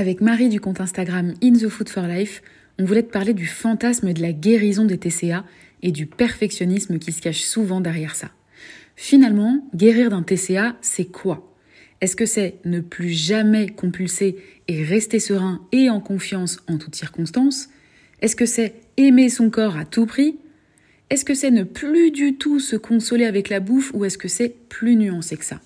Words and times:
Avec 0.00 0.22
Marie 0.22 0.48
du 0.48 0.60
compte 0.60 0.80
Instagram 0.80 1.34
In 1.42 1.52
the 1.52 1.68
Food 1.68 1.90
for 1.90 2.04
Life, 2.04 2.40
on 2.78 2.84
voulait 2.86 3.02
te 3.02 3.12
parler 3.12 3.34
du 3.34 3.44
fantasme 3.44 4.14
de 4.14 4.22
la 4.22 4.32
guérison 4.32 4.86
des 4.86 4.96
TCA 4.96 5.44
et 5.82 5.92
du 5.92 6.06
perfectionnisme 6.06 6.98
qui 6.98 7.12
se 7.12 7.20
cache 7.20 7.42
souvent 7.42 7.82
derrière 7.82 8.16
ça. 8.16 8.30
Finalement, 8.96 9.62
guérir 9.74 10.08
d'un 10.08 10.22
TCA, 10.22 10.74
c'est 10.80 11.04
quoi? 11.04 11.54
Est-ce 12.00 12.16
que 12.16 12.24
c'est 12.24 12.54
ne 12.64 12.80
plus 12.80 13.10
jamais 13.10 13.68
compulser 13.68 14.36
et 14.68 14.82
rester 14.82 15.18
serein 15.18 15.60
et 15.70 15.90
en 15.90 16.00
confiance 16.00 16.60
en 16.66 16.78
toutes 16.78 16.96
circonstances? 16.96 17.68
Est-ce 18.22 18.36
que 18.36 18.46
c'est 18.46 18.76
aimer 18.96 19.28
son 19.28 19.50
corps 19.50 19.76
à 19.76 19.84
tout 19.84 20.06
prix? 20.06 20.38
Est-ce 21.10 21.26
que 21.26 21.34
c'est 21.34 21.50
ne 21.50 21.64
plus 21.64 22.10
du 22.10 22.36
tout 22.36 22.58
se 22.58 22.76
consoler 22.76 23.26
avec 23.26 23.50
la 23.50 23.60
bouffe 23.60 23.92
ou 23.92 24.06
est-ce 24.06 24.16
que 24.16 24.28
c'est 24.28 24.56
plus 24.70 24.96
nuancé 24.96 25.36
que 25.36 25.44
ça? 25.44 25.60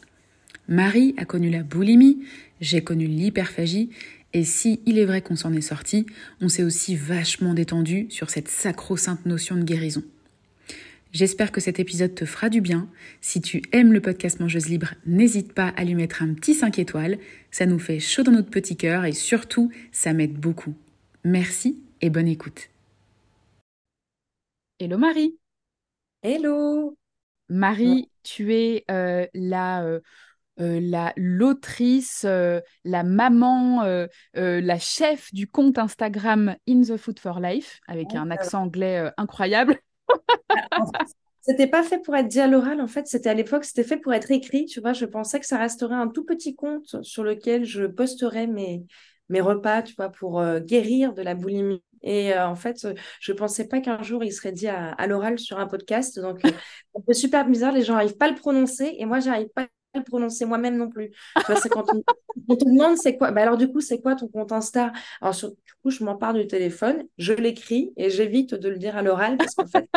Marie 0.67 1.15
a 1.19 1.25
connu 1.25 1.51
la 1.51 1.63
boulimie, 1.63 2.25
j'ai 2.61 2.83
connu 2.83 3.07
l'hyperphagie, 3.07 3.91
et 4.35 4.45
si 4.45 4.81
il 4.85 4.99
est 4.99 5.05
vrai 5.05 5.23
qu'on 5.23 5.37
s'en 5.37 5.53
est 5.53 5.61
sorti, 5.61 6.05
on 6.41 6.49
s'est 6.49 6.65
aussi 6.65 6.97
vachement 6.97 7.55
détendu 7.55 8.07
sur 8.11 8.31
cette 8.31 8.49
sacro-sainte 8.49 9.25
notion 9.27 9.57
de 9.57 9.63
guérison. 9.63 10.03
J'espère 11.13 11.53
que 11.53 11.61
cet 11.61 11.79
épisode 11.79 12.17
te 12.17 12.25
fera 12.25 12.51
du 12.51 12.61
bien. 12.61 12.89
Si 13.21 13.41
tu 13.41 13.63
aimes 13.71 13.93
le 13.93 14.01
podcast 14.01 14.41
Mangeuse 14.41 14.69
Libre, 14.69 14.95
n'hésite 15.07 15.53
pas 15.53 15.69
à 15.69 15.85
lui 15.85 15.95
mettre 15.95 16.25
un 16.25 16.35
petit 16.35 16.55
5 16.55 16.81
étoiles. 16.81 17.19
Ça 17.53 17.67
nous 17.67 17.79
fait 17.79 18.01
chaud 18.01 18.25
dans 18.25 18.33
notre 18.33 18.51
petit 18.51 18.77
cœur 18.77 19.05
et 19.05 19.13
surtout, 19.13 19.71
ça 19.93 20.13
m'aide 20.13 20.35
beaucoup. 20.35 20.75
Merci 21.23 21.81
et 22.01 22.11
bonne 22.11 22.27
écoute. 22.27 22.69
Hello 24.81 24.99
Marie. 24.99 25.39
Hello. 26.25 26.99
Marie, 27.49 28.11
tu 28.25 28.53
es 28.53 28.85
euh, 28.91 29.27
la 29.35 29.85
euh, 29.85 29.97
euh, 29.97 30.01
la 30.59 31.13
l'autrice, 31.17 32.25
euh, 32.27 32.61
la 32.85 33.03
maman, 33.03 33.85
euh, 33.85 34.07
la 34.35 34.79
chef 34.79 35.33
du 35.33 35.49
compte 35.49 35.79
Instagram 35.79 36.57
In 36.69 36.83
the 36.83 36.97
Food 36.97 37.19
for 37.19 37.41
Life, 37.41 37.81
avec 37.87 38.15
un 38.15 38.31
accent 38.31 38.63
anglais 38.63 39.11
incroyable. 39.17 39.79
C'était 41.41 41.67
pas 41.67 41.83
fait 41.83 41.99
pour 41.99 42.17
être 42.17 42.29
dit 42.29 42.41
à 42.41 42.47
l'oral, 42.47 42.81
en 42.81 42.87
fait, 42.87 43.07
c'était 43.07 43.29
à 43.29 43.35
l'époque, 43.35 43.67
c'était 43.67 43.85
fait 43.85 43.99
pour 43.99 44.15
être 44.15 44.31
écrit, 44.31 44.65
tu 44.65 44.81
vois. 44.81 44.95
Je 44.95 45.05
pensais 45.05 45.39
que 45.39 45.45
ça 45.45 45.59
resterait 45.59 45.95
un 45.95 46.09
tout 46.09 46.25
petit 46.25 46.55
compte 46.55 47.03
sur 47.03 47.23
lequel 47.23 47.67
je 47.67 47.85
posterais 47.85 48.47
mes, 48.47 48.87
mes 49.29 49.43
repas, 49.43 49.83
tu 49.83 49.95
vois, 49.95 50.09
pour 50.09 50.43
guérir 50.61 51.13
de 51.13 51.21
la 51.21 51.35
boulimie. 51.35 51.83
Et 52.03 52.35
en 52.35 52.55
fait, 52.55 52.89
je 53.21 53.33
pensais 53.35 53.69
pas 53.69 53.81
qu'un 53.81 54.03
jour 54.03 54.25
il 54.25 54.33
serait 54.33 54.53
dit 54.53 54.69
à, 54.69 55.07
l'oral 55.07 55.39
sur 55.39 55.59
un 55.59 55.67
podcast. 55.67 56.19
Donc, 56.19 56.41
c'est 57.09 57.13
super 57.13 57.47
bizarre, 57.47 57.73
les 57.73 57.83
gens 57.83 57.93
n'arrivent 57.93 58.17
pas 58.17 58.25
à 58.25 58.31
le 58.31 58.37
prononcer 58.37 58.95
et 58.99 59.05
moi, 59.05 59.21
j'arrive 59.21 59.51
pas 59.55 59.67
le 59.95 60.03
prononcer 60.03 60.45
moi-même 60.45 60.77
non 60.77 60.89
plus. 60.89 61.11
Tu 61.11 61.47
vois, 61.47 61.57
c'est 61.57 61.69
quand 61.69 61.85
on, 62.49 62.57
te 62.57 62.65
demande 62.65 62.97
c'est 62.97 63.17
quoi. 63.17 63.31
Bah 63.31 63.43
alors 63.43 63.57
du 63.57 63.69
coup, 63.69 63.81
c'est 63.81 64.01
quoi 64.01 64.15
ton 64.15 64.29
compte 64.29 64.53
Insta? 64.53 64.93
Alors 65.21 65.35
du 65.35 65.73
coup, 65.83 65.91
je 65.91 66.05
m'en 66.05 66.17
parle 66.17 66.41
du 66.41 66.47
téléphone, 66.47 67.05
je 67.19 67.33
l'écris 67.33 67.93
et 67.97 68.11
j'évite 68.11 68.55
de 68.55 68.69
le 68.69 68.79
dire 68.79 68.97
à 68.97 69.03
l'oral 69.03 69.37
parce 69.37 69.55
qu'en 69.55 69.67
fait, 69.67 69.89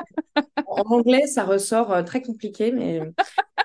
en 0.67 0.81
anglais, 0.83 1.27
ça 1.27 1.43
ressort 1.43 1.91
euh, 1.91 2.03
très 2.03 2.21
compliqué, 2.21 2.71
mais 2.71 3.01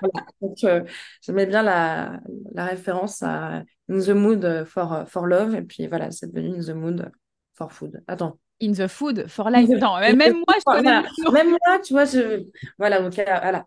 voilà. 0.01 0.25
Donc, 0.41 0.63
euh, 0.63 0.83
j'aimais 1.21 1.45
bien 1.45 1.63
la, 1.63 2.19
la, 2.53 2.65
référence 2.65 3.21
à 3.23 3.63
In 3.89 3.99
the 3.99 4.09
Mood 4.09 4.65
for, 4.65 5.03
for 5.07 5.27
Love 5.27 5.55
et 5.55 5.61
puis 5.61 5.87
voilà, 5.87 6.11
c'est 6.11 6.31
devenu 6.31 6.57
In 6.57 6.61
the 6.61 6.75
Mood 6.75 7.11
for 7.53 7.71
Food. 7.71 8.01
Attends. 8.07 8.39
In 8.61 8.71
the 8.73 8.87
Food 8.87 9.27
for 9.27 9.49
Life. 9.49 9.69
Même 10.15 10.35
moi, 10.35 10.55
je 10.57 10.63
connais. 10.63 11.01
Même 11.31 11.49
moi, 11.49 11.79
tu 11.83 11.93
vois, 11.93 12.05
je... 12.05 12.43
voilà, 12.77 13.01
donc 13.01 13.13
voilà. 13.15 13.65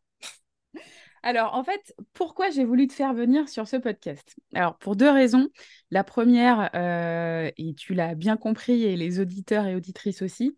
Alors, 1.27 1.55
en 1.55 1.65
fait, 1.65 1.93
pourquoi 2.13 2.51
j'ai 2.51 2.65
voulu 2.65 2.87
te 2.87 2.93
faire 2.93 3.13
venir 3.13 3.49
sur 3.49 3.67
ce 3.67 3.75
podcast? 3.75 4.37
Alors, 4.55 4.79
pour 4.79 4.95
deux 4.95 5.11
raisons. 5.11 5.49
La 5.91 6.05
première, 6.05 6.71
euh, 6.77 7.51
et 7.57 7.75
tu 7.75 7.95
l'as 7.95 8.15
bien 8.15 8.37
compris, 8.37 8.85
et 8.85 8.97
les 8.97 9.19
auditeurs 9.19 9.67
et 9.67 9.75
auditrices 9.75 10.23
aussi, 10.23 10.55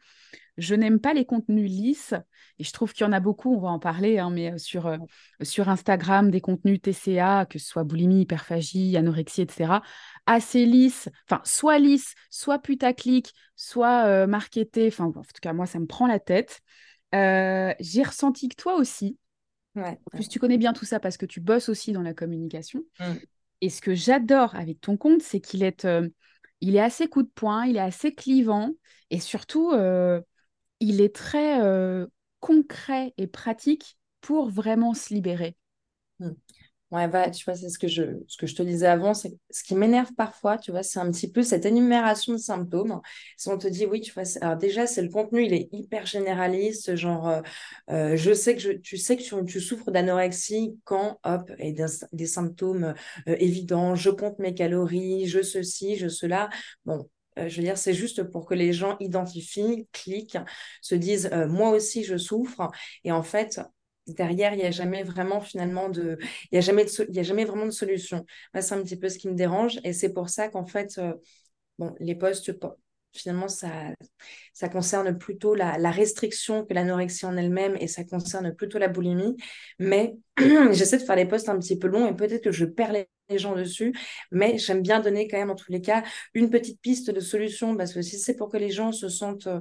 je 0.59 0.75
n'aime 0.75 1.01
pas 1.01 1.15
les 1.15 1.25
contenus 1.25 1.71
lisses. 1.71 2.13
Et 2.59 2.65
je 2.65 2.73
trouve 2.75 2.93
qu'il 2.93 3.07
y 3.07 3.09
en 3.09 3.15
a 3.15 3.21
beaucoup, 3.21 3.55
on 3.57 3.61
va 3.61 3.71
en 3.71 3.79
parler, 3.79 4.19
hein, 4.19 4.29
mais 4.29 4.53
euh, 4.53 4.59
sur, 4.59 4.89
euh, 4.89 4.99
sur 5.41 5.71
Instagram, 5.71 6.31
des 6.31 6.43
contenus 6.43 6.83
TCA, 6.83 7.47
que 7.47 7.59
ce 7.59 7.67
soit 7.67 7.85
boulimie, 7.85 8.21
hyperphagie, 8.21 8.95
anorexie, 8.99 9.41
etc., 9.41 9.81
assez 10.27 10.67
lisses, 10.67 11.09
enfin, 11.31 11.41
soit 11.45 11.79
lisses, 11.79 12.13
soit 12.29 12.59
putaclic, 12.59 13.33
soit 13.57 14.27
marketés. 14.27 14.89
Enfin, 14.89 15.07
en 15.07 15.13
tout 15.13 15.41
cas, 15.41 15.55
moi, 15.55 15.65
ça 15.65 15.79
me 15.79 15.87
prend 15.87 16.07
la 16.07 16.21
tête. 16.21 16.61
j'ai 17.15 18.03
ressenti 18.03 18.51
que 18.51 18.57
toi 18.57 18.77
aussi, 18.77 19.17
en 19.77 19.97
plus, 20.11 20.29
tu 20.29 20.39
connais 20.39 20.59
bien 20.59 20.73
tout 20.73 20.85
ça 20.85 21.01
parce 21.01 21.17
que 21.17 21.27
tu 21.27 21.41
bosses 21.41 21.69
aussi 21.69 21.93
dans 21.93 22.03
la 22.03 22.15
communication. 22.15 22.85
Mmh. 23.01 23.15
Et 23.61 23.71
ce 23.71 23.81
que 23.81 23.95
j'adore 23.95 24.55
avec 24.55 24.81
ton 24.81 24.97
compte, 24.97 25.23
c'est 25.23 25.41
qu'il 25.41 25.63
est, 25.63 25.85
euh, 25.85 26.09
il 26.61 26.77
est 26.77 26.81
assez 26.81 27.09
coup 27.09 27.23
de 27.23 27.31
poing, 27.35 27.67
il 27.67 27.77
est 27.77 27.81
assez 27.81 28.15
clivant 28.15 28.73
et 29.11 29.21
surtout, 29.21 29.73
euh, 29.73 30.21
il 30.81 31.01
est 31.01 31.15
très 31.15 31.63
euh, 31.63 32.07
concret 32.41 33.15
et 33.17 33.27
pratique 33.27 33.99
pour 34.21 34.49
vraiment 34.49 34.95
se 34.95 35.13
libérer. 35.13 35.57
Mmh. 36.21 36.31
Ouais, 36.91 37.07
bah, 37.07 37.29
tu 37.31 37.45
vois, 37.45 37.55
c'est 37.55 37.69
ce 37.69 37.79
que 37.79 37.87
je, 37.87 38.03
ce 38.29 38.39
que 38.39 38.47
je 38.47 38.55
te 38.55 38.63
disais 38.63 38.87
avant, 38.87 39.13
c'est 39.13 39.37
ce 39.51 39.63
qui 39.63 39.75
m'énerve 39.75 40.11
parfois, 40.17 40.57
tu 40.57 40.71
vois, 40.71 40.83
c'est 40.83 40.99
un 40.99 41.11
petit 41.11 41.31
peu 41.31 41.43
cette 41.43 41.67
énumération 41.67 42.33
de 42.33 42.39
symptômes. 42.39 43.03
Si 43.37 43.51
on 43.51 43.59
te 43.59 43.69
dit, 43.69 43.85
oui, 43.85 44.01
tu 44.01 44.11
vois, 44.15 44.23
alors 44.41 44.57
déjà, 44.57 44.87
c'est 44.87 45.03
le 45.03 45.11
contenu, 45.11 45.45
il 45.45 45.53
est 45.53 45.69
hyper 45.73 46.07
généraliste, 46.07 46.97
genre, 46.97 47.29
euh, 47.29 47.43
euh, 47.91 48.17
je 48.17 48.33
sais 48.33 48.55
que 48.55 48.63
je, 48.63 48.73
tu 48.73 48.97
sais 48.97 49.19
que 49.19 49.45
tu, 49.45 49.61
souffres 49.61 49.91
d'anorexie 49.91 50.79
quand, 50.85 51.21
hop, 51.25 51.51
et 51.59 51.75
des, 52.13 52.27
symptômes 52.27 52.95
euh, 53.29 53.37
évidents, 53.39 53.95
je 53.95 54.09
compte 54.09 54.39
mes 54.39 54.55
calories, 54.55 55.27
je 55.27 55.43
ceci, 55.43 55.97
je 55.97 56.09
cela. 56.09 56.49
Bon, 56.87 57.07
je 57.37 57.55
veux 57.57 57.63
dire, 57.63 57.77
c'est 57.77 57.93
juste 57.95 58.23
pour 58.23 58.47
que 58.47 58.55
les 58.55 58.73
gens 58.73 58.97
identifient, 58.99 59.87
cliquent, 59.93 60.39
se 60.81 60.95
disent 60.95 61.31
moi 61.49 61.71
aussi 61.71 62.03
je 62.03 62.17
souffre. 62.17 62.71
Et 63.05 63.13
en 63.13 63.23
fait, 63.23 63.61
derrière, 64.15 64.55
il 64.55 64.59
n'y 64.59 64.65
a 64.65 64.71
jamais 64.71 65.03
vraiment 65.03 65.41
finalement 65.41 65.89
de, 65.89 66.19
il 66.51 66.55
y 66.57 66.59
a 66.59 66.61
jamais 66.61 66.87
y 67.11 67.19
a 67.19 67.23
jamais 67.23 67.45
vraiment 67.45 67.67
de 67.67 67.71
solution. 67.71 68.25
c'est 68.55 68.75
un 68.75 68.83
petit 68.83 68.97
peu 68.99 69.09
ce 69.09 69.19
qui 69.19 69.29
me 69.29 69.35
dérange 69.35 69.79
et 69.85 69.93
c'est 69.93 70.13
pour 70.13 70.29
ça 70.29 70.49
qu'en 70.49 70.67
fait, 70.67 70.99
euh, 70.99 71.15
bon, 71.79 71.95
les 72.01 72.15
postes, 72.15 72.53
finalement, 73.13 73.49
ça, 73.49 73.71
ça 74.53 74.69
concerne 74.69 75.17
plutôt 75.17 75.55
la, 75.55 75.79
la 75.79 75.91
restriction 75.91 76.65
que 76.65 76.75
l'anorexie 76.75 77.27
en 77.27 77.37
elle-même 77.37 77.77
et 77.81 77.89
ça 77.89 78.05
concerne 78.05 78.55
plutôt 78.55 78.79
la 78.79 78.89
boulimie. 78.89 79.37
Mais 79.79 80.17
j'essaie 80.73 80.99
de 80.99 81.05
faire 81.05 81.17
les 81.17 81.27
postes 81.27 81.49
un 81.49 81.59
petit 81.59 81.79
peu 81.79 81.89
longs 81.89 82.07
et 82.09 82.15
peut-être 82.15 82.45
que 82.45 82.53
je 82.53 82.65
perds 82.65 82.93
les, 82.93 83.09
gens 83.31 83.55
dessus, 83.55 83.95
mais 84.31 84.57
j'aime 84.57 84.81
bien 84.81 85.01
donner 85.01 85.29
quand 85.29 85.37
même 85.37 85.51
en 85.51 85.55
tous 85.55 85.71
les 85.71 85.83
cas 85.83 86.03
une 86.33 86.49
petite 86.49 86.81
piste 86.81 87.11
de 87.11 87.21
solution 87.21 87.77
parce 87.77 87.93
que 87.93 88.01
si 88.01 88.19
c'est 88.19 88.35
pour 88.35 88.49
que 88.49 88.57
les 88.57 88.71
gens 88.71 88.91
se 88.91 89.11
sentent 89.11 89.49
euh, 89.49 89.61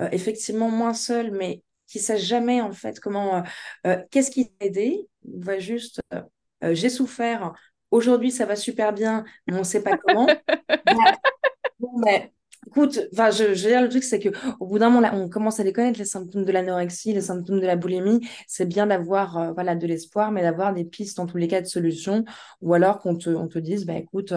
euh, 0.00 0.08
effectivement 0.12 0.68
moins 0.68 0.92
seuls, 0.92 1.30
mais 1.30 1.62
qui 1.86 2.00
ne 2.12 2.16
jamais 2.16 2.60
en 2.60 2.72
fait 2.72 3.00
comment, 3.00 3.36
euh, 3.36 3.42
euh, 3.86 4.02
qu'est-ce 4.10 4.30
qui 4.30 4.50
t'a 4.50 4.66
aidé? 4.66 5.08
On 5.26 5.40
va 5.40 5.58
juste, 5.58 6.00
euh, 6.12 6.74
j'ai 6.74 6.88
souffert, 6.88 7.52
aujourd'hui 7.90 8.30
ça 8.30 8.46
va 8.46 8.56
super 8.56 8.92
bien, 8.92 9.24
mais 9.46 9.54
on 9.54 9.60
ne 9.60 9.64
sait 9.64 9.82
pas 9.82 9.96
comment. 9.96 10.26
mais, 11.98 12.32
écoute, 12.66 13.08
je, 13.12 13.54
je 13.54 13.62
veux 13.62 13.70
dire, 13.70 13.82
le 13.82 13.88
truc, 13.88 14.04
c'est 14.04 14.20
qu'au 14.20 14.66
bout 14.66 14.78
d'un 14.78 14.90
moment, 14.90 15.08
on 15.12 15.28
commence 15.28 15.60
à 15.60 15.64
les 15.64 15.72
connaître, 15.72 15.98
les 15.98 16.04
symptômes 16.04 16.44
de 16.44 16.52
l'anorexie, 16.52 17.12
les 17.12 17.20
symptômes 17.20 17.60
de 17.60 17.66
la 17.66 17.76
boulimie. 17.76 18.26
C'est 18.46 18.66
bien 18.66 18.86
d'avoir 18.86 19.54
voilà, 19.54 19.74
de 19.76 19.86
l'espoir, 19.86 20.32
mais 20.32 20.42
d'avoir 20.42 20.72
des 20.74 20.84
pistes, 20.84 21.18
en 21.18 21.26
tous 21.26 21.36
les 21.36 21.48
cas, 21.48 21.60
de 21.60 21.66
solutions. 21.66 22.24
Ou 22.60 22.74
alors 22.74 22.98
qu'on 23.00 23.16
te, 23.16 23.30
on 23.30 23.48
te 23.48 23.58
dise, 23.58 23.86
bah, 23.86 23.94
écoute, 23.94 24.32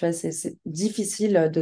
tu 0.00 0.06
vois, 0.06 0.14
c'est 0.14 0.56
difficile 0.64 1.52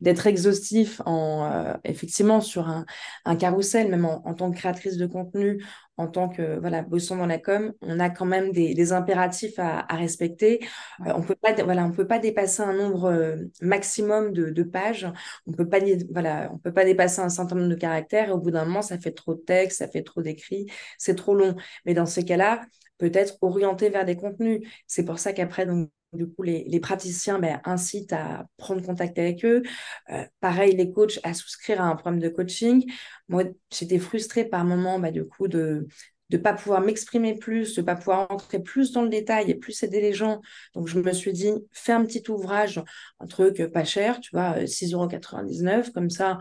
d'être 0.00 0.26
exhaustif 0.26 1.02
en, 1.04 1.44
euh, 1.52 1.74
effectivement 1.84 2.40
sur 2.40 2.68
un, 2.68 2.86
un 3.26 3.36
carrousel, 3.36 3.90
même 3.90 4.06
en, 4.06 4.34
tant 4.34 4.50
que 4.50 4.56
créatrice 4.56 4.96
de 4.96 5.04
contenu, 5.06 5.62
en 5.98 6.08
tant 6.08 6.30
que 6.30 6.58
voilà, 6.58 6.80
bossant 6.82 7.16
dans 7.16 7.26
la 7.26 7.36
com, 7.38 7.74
on 7.82 8.00
a 8.00 8.08
quand 8.08 8.24
même 8.24 8.50
des, 8.50 8.72
des 8.72 8.92
impératifs 8.92 9.58
à, 9.58 9.80
à 9.80 9.96
respecter. 9.96 10.60
Euh, 11.06 11.12
on 11.14 11.22
peut 11.22 11.34
pas 11.34 11.52
voilà, 11.62 11.84
on 11.84 11.92
peut 11.92 12.06
pas 12.06 12.18
dépasser 12.18 12.62
un 12.62 12.72
nombre 12.72 13.36
maximum 13.60 14.32
de, 14.32 14.48
de, 14.48 14.62
pages. 14.62 15.06
On 15.46 15.52
peut 15.52 15.68
pas 15.68 15.80
voilà, 16.10 16.50
on 16.54 16.58
peut 16.58 16.72
pas 16.72 16.86
dépasser 16.86 17.20
un 17.20 17.28
certain 17.28 17.56
nombre 17.56 17.68
de 17.68 17.74
caractères. 17.74 18.30
Et 18.30 18.32
au 18.32 18.38
bout 18.38 18.52
d'un 18.52 18.64
moment, 18.64 18.80
ça 18.82 18.98
fait 18.98 19.12
trop 19.12 19.34
de 19.34 19.40
texte, 19.40 19.78
ça 19.80 19.88
fait 19.88 20.02
trop 20.02 20.22
d'écrits, 20.22 20.66
c'est 20.96 21.14
trop 21.14 21.34
long. 21.34 21.56
Mais 21.84 21.92
dans 21.92 22.06
ces 22.06 22.24
cas-là, 22.24 22.62
peut-être 23.02 23.36
orienter 23.40 23.88
vers 23.88 24.04
des 24.04 24.14
contenus. 24.14 24.60
C'est 24.86 25.04
pour 25.04 25.18
ça 25.18 25.32
qu'après 25.32 25.66
donc 25.66 25.90
du 26.12 26.28
coup, 26.28 26.42
les, 26.42 26.78
praticiens 26.78 27.38
ben, 27.38 27.60
incitent 27.64 28.12
à 28.12 28.46
prendre 28.58 28.82
contact 28.82 29.18
avec 29.18 29.44
eux. 29.44 29.62
Euh, 30.10 30.24
pareil, 30.40 30.76
les 30.76 30.92
coachs 30.92 31.18
à 31.24 31.34
souscrire 31.34 31.80
à 31.80 31.84
un 31.86 31.96
programme 31.96 32.20
de 32.20 32.28
coaching. 32.28 32.88
Moi, 33.28 33.44
j'étais 33.72 33.98
frustrée 33.98 34.44
par 34.44 34.64
moment, 34.64 35.00
ben, 35.00 35.10
du 35.10 35.24
coup, 35.24 35.48
de 35.48 35.88
ne 36.30 36.36
pas 36.36 36.52
pouvoir 36.52 36.82
m'exprimer 36.82 37.36
plus, 37.36 37.74
de 37.74 37.80
ne 37.80 37.86
pas 37.86 37.96
pouvoir 37.96 38.30
entrer 38.30 38.60
plus 38.62 38.92
dans 38.92 39.02
le 39.02 39.08
détail 39.08 39.50
et 39.50 39.54
plus 39.54 39.82
aider 39.82 40.00
les 40.02 40.12
gens. 40.12 40.42
Donc, 40.74 40.86
je 40.86 41.00
me 41.00 41.12
suis 41.12 41.32
dit, 41.32 41.50
fais 41.72 41.92
un 41.92 42.04
petit 42.04 42.22
ouvrage, 42.30 42.80
un 43.18 43.26
truc 43.26 43.64
pas 43.72 43.84
cher, 43.84 44.20
tu 44.20 44.30
vois, 44.32 44.58
6,99 44.66 45.76
euros, 45.76 45.92
comme 45.94 46.10
ça, 46.10 46.38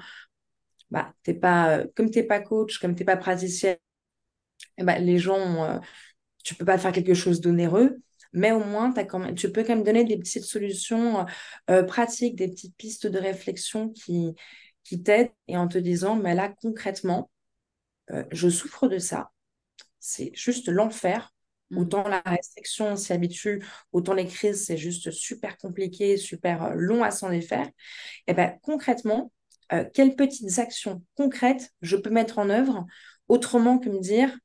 bah, 0.92 1.14
t'es 1.24 1.34
pas, 1.34 1.86
comme 1.96 2.12
tu 2.12 2.20
n'es 2.20 2.26
pas 2.26 2.42
coach, 2.42 2.78
comme 2.78 2.94
tu 2.94 3.02
n'es 3.02 3.06
pas 3.06 3.18
praticien, 3.18 3.78
eh 4.78 4.84
ben, 4.84 5.04
les 5.04 5.18
gens, 5.18 5.64
euh, 5.64 5.80
tu 6.44 6.56
peux 6.56 6.66
pas 6.66 6.78
faire 6.78 6.92
quelque 6.92 7.14
chose 7.14 7.42
d'onéreux. 7.42 7.98
mais 8.34 8.52
au 8.52 8.64
moins, 8.64 8.94
as 8.96 9.04
quand 9.04 9.20
même, 9.20 9.36
tu 9.36 9.52
peux 9.52 9.64
quand 9.64 9.76
même 9.76 9.84
donner 9.84 10.06
des 10.06 10.18
petites 10.18 10.46
solutions 10.46 11.26
euh, 11.70 11.84
pratiques, 11.84 12.36
des 12.36 12.48
petites 12.50 12.76
pistes 12.78 13.08
de 13.08 13.20
réflexion 13.20 13.90
qui, 13.90 14.36
qui 14.84 15.04
t'aident 15.04 15.32
et 15.48 15.58
en 15.58 15.68
te 15.68 15.78
disant, 15.78 16.16
mais 16.16 16.34
là, 16.36 16.54
concrètement, 16.62 17.30
euh, 18.12 18.24
je 18.32 18.50
souffre 18.50 18.88
de 18.88 18.98
ça. 19.00 19.32
C'est 20.00 20.32
juste 20.34 20.70
l'enfer. 20.70 21.34
Mmh. 21.72 21.78
Autant 21.80 22.08
la 22.08 22.22
restriction, 22.26 22.94
on 22.94 22.96
s'y 22.96 23.14
habitue, 23.14 23.64
autant 23.92 24.14
les 24.14 24.28
crises, 24.28 24.66
c'est 24.66 24.78
juste 24.78 25.12
super 25.12 25.58
compliqué, 25.58 26.18
super 26.18 26.64
euh, 26.64 26.74
long 26.76 27.04
à 27.04 27.12
s'en 27.12 27.30
défaire. 27.30 27.70
Et 28.28 28.34
bien, 28.34 28.56
concrètement, 28.62 29.32
quelles 29.94 30.18
petites 30.18 30.60
actions 30.60 31.02
concrètes 31.16 31.72
je 31.82 31.96
peux 31.96 32.10
mettre 32.10 32.40
en 32.40 32.50
œuvre 32.50 32.86
autrement 33.30 33.80
que 33.80 33.88
me 33.88 34.02
dire, 34.02 34.38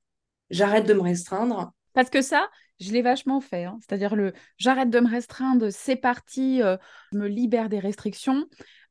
j'arrête 0.50 0.86
de 0.86 0.94
me 0.94 1.00
restreindre. 1.00 1.72
Parce 1.96 2.10
que 2.10 2.20
ça, 2.20 2.50
je 2.78 2.92
l'ai 2.92 3.00
vachement 3.00 3.40
fait. 3.40 3.64
Hein. 3.64 3.78
C'est-à-dire 3.80 4.16
le 4.16 4.34
j'arrête 4.58 4.90
de 4.90 5.00
me 5.00 5.08
restreindre, 5.08 5.68
c'est 5.70 5.96
parti, 5.96 6.62
euh, 6.62 6.76
je 7.10 7.16
me 7.16 7.26
libère 7.26 7.70
des 7.70 7.78
restrictions. 7.78 8.44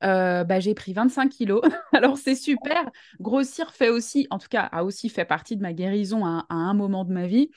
Euh, 0.04 0.44
bah, 0.44 0.60
j'ai 0.60 0.74
pris 0.74 0.94
25 0.94 1.30
kilos. 1.30 1.62
Alors 1.94 2.18
c'est 2.18 2.34
super. 2.34 2.90
Grossir 3.19 3.72
fait 3.72 3.90
aussi, 3.90 4.25
en 4.31 4.40
tout 4.40 4.48
cas, 4.50 4.63
a 4.72 4.84
aussi 4.84 5.10
fait 5.10 5.24
partie 5.24 5.56
de 5.56 5.62
ma 5.62 5.72
guérison 5.72 6.25
à, 6.25 6.48
un 6.50 6.74
moment 6.74 7.06
de 7.06 7.13
ma 7.13 7.28
vie. 7.28 7.52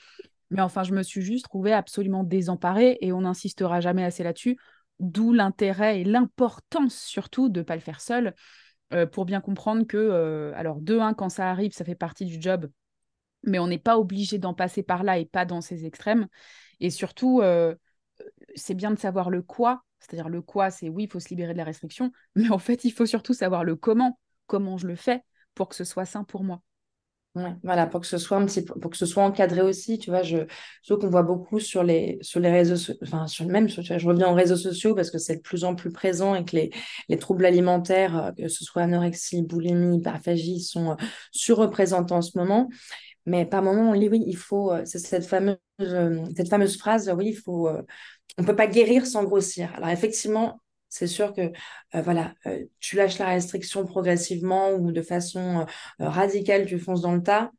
Mais 0.51 0.61
enfin, 0.61 0.83
je 0.83 0.93
me 0.93 1.01
suis 1.01 1.23
juste 1.23 1.45
trouvée 1.45 1.73
absolument 1.73 2.23
désemparée 2.23 2.99
et 3.01 3.11
on 3.11 3.21
n'insistera 3.21 3.81
jamais 3.81 4.03
assez 4.03 4.23
là-dessus. 4.23 4.55
D'où 4.99 5.33
l'intérêt 5.33 6.01
et 6.01 6.03
l'importance 6.03 6.95
surtout 6.95 7.49
de 7.49 7.61
ne 7.61 7.65
pas 7.65 7.75
le 7.75 7.81
faire 7.81 8.01
seul. 8.01 8.35
Euh, 8.93 9.07
pour 9.07 9.25
bien 9.25 9.41
comprendre 9.41 9.87
que, 9.87 10.51
alors, 10.55 10.79
de 10.79 10.99
un, 10.99 11.15
quand 11.15 11.29
ça 11.29 11.49
arrive, 11.49 11.71
ça 11.71 11.85
fait 11.85 11.95
partie 11.95 12.25
du 12.25 12.39
job 12.39 12.69
mais 13.43 13.59
on 13.59 13.67
n'est 13.67 13.79
pas 13.79 13.97
obligé 13.97 14.37
d'en 14.37 14.53
passer 14.53 14.83
par 14.83 15.03
là 15.03 15.17
et 15.17 15.25
pas 15.25 15.45
dans 15.45 15.61
ces 15.61 15.85
extrêmes. 15.85 16.27
Et 16.79 16.89
surtout, 16.89 17.41
euh, 17.41 17.75
c'est 18.55 18.73
bien 18.73 18.91
de 18.91 18.99
savoir 18.99 19.29
le 19.29 19.41
quoi. 19.41 19.83
C'est-à-dire 19.99 20.29
le 20.29 20.41
quoi, 20.41 20.71
c'est 20.71 20.89
oui, 20.89 21.03
il 21.03 21.09
faut 21.09 21.19
se 21.19 21.29
libérer 21.29 21.53
de 21.53 21.57
la 21.57 21.65
restriction, 21.65 22.11
mais 22.35 22.49
en 22.49 22.59
fait, 22.59 22.85
il 22.85 22.91
faut 22.91 23.05
surtout 23.05 23.33
savoir 23.33 23.63
le 23.63 23.75
comment, 23.75 24.19
comment 24.47 24.77
je 24.77 24.87
le 24.87 24.95
fais 24.95 25.23
pour 25.55 25.69
que 25.69 25.75
ce 25.75 25.83
soit 25.83 26.05
sain 26.05 26.23
pour 26.23 26.43
moi. 26.43 26.61
Voilà, 27.63 27.85
pour 27.85 28.01
que 28.01 28.07
ce 28.07 28.17
soit 28.17 28.37
un 28.37 28.45
petit 28.45 28.63
pour 28.63 28.89
que 28.89 28.97
ce 28.97 29.05
soit 29.05 29.23
encadré 29.23 29.61
aussi, 29.61 29.99
tu 29.99 30.09
vois, 30.09 30.23
je, 30.23 30.37
je 30.83 30.93
qu'on 30.93 31.09
voit 31.09 31.23
beaucoup 31.23 31.59
sur 31.59 31.83
les, 31.83 32.17
sur 32.21 32.39
les 32.39 32.51
réseaux, 32.51 32.93
enfin, 33.03 33.27
sur 33.27 33.45
le 33.45 33.51
même, 33.51 33.69
je 33.69 34.07
reviens 34.07 34.29
aux 34.29 34.33
réseaux 34.33 34.57
sociaux 34.57 34.95
parce 34.95 35.11
que 35.11 35.19
c'est 35.19 35.37
de 35.37 35.41
plus 35.41 35.63
en 35.63 35.75
plus 35.75 35.91
présent 35.91 36.35
et 36.35 36.43
que 36.43 36.55
les, 36.55 36.71
les 37.07 37.17
troubles 37.17 37.45
alimentaires, 37.45 38.17
euh, 38.17 38.31
que 38.31 38.47
ce 38.47 38.65
soit 38.65 38.81
anorexie, 38.81 39.43
boulimie, 39.43 39.97
hyperphagie, 39.97 40.59
sont 40.59 40.91
euh, 40.91 40.95
surreprésentés 41.31 42.13
en 42.13 42.21
ce 42.21 42.37
moment. 42.37 42.67
Mais 43.25 43.45
par 43.45 43.61
moment, 43.61 43.89
on 43.91 43.93
lit, 43.93 44.09
oui, 44.09 44.23
il 44.25 44.37
faut, 44.37 44.71
euh, 44.71 44.83
c'est 44.85 44.99
cette 44.99 45.25
fameuse, 45.25 45.57
euh, 45.81 46.25
cette 46.35 46.49
fameuse 46.49 46.77
phrase, 46.77 47.11
oui, 47.15 47.27
il 47.29 47.35
faut, 47.35 47.67
euh, 47.67 47.81
on 48.37 48.41
ne 48.43 48.47
peut 48.47 48.55
pas 48.55 48.67
guérir 48.67 49.05
sans 49.05 49.23
grossir. 49.23 49.73
Alors 49.75 49.89
effectivement, 49.89 50.61
c'est 50.89 51.07
sûr 51.07 51.33
que 51.33 51.51
voilà, 51.93 52.33
tu 52.79 52.95
lâches 52.95 53.19
la 53.19 53.27
restriction 53.27 53.85
progressivement 53.85 54.71
ou 54.71 54.91
de 54.91 55.03
façon 55.03 55.67
radicale, 55.99 56.65
tu 56.65 56.79
fonces 56.79 57.01
dans 57.01 57.13
le 57.13 57.21
tas. 57.21 57.51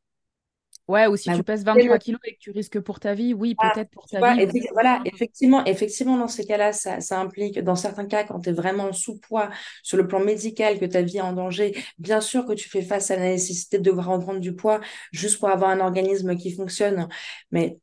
Ouais, 0.88 1.06
ou 1.06 1.16
si 1.16 1.28
bah, 1.28 1.36
tu 1.36 1.44
pèses 1.44 1.64
23 1.64 1.98
kilos 1.98 2.20
et 2.24 2.34
que 2.34 2.40
tu 2.40 2.50
risques 2.50 2.80
pour 2.80 2.98
ta 2.98 3.14
vie, 3.14 3.32
oui, 3.32 3.54
peut-être 3.54 3.90
pour 3.90 4.08
ta 4.08 4.34
vie. 4.34 4.48
voilà, 4.72 5.00
effectivement, 5.04 5.64
effectivement, 5.64 6.16
dans 6.16 6.26
ces 6.26 6.44
cas-là, 6.44 6.72
ça, 6.72 7.20
implique, 7.20 7.60
dans 7.60 7.76
certains 7.76 8.06
cas, 8.06 8.24
quand 8.24 8.40
tu 8.40 8.50
es 8.50 8.52
vraiment 8.52 8.92
sous-poids 8.92 9.50
sur 9.84 9.98
le 9.98 10.08
plan 10.08 10.18
médical, 10.18 10.80
que 10.80 10.86
ta 10.86 11.02
vie 11.02 11.18
est 11.18 11.22
en 11.22 11.32
danger, 11.32 11.76
bien 11.98 12.20
sûr 12.20 12.44
que 12.44 12.54
tu 12.54 12.68
fais 12.68 12.82
face 12.82 13.12
à 13.12 13.16
la 13.16 13.22
nécessité 13.22 13.78
de 13.78 13.84
devoir 13.84 14.10
en 14.10 14.18
prendre 14.18 14.40
du 14.40 14.56
poids 14.56 14.80
juste 15.12 15.38
pour 15.38 15.48
avoir 15.48 15.70
un 15.70 15.78
organisme 15.78 16.36
qui 16.36 16.52
fonctionne. 16.52 17.08
Mais 17.52 17.78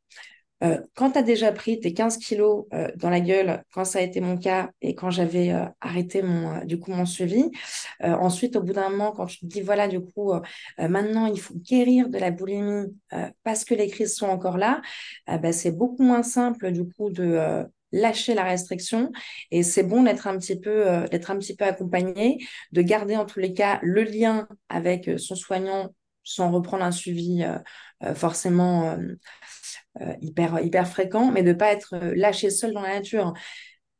euh, 0.62 0.80
quand 0.96 1.12
tu 1.12 1.18
as 1.18 1.22
déjà 1.22 1.52
pris 1.52 1.78
tes 1.78 1.92
15 1.92 2.18
kilos 2.18 2.66
euh, 2.72 2.90
dans 2.96 3.10
la 3.10 3.20
gueule, 3.20 3.62
quand 3.72 3.84
ça 3.84 4.00
a 4.00 4.02
été 4.02 4.20
mon 4.20 4.36
cas 4.36 4.70
et 4.80 4.94
quand 4.94 5.10
j'avais 5.10 5.52
euh, 5.52 5.64
arrêté 5.80 6.22
mon, 6.22 6.64
du 6.64 6.78
coup, 6.80 6.90
mon 6.90 7.06
suivi, 7.06 7.50
ensuite, 8.00 8.56
au 8.56 8.62
bout 8.62 8.72
d'un 8.72 8.90
moment, 8.90 9.12
quand 9.12 9.26
tu 9.26 9.40
te 9.40 9.46
dis, 9.46 9.60
voilà, 9.60 9.88
du 9.88 10.00
coup, 10.00 10.32
maintenant, 10.78 11.26
il 11.26 11.40
faut 11.40 11.54
guérir 11.54 12.08
de 12.08 12.18
la 12.18 12.30
boulimie 12.30 12.86
parce 13.42 13.64
que 13.64 13.74
les 13.74 13.88
crises 13.88 14.14
sont 14.14 14.28
encore 14.28 14.56
là, 14.56 14.80
bah, 15.26 15.52
c'est 15.52 15.72
beaucoup 15.72 16.02
moins 16.02 16.22
simple, 16.22 16.70
du 16.72 16.84
coup, 16.84 17.10
de 17.10 17.66
lâcher 17.92 18.34
la 18.34 18.44
restriction. 18.44 19.10
Et 19.50 19.62
c'est 19.62 19.82
bon 19.82 20.02
d'être 20.02 20.26
un 20.26 20.38
petit 20.38 20.58
peu 20.58 21.06
d'être 21.10 21.30
un 21.30 21.38
petit 21.38 21.56
peu 21.56 21.64
accompagné 21.64 22.38
de 22.72 22.82
garder 22.82 23.16
en 23.16 23.24
tous 23.24 23.40
les 23.40 23.52
cas 23.52 23.80
le 23.82 24.04
lien 24.04 24.46
avec 24.68 25.10
son 25.18 25.34
soignant 25.34 25.94
sans 26.22 26.50
reprendre 26.50 26.84
un 26.84 26.92
suivi 26.92 27.44
forcément 28.14 28.90
euh, 28.90 29.14
hyper, 30.20 30.60
hyper 30.60 30.88
fréquent, 30.88 31.30
mais 31.30 31.42
de 31.42 31.48
ne 31.48 31.54
pas 31.54 31.72
être 31.72 31.94
euh, 31.94 32.12
lâché 32.14 32.50
seul 32.50 32.72
dans 32.72 32.82
la 32.82 32.94
nature. 32.94 33.32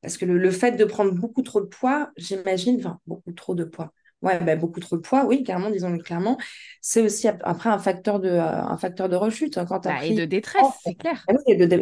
Parce 0.00 0.17
que 0.17 0.25
le, 0.25 0.50
fait 0.50 0.73
de 0.73 0.85
prendre 0.85 1.12
beaucoup 1.12 1.43
trop 1.43 1.61
de 1.61 1.67
poids, 1.67 2.11
j'imagine, 2.17 2.76
enfin, 2.79 3.00
beaucoup 3.06 3.32
trop 3.32 3.55
de 3.55 3.64
poids. 3.64 3.93
Ouais, 4.23 4.38
ben, 4.40 4.58
beaucoup 4.58 4.81
trop 4.81 4.96
de 4.96 5.00
poids, 5.00 5.25
oui, 5.26 5.44
clairement, 5.44 5.70
disons-le 5.70 5.99
clairement. 5.99 6.38
C'est 6.81 7.00
aussi 7.02 7.29
après 7.29 7.69
un 7.69 7.79
facteur 7.79 8.19
de, 8.19 8.29
euh, 8.29 8.43
un 8.43 8.76
facteur 8.76 9.08
de 9.08 9.14
rechute. 9.14 9.58
Hein, 9.58 9.64
quand 9.64 9.85
bah, 9.85 10.05
Et 10.05 10.14
de 10.14 10.25
détresse, 10.25 10.67
c'est 10.82 10.94
clair. 10.94 11.25
Ah 11.29 11.35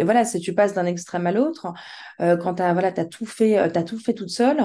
voilà, 0.05 0.25
si 0.25 0.41
tu 0.41 0.55
passes 0.55 0.75
d'un 0.75 0.85
extrême 0.85 1.27
à 1.27 1.33
l'autre, 1.33 1.73
quand 2.19 2.55
tu 2.55 2.63
as, 2.63 2.73
voilà, 2.73 2.89
as, 2.89 3.05
tout 3.07 3.27
fait, 3.27 3.57
as 3.57 3.83
tout 3.83 3.99
fait 3.99 4.15
toute 4.15 4.31
seule, 4.31 4.63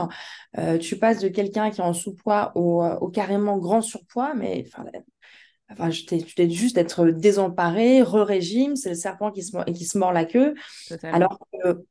tu 0.80 0.98
passes 0.98 1.20
de 1.20 1.30
quelqu'un 1.30 1.72
qui 1.72 1.80
est 1.80 1.84
en 1.84 1.94
sous-poids 1.94 2.52
au, 2.56 2.84
au, 2.84 3.10
carrément 3.10 3.58
grand 3.58 3.82
surpoids, 3.82 4.34
mais 4.34 4.66
Enfin, 5.72 5.90
tu 5.90 6.06
t'es 6.06 6.50
juste 6.50 6.76
d'être 6.76 7.06
désemparé, 7.06 8.02
re-régime, 8.02 8.76
c'est 8.76 8.90
le 8.90 8.96
serpent 8.96 9.32
qui 9.32 9.44
se, 9.44 9.58
qui 9.72 9.86
se 9.86 9.98
mord 9.98 10.12
la 10.12 10.26
queue. 10.26 10.54
Alors 11.04 11.40
que, 11.52 11.86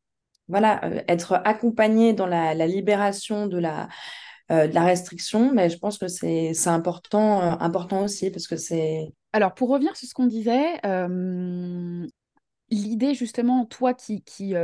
voilà, 0.51 0.85
euh, 0.85 1.01
être 1.09 1.41
accompagné 1.45 2.13
dans 2.13 2.27
la, 2.27 2.55
libération 2.67 3.47
de 3.47 3.59
la, 3.59 3.89
euh, 4.51 4.67
de 4.67 4.75
la 4.75 4.85
restriction, 4.85 5.53
mais 5.53 5.71
je 5.71 5.79
pense 5.79 5.97
que 5.97 6.09
c'est 6.09 6.53
important, 6.67 7.41
euh, 7.41 7.57
important 7.61 8.05
aussi 8.05 8.31
parce 8.31 8.49
que 8.49 8.57
c'est. 8.57 9.13
Alors, 9.33 9.55
pour 9.55 9.69
revenir 9.71 9.97
sur 9.97 10.09
ce 10.09 10.15
qu'on 10.15 10.27
disait, 10.27 10.81
l'idée 12.71 13.15
justement, 13.15 13.65
toi 13.65 13.95
qui, 13.95 14.23
qui, 14.23 14.55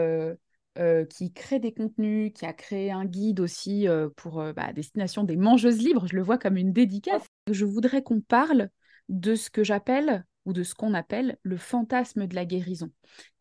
qui 1.08 1.32
crée 1.32 1.60
des 1.60 1.72
contenus, 1.72 2.32
qui 2.34 2.46
a 2.46 2.52
créé 2.52 2.90
un 2.90 3.04
guide 3.04 3.38
aussi 3.38 3.86
pour 4.16 4.42
bah, 4.54 4.72
destination 4.74 5.22
des 5.22 5.36
mangeuses 5.36 5.78
libres, 5.78 6.08
je 6.08 6.16
le 6.16 6.22
vois 6.22 6.36
comme 6.36 6.56
une 6.56 6.72
dédicace. 6.72 7.22
Je 7.48 7.64
voudrais 7.64 8.02
qu'on 8.02 8.20
parle 8.20 8.70
de 9.08 9.34
ce 9.34 9.50
que 9.50 9.64
j'appelle 9.64 10.24
ou 10.44 10.52
de 10.52 10.62
ce 10.62 10.74
qu'on 10.74 10.94
appelle 10.94 11.38
le 11.42 11.56
fantasme 11.56 12.26
de 12.26 12.34
la 12.34 12.44
guérison. 12.44 12.90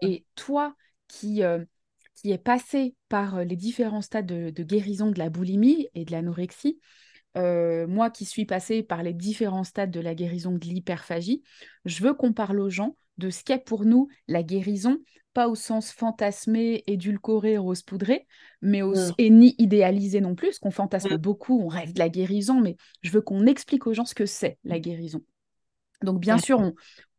Et 0.02 0.26
toi 0.36 0.76
qui, 1.08 1.44
euh, 1.44 1.64
qui 2.16 2.32
es 2.32 2.38
passé 2.38 2.96
par 3.10 3.38
euh, 3.38 3.44
les 3.44 3.56
différents 3.56 4.02
stades 4.02 4.26
de, 4.26 4.64
guérison 4.64 5.12
de 5.12 5.20
la 5.20 5.30
boulimie 5.30 5.88
et 5.94 6.04
de 6.04 6.12
l'anorexie, 6.12 6.80
euh, 7.38 7.86
moi 7.88 8.10
qui 8.10 8.26
suis 8.26 8.46
passée 8.46 8.82
par 8.82 9.04
les 9.04 9.14
différents 9.14 9.64
stades 9.64 9.92
de 9.92 10.00
la 10.00 10.16
guérison 10.16 10.54
de 10.54 10.66
l'hyperphagie, 10.66 11.44
je 11.86 12.04
veux 12.04 12.14
qu'on 12.14 12.34
parle 12.34 12.60
aux 12.60 12.70
gens 12.70 12.96
de 13.18 13.30
ce 13.30 13.44
qu'est 13.44 13.64
pour 13.64 13.86
nous 13.86 14.08
la 14.28 14.42
guérison, 14.42 14.98
pas 15.34 15.48
au 15.48 15.56
sens 15.56 15.92
fantasmé, 15.92 16.84
édulcoré, 16.88 17.58
rose 17.58 17.82
poudré, 17.82 18.26
mais 18.62 18.82
et 19.18 19.30
ni 19.30 19.54
idéalisé 19.58 20.22
non 20.22 20.34
plus, 20.34 20.48
parce 20.48 20.60
qu'on 20.60 20.72
fantasme 20.72 21.18
beaucoup, 21.18 21.62
on 21.62 21.68
rêve 21.68 21.94
de 21.94 22.00
la 22.00 22.10
guérison, 22.10 22.62
mais 22.62 22.78
je 23.02 23.12
veux 23.12 23.22
qu'on 23.22 23.46
explique 23.46 23.86
aux 23.86 23.94
gens 23.94 24.06
ce 24.06 24.16
que 24.16 24.26
c'est 24.26 24.58
la 24.64 24.80
guérison. 24.80 25.22
Donc 26.02 26.20
bien 26.20 26.38
sûr, 26.38 26.60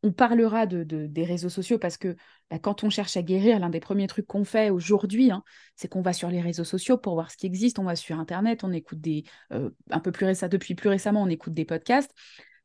on, 0.02 0.12
parlera 0.12 0.66
de, 0.66 0.84
des 0.84 1.24
réseaux 1.24 1.48
sociaux 1.48 1.78
parce 1.78 1.96
que 1.96 2.16
bah, 2.50 2.60
quand 2.60 2.84
on 2.84 2.90
cherche 2.90 3.16
à 3.16 3.22
guérir, 3.22 3.58
l'un 3.58 3.70
des 3.70 3.80
premiers 3.80 4.06
trucs 4.06 4.26
qu'on 4.26 4.44
fait 4.44 4.70
aujourd'hui, 4.70 5.32
hein, 5.32 5.42
c'est 5.74 5.88
qu'on 5.88 6.02
va 6.02 6.12
sur 6.12 6.28
les 6.28 6.40
réseaux 6.40 6.64
sociaux 6.64 6.96
pour 6.96 7.14
voir 7.14 7.30
ce 7.30 7.36
qui 7.36 7.46
existe. 7.46 7.78
On 7.78 7.84
va 7.84 7.96
sur 7.96 8.18
Internet, 8.20 8.62
on 8.62 8.72
écoute 8.72 9.00
des... 9.00 9.24
Euh, 9.52 9.70
un 9.90 10.00
peu 10.00 10.12
plus 10.12 10.26
récemment, 10.26 10.50
depuis 10.50 10.74
plus 10.74 10.88
récemment, 10.88 11.22
on 11.22 11.28
écoute 11.28 11.54
des 11.54 11.64
podcasts. 11.64 12.12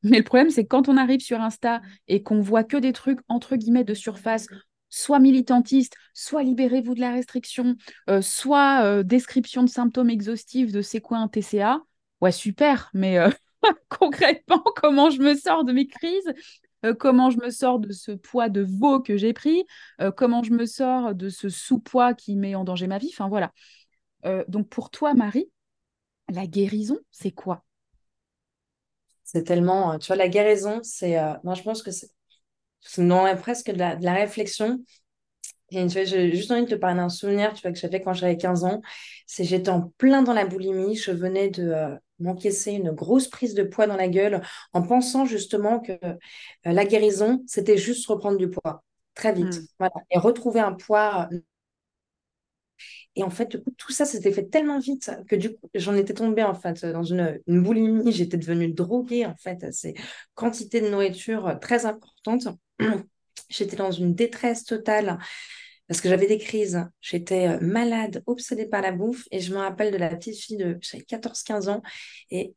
Mais 0.04 0.18
le 0.18 0.24
problème, 0.24 0.50
c'est 0.50 0.64
que 0.64 0.70
quand 0.70 0.88
on 0.90 0.98
arrive 0.98 1.22
sur 1.22 1.42
Insta 1.42 1.82
et 2.08 2.22
qu'on 2.22 2.42
voit 2.42 2.64
que 2.64 2.78
des 2.78 2.94
trucs, 2.94 3.20
entre 3.28 3.56
guillemets, 3.56 3.84
de 3.84 3.94
surface, 3.94 4.48
soit 4.90 5.20
militantistes, 5.20 5.96
soit 6.14 6.44
libérez-vous 6.44 6.96
de 6.96 7.00
la 7.00 7.12
restriction, 7.12 7.76
euh, 8.10 8.22
soit 8.22 8.84
euh, 8.84 9.04
description 9.04 9.64
de 9.64 9.70
symptômes 9.70 10.10
exhaustifs 10.10 10.72
de 10.72 10.82
c'est 10.82 11.02
quoi 11.02 11.18
un 11.18 11.28
TCA, 11.28 11.80
ouais, 12.20 12.32
super, 12.32 12.90
mais 12.94 13.18
concrètement 13.90 14.64
comment 14.76 15.10
je 15.10 15.22
me 15.22 15.36
sors 15.36 15.64
de 15.64 15.74
mes 15.74 15.88
crises, 15.88 16.34
euh, 16.86 16.94
comment 16.94 17.30
je 17.30 17.38
me 17.38 17.50
sors 17.50 17.80
de 17.80 17.92
ce 17.92 18.12
poids 18.12 18.50
de 18.50 18.62
veau 18.62 19.02
que 19.02 19.18
j'ai 19.18 19.34
pris, 19.34 19.66
euh, 20.02 20.12
comment 20.12 20.44
je 20.44 20.52
me 20.52 20.66
sors 20.66 21.14
de 21.14 21.30
ce 21.30 21.50
sous-poids 21.50 22.14
qui 22.14 22.36
met 22.36 22.56
en 22.56 22.64
danger 22.64 22.88
ma 22.88 22.98
vie. 22.98 23.10
Enfin 23.12 23.30
voilà. 23.30 23.52
Euh, 24.26 24.44
donc 24.48 24.70
pour 24.70 24.90
toi, 24.90 25.14
Marie, 25.14 25.50
la 26.30 26.48
guérison, 26.48 26.98
c'est 27.12 27.32
quoi? 27.32 27.64
C'est 29.24 29.44
tellement, 29.44 29.98
tu 29.98 30.08
vois, 30.08 30.18
la 30.18 30.28
guérison, 30.28 30.82
c'est, 30.84 31.18
moi 31.44 31.54
je 31.54 31.62
pense 31.62 31.82
que 31.82 31.92
c'est, 31.92 32.10
non, 32.98 33.26
presque 33.38 33.72
de 33.72 33.78
la, 33.78 33.96
la 33.96 34.14
réflexion. 34.14 34.84
Et, 35.70 35.88
tu 35.88 35.94
vois, 35.94 36.04
j'ai 36.04 36.36
juste 36.36 36.52
envie 36.52 36.66
de 36.66 36.70
te 36.70 36.76
parler 36.76 36.98
d'un 36.98 37.08
souvenir, 37.08 37.54
tu 37.54 37.62
vois, 37.62 37.72
que 37.72 37.80
j'avais 37.80 38.02
quand 38.02 38.14
j'avais 38.14 38.36
15 38.36 38.66
ans. 38.66 38.82
C'est 39.26 39.46
j'étais 39.46 39.70
en 39.70 39.90
plein 39.98 40.22
dans 40.22 40.34
la 40.34 40.46
boulimie. 40.46 40.96
Je 40.98 41.12
venais 41.12 41.50
de, 41.50 41.98
m'encaisser 42.22 42.72
une 42.74 42.92
grosse 42.92 43.28
prise 43.28 43.54
de 43.54 43.64
poids 43.64 43.88
dans 43.88 43.96
la 43.96 44.08
gueule 44.08 44.42
en 44.74 44.82
pensant 44.82 45.26
justement 45.26 45.80
que 45.80 45.94
euh, 46.04 46.16
la 46.66 46.86
guérison, 46.86 47.44
c'était 47.48 47.78
juste 47.78 48.06
reprendre 48.08 48.38
du 48.38 48.50
poids 48.50 48.84
très 49.16 49.34
vite. 49.34 49.62
Voilà. 49.80 49.94
Et 50.12 50.18
retrouver 50.18 50.60
un 50.60 50.74
poids 50.74 51.30
Et 53.16 53.24
en 53.24 53.30
fait, 53.30 53.58
tout 53.78 53.92
ça 53.92 54.06
s'était 54.06 54.32
fait 54.32 54.46
tellement 54.50 54.80
vite 54.80 55.12
que 55.28 55.36
du 55.36 55.50
coup, 55.56 55.70
j'en 55.76 55.96
étais 55.96 56.14
tombée 56.14 56.44
en 56.44 56.54
fait 56.56 56.86
dans 56.86 57.04
une, 57.04 57.40
une 57.48 57.62
boulimie. 57.62 58.12
J'étais 58.12 58.38
devenue 58.38 58.70
droguée 58.72 59.26
en 59.26 59.36
fait 59.36 59.64
à 59.64 59.72
ces 59.72 59.96
quantités 60.34 60.82
de 60.82 60.90
nourriture 60.90 61.58
très 61.60 61.86
importantes. 61.86 62.48
J'étais 63.50 63.76
dans 63.76 63.92
une 63.92 64.16
détresse 64.16 64.64
totale 64.64 65.18
parce 65.92 66.00
que 66.00 66.08
j'avais 66.08 66.28
des 66.28 66.38
crises. 66.38 66.88
J'étais 67.02 67.50
euh, 67.50 67.60
malade, 67.60 68.24
obsédée 68.26 68.66
par 68.66 68.82
la 68.82 68.94
bouffe. 68.94 69.28
Et 69.30 69.42
je 69.42 69.54
me 69.54 69.60
rappelle 69.60 69.92
de 69.92 69.98
la 69.98 70.08
petite 70.08 70.38
fille 70.38 70.56
de 70.56 70.76
14-15 70.76 71.68
ans. 71.68 71.82
Et 72.30 72.56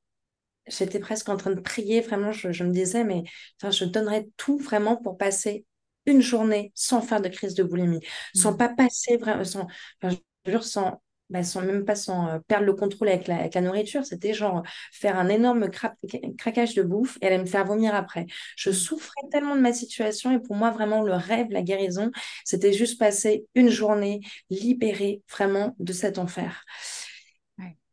j'étais 0.69 1.01
presque 1.01 1.29
en 1.29 1.37
train 1.37 1.51
de 1.51 1.61
prier. 1.61 2.01
Vraiment, 2.01 2.31
je, 2.31 2.63
me 2.63 2.71
disais, 2.71 3.03
mais 3.03 3.25
enfin, 3.61 3.73
je 3.73 3.87
donnerais 3.87 4.29
tout 4.37 4.57
vraiment 4.59 4.97
pour 4.97 5.19
passer 5.19 5.67
une 6.07 6.21
journée 6.21 6.71
sans 6.77 7.03
faire 7.03 7.21
de 7.21 7.29
crise 7.29 7.55
de 7.55 7.65
boulimie, 7.65 8.07
sans 8.37 8.53
mmh. 8.53 8.57
pas 8.57 8.69
passer 8.69 9.17
vraiment, 9.17 9.43
sans, 9.43 9.67
enfin, 10.01 10.17
je 10.47 10.53
jure, 10.53 10.63
sans, 10.63 11.03
bah, 11.31 11.43
sans 11.43 11.63
même 11.63 11.85
pas 11.85 11.95
sans 11.95 12.29
euh, 12.29 12.39
perdre 12.47 12.67
le 12.67 12.75
contrôle 12.75 13.09
avec 13.09 13.27
la, 13.29 13.37
avec 13.37 13.55
la 13.55 13.61
nourriture. 13.61 14.05
C'était 14.05 14.35
genre 14.35 14.63
faire 14.93 15.19
un 15.19 15.29
énorme 15.29 15.69
craquage 15.71 16.75
de 16.75 16.83
bouffe 16.83 17.19
et 17.21 17.27
aller 17.27 17.39
me 17.39 17.47
faire 17.47 17.65
vomir 17.65 17.95
après. 17.95 18.27
Je 18.57 18.71
mmh. 18.71 18.75
souffrais 18.75 19.29
tellement 19.31 19.57
de 19.57 19.61
ma 19.61 19.73
situation 19.73 20.33
et 20.33 20.39
pour 20.39 20.57
moi, 20.57 20.71
vraiment, 20.71 21.03
le 21.03 21.15
rêve, 21.15 21.49
la 21.51 21.63
guérison, 21.63 22.11
c'était 22.45 22.73
juste 22.73 22.99
passer 22.99 23.47
une 23.55 23.69
journée 23.69 24.21
libérée 24.51 25.23
vraiment 25.31 25.75
de 25.79 25.93
cet 25.93 26.19
enfer. 26.19 26.65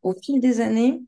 Au 0.02 0.14
fil 0.14 0.40
des 0.40 0.60
années, 0.60 1.00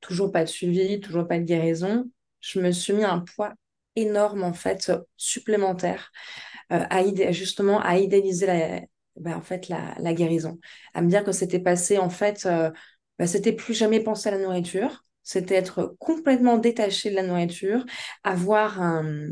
toujours 0.00 0.32
pas 0.32 0.42
de 0.44 0.48
suivi, 0.48 1.00
toujours 1.00 1.28
pas 1.28 1.38
de 1.38 1.44
guérison, 1.44 2.10
je 2.40 2.60
me 2.60 2.72
suis 2.72 2.92
mis 2.92 3.04
un 3.04 3.20
poids 3.20 3.54
énorme 3.96 4.42
en 4.42 4.52
fait 4.52 4.92
supplémentaire 5.16 6.10
euh, 6.72 6.84
à 6.90 7.32
justement 7.32 7.80
à 7.80 7.98
idéaliser 7.98 8.46
la, 8.46 8.80
bah, 9.16 9.36
en 9.36 9.42
fait, 9.42 9.68
la, 9.68 9.94
la, 9.98 10.14
guérison. 10.14 10.58
À 10.94 11.02
me 11.02 11.08
dire 11.08 11.24
que 11.24 11.32
c'était 11.32 11.60
passé, 11.60 11.98
en 11.98 12.10
fait, 12.10 12.46
euh, 12.46 12.70
bah, 13.18 13.26
c'était 13.26 13.52
plus 13.52 13.74
jamais 13.74 14.00
penser 14.00 14.28
à 14.28 14.32
la 14.32 14.38
nourriture, 14.38 15.04
c'était 15.22 15.56
être 15.56 15.94
complètement 15.98 16.58
détaché 16.58 17.10
de 17.10 17.16
la 17.16 17.22
nourriture, 17.22 17.84
avoir 18.24 18.80
un, 18.80 19.28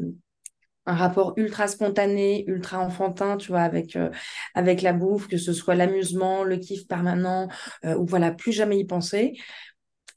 un 0.86 0.94
rapport 0.94 1.34
ultra 1.36 1.68
spontané, 1.68 2.44
ultra 2.48 2.80
enfantin, 2.80 3.36
tu 3.36 3.48
vois, 3.48 3.60
avec, 3.62 3.96
euh, 3.96 4.10
avec 4.54 4.82
la 4.82 4.92
bouffe, 4.92 5.28
que 5.28 5.36
ce 5.38 5.52
soit 5.52 5.74
l'amusement, 5.74 6.44
le 6.44 6.56
kiff 6.56 6.86
permanent, 6.86 7.48
euh, 7.84 7.96
ou 7.96 8.06
voilà, 8.06 8.32
plus 8.32 8.52
jamais 8.52 8.78
y 8.78 8.84
penser. 8.84 9.34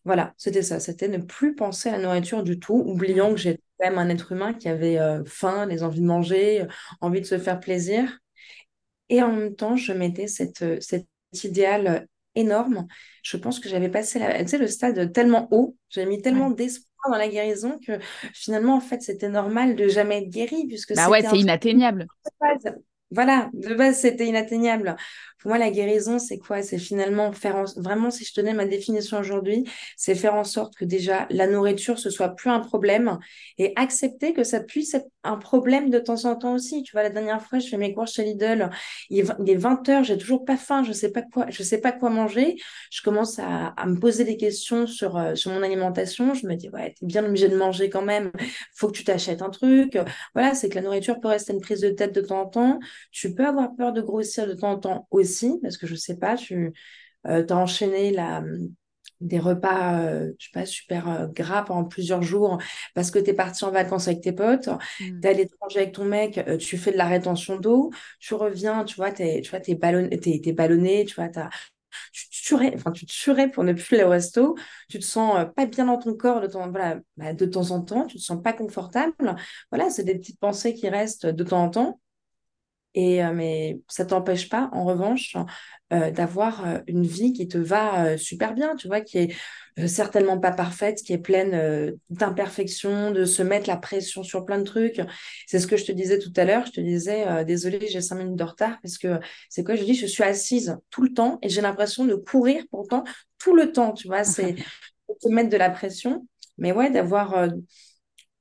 Voilà, 0.06 0.34
c'était 0.38 0.63
ça, 0.63 0.80
c'était 0.80 1.08
ne 1.10 1.20
plus 1.20 1.56
penser 1.56 1.89
à 1.89 1.94
la 1.94 2.03
nourriture 2.03 2.44
du 2.44 2.60
tout, 2.60 2.75
oubliant 2.75 3.32
que 3.32 3.38
j'étais 3.38 3.62
même 3.80 3.98
un 4.00 4.10
être 4.10 4.32
humain 4.32 4.53
qui 4.53 4.70
avait 4.70 5.00
faim, 5.25 5.65
les 5.68 5.84
envies 5.84 6.01
de 6.01 6.06
manger, 6.08 6.65
envie 7.01 7.22
de 7.22 7.25
se 7.25 7.39
faire 7.39 7.60
plaisir. 7.60 8.20
Et 9.12 9.22
en 9.22 9.32
même 9.32 9.56
temps, 9.56 9.75
je 9.75 9.91
mettais 9.91 10.27
cette, 10.27 10.62
euh, 10.63 10.77
cet 10.80 11.06
idéal 11.44 11.88
euh, 11.88 12.00
énorme. 12.34 12.88
Je 13.24 13.36
pense 13.36 13.60
que 13.60 13.68
j'avais 13.68 13.89
passé 13.89 14.20
la, 14.20 14.41
le 14.41 14.68
stade 14.68 15.12
tellement 15.12 15.50
haut, 15.51 15.75
j'avais 15.89 16.08
mis 16.08 16.22
tellement 16.22 16.50
d'espoir 16.50 16.88
dans 17.12 17.18
la 17.18 17.27
guérison 17.27 17.77
que 17.86 18.00
finalement, 18.34 18.75
en 18.75 18.80
fait, 18.80 19.01
c'était 19.01 19.27
normal 19.27 19.75
de 19.75 19.88
jamais 19.89 20.24
être 20.24 20.30
guéri. 20.30 20.65
Puisque 20.68 20.96
bah 20.96 21.10
ouais, 21.10 21.22
c'est 21.24 21.39
inatteignable. 21.39 22.08
Voilà, 23.12 23.50
de 23.53 23.74
base, 23.75 24.00
c'était 24.00 24.25
inatteignable. 24.25 24.96
Pour 25.41 25.50
moi, 25.50 25.58
la 25.58 25.72
guérison, 25.72 26.20
c'est 26.20 26.38
quoi? 26.38 26.62
C'est 26.62 26.77
finalement 26.77 27.32
faire 27.32 27.63
vraiment, 27.75 28.12
si 28.12 28.24
je 28.24 28.34
tenais 28.34 28.53
ma 28.53 28.65
définition 28.65 29.20
aujourd'hui, 29.20 29.65
c'est 29.98 30.13
faire 30.13 30.36
en 30.36 30.44
sorte 30.44 30.75
que 30.75 30.86
déjà 30.86 31.25
la 31.32 31.48
nourriture 31.48 31.98
ce 31.98 32.12
soit 32.12 32.30
plus 32.30 32.51
un 32.51 32.60
problème 32.60 33.18
et 33.58 33.74
accepter 33.75 34.34
que 34.34 34.44
ça 34.44 34.60
puisse 34.60 34.94
être 34.94 35.08
un 35.24 35.38
problème 35.38 35.89
de 35.89 35.98
temps 35.98 36.25
en 36.25 36.36
temps 36.36 36.53
aussi. 36.53 36.84
Tu 36.84 36.91
vois, 36.91 37.01
la 37.01 37.10
dernière 37.10 37.41
fois, 37.41 37.58
je 37.58 37.68
fais 37.68 37.77
mes 37.77 37.94
courses 37.94 38.13
chez 38.13 38.24
Lidl, 38.24 38.70
il 39.10 39.20
est 39.20 39.56
20 39.56 39.89
heures, 39.89 40.03
j'ai 40.03 40.18
toujours 40.18 40.46
pas 40.46 40.58
faim, 40.58 40.84
je 40.84 40.91
sais 40.94 41.12
pas 41.12 41.24
quoi, 41.24 41.48
je 41.50 41.63
sais 41.63 41.80
pas 41.80 41.91
quoi 41.91 42.12
manger. 42.12 42.58
Je 42.91 43.01
commence 43.01 43.39
à, 43.39 43.74
me 43.88 44.00
poser 44.00 44.24
des 44.24 44.38
questions 44.38 44.86
sur 44.86 45.18
euh, 45.18 45.34
sur 45.36 45.51
mon 45.51 45.63
alimentation. 45.63 46.34
Je 46.36 46.46
me 46.46 46.56
dis 46.56 46.70
ouais, 46.70 46.94
t'es 47.00 47.06
bien 47.06 47.25
obligé 47.25 47.50
de 47.50 47.58
manger 47.58 47.89
quand 47.89 48.03
même. 48.03 48.32
Faut 48.75 48.88
que 48.88 48.94
tu 48.94 49.03
t'achètes 49.03 49.41
un 49.41 49.50
truc. 49.50 49.98
Voilà, 50.36 50.53
c'est 50.53 50.70
que 50.70 50.75
la 50.75 50.82
nourriture 50.82 51.20
peut 51.20 51.30
rester 51.30 51.53
une 51.53 51.62
prise 51.62 51.82
de 51.82 51.89
tête 51.89 52.13
de 52.13 52.22
temps 52.22 52.41
en 52.41 52.46
temps. 52.46 52.80
Tu 53.12 53.34
peux 53.34 53.46
avoir 53.46 53.75
peur 53.75 53.93
de 53.93 54.01
grossir 54.01 54.48
de 54.48 54.53
temps 54.53 54.72
en 54.72 54.79
temps 54.79 55.08
aussi 55.12 55.60
parce 55.62 55.77
que 55.77 55.88
je 55.88 55.96
sais 55.96 56.17
pas, 56.17 56.36
tu 56.36 56.74
euh, 57.27 57.46
as 57.48 57.55
enchaîné 57.55 58.12
la, 58.12 58.43
des 59.20 59.39
repas, 59.39 60.00
euh, 60.01 60.31
je 60.39 60.46
sais 60.46 60.51
pas, 60.53 60.65
super 60.65 61.10
euh, 61.10 61.27
gras 61.27 61.63
pendant 61.63 61.86
plusieurs 61.86 62.24
jours 62.24 62.62
parce 62.96 63.12
que 63.12 63.20
tu 63.20 63.29
es 63.29 63.34
parti 63.34 63.63
en 63.63 63.72
vacances 63.72 64.08
avec 64.08 64.22
tes 64.22 64.34
potes, 64.34 64.67
mmh. 64.67 65.22
tu 65.22 65.27
es 65.27 65.29
allé 65.29 65.48
te 65.48 65.53
manger 65.62 65.79
avec 65.79 65.93
ton 65.93 66.05
mec, 66.05 66.39
tu 66.60 66.77
fais 66.77 66.91
de 66.91 66.98
la 66.98 67.08
rétention 67.08 67.58
d'eau, 67.58 67.91
tu 68.20 68.34
reviens, 68.34 68.84
tu 68.84 68.96
vois, 68.96 69.12
tu 69.12 69.24
vois, 69.50 69.60
es, 69.67 69.75
ballonné, 69.75 70.20
es, 70.24 70.53
ballonné, 70.53 71.05
tu 71.05 71.15
vois, 71.15 71.29
as, 71.36 71.50
tu 72.12 72.29
tuerais, 72.29 72.74
enfin, 72.75 72.91
tu 72.91 73.05
te 73.05 73.12
tuerais 73.12 73.50
pour 73.50 73.63
ne 73.63 73.74
plus 73.74 73.96
aller 73.96 74.03
au 74.03 74.10
resto, 74.10 74.55
tu 74.89 75.00
te 75.00 75.05
sens 75.05 75.46
pas 75.55 75.65
bien 75.65 75.86
dans 75.86 75.98
ton 75.98 76.15
corps 76.15 76.41
de 76.41 76.48
temps, 76.48 76.70
voilà, 76.70 77.00
bah, 77.17 77.34
de 77.34 77.46
temps 77.46 77.72
en 77.72 77.81
temps, 77.81 78.05
tu 78.05 78.17
te 78.17 78.22
sens 78.22 78.41
pas 78.41 78.53
confortable. 78.53 79.13
Voilà, 79.72 79.89
c'est 79.89 80.03
des 80.03 80.17
petites 80.17 80.39
pensées 80.39 80.74
qui 80.74 80.89
restent 80.89 81.25
de 81.25 81.43
temps 81.43 81.63
en 81.63 81.70
temps. 81.70 82.00
Et, 82.93 83.24
euh, 83.24 83.31
mais 83.33 83.79
ça 83.88 84.05
t'empêche 84.05 84.50
pas, 84.50 84.69
en 84.74 84.83
revanche, 84.83 85.36
euh, 85.93 86.12
d'avoir 86.12 86.67
euh, 86.67 86.79
une 86.88 87.05
vie 87.05 87.31
qui 87.31 87.48
te 87.48 87.57
va 87.57 88.17
super 88.17 88.53
bien, 88.53 88.75
tu 88.75 88.88
vois, 88.88 89.01
qui 89.01 89.17
est 89.17 89.36
certainement 89.88 90.38
pas 90.39 90.51
parfaite, 90.51 91.01
qui 91.01 91.13
est 91.13 91.17
pleine 91.17 91.95
d'imperfections, 92.10 93.12
de 93.12 93.24
se 93.24 93.41
mettre 93.41 93.69
la 93.69 93.77
pression 93.77 94.21
sur 94.24 94.43
plein 94.43 94.57
de 94.57 94.63
trucs. 94.63 95.01
C'est 95.48 95.60
ce 95.60 95.67
que 95.67 95.77
je 95.77 95.86
te 95.86 95.93
disais 95.93 96.19
tout 96.19 96.33
à 96.36 96.43
l'heure. 96.43 96.65
Je 96.65 96.74
te 96.74 96.81
disais, 96.81 97.45
désolée, 97.45 97.88
j'ai 97.88 98.01
cinq 98.01 98.17
minutes 98.17 98.36
de 98.36 98.43
retard 98.43 98.79
parce 98.83 98.98
que 98.98 99.19
c'est 99.50 99.63
quoi? 99.63 99.75
Je 99.75 99.83
dis, 99.86 99.93
je 99.93 100.05
suis 100.05 100.24
assise 100.24 100.77
tout 100.89 101.01
le 101.01 101.13
temps 101.13 101.39
et 101.41 101.48
j'ai 101.48 101.62
l'impression 101.62 102.03
de 102.03 102.15
courir 102.15 102.63
pourtant 102.69 103.05
tout 103.38 103.55
le 103.55 103.71
temps, 103.71 103.93
tu 103.93 104.07
vois? 104.07 104.25
C'est 104.25 104.55
te 105.21 105.29
mettre 105.29 105.50
de 105.50 105.57
la 105.57 105.69
pression, 105.69 106.27
mais 106.57 106.74
ouais, 106.74 106.91
d'avoir 106.91 107.48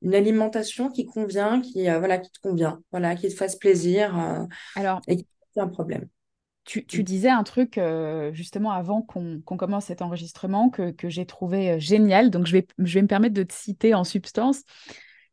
une 0.02 0.14
alimentation 0.14 0.90
qui 0.90 1.06
convient, 1.06 1.60
qui, 1.60 1.88
euh, 1.88 1.98
voilà, 1.98 2.18
qui 2.18 2.30
te 2.30 2.40
convient, 2.40 2.80
voilà, 2.90 3.14
qui 3.14 3.28
te 3.28 3.34
fasse 3.34 3.56
plaisir 3.56 4.18
euh, 4.18 4.44
Alors, 4.76 5.00
et 5.06 5.16
qui 5.16 5.26
un 5.56 5.68
problème. 5.68 6.06
Tu, 6.64 6.86
tu, 6.86 7.00
mm. 7.00 7.04
disais 7.04 7.28
un 7.28 7.42
truc 7.42 7.76
euh, 7.76 8.32
justement 8.32 8.70
avant 8.70 9.02
qu'on 9.02 9.40
commence 9.42 9.86
cet 9.86 10.00
enregistrement 10.00 10.70
que, 10.70 10.90
que 10.92 11.08
j'ai 11.08 11.26
trouvé 11.26 11.80
génial, 11.80 12.30
donc 12.30 12.46
je 12.46 12.52
vais, 12.52 12.66
je 12.78 12.94
vais 12.94 13.02
me 13.02 13.08
permettre 13.08 13.34
de 13.34 13.42
te 13.42 13.52
citer 13.52 13.94
en 13.94 14.04
substance. 14.04 14.62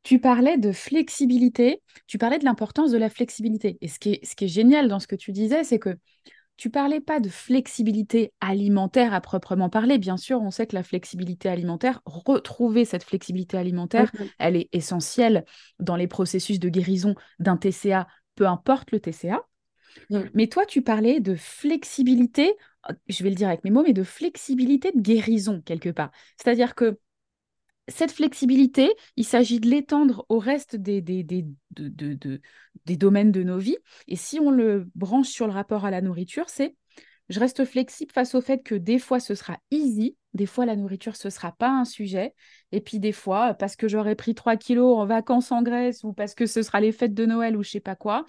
Tu 0.04 0.20
parlais 0.20 0.58
de 0.58 0.72
flexibilité, 0.72 1.82
tu 2.08 2.18
parlais 2.18 2.40
de 2.40 2.46
l'importance 2.46 2.92
de 2.92 2.98
la 2.98 3.10
flexibilité. 3.10 3.78
Et 3.82 3.88
ce 3.88 4.00
qui 4.00 4.14
est, 4.14 4.26
ce 4.26 4.36
qui 4.36 4.46
est 4.46 4.50
génial 4.50 4.88
dans 4.88 5.00
ce 5.00 5.08
que 5.08 5.16
tu 5.16 5.32
disais, 5.32 5.64
c'est 5.64 5.80
que 5.80 5.98
tu 6.58 6.70
parlais 6.70 7.00
pas 7.00 7.20
de 7.20 7.30
flexibilité 7.30 8.34
alimentaire 8.42 9.14
à 9.14 9.22
proprement 9.22 9.70
parler. 9.70 9.98
Bien 9.98 10.18
sûr, 10.18 10.42
on 10.42 10.52
sait 10.52 10.68
que 10.68 10.76
la 10.76 10.84
flexibilité 10.84 11.48
alimentaire, 11.50 12.02
retrouver 12.06 12.84
cette 12.84 13.04
flexibilité 13.04 13.58
alimentaire, 13.58 14.12
elle 14.40 14.56
est 14.56 14.68
essentielle 14.74 15.46
dans 15.80 15.96
les 15.96 16.08
processus 16.08 16.60
de 16.60 16.70
guérison 16.70 17.16
d'un 17.40 17.58
TCA, 17.58 18.08
peu 18.36 18.48
importe 18.48 18.92
le 18.92 19.00
TCA. 19.00 19.42
Mais 20.34 20.48
toi, 20.48 20.66
tu 20.66 20.82
parlais 20.82 21.20
de 21.20 21.36
flexibilité, 21.36 22.56
je 23.08 23.24
vais 23.24 23.30
le 23.30 23.36
dire 23.36 23.48
avec 23.48 23.64
mes 23.64 23.72
mots, 23.72 23.84
mais 23.84 23.94
de 23.94 24.04
flexibilité 24.04 24.92
de 24.92 25.02
guérison 25.02 25.62
quelque 25.62 25.90
part. 25.90 26.12
C'est-à-dire 26.38 26.76
que 26.76 27.00
cette 27.88 28.12
flexibilité, 28.12 28.94
il 29.16 29.26
s'agit 29.26 29.60
de 29.60 29.68
l'étendre 29.68 30.26
au 30.30 30.40
reste 30.40 30.76
des, 30.76 31.02
des, 31.02 31.24
des, 31.24 31.46
des, 31.72 32.98
domaines 32.98 33.32
de 33.32 33.44
nos 33.44 33.58
vies. 33.58 33.78
Et 34.08 34.16
si 34.16 34.40
on 34.40 34.52
le 34.52 34.90
branche 34.96 35.30
sur 35.30 35.48
le 35.48 35.54
rapport 35.54 35.86
à 35.86 35.92
la 35.92 36.02
nourriture, 36.02 36.50
c'est 36.50 36.76
je 37.30 37.40
reste 37.40 37.66
flexible 37.66 38.12
face 38.14 38.36
au 38.36 38.42
fait 38.42 38.64
que 38.64 38.76
des 38.76 39.00
fois 39.00 39.20
ce 39.20 39.36
sera 39.36 39.58
easy, 39.70 40.16
des 40.34 40.46
fois 40.46 40.66
la 40.66 40.76
nourriture 40.76 41.16
ce 41.18 41.30
sera 41.30 41.52
pas 41.52 41.70
un 41.70 41.84
sujet, 41.84 42.34
et 42.72 42.80
puis 42.80 43.00
des 43.00 43.12
fois 43.12 43.54
parce 43.54 43.76
que 43.76 43.88
j'aurais 43.88 44.16
pris 44.16 44.34
3 44.34 44.56
kilos 44.56 44.98
en 44.98 45.06
vacances 45.06 45.52
en 45.52 45.62
Grèce 45.62 46.04
ou 46.04 46.14
parce 46.14 46.36
que 46.36 46.46
ce 46.46 46.62
sera 46.62 46.80
les 46.80 46.94
fêtes 46.94 47.14
de 47.14 47.26
Noël 47.26 47.58
ou 47.58 47.64
je 47.64 47.72
sais 47.72 47.80
pas 47.82 47.96
quoi, 47.96 48.26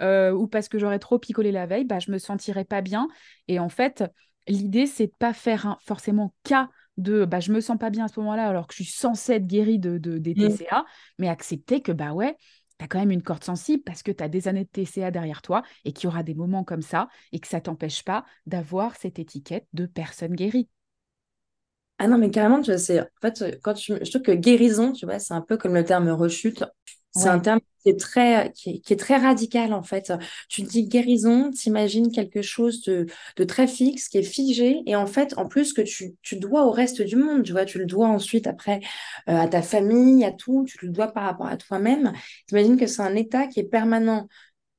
euh, 0.00 0.30
ou 0.32 0.46
parce 0.46 0.68
que 0.68 0.78
j'aurais 0.78 1.00
trop 1.00 1.18
picolé 1.18 1.50
la 1.50 1.66
veille, 1.66 1.84
bah, 1.84 1.98
je 1.98 2.10
me 2.10 2.18
sentirais 2.18 2.64
pas 2.64 2.82
bien. 2.82 3.08
Et 3.48 3.58
en 3.58 3.68
fait, 3.68 4.04
l'idée 4.46 4.86
c'est 4.86 5.06
de 5.06 5.16
pas 5.18 5.32
faire 5.32 5.78
forcément 5.84 6.32
cas 6.44 6.70
de 6.96 7.24
bah, 7.24 7.40
je 7.40 7.52
me 7.52 7.60
sens 7.60 7.78
pas 7.78 7.90
bien 7.90 8.06
à 8.06 8.08
ce 8.08 8.18
moment-là 8.20 8.48
alors 8.48 8.66
que 8.66 8.74
je 8.74 8.82
suis 8.82 8.92
censée 8.92 9.34
être 9.34 9.46
guérie 9.46 9.78
de, 9.78 9.98
des 9.98 10.34
mmh. 10.34 10.48
TCA, 10.48 10.84
mais 11.18 11.28
accepter 11.28 11.82
que 11.82 11.92
bah 11.92 12.12
ouais, 12.12 12.36
tu 12.78 12.84
as 12.84 12.88
quand 12.88 12.98
même 12.98 13.10
une 13.10 13.22
corde 13.22 13.44
sensible 13.44 13.82
parce 13.82 14.02
que 14.02 14.12
tu 14.12 14.22
as 14.22 14.28
des 14.28 14.48
années 14.48 14.64
de 14.64 14.68
TCA 14.68 15.10
derrière 15.10 15.42
toi 15.42 15.62
et 15.84 15.92
qu'il 15.92 16.04
y 16.04 16.06
aura 16.08 16.22
des 16.22 16.34
moments 16.34 16.64
comme 16.64 16.82
ça 16.82 17.08
et 17.32 17.40
que 17.40 17.48
ça 17.48 17.60
t'empêche 17.60 18.04
pas 18.04 18.24
d'avoir 18.46 18.96
cette 18.96 19.18
étiquette 19.18 19.66
de 19.72 19.86
personne 19.86 20.34
guérie. 20.34 20.68
Ah 21.98 22.08
non, 22.08 22.18
mais 22.18 22.30
carrément, 22.30 22.60
tu 22.60 22.70
vois, 22.70 22.78
c'est 22.78 23.00
en 23.00 23.06
fait, 23.22 23.58
quand 23.62 23.72
tu, 23.72 23.94
je 24.02 24.10
trouve 24.10 24.22
que 24.22 24.32
guérison, 24.32 24.92
tu 24.92 25.06
vois, 25.06 25.18
c'est 25.18 25.32
un 25.32 25.40
peu 25.40 25.56
comme 25.56 25.72
le 25.74 25.84
terme 25.84 26.10
rechute. 26.10 26.64
C'est 27.16 27.28
un 27.28 27.38
terme 27.38 27.60
qui 27.82 27.90
est 27.90 27.98
très, 27.98 28.52
qui 28.52 28.82
est, 28.88 28.98
très 28.98 29.16
radical 29.16 29.72
en 29.72 29.82
fait. 29.82 30.12
Tu 30.48 30.62
dis 30.62 30.86
guérison, 30.86 31.50
t'imagines 31.50 32.10
quelque 32.10 32.42
chose 32.42 32.82
de, 32.82 33.06
de, 33.36 33.44
très 33.44 33.66
fixe, 33.66 34.08
qui 34.08 34.18
est 34.18 34.22
figé, 34.22 34.82
et 34.86 34.96
en 34.96 35.06
fait, 35.06 35.36
en 35.38 35.46
plus 35.46 35.72
que 35.72 35.82
tu, 35.82 36.14
tu 36.22 36.36
dois 36.36 36.66
au 36.66 36.70
reste 36.70 37.02
du 37.02 37.16
monde, 37.16 37.42
tu 37.44 37.52
vois, 37.52 37.64
tu 37.64 37.78
le 37.78 37.86
dois 37.86 38.08
ensuite 38.08 38.46
après 38.46 38.80
euh, 39.28 39.36
à 39.36 39.48
ta 39.48 39.62
famille, 39.62 40.24
à 40.24 40.32
tout, 40.32 40.64
tu 40.68 40.86
le 40.86 40.92
dois 40.92 41.08
par 41.08 41.24
rapport 41.24 41.46
à 41.46 41.56
toi-même. 41.56 42.12
T'imagines 42.46 42.76
que 42.76 42.86
c'est 42.86 43.02
un 43.02 43.14
état 43.14 43.46
qui 43.46 43.60
est 43.60 43.64
permanent 43.64 44.28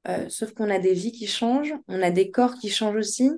Euh, 0.08 0.30
sauf 0.30 0.54
qu'on 0.54 0.70
a 0.70 0.80
des 0.80 0.94
vies 0.94 1.12
qui 1.12 1.28
changent, 1.28 1.74
on 1.90 2.02
a 2.02 2.12
des 2.12 2.32
corps 2.32 2.56
qui 2.56 2.70
changent 2.70 2.96
aussi. 2.96 3.30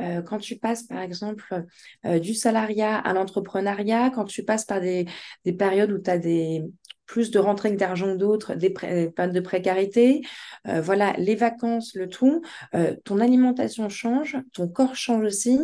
Euh, 0.00 0.22
quand 0.22 0.38
tu 0.38 0.56
passes, 0.56 0.84
par 0.84 1.00
exemple, 1.00 1.64
euh, 2.06 2.18
du 2.18 2.34
salariat 2.34 2.96
à 2.98 3.12
l'entrepreneuriat, 3.12 4.10
quand 4.14 4.24
tu 4.24 4.42
passes 4.42 4.64
par 4.64 4.80
des, 4.80 5.06
des 5.44 5.52
périodes 5.52 5.92
où 5.92 5.98
tu 5.98 6.10
as 6.10 6.18
des, 6.18 6.64
plus 7.06 7.30
de 7.30 7.38
rentrées 7.38 7.70
d'argent 7.72 8.12
que 8.12 8.18
d'autres, 8.18 8.54
des 8.54 8.70
périodes 8.70 9.32
de 9.32 9.40
précarité, 9.40 10.22
voilà, 10.64 11.14
les 11.18 11.34
vacances, 11.34 11.94
le 11.94 12.08
tout, 12.08 12.42
ton 13.04 13.20
alimentation 13.20 13.88
change, 13.88 14.36
ton 14.52 14.68
corps 14.68 14.96
change 14.96 15.24
aussi. 15.24 15.58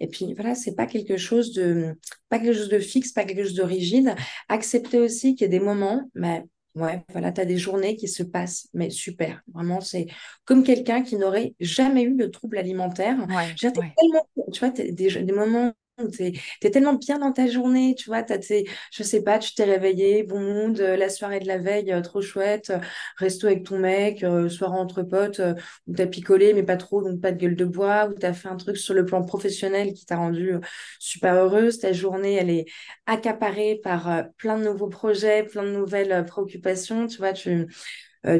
Et 0.00 0.08
puis 0.08 0.34
voilà, 0.34 0.54
c'est 0.54 0.74
pas 0.74 0.86
quelque 0.86 1.16
chose 1.16 1.52
de, 1.52 1.98
pas 2.28 2.38
quelque 2.38 2.54
chose 2.54 2.68
de 2.68 2.78
fixe, 2.78 3.12
pas 3.12 3.24
quelque 3.24 3.44
chose 3.44 3.54
de 3.54 3.62
rigide. 3.62 4.14
Accepter 4.48 4.98
aussi 4.98 5.34
qu'il 5.34 5.44
y 5.46 5.48
a 5.48 5.58
des 5.58 5.64
moments, 5.64 6.10
mais 6.14 6.44
Ouais, 6.76 7.02
voilà, 7.08 7.32
tu 7.32 7.40
as 7.40 7.46
des 7.46 7.56
journées 7.56 7.96
qui 7.96 8.06
se 8.06 8.22
passent, 8.22 8.68
mais 8.74 8.90
super. 8.90 9.40
Vraiment, 9.54 9.80
c'est 9.80 10.08
comme 10.44 10.62
quelqu'un 10.62 11.02
qui 11.02 11.16
n'aurait 11.16 11.54
jamais 11.58 12.02
eu 12.02 12.14
de 12.14 12.26
troubles 12.26 12.58
alimentaires. 12.58 13.16
Ouais, 13.30 13.54
tellement, 13.56 14.28
tu 14.52 14.60
vois, 14.60 14.68
des, 14.68 14.92
des 14.92 15.32
moments 15.32 15.72
tu 15.96 16.32
es, 16.62 16.70
tellement 16.70 16.94
bien 16.94 17.18
dans 17.18 17.32
ta 17.32 17.46
journée, 17.46 17.94
tu 17.94 18.06
vois, 18.10 18.18
as 18.18 18.38
tes, 18.38 18.68
je 18.92 19.02
sais 19.02 19.22
pas, 19.22 19.38
tu 19.38 19.54
t'es 19.54 19.64
réveillé, 19.64 20.22
bon 20.24 20.40
monde, 20.40 20.78
euh, 20.80 20.96
la 20.96 21.08
soirée 21.08 21.40
de 21.40 21.46
la 21.46 21.56
veille, 21.58 21.90
euh, 21.90 22.02
trop 22.02 22.20
chouette, 22.20 22.68
euh, 22.70 22.78
resto 23.16 23.46
avec 23.46 23.64
ton 23.64 23.78
mec, 23.78 24.20
soirée 24.50 24.78
entre 24.78 25.02
potes, 25.02 25.40
où 25.86 25.94
tu 25.94 26.02
as 26.02 26.06
picolé, 26.06 26.52
mais 26.52 26.62
pas 26.62 26.76
trop, 26.76 27.02
donc 27.02 27.20
pas 27.20 27.32
de 27.32 27.38
gueule 27.38 27.56
de 27.56 27.64
bois, 27.64 28.08
où 28.08 28.14
tu 28.14 28.26
as 28.26 28.34
fait 28.34 28.48
un 28.48 28.56
truc 28.56 28.76
sur 28.76 28.92
le 28.94 29.06
plan 29.06 29.22
professionnel 29.24 29.94
qui 29.94 30.04
t'a 30.04 30.16
rendu 30.16 30.52
super 30.98 31.34
heureuse. 31.34 31.78
Ta 31.78 31.92
journée, 31.92 32.34
elle 32.34 32.50
est 32.50 32.66
accaparée 33.06 33.80
par 33.82 34.24
plein 34.36 34.58
de 34.58 34.64
nouveaux 34.64 34.88
projets, 34.88 35.44
plein 35.44 35.62
de 35.62 35.70
nouvelles 35.70 36.24
préoccupations, 36.26 37.06
tu 37.06 37.18
vois, 37.18 37.32
tu, 37.32 37.66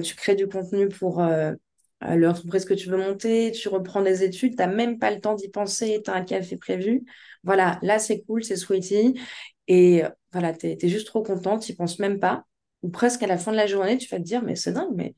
tu 0.03 0.15
crées 0.15 0.35
du 0.35 0.47
contenu 0.49 0.89
pour 0.89 1.23
l'entreprise 2.03 2.65
que 2.65 2.75
tu 2.75 2.89
veux 2.91 2.99
monter, 2.99 3.53
tu 3.53 3.69
reprends 3.69 4.03
des 4.03 4.23
études, 4.23 4.53
tu 4.53 4.59
n'as 4.59 4.67
même 4.67 4.99
pas 4.99 5.11
le 5.11 5.21
temps 5.21 5.35
d'y 5.35 5.49
penser, 5.49 6.01
tu 6.05 6.11
as 6.11 6.15
un 6.15 6.25
café 6.25 6.57
prévu. 6.57 7.05
Voilà, 7.47 7.79
là, 7.83 7.99
c'est 8.01 8.23
cool, 8.23 8.45
c'est 8.45 8.57
sweetie. 8.57 9.15
Et 9.69 10.05
euh, 10.05 10.09
voilà, 10.33 10.53
tu 10.53 10.67
es, 10.67 10.89
juste 10.89 11.07
trop 11.07 11.23
contente, 11.23 11.63
tu 11.63 11.73
n'y 11.73 11.77
penses 11.77 11.99
même 12.01 12.19
pas. 12.21 12.45
Ou 12.83 12.91
presque 12.91 13.23
à 13.23 13.27
la 13.29 13.39
fin 13.39 13.53
de 13.53 13.57
la 13.57 13.67
journée, 13.67 13.99
tu 13.99 14.09
vas 14.09 14.19
te 14.19 14.25
dire, 14.25 14.43
mais 14.43 14.57
c'est 14.57 14.73
dingue, 14.73 14.93
mais 14.95 15.15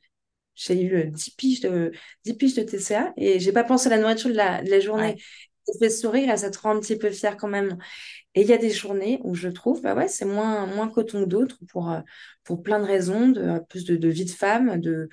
j'ai 0.55 0.83
eu 0.83 1.11
10 1.11 1.31
piges 1.31 1.61
de, 1.61 1.93
10 2.25 2.35
piges 2.35 2.55
de 2.55 2.63
TCA 2.63 3.13
et 3.17 3.41
j'ai 3.41 3.53
pas 3.53 3.65
pensé 3.65 3.89
à 3.89 3.91
la 3.91 3.99
nourriture 3.99 4.31
de 4.31 4.35
la, 4.37 4.63
de 4.63 4.71
la 4.71 4.81
journée. 4.81 5.17
Ça 5.65 5.79
fait 5.79 5.91
sourire, 5.91 6.39
ça 6.39 6.51
te 6.51 6.59
rend 6.59 6.77
un 6.77 6.81
petit 6.81 6.97
peu 6.97 7.11
fier 7.11 7.37
quand 7.37 7.49
même. 7.49 7.79
Et 8.35 8.43
il 8.43 8.47
y 8.49 8.53
a 8.53 8.59
des 8.59 8.71
journées 8.71 9.21
où 9.25 9.35
je 9.35 9.49
trouve, 9.49 9.83
bah 9.83 9.95
ouais, 9.95 10.09
c'est 10.09 10.25
moins, 10.25 10.67
moins 10.67 10.89
coton 10.89 11.25
que 11.25 11.29
d'autres 11.29 11.59
pour, 11.71 11.91
euh, 11.91 12.01
pour 12.45 12.63
plein 12.63 12.81
de 12.81 12.87
raisons, 12.87 13.29
de, 13.29 13.61
plus 13.69 13.85
de, 13.85 13.97
de 13.97 14.09
vie 14.09 14.25
de 14.25 14.31
femme, 14.31 14.81
de, 14.81 15.09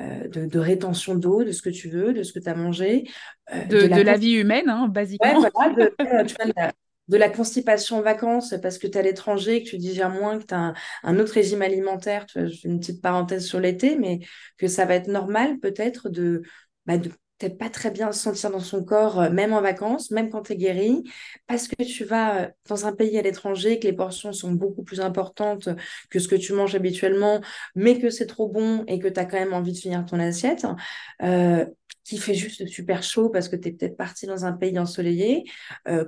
euh, 0.00 0.26
de, 0.28 0.58
rétention 0.58 1.14
d'eau, 1.14 1.44
de 1.44 1.52
ce 1.52 1.60
que 1.60 1.68
tu 1.68 1.90
veux, 1.90 2.14
de 2.14 2.22
ce 2.22 2.32
que 2.32 2.38
tu 2.38 2.48
as 2.48 2.54
mangé. 2.54 3.04
Euh, 3.52 3.64
de, 3.66 4.02
la, 4.02 4.16
vie 4.16 4.32
humaine, 4.32 4.70
hein, 4.70 4.88
basiquement. 4.88 5.42
de, 7.08 7.16
la 7.18 7.28
constipation 7.28 7.98
en 7.98 8.02
vacances 8.02 8.54
parce 8.62 8.78
que 8.78 8.86
tu 8.86 8.94
es 8.94 9.00
à 9.00 9.02
l'étranger, 9.02 9.62
que 9.62 9.68
tu 9.68 9.76
digères 9.76 10.08
moins, 10.08 10.38
que 10.38 10.46
tu 10.46 10.54
as 10.54 10.72
un, 11.02 11.18
autre 11.18 11.34
régime 11.34 11.60
alimentaire. 11.60 12.24
Tu 12.24 12.40
une 12.64 12.80
petite 12.80 13.02
parenthèse 13.02 13.46
sur 13.46 13.60
l'été, 13.60 13.96
mais 13.96 14.20
que 14.56 14.66
ça 14.66 14.86
va 14.86 14.94
être 14.94 15.08
normal 15.08 15.58
peut-être 15.58 16.08
de, 16.08 16.42
bah, 16.86 16.96
de 16.96 17.10
pas 17.50 17.70
très 17.70 17.90
bien 17.90 18.12
se 18.12 18.20
sentir 18.20 18.50
dans 18.50 18.60
son 18.60 18.84
corps, 18.84 19.20
euh, 19.20 19.30
même 19.30 19.52
en 19.52 19.60
vacances, 19.60 20.10
même 20.10 20.30
quand 20.30 20.42
tu 20.42 20.52
es 20.52 20.56
guéri, 20.56 21.02
parce 21.46 21.68
que 21.68 21.82
tu 21.84 22.04
vas 22.04 22.42
euh, 22.42 22.48
dans 22.68 22.86
un 22.86 22.92
pays 22.92 23.18
à 23.18 23.22
l'étranger, 23.22 23.78
que 23.78 23.86
les 23.86 23.92
portions 23.92 24.32
sont 24.32 24.52
beaucoup 24.52 24.82
plus 24.82 25.00
importantes 25.00 25.68
que 26.10 26.18
ce 26.18 26.28
que 26.28 26.36
tu 26.36 26.52
manges 26.52 26.74
habituellement, 26.74 27.40
mais 27.74 27.98
que 27.98 28.10
c'est 28.10 28.26
trop 28.26 28.48
bon 28.48 28.84
et 28.86 28.98
que 28.98 29.08
tu 29.08 29.20
as 29.20 29.24
quand 29.24 29.38
même 29.38 29.52
envie 29.52 29.72
de 29.72 29.78
finir 29.78 30.04
ton 30.04 30.18
assiette, 30.20 30.66
euh, 31.22 31.64
qui 32.04 32.18
fait 32.18 32.34
juste 32.34 32.66
super 32.66 33.02
chaud 33.02 33.30
parce 33.30 33.48
que 33.48 33.56
tu 33.56 33.68
es 33.68 33.72
peut-être 33.72 33.96
parti 33.96 34.26
dans 34.26 34.44
un 34.44 34.52
pays 34.52 34.76
ensoleillé. 34.78 35.44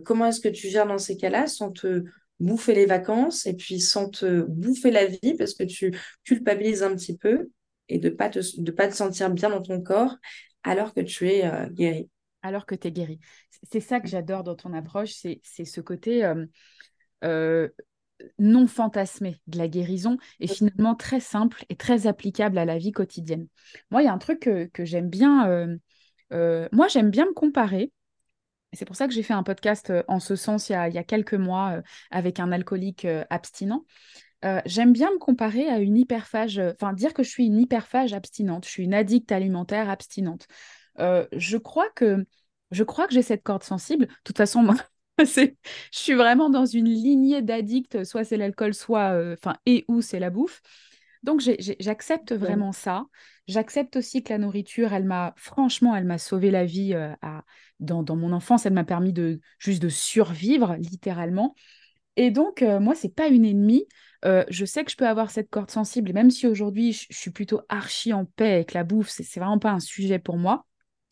comment 0.05 0.27
est-ce 0.27 0.41
que 0.41 0.49
tu 0.49 0.69
gères 0.69 0.89
dans 0.89 0.99
ces 0.99 1.17
cas-là 1.17 1.47
sans 1.47 1.71
te 1.71 2.03
bouffer 2.41 2.75
les 2.75 2.87
vacances 2.87 3.47
et 3.47 3.55
puis 3.55 3.81
sans 3.81 4.09
te 4.09 4.43
bouffer 4.43 4.91
la 4.91 5.07
vie 5.07 5.35
parce 5.39 5.55
que 5.55 5.65
tu 5.65 5.97
culpabilises 6.25 6.83
un 6.83 6.95
petit 6.95 7.17
peu 7.17 7.51
et 7.89 7.99
de 7.99 8.09
ne 8.09 8.15
pas, 8.15 8.31
pas 8.77 8.89
te 8.89 8.95
sentir 8.95 9.31
bien 9.31 9.51
dans 9.51 9.63
ton 9.63 9.81
corps 9.83 10.17
alors 10.65 10.95
que 10.95 11.01
tu 11.01 11.29
es 11.29 11.45
euh, 11.47 11.69
guéri. 11.69 12.11
Alors 12.43 12.67
que 12.67 12.75
tu 12.75 12.89
es 12.89 12.93
guéri. 12.93 13.21
C'est 13.71 13.81
ça 13.81 14.01
que 14.01 14.09
j'adore 14.09 14.43
dans 14.43 14.57
ton 14.57 14.73
approche, 14.73 15.13
c'est 15.13 15.65
ce 15.65 15.81
côté 15.81 16.25
euh, 16.25 16.47
euh, 17.23 17.69
non 18.39 18.67
fantasmé 18.67 19.41
de 19.47 19.59
la 19.59 19.69
guérison 19.69 20.19
et 20.41 20.47
finalement 20.47 20.95
très 20.95 21.21
simple 21.21 21.65
et 21.69 21.77
très 21.77 22.07
applicable 22.07 22.59
à 22.59 22.65
la 22.65 22.77
vie 22.77 22.93
quotidienne. 22.93 23.47
Moi, 23.91 24.03
il 24.03 24.07
y 24.07 24.09
a 24.09 24.13
un 24.13 24.19
truc 24.19 24.41
que, 24.41 24.85
j'aime 24.85 25.09
bien. 25.09 25.79
moi, 26.31 26.89
j'aime 26.89 27.11
bien 27.11 27.27
me 27.27 27.33
comparer. 27.33 27.93
C'est 28.73 28.85
pour 28.85 28.97
ça 28.97 29.07
que 29.07 29.15
j'ai 29.15 29.23
fait 29.23 29.35
un 29.35 29.45
podcast 29.45 29.93
en 30.09 30.19
ce 30.19 30.37
sens 30.37 30.69
il 30.69 30.73
y 30.73 30.99
a, 30.99 31.05
quelques 31.05 31.35
mois 31.35 31.81
avec 32.11 32.41
un 32.41 32.53
alcoolique 32.53 33.07
abstinent. 33.31 33.85
Euh, 34.45 34.61
j'aime 34.67 34.93
bien 34.93 35.11
me 35.11 35.19
comparer 35.19 35.69
à 35.69 35.79
une 35.79 35.97
hyperphage, 35.97 36.59
euh, 36.59 36.73
enfin 36.75 36.93
dire 36.93 37.15
que 37.15 37.23
je 37.23 37.31
suis 37.31 37.47
une 37.47 37.59
hyperphage 37.59 38.13
abstinente, 38.13 38.67
je 38.67 38.71
suis 38.71 38.85
une 38.85 38.93
addict 38.93 39.33
alimentaire 39.33 39.89
abstinente. 39.89 40.47
Euh, 40.99 41.27
je 41.33 41.57
crois 41.57 41.89
que 41.95 42.27
je 42.71 42.85
crois 42.85 43.07
que 43.07 43.15
j'ai 43.15 43.23
cette 43.23 43.43
corde 43.43 43.63
sensible. 43.63 44.07
De 44.07 44.13
toute 44.25 44.37
façon, 44.37 44.63
moi, 44.63 44.75
je 45.19 45.51
suis 45.91 46.15
vraiment 46.15 46.51
dans 46.51 46.67
une 46.67 46.89
lignée 46.89 47.41
d'addicts, 47.41 48.05
soit 48.05 48.25
c'est 48.25 48.37
l'alcool, 48.37 48.75
soit 48.75 49.19
enfin 49.33 49.57
et 49.65 49.85
ou 49.89 50.03
c'est 50.03 50.19
la 50.19 50.31
bouffe. 50.31 50.61
Donc 51.23 51.41
j'accepte 51.81 52.35
vraiment 52.35 52.73
ça. 52.73 53.07
J'accepte 53.47 53.97
aussi 53.97 54.23
que 54.23 54.31
la 54.31 54.39
nourriture, 54.39 54.93
elle 54.93 55.05
m'a 55.05 55.33
franchement, 55.39 55.97
elle 55.97 56.05
m'a 56.05 56.19
sauvé 56.19 56.51
la 56.51 56.67
vie 56.67 56.93
à, 56.95 57.45
dans, 57.81 58.03
dans, 58.03 58.17
mon 58.17 58.33
enfance. 58.33 58.67
Elle 58.67 58.75
m'a 58.75 58.85
permis 58.85 59.15
de 59.15 59.41
juste 59.59 59.81
de 59.81 59.89
survivre 59.89 60.77
littéralement. 60.79 61.55
Et 62.17 62.31
donc 62.31 62.63
moi, 62.63 62.95
c'est 62.95 63.15
pas 63.15 63.29
une 63.29 63.47
ennemie. 63.47 63.87
Euh, 64.25 64.45
je 64.49 64.65
sais 64.65 64.85
que 64.85 64.91
je 64.91 64.97
peux 64.97 65.07
avoir 65.07 65.31
cette 65.31 65.51
corde 65.51 65.71
sensible, 65.71 66.11
et 66.11 66.13
même 66.13 66.31
si 66.31 66.47
aujourd'hui 66.47 66.93
je, 66.93 67.07
suis 67.11 67.31
plutôt 67.31 67.61
archi 67.69 68.13
en 68.13 68.25
paix 68.25 68.53
avec 68.53 68.73
la 68.73 68.85
bouffe, 68.85 69.11
c'est 69.11 69.39
vraiment 69.39 69.59
pas 69.59 69.71
un 69.71 69.81
sujet 69.81 70.19
pour 70.19 70.37
moi. 70.39 70.67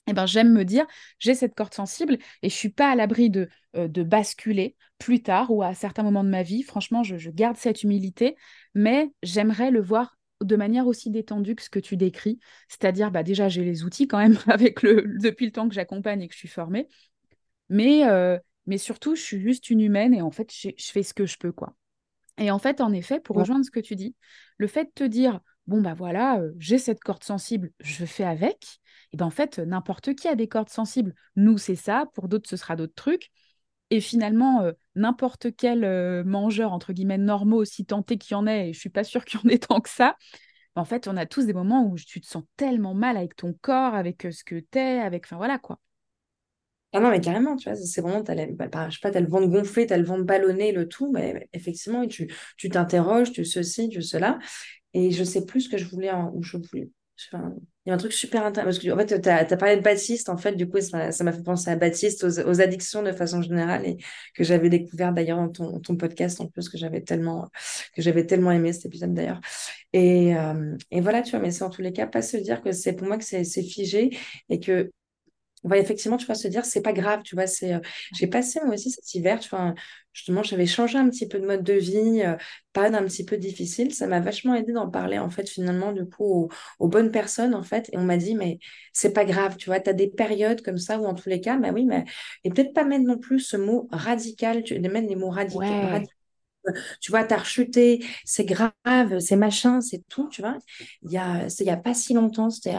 Eh 0.08 0.14
ben, 0.14 0.26
j'aime 0.26 0.52
me 0.52 0.64
dire, 0.64 0.86
j'ai 1.18 1.34
cette 1.34 1.54
corde 1.54 1.74
sensible 1.74 2.18
et 2.42 2.48
je 2.48 2.54
suis 2.54 2.70
pas 2.70 2.90
à 2.90 2.96
l'abri 2.96 3.30
de, 3.30 3.48
euh, 3.76 3.86
de 3.86 4.02
basculer 4.02 4.76
plus 4.98 5.22
tard 5.22 5.50
ou 5.52 5.62
à 5.62 5.74
certains 5.74 6.02
moments 6.02 6.24
de 6.24 6.28
ma 6.28 6.42
vie. 6.42 6.62
Franchement, 6.62 7.04
je, 7.04 7.30
garde 7.30 7.56
cette 7.56 7.84
humilité, 7.84 8.36
mais 8.74 9.12
j'aimerais 9.22 9.70
le 9.70 9.80
voir 9.80 10.18
de 10.42 10.56
manière 10.56 10.88
aussi 10.88 11.10
détendue 11.10 11.54
que 11.54 11.62
ce 11.62 11.70
que 11.70 11.78
tu 11.78 11.96
décris. 11.96 12.40
C'est-à-dire, 12.68 13.12
bah, 13.12 13.22
déjà, 13.22 13.48
j'ai 13.48 13.64
les 13.64 13.84
outils 13.84 14.08
quand 14.08 14.18
même 14.18 14.36
avec 14.48 14.82
le, 14.82 15.04
depuis 15.20 15.46
le 15.46 15.52
temps 15.52 15.68
que 15.68 15.74
j'accompagne 15.74 16.22
et 16.22 16.28
que 16.28 16.34
je 16.34 16.38
suis 16.38 16.48
formée. 16.48 16.88
Mais, 17.68 18.06
euh, 18.08 18.38
mais 18.66 18.78
surtout, 18.78 19.14
je 19.14 19.22
suis 19.22 19.40
juste 19.40 19.70
une 19.70 19.80
humaine 19.80 20.14
et 20.14 20.22
en 20.22 20.30
fait, 20.32 20.52
je, 20.52 20.70
je 20.76 20.90
fais 20.90 21.04
ce 21.04 21.14
que 21.14 21.26
je 21.26 21.38
peux. 21.38 21.52
quoi. 21.52 21.76
Et 22.38 22.50
en 22.50 22.58
fait, 22.58 22.80
en 22.80 22.92
effet, 22.92 23.20
pour 23.20 23.36
rejoindre 23.36 23.64
ce 23.64 23.70
que 23.70 23.80
tu 23.80 23.96
dis, 23.96 24.14
le 24.56 24.66
fait 24.66 24.84
de 24.84 24.90
te 24.94 25.04
dire, 25.04 25.40
bon, 25.66 25.80
bah 25.80 25.94
voilà, 25.94 26.40
euh, 26.40 26.52
j'ai 26.58 26.78
cette 26.78 27.00
corde 27.00 27.24
sensible, 27.24 27.70
je 27.80 28.04
fais 28.04 28.24
avec, 28.24 28.80
et 29.12 29.16
ben 29.16 29.26
en 29.26 29.30
fait, 29.30 29.58
n'importe 29.58 30.14
qui 30.14 30.28
a 30.28 30.34
des 30.34 30.48
cordes 30.48 30.70
sensibles. 30.70 31.14
Nous, 31.36 31.58
c'est 31.58 31.76
ça, 31.76 32.06
pour 32.14 32.28
d'autres, 32.28 32.48
ce 32.48 32.56
sera 32.56 32.76
d'autres 32.76 32.94
trucs. 32.94 33.30
Et 33.90 34.00
finalement, 34.00 34.62
euh, 34.62 34.72
n'importe 34.94 35.54
quel 35.56 35.84
euh, 35.84 36.24
mangeur, 36.24 36.72
entre 36.72 36.94
guillemets, 36.94 37.18
normaux, 37.18 37.58
aussi 37.58 37.84
tenté 37.84 38.16
qu'il 38.16 38.32
y 38.32 38.34
en 38.36 38.46
ait, 38.46 38.70
et 38.70 38.72
je 38.72 38.80
suis 38.80 38.88
pas 38.90 39.04
sûre 39.04 39.24
qu'il 39.26 39.40
y 39.40 39.46
en 39.46 39.48
ait 39.50 39.58
tant 39.58 39.80
que 39.80 39.90
ça, 39.90 40.16
en 40.74 40.84
fait, 40.84 41.08
on 41.08 41.16
a 41.16 41.26
tous 41.26 41.46
des 41.46 41.52
moments 41.52 41.86
où 41.86 41.96
tu 41.98 42.20
te 42.20 42.26
sens 42.26 42.44
tellement 42.56 42.94
mal 42.94 43.16
avec 43.18 43.36
ton 43.36 43.52
corps, 43.52 43.94
avec 43.94 44.26
ce 44.30 44.44
que 44.44 44.56
tu 44.56 44.78
es, 44.78 45.00
avec. 45.00 45.24
Enfin, 45.26 45.36
voilà 45.36 45.58
quoi. 45.58 45.78
Ah 46.94 47.00
non, 47.00 47.10
mais 47.10 47.20
carrément, 47.20 47.56
tu 47.56 47.70
vois, 47.70 47.76
c'est 47.76 48.00
vraiment, 48.02 48.22
t'as 48.22 48.34
bah, 48.46 48.88
je 48.90 48.94
sais 48.94 49.00
pas, 49.00 49.10
t'as 49.10 49.20
le 49.20 49.26
ventre 49.28 49.48
gonflé, 49.48 49.86
t'as 49.86 49.96
le 49.96 50.04
ventre 50.04 50.24
ballonné, 50.24 50.72
le 50.72 50.86
tout, 50.88 51.10
mais 51.10 51.48
effectivement, 51.54 52.06
tu 52.06 52.30
tu 52.58 52.68
t'interroges, 52.68 53.32
tu 53.32 53.46
ceci, 53.46 53.88
tu 53.88 54.02
cela, 54.02 54.38
et 54.92 55.10
je 55.10 55.24
sais 55.24 55.46
plus 55.46 55.62
ce 55.62 55.68
que 55.70 55.78
je 55.78 55.86
voulais, 55.86 56.10
où 56.34 56.42
je 56.42 56.58
voulais. 56.58 56.90
il 57.32 57.88
y 57.88 57.90
a 57.90 57.94
un 57.94 57.96
truc 57.96 58.12
super 58.12 58.44
intéressant, 58.44 58.66
parce 58.66 58.78
que 58.78 58.90
en 58.90 58.98
fait, 58.98 59.22
tu 59.22 59.28
as, 59.28 59.56
parlé 59.56 59.76
de 59.76 59.80
Baptiste, 59.82 60.28
en 60.28 60.36
fait, 60.36 60.52
du 60.52 60.68
coup, 60.68 60.80
ça 60.80 61.24
m'a 61.24 61.32
fait 61.32 61.42
penser 61.42 61.70
à 61.70 61.76
Baptiste, 61.76 62.24
aux, 62.24 62.60
addictions 62.60 63.02
de 63.02 63.12
façon 63.12 63.40
générale, 63.40 63.86
et 63.86 63.96
que 64.34 64.44
j'avais 64.44 64.68
découvert 64.68 65.14
d'ailleurs 65.14 65.38
dans 65.38 65.80
ton, 65.80 65.96
podcast, 65.96 66.42
en 66.42 66.46
plus, 66.48 66.68
que 66.68 66.76
j'avais 66.76 67.00
tellement, 67.00 67.48
tellement 68.28 68.52
aimé 68.52 68.72
cet 68.74 68.86
épisode 68.86 69.14
d'ailleurs. 69.14 69.40
Et, 69.94 70.36
euh, 70.36 70.76
et 70.90 71.00
voilà, 71.00 71.22
tu 71.22 71.30
vois, 71.30 71.40
mais 71.40 71.52
c'est 71.52 71.64
en 71.64 71.70
tous 71.70 71.82
les 71.82 71.92
cas, 71.92 72.06
pas 72.06 72.22
se 72.22 72.36
dire 72.36 72.62
que 72.62 72.72
c'est 72.72 72.92
pour 72.92 73.06
moi 73.06 73.16
que 73.16 73.24
c'est 73.24 73.44
figé, 73.62 74.10
et 74.50 74.60
que 74.60 74.90
on 75.64 75.68
va 75.68 75.78
effectivement, 75.78 76.16
tu 76.16 76.26
vas 76.26 76.34
se 76.34 76.48
dire, 76.48 76.64
c'est 76.64 76.82
pas 76.82 76.92
grave, 76.92 77.22
tu 77.22 77.34
vois, 77.34 77.46
c'est, 77.46 77.74
euh, 77.74 77.80
j'ai 78.14 78.26
passé 78.26 78.60
moi 78.64 78.74
aussi 78.74 78.90
cet 78.90 79.14
hiver, 79.14 79.38
tu 79.40 79.48
vois, 79.48 79.74
justement, 80.12 80.42
j'avais 80.42 80.66
changé 80.66 80.98
un 80.98 81.08
petit 81.08 81.28
peu 81.28 81.38
de 81.38 81.46
mode 81.46 81.62
de 81.62 81.74
vie, 81.74 82.22
euh, 82.22 82.36
période 82.72 82.94
un 82.94 83.04
petit 83.04 83.24
peu 83.24 83.36
difficile, 83.36 83.94
ça 83.94 84.06
m'a 84.06 84.20
vachement 84.20 84.54
aidé 84.54 84.72
d'en 84.72 84.90
parler, 84.90 85.18
en 85.18 85.30
fait, 85.30 85.48
finalement, 85.48 85.92
du 85.92 86.04
coup, 86.04 86.50
aux, 86.78 86.88
bonnes 86.88 87.10
personnes, 87.10 87.54
en 87.54 87.62
fait, 87.62 87.88
et 87.92 87.98
on 87.98 88.04
m'a 88.04 88.16
dit, 88.16 88.34
mais 88.34 88.58
c'est 88.92 89.12
pas 89.12 89.24
grave, 89.24 89.56
tu 89.56 89.70
vois, 89.70 89.80
tu 89.80 89.90
as 89.90 89.94
des 89.94 90.08
périodes 90.08 90.62
comme 90.62 90.78
ça 90.78 90.98
où, 90.98 91.04
en 91.06 91.14
tous 91.14 91.28
les 91.28 91.40
cas, 91.40 91.56
bah 91.56 91.70
oui, 91.72 91.84
mais, 91.84 92.04
et 92.44 92.50
peut-être 92.50 92.74
pas 92.74 92.84
mettre 92.84 93.04
non 93.04 93.18
plus 93.18 93.40
ce 93.40 93.56
mot 93.56 93.88
radical, 93.92 94.62
tu, 94.64 94.78
mettre 94.80 95.08
les 95.08 95.16
mots 95.16 95.30
radicaux, 95.30 95.60
tu 97.00 97.10
vois, 97.10 97.24
t'as 97.24 97.38
rechuté, 97.38 98.04
c'est 98.24 98.44
grave, 98.44 99.18
c'est 99.20 99.36
machin, 99.36 99.80
c'est 99.80 100.02
tout, 100.08 100.28
tu 100.30 100.42
vois. 100.42 100.56
Il 101.02 101.10
y 101.12 101.18
a, 101.18 101.46
il 101.60 101.66
y 101.66 101.70
a 101.70 101.76
pas 101.76 101.94
si 101.94 102.14
longtemps, 102.14 102.50
c'était 102.50 102.76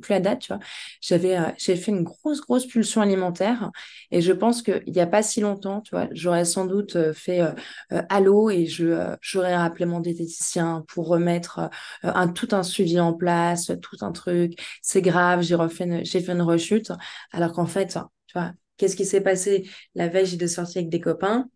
plus 0.00 0.14
à 0.14 0.20
date, 0.20 0.40
tu 0.40 0.48
vois. 0.52 0.60
J'avais, 1.00 1.36
euh, 1.38 1.42
j'ai 1.58 1.76
fait 1.76 1.90
une 1.92 2.02
grosse, 2.02 2.40
grosse 2.40 2.66
pulsion 2.66 3.00
alimentaire 3.00 3.70
et 4.10 4.20
je 4.20 4.32
pense 4.32 4.62
qu'il 4.62 4.82
y 4.86 5.00
a 5.00 5.06
pas 5.06 5.22
si 5.22 5.40
longtemps, 5.40 5.80
tu 5.80 5.90
vois, 5.94 6.08
j'aurais 6.12 6.44
sans 6.44 6.66
doute 6.66 6.96
euh, 6.96 7.12
fait 7.12 7.40
euh, 7.40 8.02
allô 8.08 8.50
et 8.50 8.66
je, 8.66 9.14
j'aurais 9.20 9.56
rappelé 9.56 9.86
mon 9.86 10.00
diététicien 10.00 10.84
pour 10.88 11.08
remettre 11.08 11.70
un, 12.02 12.28
tout 12.28 12.48
un 12.52 12.62
suivi 12.62 13.00
en 13.00 13.12
place, 13.14 13.72
tout 13.82 13.96
un 14.04 14.12
truc. 14.12 14.54
C'est 14.82 15.02
grave, 15.02 15.42
j'ai 15.42 15.54
refait, 15.54 16.04
j'ai 16.04 16.20
fait 16.20 16.32
une 16.32 16.42
rechute, 16.42 16.92
alors 17.32 17.52
qu'en 17.52 17.66
fait, 17.66 17.98
tu 18.26 18.38
vois, 18.38 18.52
qu'est-ce 18.76 18.96
qui 18.96 19.04
s'est 19.06 19.20
passé? 19.20 19.68
La 19.94 20.08
veille, 20.08 20.26
j'étais 20.26 20.48
sortie 20.48 20.78
avec 20.78 20.90
des 20.90 21.00
copains 21.00 21.48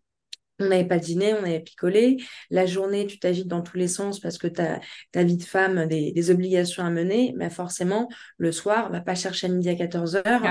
on 0.59 0.67
n'avait 0.67 0.87
pas 0.87 0.97
dîné, 0.97 1.33
on 1.33 1.43
avait 1.43 1.59
picolé. 1.59 2.17
La 2.49 2.65
journée, 2.65 3.05
tu 3.07 3.19
t'agites 3.19 3.47
dans 3.47 3.61
tous 3.61 3.77
les 3.77 3.87
sens 3.87 4.19
parce 4.19 4.37
que 4.37 4.47
tu 4.47 4.61
as 4.61 4.79
ta 5.11 5.23
vie 5.23 5.37
de 5.37 5.43
femme, 5.43 5.85
des, 5.87 6.11
des, 6.11 6.31
obligations 6.31 6.83
à 6.83 6.89
mener. 6.89 7.33
Mais 7.37 7.49
forcément, 7.49 8.09
le 8.37 8.51
soir, 8.51 8.91
va 8.91 9.01
pas 9.01 9.15
chercher 9.15 9.47
à 9.47 9.49
midi 9.49 9.69
à 9.69 9.75
14 9.75 10.15
heures 10.15 10.43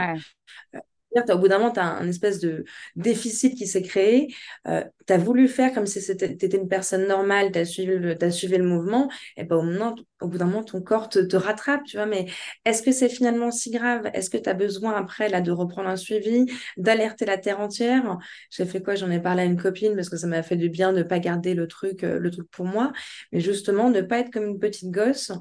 au 1.30 1.38
bout 1.38 1.48
d'un 1.48 1.58
moment, 1.58 1.72
tu 1.72 1.80
as 1.80 1.86
un 1.86 2.08
espèce 2.08 2.40
de 2.40 2.64
déficit 2.94 3.56
qui 3.56 3.66
s'est 3.66 3.82
créé. 3.82 4.34
Euh, 4.68 4.84
tu 5.06 5.12
as 5.12 5.18
voulu 5.18 5.48
faire 5.48 5.72
comme 5.72 5.86
si 5.86 6.00
tu 6.04 6.24
étais 6.24 6.56
une 6.56 6.68
personne 6.68 7.06
normale, 7.06 7.52
tu 7.52 7.58
as, 7.58 7.64
suivi 7.64 7.96
le, 7.96 8.22
as 8.22 8.30
suivi 8.30 8.56
le 8.56 8.64
mouvement, 8.64 9.10
et 9.36 9.44
ben, 9.44 9.56
au, 9.56 9.62
au 10.22 10.28
bout 10.28 10.38
d'un 10.38 10.46
moment, 10.46 10.64
ton 10.64 10.80
corps 10.80 11.08
te, 11.08 11.36
rattrape, 11.36 11.84
tu 11.84 11.96
vois. 11.96 12.06
Mais 12.06 12.26
est-ce 12.64 12.82
que 12.82 12.92
c'est 12.92 13.08
finalement 13.08 13.50
si 13.50 13.70
grave? 13.70 14.10
Est-ce 14.14 14.30
que 14.30 14.38
tu 14.38 14.48
as 14.48 14.54
besoin 14.54 14.94
après 14.94 15.28
là, 15.28 15.40
de 15.40 15.50
reprendre 15.50 15.88
un 15.88 15.96
suivi, 15.96 16.46
d'alerter 16.76 17.26
la 17.26 17.36
terre 17.36 17.60
entière? 17.60 18.18
J'ai 18.50 18.64
fait 18.64 18.82
quoi? 18.82 18.94
J'en 18.94 19.10
ai 19.10 19.20
parlé 19.20 19.42
à 19.42 19.44
une 19.44 19.60
copine 19.60 19.94
parce 19.94 20.08
que 20.08 20.16
ça 20.16 20.26
m'a 20.26 20.42
fait 20.42 20.56
du 20.56 20.70
bien 20.70 20.92
de 20.92 20.98
ne 20.98 21.02
pas 21.02 21.18
garder 21.18 21.54
le 21.54 21.68
truc, 21.68 22.02
euh, 22.02 22.18
le 22.18 22.30
truc 22.30 22.50
pour 22.50 22.64
moi, 22.64 22.92
mais 23.32 23.40
justement, 23.40 23.90
ne 23.90 24.00
pas 24.00 24.20
être 24.20 24.30
comme 24.32 24.46
une 24.46 24.58
petite 24.58 24.90
gosse 24.90 25.32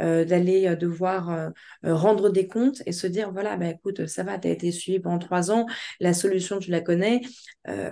euh, 0.00 0.24
d'aller 0.24 0.66
euh, 0.66 0.74
devoir 0.74 1.52
rendre 1.84 2.30
des 2.30 2.48
comptes 2.48 2.82
et 2.86 2.92
se 2.92 3.06
dire 3.06 3.30
voilà, 3.32 3.56
bah, 3.56 3.68
écoute, 3.68 4.06
ça 4.06 4.24
va, 4.24 4.38
tu 4.38 4.48
as 4.48 4.50
été 4.50 4.72
suivi 4.72 4.98
pendant 4.98 5.18
trois 5.18 5.50
ans, 5.52 5.66
la 6.00 6.12
solution, 6.12 6.58
tu 6.58 6.70
la 6.70 6.80
connais. 6.80 7.20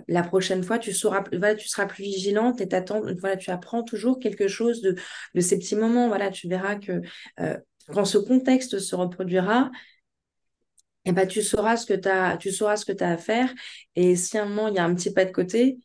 la 0.08 0.22
prochaine 0.22 0.62
fois, 0.64 0.78
tu, 0.78 0.92
sauras, 0.92 1.22
voilà, 1.32 1.54
tu 1.54 1.68
seras 1.68 1.86
plus 1.86 2.02
vigilante 2.02 2.60
et 2.60 2.68
voilà, 3.20 3.36
tu 3.36 3.50
apprends 3.50 3.82
toujours 3.82 4.18
quelque 4.18 4.48
chose 4.48 4.82
de, 4.82 4.96
de 5.34 5.40
ces 5.40 5.58
petits 5.58 5.76
moments. 5.76 6.08
Voilà, 6.08 6.31
tu 6.32 6.48
verras 6.48 6.76
que 6.76 7.02
quand 7.88 8.04
ce 8.04 8.18
contexte 8.18 8.78
se 8.78 8.94
reproduira, 8.96 9.70
eh 11.04 11.12
ben, 11.12 11.26
tu 11.26 11.42
sauras 11.42 11.76
ce 11.76 11.86
que 11.86 11.94
tu 11.94 12.08
as, 12.08 13.10
à 13.12 13.16
faire. 13.16 13.52
Et 13.96 14.16
si 14.16 14.38
à 14.38 14.44
un 14.44 14.46
moment, 14.46 14.68
il 14.68 14.74
y 14.74 14.78
a 14.78 14.84
un 14.84 14.94
petit 14.94 15.12
pas 15.12 15.24
de 15.24 15.32
côté, 15.32 15.78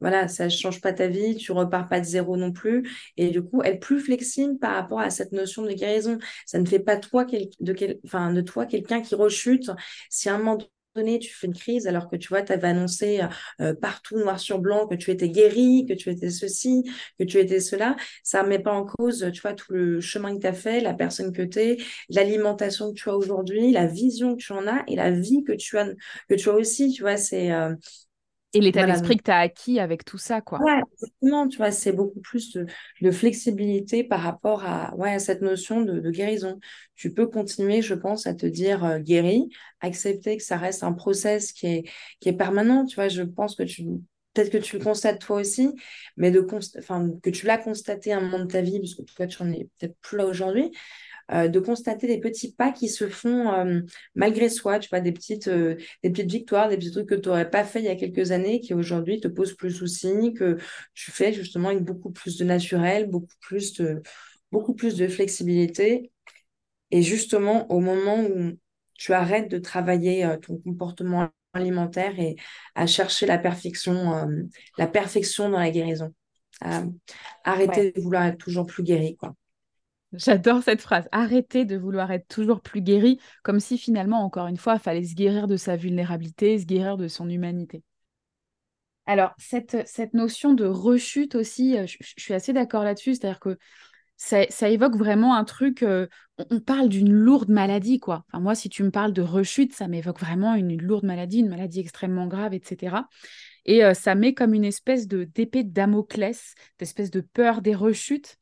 voilà, 0.00 0.28
ça 0.28 0.46
ne 0.46 0.50
change 0.50 0.80
pas 0.80 0.92
ta 0.92 1.06
vie, 1.06 1.36
tu 1.36 1.52
repars 1.52 1.88
pas 1.88 2.00
de 2.00 2.04
zéro 2.04 2.36
non 2.36 2.52
plus. 2.52 2.90
Et 3.16 3.30
du 3.30 3.42
coup, 3.42 3.62
être 3.62 3.80
plus 3.80 4.00
flexible 4.00 4.58
par 4.58 4.74
rapport 4.74 5.00
à 5.00 5.10
cette 5.10 5.32
notion 5.32 5.62
de 5.62 5.72
guérison. 5.72 6.18
Ça 6.44 6.58
ne 6.58 6.66
fait 6.66 6.80
pas 6.80 6.96
toi 6.96 7.24
de, 7.24 7.48
de 7.62 8.40
toi 8.42 8.66
quelqu'un 8.66 9.00
qui 9.00 9.14
rechute. 9.14 9.70
Si 10.10 10.28
un 10.28 10.38
moment 10.38 10.58
tu 10.94 11.34
fais 11.34 11.46
une 11.48 11.54
crise 11.54 11.86
alors 11.86 12.08
que 12.08 12.16
tu 12.16 12.28
vois, 12.28 12.42
tu 12.42 12.52
avais 12.52 12.68
annoncé 12.68 13.20
euh, 13.60 13.74
partout 13.74 14.16
noir 14.18 14.38
sur 14.38 14.58
blanc 14.60 14.86
que 14.86 14.94
tu 14.94 15.10
étais 15.10 15.28
guéri, 15.28 15.86
que 15.88 15.94
tu 15.94 16.08
étais 16.10 16.30
ceci, 16.30 16.84
que 17.18 17.24
tu 17.24 17.38
étais 17.38 17.60
cela, 17.60 17.96
ça 18.22 18.42
ne 18.42 18.48
met 18.48 18.58
pas 18.60 18.72
en 18.72 18.84
cause, 18.84 19.28
tu 19.32 19.40
vois, 19.40 19.54
tout 19.54 19.72
le 19.72 20.00
chemin 20.00 20.34
que 20.36 20.40
tu 20.40 20.46
as 20.46 20.52
fait, 20.52 20.80
la 20.80 20.94
personne 20.94 21.32
que 21.32 21.42
tu 21.42 21.58
es, 21.58 21.76
l'alimentation 22.10 22.90
que 22.92 22.98
tu 22.98 23.08
as 23.10 23.16
aujourd'hui, 23.16 23.72
la 23.72 23.86
vision 23.86 24.36
que 24.36 24.42
tu 24.42 24.52
en 24.52 24.66
as 24.66 24.84
et 24.86 24.96
la 24.96 25.10
vie 25.10 25.42
que 25.44 25.52
tu 25.52 25.78
as, 25.78 25.88
que 26.28 26.34
tu 26.34 26.48
as 26.48 26.54
aussi, 26.54 26.90
tu 26.92 27.02
vois, 27.02 27.16
c'est... 27.16 27.52
Euh, 27.52 27.74
et 28.54 28.60
l'état 28.60 28.86
d'esprit 28.86 29.16
que 29.16 29.24
tu 29.24 29.30
as 29.30 29.38
acquis 29.38 29.80
avec 29.80 30.04
tout 30.04 30.18
ça, 30.18 30.40
quoi. 30.40 30.60
Ouais, 30.62 30.80
exactement. 30.92 31.48
Tu 31.48 31.56
vois, 31.58 31.70
c'est 31.70 31.92
beaucoup 31.92 32.20
plus 32.20 32.56
de, 33.00 33.10
flexibilité 33.10 34.04
par 34.04 34.20
rapport 34.20 34.64
à, 34.64 34.94
ouais, 34.96 35.12
à 35.12 35.18
cette 35.18 35.42
notion 35.42 35.82
de, 35.82 36.10
guérison. 36.10 36.58
Tu 36.94 37.12
peux 37.12 37.26
continuer, 37.26 37.82
je 37.82 37.94
pense, 37.94 38.26
à 38.26 38.34
te 38.34 38.46
dire 38.46 38.84
euh, 38.84 38.98
guéri, 38.98 39.48
accepter 39.80 40.36
que 40.36 40.42
ça 40.42 40.56
reste 40.56 40.84
un 40.84 40.92
process 40.92 41.52
qui 41.52 41.66
est, 41.66 41.90
qui 42.20 42.28
est 42.28 42.36
permanent. 42.36 42.86
Tu 42.86 42.94
vois, 42.94 43.08
je 43.08 43.22
pense 43.22 43.56
que 43.56 43.64
tu, 43.64 43.84
peut-être 44.32 44.50
que 44.50 44.58
tu 44.58 44.78
le 44.78 44.84
constates 44.84 45.20
toi 45.20 45.40
aussi, 45.40 45.70
mais 46.16 46.30
de 46.30 46.46
enfin, 46.78 47.10
que 47.22 47.30
tu 47.30 47.46
l'as 47.46 47.58
constaté 47.58 48.12
à 48.12 48.18
un 48.18 48.20
moment 48.20 48.44
de 48.44 48.50
ta 48.50 48.60
vie, 48.60 48.78
parce 48.78 48.94
que 48.94 49.02
toi, 49.02 49.26
tu 49.26 49.42
n'en 49.42 49.52
es 49.52 49.68
peut-être 49.78 49.96
plus 50.00 50.18
là 50.18 50.26
aujourd'hui, 50.26 50.70
euh, 51.32 51.48
de 51.48 51.58
constater 51.58 52.06
des 52.06 52.20
petits 52.20 52.52
pas 52.52 52.70
qui 52.70 52.88
se 52.88 53.08
font 53.08 53.52
euh, 53.52 53.80
malgré 54.14 54.50
soi, 54.50 54.78
tu 54.78 54.90
vois, 54.90 55.00
des 55.00 55.12
petites, 55.12 55.48
euh, 55.48 55.76
des 56.02 56.10
petites 56.10 56.30
victoires, 56.30 56.68
des 56.68 56.76
petits 56.76 56.90
trucs 56.90 57.08
que 57.08 57.14
tu 57.14 57.28
n'aurais 57.28 57.48
pas 57.48 57.64
fait 57.64 57.80
il 57.80 57.86
y 57.86 57.88
a 57.88 57.96
quelques 57.96 58.30
années, 58.30 58.60
qui 58.60 58.74
aujourd'hui 58.74 59.20
te 59.20 59.28
posent 59.28 59.54
plus 59.54 59.70
de 59.70 59.78
soucis, 59.78 60.34
que 60.34 60.58
tu 60.92 61.10
fais 61.10 61.32
justement 61.32 61.70
avec 61.70 61.82
beaucoup 61.82 62.10
plus 62.10 62.36
de 62.36 62.44
naturel, 62.44 63.08
beaucoup 63.08 63.36
plus 63.40 63.72
de, 63.74 64.02
beaucoup 64.52 64.74
plus 64.74 64.96
de 64.96 65.08
flexibilité. 65.08 66.12
Et 66.90 67.02
justement, 67.02 67.70
au 67.72 67.80
moment 67.80 68.20
où 68.20 68.52
tu 68.94 69.12
arrêtes 69.12 69.50
de 69.50 69.58
travailler 69.58 70.28
ton 70.42 70.58
comportement 70.58 71.28
alimentaire 71.54 72.18
et 72.20 72.36
à 72.74 72.86
chercher 72.86 73.26
la 73.26 73.38
perfection, 73.38 74.28
la 74.78 74.86
perfection 74.86 75.48
dans 75.48 75.58
la 75.58 75.70
guérison. 75.70 76.14
arrêter 77.44 77.92
de 77.92 78.00
vouloir 78.00 78.26
être 78.26 78.38
toujours 78.38 78.66
plus 78.66 78.84
guéri, 78.84 79.16
quoi. 79.16 79.34
J'adore 80.16 80.62
cette 80.62 80.80
phrase. 80.80 81.08
Arrêter 81.12 81.64
de 81.64 81.76
vouloir 81.76 82.10
être 82.12 82.28
toujours 82.28 82.60
plus 82.60 82.80
guéri, 82.80 83.18
comme 83.42 83.60
si 83.60 83.78
finalement, 83.78 84.24
encore 84.24 84.46
une 84.46 84.56
fois, 84.56 84.74
il 84.74 84.80
fallait 84.80 85.04
se 85.04 85.14
guérir 85.14 85.46
de 85.46 85.56
sa 85.56 85.76
vulnérabilité, 85.76 86.58
se 86.58 86.66
guérir 86.66 86.96
de 86.96 87.08
son 87.08 87.28
humanité. 87.28 87.82
Alors, 89.06 89.34
cette, 89.38 89.86
cette 89.86 90.14
notion 90.14 90.54
de 90.54 90.64
rechute 90.64 91.34
aussi, 91.34 91.76
euh, 91.76 91.86
je, 91.86 91.96
suis 92.00 92.34
assez 92.34 92.52
d'accord 92.52 92.84
là-dessus, 92.84 93.14
c'est-à-dire 93.14 93.40
que 93.40 93.58
ça, 94.16 94.70
évoque 94.70 94.96
vraiment 94.96 95.34
un 95.34 95.44
truc, 95.44 95.82
euh, 95.82 96.06
on, 96.50 96.60
parle 96.60 96.88
d'une 96.88 97.12
lourde 97.12 97.50
maladie, 97.50 98.00
quoi. 98.00 98.24
Enfin, 98.28 98.40
moi, 98.40 98.54
si 98.54 98.70
tu 98.70 98.82
me 98.82 98.90
parles 98.90 99.12
de 99.12 99.20
rechute, 99.20 99.74
ça 99.74 99.88
m'évoque 99.88 100.20
vraiment 100.20 100.54
une, 100.54 100.80
lourde 100.80 101.04
maladie, 101.04 101.40
une 101.40 101.48
maladie 101.48 101.80
extrêmement 101.80 102.26
grave, 102.26 102.54
etc. 102.54 103.08
Et 103.66 103.84
euh, 103.84 103.92
ça 103.92 104.14
met 104.14 104.32
comme 104.32 104.54
une 104.54 104.64
espèce 104.64 105.08
de 105.08 105.24
d'épée 105.24 105.64
de 105.64 105.72
Damoclès, 105.72 106.54
d'espèce 106.78 107.10
de 107.10 107.20
peur 107.20 107.60
des 107.60 107.74
rechutes 107.74 108.38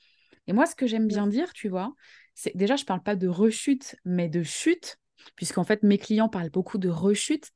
et 0.46 0.52
moi, 0.52 0.66
ce 0.66 0.74
que 0.74 0.86
j'aime 0.86 1.06
bien 1.06 1.26
dire, 1.26 1.52
tu 1.52 1.68
vois, 1.68 1.94
c'est 2.34 2.56
déjà, 2.56 2.76
je 2.76 2.82
ne 2.82 2.86
parle 2.86 3.02
pas 3.02 3.16
de 3.16 3.28
rechute, 3.28 3.96
mais 4.04 4.28
de 4.28 4.42
chute, 4.42 4.98
puisqu'en 5.36 5.64
fait, 5.64 5.82
mes 5.82 5.98
clients 5.98 6.28
parlent 6.28 6.50
beaucoup 6.50 6.78
de 6.78 6.88
rechute. 6.88 7.50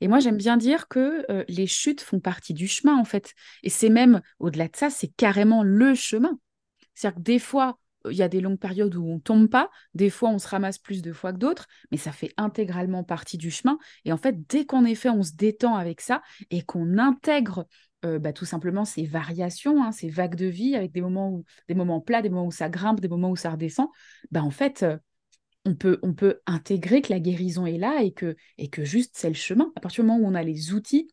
Et 0.00 0.08
moi, 0.08 0.18
j'aime 0.18 0.36
bien 0.36 0.56
dire 0.56 0.88
que 0.88 1.24
euh, 1.30 1.44
les 1.48 1.66
chutes 1.66 2.00
font 2.00 2.20
partie 2.20 2.54
du 2.54 2.66
chemin, 2.66 2.96
en 2.96 3.04
fait. 3.04 3.34
Et 3.62 3.70
c'est 3.70 3.88
même, 3.88 4.20
au-delà 4.38 4.68
de 4.68 4.76
ça, 4.76 4.90
c'est 4.90 5.08
carrément 5.08 5.62
le 5.62 5.94
chemin. 5.94 6.38
C'est-à-dire 6.94 7.16
que 7.18 7.22
des 7.22 7.38
fois, 7.38 7.78
il 8.10 8.16
y 8.16 8.22
a 8.22 8.28
des 8.28 8.40
longues 8.40 8.58
périodes 8.58 8.96
où 8.96 9.08
on 9.08 9.18
tombe 9.18 9.48
pas, 9.48 9.70
des 9.94 10.10
fois 10.10 10.28
on 10.28 10.38
se 10.38 10.48
ramasse 10.48 10.78
plus 10.78 11.02
de 11.02 11.12
fois 11.12 11.32
que 11.32 11.38
d'autres, 11.38 11.66
mais 11.90 11.96
ça 11.96 12.12
fait 12.12 12.32
intégralement 12.36 13.02
partie 13.02 13.38
du 13.38 13.50
chemin. 13.50 13.78
Et 14.04 14.12
en 14.12 14.16
fait, 14.16 14.46
dès 14.46 14.66
qu'en 14.66 14.84
effet 14.84 15.08
on 15.08 15.22
se 15.22 15.32
détend 15.32 15.74
avec 15.74 16.00
ça 16.00 16.22
et 16.50 16.62
qu'on 16.62 16.98
intègre 16.98 17.66
euh, 18.04 18.18
bah, 18.18 18.32
tout 18.32 18.44
simplement 18.44 18.84
ces 18.84 19.06
variations, 19.06 19.82
hein, 19.82 19.92
ces 19.92 20.08
vagues 20.10 20.34
de 20.34 20.46
vie 20.46 20.74
avec 20.74 20.92
des 20.92 21.00
moments, 21.00 21.42
des 21.68 21.74
moments 21.74 22.00
plats, 22.00 22.22
des 22.22 22.28
moments 22.28 22.46
où 22.46 22.52
ça 22.52 22.68
grimpe, 22.68 23.00
des 23.00 23.08
moments 23.08 23.30
où 23.30 23.36
ça 23.36 23.50
redescend, 23.50 23.88
bah, 24.30 24.42
en 24.42 24.50
fait, 24.50 24.82
euh, 24.82 24.98
on, 25.64 25.74
peut, 25.74 25.98
on 26.02 26.12
peut 26.12 26.40
intégrer 26.46 27.00
que 27.00 27.12
la 27.12 27.20
guérison 27.20 27.64
est 27.64 27.78
là 27.78 28.02
et 28.02 28.12
que, 28.12 28.36
et 28.58 28.68
que 28.68 28.84
juste 28.84 29.12
c'est 29.16 29.28
le 29.28 29.34
chemin. 29.34 29.72
À 29.76 29.80
partir 29.80 30.04
du 30.04 30.10
moment 30.10 30.22
où 30.22 30.30
on 30.30 30.34
a 30.34 30.42
les 30.42 30.72
outils 30.72 31.08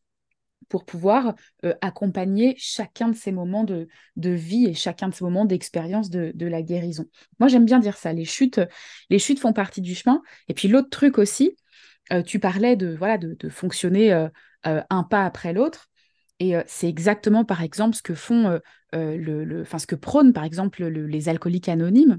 pour 0.67 0.85
pouvoir 0.85 1.35
euh, 1.63 1.73
accompagner 1.81 2.55
chacun 2.57 3.09
de 3.09 3.15
ces 3.15 3.31
moments 3.31 3.63
de, 3.63 3.87
vie 4.17 4.65
et 4.65 4.73
chacun 4.73 5.07
de 5.07 5.13
ces 5.13 5.23
moments 5.23 5.45
d'expérience 5.45 6.09
de, 6.09 6.45
la 6.45 6.61
guérison. 6.61 7.05
Moi, 7.39 7.47
j'aime 7.47 7.65
bien 7.65 7.79
dire 7.79 7.97
ça. 7.97 8.11
Les 8.11 8.25
chutes, 8.25 8.59
les 9.09 9.19
chutes 9.19 9.39
font 9.39 9.53
partie 9.53 9.81
du 9.81 9.95
chemin. 9.95 10.21
Et 10.47 10.53
puis 10.53 10.67
l'autre 10.67 10.89
truc 10.89 11.17
aussi, 11.17 11.57
tu 12.25 12.39
parlais 12.39 12.75
de, 12.75 12.95
voilà, 12.95 13.17
de, 13.17 13.49
fonctionner 13.49 14.11
un 14.63 15.03
pas 15.03 15.25
après 15.25 15.51
l'autre. 15.51 15.90
Et 16.43 16.55
c'est 16.65 16.89
exactement, 16.89 17.45
par 17.45 17.61
exemple, 17.61 17.95
ce 17.95 18.01
que 18.01 18.15
font, 18.15 18.59
le, 18.93 19.63
ce 19.63 19.85
que 19.85 19.93
prônent, 19.93 20.33
par 20.33 20.43
exemple, 20.43 20.83
les 20.83 21.29
alcooliques 21.29 21.69
anonymes, 21.69 22.17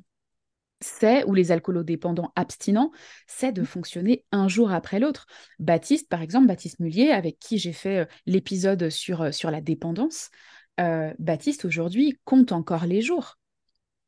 c'est, 0.79 1.25
ou 1.25 1.35
les 1.35 1.51
alcoolodépendants 1.51 2.33
abstinents, 2.37 2.93
c'est 3.27 3.51
de 3.51 3.63
mmh. 3.63 3.67
fonctionner 3.67 4.25
un 4.31 4.47
jour 4.47 4.71
après 4.71 5.01
l'autre. 5.01 5.27
Baptiste, 5.59 6.09
par 6.09 6.23
exemple, 6.23 6.47
Baptiste 6.47 6.79
Mullier, 6.79 7.11
avec 7.11 7.41
qui 7.41 7.59
j'ai 7.59 7.73
fait 7.73 8.09
l'épisode 8.27 8.91
sur, 8.91 9.35
sur 9.35 9.51
la 9.51 9.61
dépendance, 9.61 10.31
Baptiste, 10.79 11.65
aujourd'hui, 11.65 12.17
compte 12.25 12.53
encore 12.53 12.87
les 12.87 13.01
jours. 13.01 13.39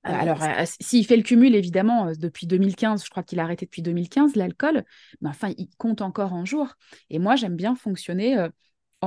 Ah 0.05 0.21
alors, 0.21 0.39
s'il 0.81 1.05
fait 1.07 1.17
le 1.17 1.25
cumul, 1.25 1.57
évidemment, 1.57 2.13
depuis 2.17 2.47
2015, 2.47 3.05
je 3.05 3.11
crois 3.11 3.25
qu'il 3.25 3.41
a 3.41 3.43
arrêté 3.43 3.65
depuis 3.65 3.83
2015 3.83 4.37
l'alcool, 4.37 4.85
mais 5.23 5.31
enfin, 5.31 5.53
il 5.57 5.71
compte 5.77 6.03
encore 6.03 6.35
un 6.35 6.45
jour. 6.45 6.75
Et 7.11 7.19
moi, 7.19 7.35
j'aime 7.35 7.57
bien 7.57 7.75
fonctionner 7.75 8.39
euh, 8.39 8.49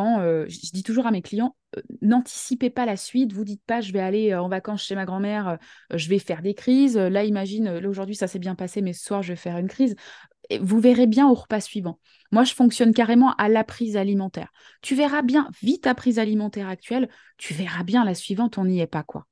je 0.04 0.72
dis 0.74 0.84
toujours 0.84 1.08
à 1.08 1.12
mes 1.12 1.22
clients, 1.22 1.56
euh, 1.78 1.82
n'anticipez 2.02 2.70
pas 2.70 2.86
la 2.86 2.98
suite, 2.98 3.34
vous 3.34 3.44
dites 3.44 3.64
pas 3.66 3.82
je 3.82 3.92
vais 3.94 4.00
aller 4.00 4.32
euh, 4.32 4.42
en 4.42 4.50
vacances 4.50 4.84
chez 4.84 4.96
ma 4.96 5.06
grand-mère, 5.06 5.58
je 5.94 6.10
vais 6.10 6.20
faire 6.20 6.42
des 6.42 6.54
crises. 6.54 6.98
Là, 6.98 7.24
imagine, 7.24 7.78
là 7.80 7.90
aujourd'hui 7.90 8.16
ça 8.16 8.28
s'est 8.28 8.40
bien 8.40 8.56
passé, 8.56 8.82
mais 8.82 8.94
ce 8.94 9.04
soir 9.06 9.24
je 9.24 9.30
vais 9.34 9.36
faire 9.38 9.58
une 9.58 9.68
crise. 9.68 9.96
vous 10.62 10.80
verrez 10.80 11.08
bien 11.08 11.30
au 11.30 11.34
repas 11.34 11.62
suivant. 11.62 12.00
Moi, 12.32 12.44
je 12.44 12.54
fonctionne 12.54 12.94
carrément 12.94 13.34
à 13.36 13.50
la 13.50 13.64
prise 13.64 13.98
alimentaire. 13.98 14.52
Tu 14.82 14.96
verras 14.96 15.22
bien, 15.22 15.50
vite 15.62 15.84
ta 15.84 15.96
prise 15.96 16.20
alimentaire 16.20 16.68
actuelle, 16.70 17.10
tu 17.38 17.54
verras 17.54 17.84
bien 17.84 18.06
la 18.06 18.16
suivante, 18.16 18.58
on 18.58 18.66
n'y 18.66 18.80
est 18.82 18.88
pas, 18.88 19.04
quoi. 19.04 19.28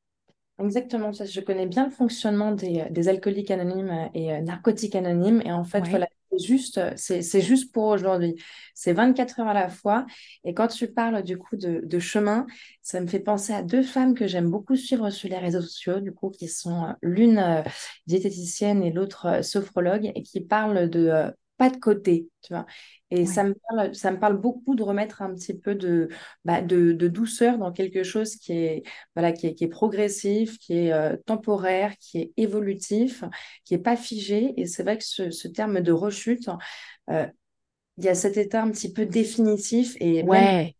Exactement, 0.58 1.12
ça, 1.12 1.25
je 1.25 1.41
connais 1.41 1.65
bien 1.67 1.86
le 1.86 1.91
fonctionnement 1.91 2.51
des, 2.54 2.86
des 2.89 3.10
alcooliques 3.10 3.51
anonymes 3.51 4.10
et 4.13 4.32
euh, 4.34 4.39
narcotiques 4.41 4.95
anonymes. 4.95 5.41
Et 5.45 5.51
en 5.51 5.65
fait, 5.65 5.86
Ouais. 5.86 5.89
voilà, 5.89 6.08
juste, 6.39 6.79
c'est, 6.97 7.41
juste 7.41 7.71
pour 7.71 7.85
aujourd'hui. 7.85 8.35
C'est 8.73 8.93
24 8.93 9.39
heures 9.39 9.47
à 9.47 9.53
la 9.53 9.69
fois. 9.69 10.05
Et 10.43 10.53
quand 10.53 10.67
tu 10.67 10.87
parles 10.87 11.23
du 11.23 11.37
coup 11.37 11.55
de, 11.55 11.99
chemin, 11.99 12.45
ça 12.81 12.99
me 12.99 13.07
fait 13.07 13.19
penser 13.19 13.53
à 13.53 13.61
deux 13.61 13.83
femmes 13.83 14.15
que 14.15 14.27
j'aime 14.27 14.49
beaucoup 14.49 14.75
suivre 14.75 15.09
sur 15.09 15.29
les 15.29 15.37
réseaux 15.37 15.61
sociaux, 15.61 15.99
du 15.99 16.11
coup, 16.11 16.29
qui 16.29 16.47
sont 16.47 16.83
euh, 16.83 16.93
l'une 17.01 17.39
euh, 17.39 17.61
diététicienne 18.07 18.83
et 18.83 18.91
l'autre 18.91 19.25
euh, 19.27 19.41
sophrologue, 19.41 20.11
et 20.13 20.23
qui 20.23 20.41
parlent 20.41 20.89
de 20.89 21.31
pas 21.57 21.69
de 21.69 21.77
côté, 21.77 22.29
tu 22.41 22.53
vois. 22.53 22.65
Et 23.11 23.25
ça 23.25 23.43
me 23.43 23.53
parle, 23.55 23.95
ça 23.95 24.11
me 24.11 24.19
parle 24.19 24.37
beaucoup 24.37 24.75
de 24.75 24.83
remettre 24.83 25.21
un 25.21 25.33
petit 25.33 25.53
peu 25.57 25.75
de, 25.75 26.09
bah, 26.43 26.61
de, 26.61 26.91
de 26.91 27.07
douceur 27.07 27.57
dans 27.57 27.71
quelque 27.71 28.03
chose 28.03 28.35
qui 28.35 28.53
est 28.53 28.83
voilà, 29.15 29.31
qui 29.31 29.47
est, 29.47 29.55
qui 29.55 29.63
est 29.63 29.67
progressif, 29.67 30.57
qui 30.59 30.73
est 30.77 30.93
euh, 30.93 31.15
temporaire, 31.25 31.95
qui 31.99 32.19
est 32.19 32.33
évolutif, 32.37 33.23
qui 33.63 33.73
n'est 33.75 33.81
pas 33.81 33.95
figé. 33.95 34.53
Et 34.59 34.65
c'est 34.65 34.83
vrai 34.83 34.97
que 34.97 35.05
ce, 35.05 35.29
ce 35.31 35.47
terme 35.47 35.81
de 35.81 35.91
rechute, 35.91 36.49
euh, 37.09 37.27
il 37.97 38.05
y 38.05 38.09
a 38.09 38.15
cet 38.15 38.37
état 38.37 38.61
un 38.63 38.71
petit 38.71 38.93
peu 38.93 39.05
définitif 39.05 39.95
et 39.99 40.23
même, 40.23 40.47
Ouais, 40.47 40.75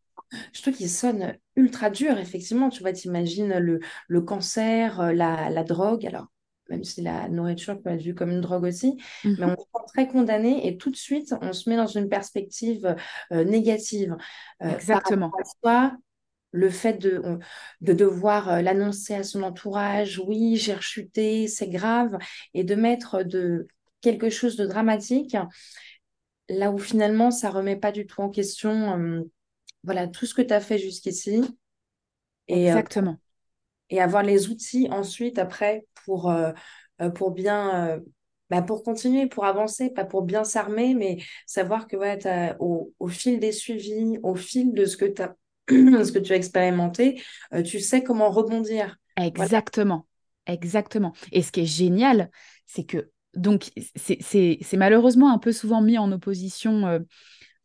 je 0.54 0.62
trouve 0.62 0.74
qu'il 0.76 0.90
sonne 0.90 1.38
ultra 1.56 1.90
dur, 1.90 2.18
effectivement. 2.18 2.70
Tu 2.70 2.82
vois, 2.82 2.94
t'imagines 2.94 3.58
le, 3.60 3.80
le 4.08 4.22
cancer, 4.22 5.00
euh, 5.02 5.14
la, 5.14 5.50
la 5.50 5.64
drogue, 5.64 6.06
alors 6.06 6.28
même 6.70 6.84
si 6.84 7.02
la 7.02 7.30
nourriture 7.30 7.82
peut 7.82 7.92
être 7.92 8.02
vue 8.02 8.16
comme 8.16 8.32
une 8.32 8.42
drogue 8.42 8.64
aussi, 8.64 8.98
mais 9.24 9.46
on 9.46 9.52
se 9.52 9.56
sent 9.56 9.86
très 9.88 10.08
condamné 10.08 10.68
et 10.68 10.78
tout 10.78 10.90
de 10.92 10.96
suite, 10.96 11.36
on 11.42 11.54
se 11.54 11.70
met 11.70 11.76
dans 11.76 11.88
une 11.88 12.10
perspective 12.10 12.96
euh, 13.32 13.44
négative 13.44 14.16
euh, 14.64 14.76
exactement. 14.76 15.28
rapport 15.28 15.42
à 15.42 15.90
soi, 15.90 15.98
le 16.56 16.70
fait 16.70 16.94
de, 16.94 17.40
devoir 17.82 18.50
euh, 18.50 18.62
l'annoncer 18.62 19.14
à 19.14 19.24
son 19.24 19.44
entourage, 19.44 20.22
oui, 20.26 20.56
j'ai 20.56 20.74
rechuté, 20.74 21.48
c'est 21.48 21.68
grave, 21.68 22.18
et 22.54 22.64
de 22.64 22.76
mettre 22.76 23.24
de 23.24 23.68
quelque 24.02 24.30
chose 24.30 24.56
de 24.56 24.66
dramatique, 24.66 25.36
là 26.48 26.72
où 26.72 26.78
finalement 26.78 27.32
ça 27.32 27.50
remet 27.50 27.76
pas 27.76 27.92
du 27.92 28.08
tout 28.08 28.22
en 28.22 28.30
question, 28.30 28.98
euh, 28.98 29.22
voilà, 29.84 30.08
tout 30.08 30.26
ce 30.26 30.34
que 30.34 30.42
tu 30.42 30.54
as 30.54 30.62
fait 30.62 30.78
jusqu'ici, 30.78 31.44
et, 32.48 32.72
euh, 32.72 32.78
Exactement. 32.78 33.18
et 33.90 34.02
avoir 34.02 34.24
les 34.24 34.48
outils 34.50 34.88
ensuite 34.92 35.38
après 35.40 35.86
pour, 36.06 36.30
euh, 36.30 36.52
euh, 37.02 37.10
pour 37.10 37.32
bien, 37.32 37.90
euh, 37.90 38.00
bah, 38.50 38.62
pour 38.62 38.84
continuer, 38.84 39.28
pour 39.28 39.46
avancer, 39.46 39.90
pas 39.90 40.06
pour 40.06 40.22
bien 40.24 40.44
s'armer, 40.44 40.94
mais 40.94 41.18
savoir 41.46 41.88
que 41.88 41.98
ouais, 41.98 42.20
au, 42.60 42.94
au 43.00 43.08
fil 43.08 43.40
des 43.40 43.52
suivis, 43.52 44.20
au 44.24 44.36
fil 44.36 44.74
de 44.74 44.86
ce 44.86 44.98
que 44.98 45.06
tu 45.06 45.22
as, 45.22 45.36
ce 45.70 46.12
que 46.12 46.20
tu 46.20 46.34
as 46.34 46.36
expérimenté, 46.36 47.22
euh, 47.54 47.64
tu 47.64 47.80
sais 47.80 48.04
comment 48.04 48.30
rebondir. 48.30 48.98
Voilà. 49.18 49.28
Exactement. 49.28 50.08
Exactement. 50.48 51.14
Et 51.32 51.42
ce 51.42 51.52
qui 51.52 51.62
est 51.62 51.66
génial, 51.66 52.30
c'est 52.68 52.84
que, 52.84 53.10
donc, 53.36 53.72
c'est 53.96 54.60
malheureusement 54.74 55.34
un 55.34 55.40
peu 55.40 55.52
souvent 55.52 55.82
mis 55.82 55.98
en 55.98 56.12
opposition 56.12 56.86
euh, 56.86 57.00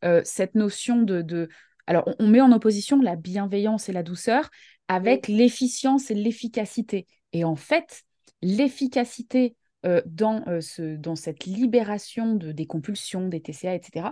euh, 0.03 0.21
cette 0.25 0.55
notion 0.55 1.03
de, 1.03 1.21
de... 1.21 1.47
Alors, 1.85 2.03
on, 2.07 2.15
on 2.19 2.27
met 2.27 2.41
en 2.41 2.51
opposition 2.51 2.99
la 2.99 3.15
bienveillance 3.15 3.87
et 3.87 3.93
la 3.93 4.01
douceur 4.03 4.49
avec 4.87 5.27
l'efficience 5.27 6.09
et 6.09 6.15
l'efficacité. 6.15 7.05
Et 7.33 7.43
en 7.43 7.55
fait, 7.55 8.03
l'efficacité 8.41 9.55
euh, 9.85 10.01
dans, 10.05 10.43
euh, 10.47 10.61
ce, 10.61 10.95
dans 10.95 11.15
cette 11.15 11.45
libération 11.45 12.35
de, 12.35 12.51
des 12.51 12.67
compulsions, 12.67 13.27
des 13.27 13.41
TCA, 13.41 13.73
etc., 13.73 14.09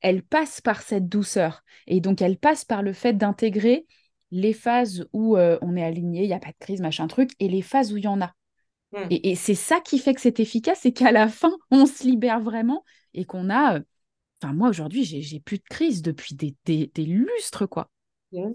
elle 0.00 0.22
passe 0.22 0.60
par 0.60 0.82
cette 0.82 1.08
douceur. 1.08 1.64
Et 1.88 2.00
donc, 2.00 2.22
elle 2.22 2.38
passe 2.38 2.64
par 2.64 2.82
le 2.82 2.92
fait 2.92 3.14
d'intégrer 3.14 3.86
les 4.30 4.52
phases 4.52 5.08
où 5.12 5.36
euh, 5.36 5.58
on 5.60 5.76
est 5.76 5.82
aligné, 5.82 6.22
il 6.22 6.28
n'y 6.28 6.34
a 6.34 6.38
pas 6.38 6.52
de 6.52 6.58
crise, 6.60 6.80
machin 6.80 7.08
truc, 7.08 7.30
et 7.40 7.48
les 7.48 7.62
phases 7.62 7.92
où 7.92 7.96
il 7.96 8.04
y 8.04 8.08
en 8.08 8.20
a. 8.20 8.32
Mm. 8.92 8.98
Et, 9.10 9.30
et 9.30 9.34
c'est 9.34 9.56
ça 9.56 9.80
qui 9.80 9.98
fait 9.98 10.14
que 10.14 10.20
c'est 10.20 10.38
efficace, 10.38 10.80
c'est 10.82 10.92
qu'à 10.92 11.10
la 11.10 11.26
fin, 11.28 11.52
on 11.72 11.86
se 11.86 12.04
libère 12.04 12.40
vraiment 12.40 12.84
et 13.14 13.24
qu'on 13.24 13.50
a... 13.50 13.80
Enfin, 14.40 14.54
moi, 14.54 14.68
aujourd'hui, 14.68 15.02
j'ai 15.02 15.40
plus 15.40 15.58
de 15.58 15.64
crise 15.68 16.00
depuis 16.00 16.36
des, 16.36 16.54
des, 16.64 16.92
des 16.94 17.04
lustres, 17.04 17.66
quoi. 17.68 17.90
Mm. 18.30 18.52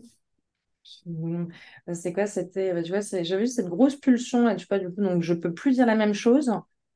Mm. 1.06 1.46
C'est 1.94 2.14
quoi? 2.14 2.26
C'était, 2.28 2.74
bah, 2.74 2.84
tu 2.84 2.92
vois, 2.92 3.02
j'avais 3.24 3.46
cette 3.46 3.68
grosse 3.68 3.96
pulsion, 3.96 4.50
et 4.50 4.56
tu 4.56 4.66
vois, 4.68 4.80
du 4.80 4.90
coup, 4.90 5.02
donc 5.02 5.22
je 5.22 5.34
peux 5.34 5.54
plus 5.54 5.74
dire 5.76 5.86
la 5.86 5.96
même 5.96 6.14
chose. 6.14 6.52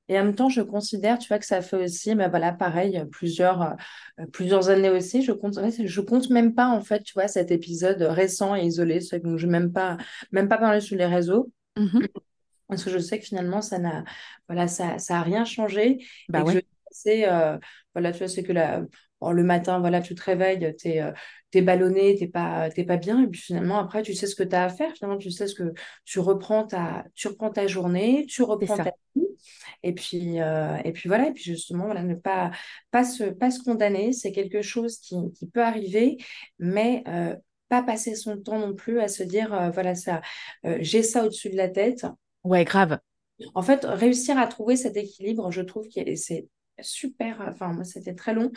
Et 0.09 0.17
en 0.17 0.23
même 0.23 0.35
temps, 0.35 0.47
je 0.47 0.61
considère, 0.61 1.19
tu 1.19 1.27
vois, 1.27 1.37
que 1.37 1.45
ça 1.45 1.61
fait 1.61 1.75
aussi, 1.75 2.15
mais 2.15 2.29
voilà, 2.29 2.53
pareil, 2.53 3.03
plusieurs, 3.11 3.61
euh, 3.61 4.25
plusieurs 4.31 4.69
années 4.69 4.89
aussi. 4.89 5.21
Je 5.21 5.33
compte, 5.33 5.59
je 5.85 6.01
compte 6.01 6.29
même 6.29 6.55
pas, 6.55 6.67
en 6.69 6.81
fait, 6.81 7.03
tu 7.03 7.13
vois, 7.13 7.27
cet 7.27 7.51
épisode 7.51 8.01
récent 8.01 8.55
et 8.55 8.63
isolé. 8.65 9.01
C'est 9.01 9.21
que 9.21 9.35
je 9.37 9.45
ne 9.47 9.51
même 9.51 9.73
pas, 9.73 9.97
même 10.31 10.47
pas 10.47 10.57
parler 10.57 10.79
sur 10.79 10.95
les 10.97 11.05
réseaux. 11.05 11.51
Mhm. 11.77 12.07
Parce 12.69 12.83
que 12.83 12.89
je 12.89 12.99
sais 12.99 13.19
que 13.19 13.25
finalement, 13.25 13.61
ça 13.61 13.79
n'a 13.79 14.03
voilà, 14.47 14.67
ça, 14.67 14.97
ça 14.97 15.19
a 15.19 15.21
rien 15.21 15.45
changé 15.45 16.05
Bah 16.29 16.41
et 16.41 16.43
que 16.43 16.51
je 16.51 16.59
euh, 17.27 17.57
voilà, 17.93 18.11
tu 18.11 18.19
vois, 18.19 18.27
c'est 18.27 18.43
que 18.43 18.51
la, 18.53 18.81
bon, 19.21 19.31
le 19.31 19.43
matin, 19.43 19.79
voilà, 19.79 20.01
tu 20.01 20.15
te 20.15 20.23
réveilles, 20.23 20.75
tu 20.77 20.89
es, 20.89 21.13
t'es 21.51 21.61
ballonné, 21.61 22.15
t'es 22.17 22.27
pas, 22.27 22.69
t'es 22.69 22.83
pas 22.83 22.97
bien. 22.97 23.23
Et 23.23 23.27
puis 23.27 23.41
finalement, 23.41 23.79
après, 23.79 24.01
tu 24.03 24.13
sais 24.13 24.27
ce 24.27 24.35
que 24.35 24.43
tu 24.43 24.55
as 24.55 24.65
à 24.65 24.69
faire. 24.69 24.93
Finalement, 24.93 25.17
tu 25.17 25.31
sais 25.31 25.47
ce 25.47 25.55
que 25.55 25.73
tu 26.05 26.19
reprends 26.19 26.65
ta, 26.65 27.05
tu 27.15 27.27
reprends 27.27 27.49
ta 27.51 27.67
journée, 27.67 28.25
tu 28.27 28.43
reprends 28.43 28.77
ta 28.77 28.93
vie. 29.15 29.27
Et 29.83 29.93
puis, 29.93 30.41
euh, 30.41 30.77
et 30.83 30.91
puis 30.91 31.07
voilà, 31.07 31.27
et 31.27 31.33
puis 31.33 31.43
justement, 31.43 31.85
voilà, 31.85 32.03
ne 32.03 32.15
pas, 32.15 32.51
pas 32.91 33.03
se, 33.03 33.25
pas 33.25 33.51
se 33.51 33.61
condamner, 33.61 34.11
c'est 34.11 34.31
quelque 34.31 34.61
chose 34.61 34.97
qui, 34.99 35.15
qui 35.33 35.47
peut 35.47 35.63
arriver, 35.63 36.17
mais 36.59 37.03
euh, 37.07 37.35
pas 37.69 37.83
passer 37.83 38.15
son 38.15 38.37
temps 38.37 38.59
non 38.59 38.73
plus 38.73 38.99
à 38.99 39.07
se 39.07 39.23
dire, 39.23 39.53
euh, 39.53 39.69
voilà, 39.69 39.95
ça, 39.95 40.21
euh, 40.65 40.77
j'ai 40.81 41.03
ça 41.03 41.25
au-dessus 41.25 41.49
de 41.49 41.57
la 41.57 41.69
tête. 41.69 42.05
Ouais, 42.43 42.65
grave. 42.65 42.99
En 43.53 43.61
fait, 43.61 43.85
réussir 43.85 44.37
à 44.37 44.47
trouver 44.47 44.75
cet 44.75 44.97
équilibre, 44.97 45.51
je 45.51 45.61
trouve 45.61 45.87
que 45.87 46.15
c'est 46.15 46.47
super, 46.81 47.41
enfin 47.49 47.73
moi 47.73 47.83
c'était 47.83 48.13
très 48.13 48.33
long, 48.33 48.51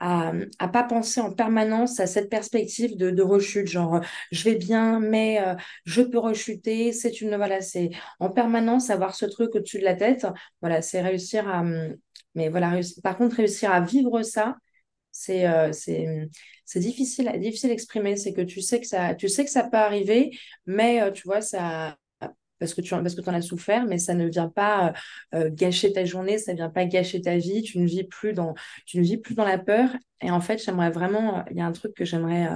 à, 0.00 0.32
pas 0.72 0.84
penser 0.84 1.20
en 1.20 1.32
permanence 1.32 2.00
à 2.00 2.06
cette 2.06 2.30
perspective 2.30 2.96
de, 2.96 3.22
rechute, 3.22 3.66
genre 3.68 4.00
je 4.30 4.44
vais 4.44 4.56
bien, 4.56 5.00
mais 5.00 5.40
euh, 5.40 5.54
je 5.84 6.02
peux 6.02 6.18
rechuter, 6.18 6.92
c'est 6.92 7.20
une, 7.20 7.36
voilà, 7.36 7.60
c'est 7.60 7.90
en 8.20 8.30
permanence 8.30 8.90
avoir 8.90 9.14
ce 9.14 9.26
truc 9.26 9.54
au-dessus 9.54 9.78
de 9.78 9.84
la 9.84 9.94
tête, 9.96 10.26
voilà, 10.60 10.82
c'est 10.82 11.00
réussir 11.00 11.48
à, 11.48 11.64
mais 12.34 12.48
voilà, 12.48 12.78
par 13.02 13.16
contre 13.16 13.36
réussir 13.36 13.72
à 13.72 13.80
vivre 13.80 14.22
ça, 14.22 14.56
c'est 15.12 15.46
euh, 15.48 15.72
c'est 15.72 16.28
c'est 16.64 16.80
difficile, 16.80 17.32
difficile 17.40 17.70
à 17.70 17.72
exprimer, 17.74 18.16
c'est 18.16 18.32
que 18.32 18.42
tu 18.42 18.60
sais 18.60 18.80
que 18.80 18.86
ça, 18.86 19.14
tu 19.14 19.28
sais 19.28 19.44
que 19.44 19.50
ça 19.50 19.64
peut 19.64 19.76
arriver, 19.78 20.30
mais 20.66 21.00
euh, 21.02 21.10
tu 21.12 21.22
vois, 21.24 21.40
ça 21.40 21.96
parce 22.58 22.74
que 22.74 22.80
tu 22.80 22.90
parce 22.90 23.14
que 23.14 23.28
en 23.30 23.34
as 23.34 23.42
souffert, 23.42 23.84
mais 23.86 23.98
ça 23.98 24.14
ne 24.14 24.26
vient 24.28 24.48
pas 24.48 24.94
euh, 25.34 25.38
euh, 25.46 25.50
gâcher 25.52 25.92
ta 25.92 26.04
journée, 26.04 26.38
ça 26.38 26.52
ne 26.52 26.56
vient 26.58 26.70
pas 26.70 26.84
gâcher 26.86 27.20
ta 27.20 27.36
vie, 27.36 27.62
tu 27.62 27.78
ne 27.78 27.86
vis 27.86 28.04
plus 28.04 28.32
dans, 28.32 28.54
tu 28.86 28.98
ne 28.98 29.02
vis 29.04 29.18
plus 29.18 29.34
dans 29.34 29.44
la 29.44 29.58
peur. 29.58 29.90
Et 30.22 30.30
en 30.30 30.40
fait, 30.40 30.62
j'aimerais 30.64 30.90
vraiment, 30.90 31.38
euh, 31.40 31.42
il 31.50 31.56
y 31.58 31.60
a 31.60 31.66
un 31.66 31.72
truc 31.72 31.94
que 31.94 32.04
j'aimerais 32.04 32.48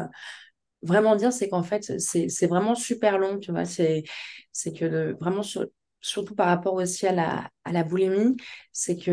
vraiment 0.83 1.17
dire, 1.17 1.33
c'est 1.33 1.49
qu'en 1.49 1.63
fait, 1.63 1.99
c'est, 2.01 2.47
vraiment 2.47 2.75
super 2.75 3.19
long, 3.19 3.39
tu 3.39 3.53
vois, 3.53 3.65
c'est, 3.65 4.05
que 4.73 5.17
vraiment, 5.21 5.43
sur- 5.43 5.67
surtout 6.01 6.35
par 6.35 6.47
rapport 6.49 6.75
aussi 6.75 7.07
à 7.07 7.13
la, 7.13 7.51
à 7.65 7.73
la 7.73 7.85
boulimie, 7.85 8.37
c'est 8.73 8.97
que, 8.97 9.11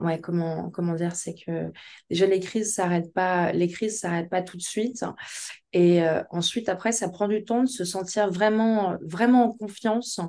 Ouais, 0.00 0.20
comment, 0.20 0.70
comment 0.70 0.94
dire, 0.94 1.14
c'est 1.14 1.34
que 1.34 1.72
déjà 2.10 2.26
les 2.26 2.40
crises 2.40 2.74
s'arrêtent 2.74 3.12
pas, 3.14 3.52
les 3.52 3.68
crises 3.68 4.00
s'arrêtent 4.00 4.28
pas 4.28 4.42
tout 4.42 4.56
de 4.56 4.62
suite. 4.62 5.04
Et 5.72 6.02
euh, 6.02 6.22
ensuite, 6.30 6.68
après, 6.68 6.92
ça 6.92 7.08
prend 7.08 7.28
du 7.28 7.44
temps 7.44 7.62
de 7.62 7.68
se 7.68 7.84
sentir 7.84 8.30
vraiment, 8.30 8.96
vraiment 9.02 9.46
en 9.46 9.52
confiance, 9.52 10.20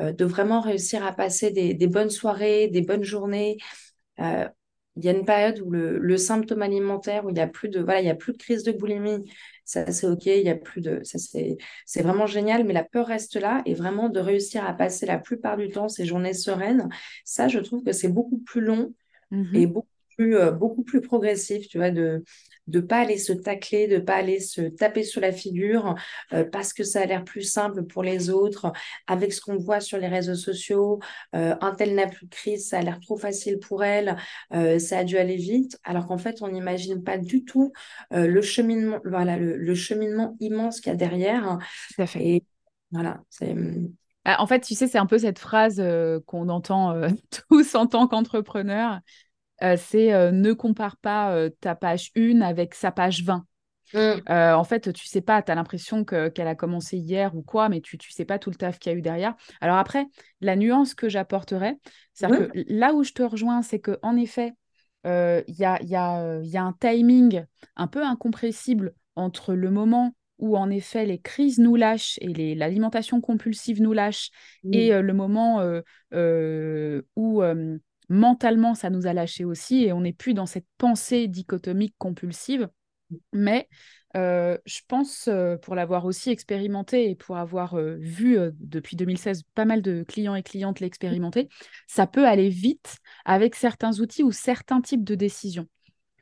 euh, 0.00 0.12
de 0.12 0.24
vraiment 0.24 0.60
réussir 0.60 1.06
à 1.06 1.12
passer 1.12 1.50
des, 1.50 1.86
bonnes 1.86 2.10
soirées, 2.10 2.68
des 2.68 2.82
bonnes 2.82 3.04
journées. 3.04 3.58
Euh, 4.20 4.48
il 4.96 5.04
y 5.04 5.08
a 5.08 5.12
une 5.12 5.24
période 5.24 5.60
où 5.60 5.70
le, 5.70 5.98
le 5.98 6.16
symptôme 6.16 6.62
alimentaire, 6.62 7.24
où 7.24 7.30
il 7.30 7.36
y 7.36 7.40
a 7.40 7.46
plus 7.46 7.68
de, 7.68 7.80
voilà, 7.80 8.00
il 8.00 8.06
y 8.06 8.10
a 8.10 8.16
plus 8.16 8.32
de 8.32 8.38
crise 8.38 8.64
de 8.64 8.72
boulimie, 8.72 9.30
ça 9.64 9.90
c'est 9.92 10.06
ok, 10.08 10.26
il 10.26 10.42
y 10.42 10.48
a 10.48 10.56
plus 10.56 10.80
de, 10.80 11.00
ça 11.04 11.18
c'est 11.86 12.02
vraiment 12.02 12.26
génial, 12.26 12.64
mais 12.64 12.72
la 12.74 12.82
peur 12.84 13.06
reste 13.06 13.36
là 13.36 13.62
et 13.64 13.74
vraiment 13.74 14.08
de 14.08 14.18
réussir 14.18 14.66
à 14.66 14.72
passer 14.74 15.06
la 15.06 15.18
plupart 15.18 15.56
du 15.56 15.68
temps 15.70 15.88
ces 15.88 16.04
journées 16.04 16.34
sereines, 16.34 16.88
ça 17.24 17.46
je 17.46 17.60
trouve 17.60 17.84
que 17.84 17.92
c'est 17.92 18.08
beaucoup 18.08 18.38
plus 18.38 18.60
long 18.60 18.92
et 19.52 19.66
Mhm. 19.66 19.68
beaucoup 19.68 19.88
plus, 20.16 20.36
euh, 20.36 20.50
beaucoup 20.52 20.82
plus 20.82 21.00
progressif, 21.00 21.68
tu 21.68 21.78
vois, 21.78 21.90
de 21.90 22.24
ne 22.66 22.80
pas 22.80 22.98
aller 22.98 23.16
se 23.18 23.32
tacler, 23.32 23.86
de 23.88 23.98
pas 23.98 24.16
aller 24.16 24.40
se 24.40 24.60
taper 24.62 25.02
sur 25.04 25.20
la 25.22 25.32
figure 25.32 25.94
euh, 26.32 26.44
parce 26.44 26.72
que 26.74 26.84
ça 26.84 27.00
a 27.02 27.06
l'air 27.06 27.24
plus 27.24 27.42
simple 27.42 27.84
pour 27.84 28.02
les 28.02 28.28
autres, 28.30 28.72
avec 29.06 29.32
ce 29.32 29.40
qu'on 29.40 29.56
voit 29.56 29.80
sur 29.80 29.98
les 29.98 30.08
réseaux 30.08 30.34
sociaux, 30.34 31.00
euh, 31.34 31.54
un 31.60 31.74
tel 31.74 31.94
n'a 31.94 32.06
plus 32.06 32.26
de 32.26 32.30
crise, 32.34 32.68
ça 32.68 32.78
a 32.78 32.82
l'air 32.82 33.00
trop 33.00 33.16
facile 33.16 33.58
pour 33.58 33.84
elle, 33.84 34.16
euh, 34.54 34.78
ça 34.78 34.98
a 34.98 35.04
dû 35.04 35.16
aller 35.16 35.36
vite, 35.36 35.78
alors 35.84 36.06
qu'en 36.06 36.18
fait, 36.18 36.42
on 36.42 36.48
n'imagine 36.48 37.02
pas 37.02 37.16
du 37.18 37.44
tout 37.44 37.72
le 38.10 38.40
cheminement, 38.42 39.00
voilà, 39.04 39.36
le, 39.38 39.56
le 39.56 39.74
cheminement 39.74 40.36
immense 40.40 40.80
qu'il 40.80 40.90
y 40.90 40.94
a 40.94 40.96
derrière. 40.96 41.58
Tout 41.94 42.02
à 42.02 42.06
fait. 42.06 42.26
Et 42.26 42.44
voilà, 42.90 43.22
c'est... 43.30 43.54
Ah, 44.30 44.42
En 44.42 44.46
fait, 44.46 44.60
tu 44.60 44.74
sais, 44.74 44.86
c'est 44.86 44.98
un 44.98 45.06
peu 45.06 45.16
cette 45.16 45.38
phrase 45.38 45.80
euh, 45.80 46.20
qu'on 46.26 46.50
entend 46.50 46.92
euh, 46.92 47.08
tous 47.48 47.74
en 47.74 47.86
tant 47.86 48.06
qu'entrepreneur. 48.06 49.00
c'est 49.78 50.32
ne 50.32 50.52
compare 50.52 50.98
pas 50.98 51.48
ta 51.60 51.74
page 51.74 52.10
1 52.14 52.42
avec 52.42 52.74
sa 52.74 52.92
page 52.92 53.24
20. 53.24 53.46
Mmh. 53.94 54.20
en 54.28 54.64
fait, 54.64 54.92
tu 54.92 55.06
sais 55.06 55.22
pas, 55.22 55.40
tu 55.40 55.50
as 55.50 55.54
l'impression 55.54 56.04
qu'elle 56.04 56.46
a 56.46 56.54
commencé 56.54 56.98
hier 56.98 57.34
ou 57.34 57.40
quoi, 57.40 57.70
mais 57.70 57.80
tu 57.80 57.96
ne 57.96 58.02
sais 58.10 58.26
pas 58.26 58.38
tout 58.38 58.50
le 58.50 58.56
taf 58.56 58.78
qu'il 58.78 58.92
y 58.92 58.94
a 58.94 58.98
eu 58.98 59.00
derrière. 59.00 59.34
Alors 59.62 59.78
après, 59.78 60.04
la 60.42 60.56
nuance 60.56 60.94
que 60.94 61.08
j'apporterais, 61.08 61.78
c'est 62.12 62.28
que 62.28 62.50
là 62.68 62.92
où 62.92 63.02
je 63.02 63.12
te 63.12 63.22
rejoins, 63.22 63.62
c'est 63.62 63.80
qu'en 63.80 64.14
effet, 64.16 64.52
il 65.06 65.54
y 65.56 65.64
a, 65.64 65.82
y, 65.82 65.96
a, 65.96 66.42
y, 66.42 66.56
a, 66.58 66.62
un 66.62 66.74
timing 66.78 67.46
un 67.76 67.86
peu 67.86 68.04
incompressible 68.04 68.92
entre 69.16 69.54
le 69.54 69.70
moment 69.70 70.12
où 70.38 70.56
en 70.56 70.70
effet 70.70 71.04
les 71.04 71.18
crises 71.18 71.58
nous 71.58 71.76
lâchent 71.76 72.18
et 72.20 72.54
l'alimentation 72.54 73.20
compulsive 73.20 73.82
nous 73.82 73.92
lâche 73.92 74.30
et 74.72 74.90
le 74.90 75.12
moment 75.12 75.62
où 77.16 77.42
mentalement 78.08 78.74
ça 78.74 78.90
nous 78.90 79.06
a 79.06 79.12
lâché 79.12 79.44
aussi 79.44 79.84
et 79.84 79.92
on 79.92 80.00
n'est 80.00 80.12
plus 80.12 80.34
dans 80.34 80.46
cette 80.46 80.66
pensée 80.78 81.28
dichotomique 81.28 81.94
compulsive. 81.98 82.68
Mais 83.32 83.68
je 84.14 84.80
pense, 84.86 85.28
pour 85.62 85.74
l'avoir 85.74 86.04
aussi 86.04 86.30
expérimenté 86.30 87.10
et 87.10 87.14
pour 87.14 87.36
avoir 87.36 87.76
vu 87.98 88.38
depuis 88.58 88.96
2016 88.96 89.42
pas 89.54 89.64
mal 89.64 89.82
de 89.82 90.04
clients 90.06 90.34
et 90.34 90.42
clientes 90.42 90.80
l'expérimenter, 90.80 91.48
ça 91.86 92.06
peut 92.06 92.26
aller 92.26 92.48
vite 92.48 92.96
avec 93.24 93.54
certains 93.54 94.00
outils 94.00 94.22
ou 94.22 94.32
certains 94.32 94.80
types 94.80 95.04
de 95.04 95.14
décisions. 95.14 95.66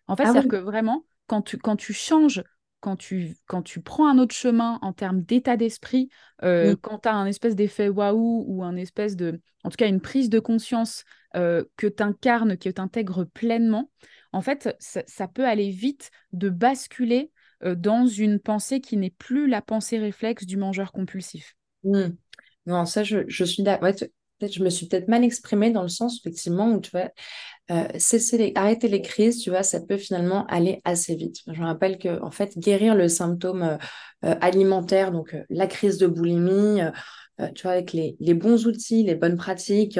En 0.08 0.16
fait, 0.16 0.24
ah 0.24 0.32
c'est-à-dire 0.32 0.50
que 0.50 0.56
vraiment, 0.56 1.04
quand 1.26 1.42
tu, 1.42 1.58
quand 1.58 1.76
tu 1.76 1.92
changes 1.92 2.42
quand 2.80 2.96
tu, 2.96 3.36
quand 3.46 3.62
tu 3.62 3.80
prends 3.80 4.08
un 4.08 4.18
autre 4.18 4.34
chemin 4.34 4.78
en 4.82 4.92
termes 4.92 5.22
d'état 5.22 5.56
d'esprit, 5.56 6.08
mmh. 6.42 6.74
quand 6.82 7.00
tu 7.00 7.08
as 7.08 7.14
un 7.14 7.26
espèce 7.26 7.56
d'effet 7.56 7.88
waouh 7.88 8.44
ou 8.46 8.62
un 8.62 8.76
espèce 8.76 9.16
de, 9.16 9.40
en 9.64 9.70
tout 9.70 9.76
cas, 9.76 9.88
une 9.88 10.00
prise 10.00 10.30
de 10.30 10.38
conscience 10.38 11.04
que 11.34 11.86
tu 11.86 12.02
incarnes, 12.02 12.56
que 12.56 12.68
tu 12.68 12.80
intègres 12.80 13.24
pleinement, 13.24 13.90
en 14.32 14.40
fait, 14.40 14.74
ça, 14.78 15.28
peut 15.28 15.44
aller 15.44 15.70
vite 15.70 16.10
de 16.32 16.48
basculer 16.48 17.30
dans 17.64 18.06
une 18.06 18.38
pensée 18.38 18.80
qui 18.80 18.96
n'est 18.96 19.10
plus 19.10 19.46
la 19.48 19.62
pensée 19.62 19.98
réflexe 19.98 20.46
du 20.46 20.56
mangeur 20.56 20.92
compulsif. 20.92 21.56
Mmh. 21.84 22.08
Non, 22.66 22.84
ça, 22.84 23.02
je, 23.02 23.20
je 23.28 23.44
suis 23.44 23.62
d'accord. 23.62 23.88
peut-être 24.38 24.52
je 24.52 24.62
me 24.62 24.70
suis 24.70 24.86
peut-être 24.86 25.08
mal 25.08 25.24
exprimée 25.24 25.70
dans 25.70 25.82
le 25.82 25.88
sens, 25.88 26.18
effectivement, 26.18 26.72
où 26.72 26.80
tu 26.80 26.90
vois, 26.90 27.10
cesser 27.98 28.38
les, 28.38 28.52
arrêter 28.54 28.88
les 28.88 29.02
crises, 29.02 29.40
tu 29.40 29.50
vois, 29.50 29.62
ça 29.62 29.80
peut 29.80 29.96
finalement 29.96 30.46
aller 30.46 30.80
assez 30.84 31.16
vite. 31.16 31.38
Je 31.46 31.62
rappelle 31.62 31.98
que, 31.98 32.20
en 32.22 32.30
fait, 32.30 32.58
guérir 32.58 32.94
le 32.94 33.08
symptôme 33.08 33.78
alimentaire, 34.22 35.12
donc 35.12 35.36
la 35.50 35.66
crise 35.66 35.98
de 35.98 36.06
boulimie, 36.06 36.80
tu 37.54 37.62
vois, 37.62 37.72
avec 37.72 37.92
les, 37.92 38.16
les, 38.20 38.34
bons 38.34 38.66
outils, 38.66 39.02
les 39.02 39.16
bonnes 39.16 39.36
pratiques, 39.36 39.98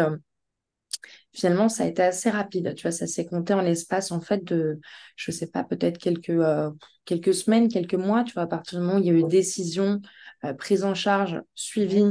finalement, 1.37 1.69
ça 1.69 1.85
a 1.85 1.87
été 1.87 2.03
assez 2.03 2.31
rapide. 2.31 2.75
Tu 2.75 2.83
vois, 2.83 2.93
ça 2.93 3.07
s'est 3.07 3.27
compté 3.27 3.55
en 3.55 3.61
l'espace, 3.61 4.11
en 4.11 4.21
fait, 4.21 4.43
de, 4.45 4.81
je 5.17 5.31
sais 5.31 5.47
pas, 5.47 5.65
peut-être 5.65 5.99
quelques, 5.99 6.31
euh, 6.31 6.71
quelques 7.05 7.35
semaines, 7.35 7.69
quelques 7.69 7.95
mois, 7.95 8.25
tu 8.25 8.33
vois, 8.33 8.45
à 8.45 8.47
partir 8.47 8.79
du 8.79 8.85
moment 8.85 8.99
où 8.99 9.01
il 9.03 9.07
y 9.07 9.11
a 9.11 9.13
eu 9.13 9.25
décision, 9.29 10.01
euh, 10.45 10.55
prise 10.55 10.85
en 10.85 10.95
charge, 10.95 11.41
suivi 11.55 12.05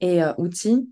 et 0.00 0.22
euh, 0.22 0.32
outils. 0.38 0.88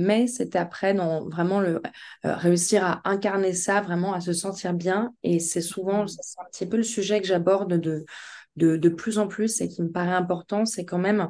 Mais 0.00 0.28
c'était 0.28 0.58
après, 0.58 0.94
non, 0.94 1.28
vraiment, 1.28 1.58
le, 1.58 1.82
réussir 2.22 2.84
à 2.84 3.00
incarner 3.04 3.52
ça, 3.52 3.80
vraiment, 3.80 4.14
à 4.14 4.20
se 4.20 4.32
sentir 4.32 4.72
bien. 4.72 5.12
Et 5.24 5.40
c'est 5.40 5.60
souvent, 5.60 6.04
mmh. 6.04 6.08
c'est 6.08 6.40
un 6.40 6.44
petit 6.52 6.66
peu 6.66 6.76
le 6.76 6.84
sujet 6.84 7.20
que 7.20 7.26
j'aborde 7.26 7.74
de, 7.74 8.06
de, 8.58 8.88
plus 8.88 9.18
en 9.18 9.26
plus 9.26 9.60
et 9.60 9.68
qui 9.68 9.82
me 9.82 9.90
paraît 9.90 10.12
important, 10.12 10.64
c'est 10.64 10.84
quand 10.84 10.98
même, 10.98 11.28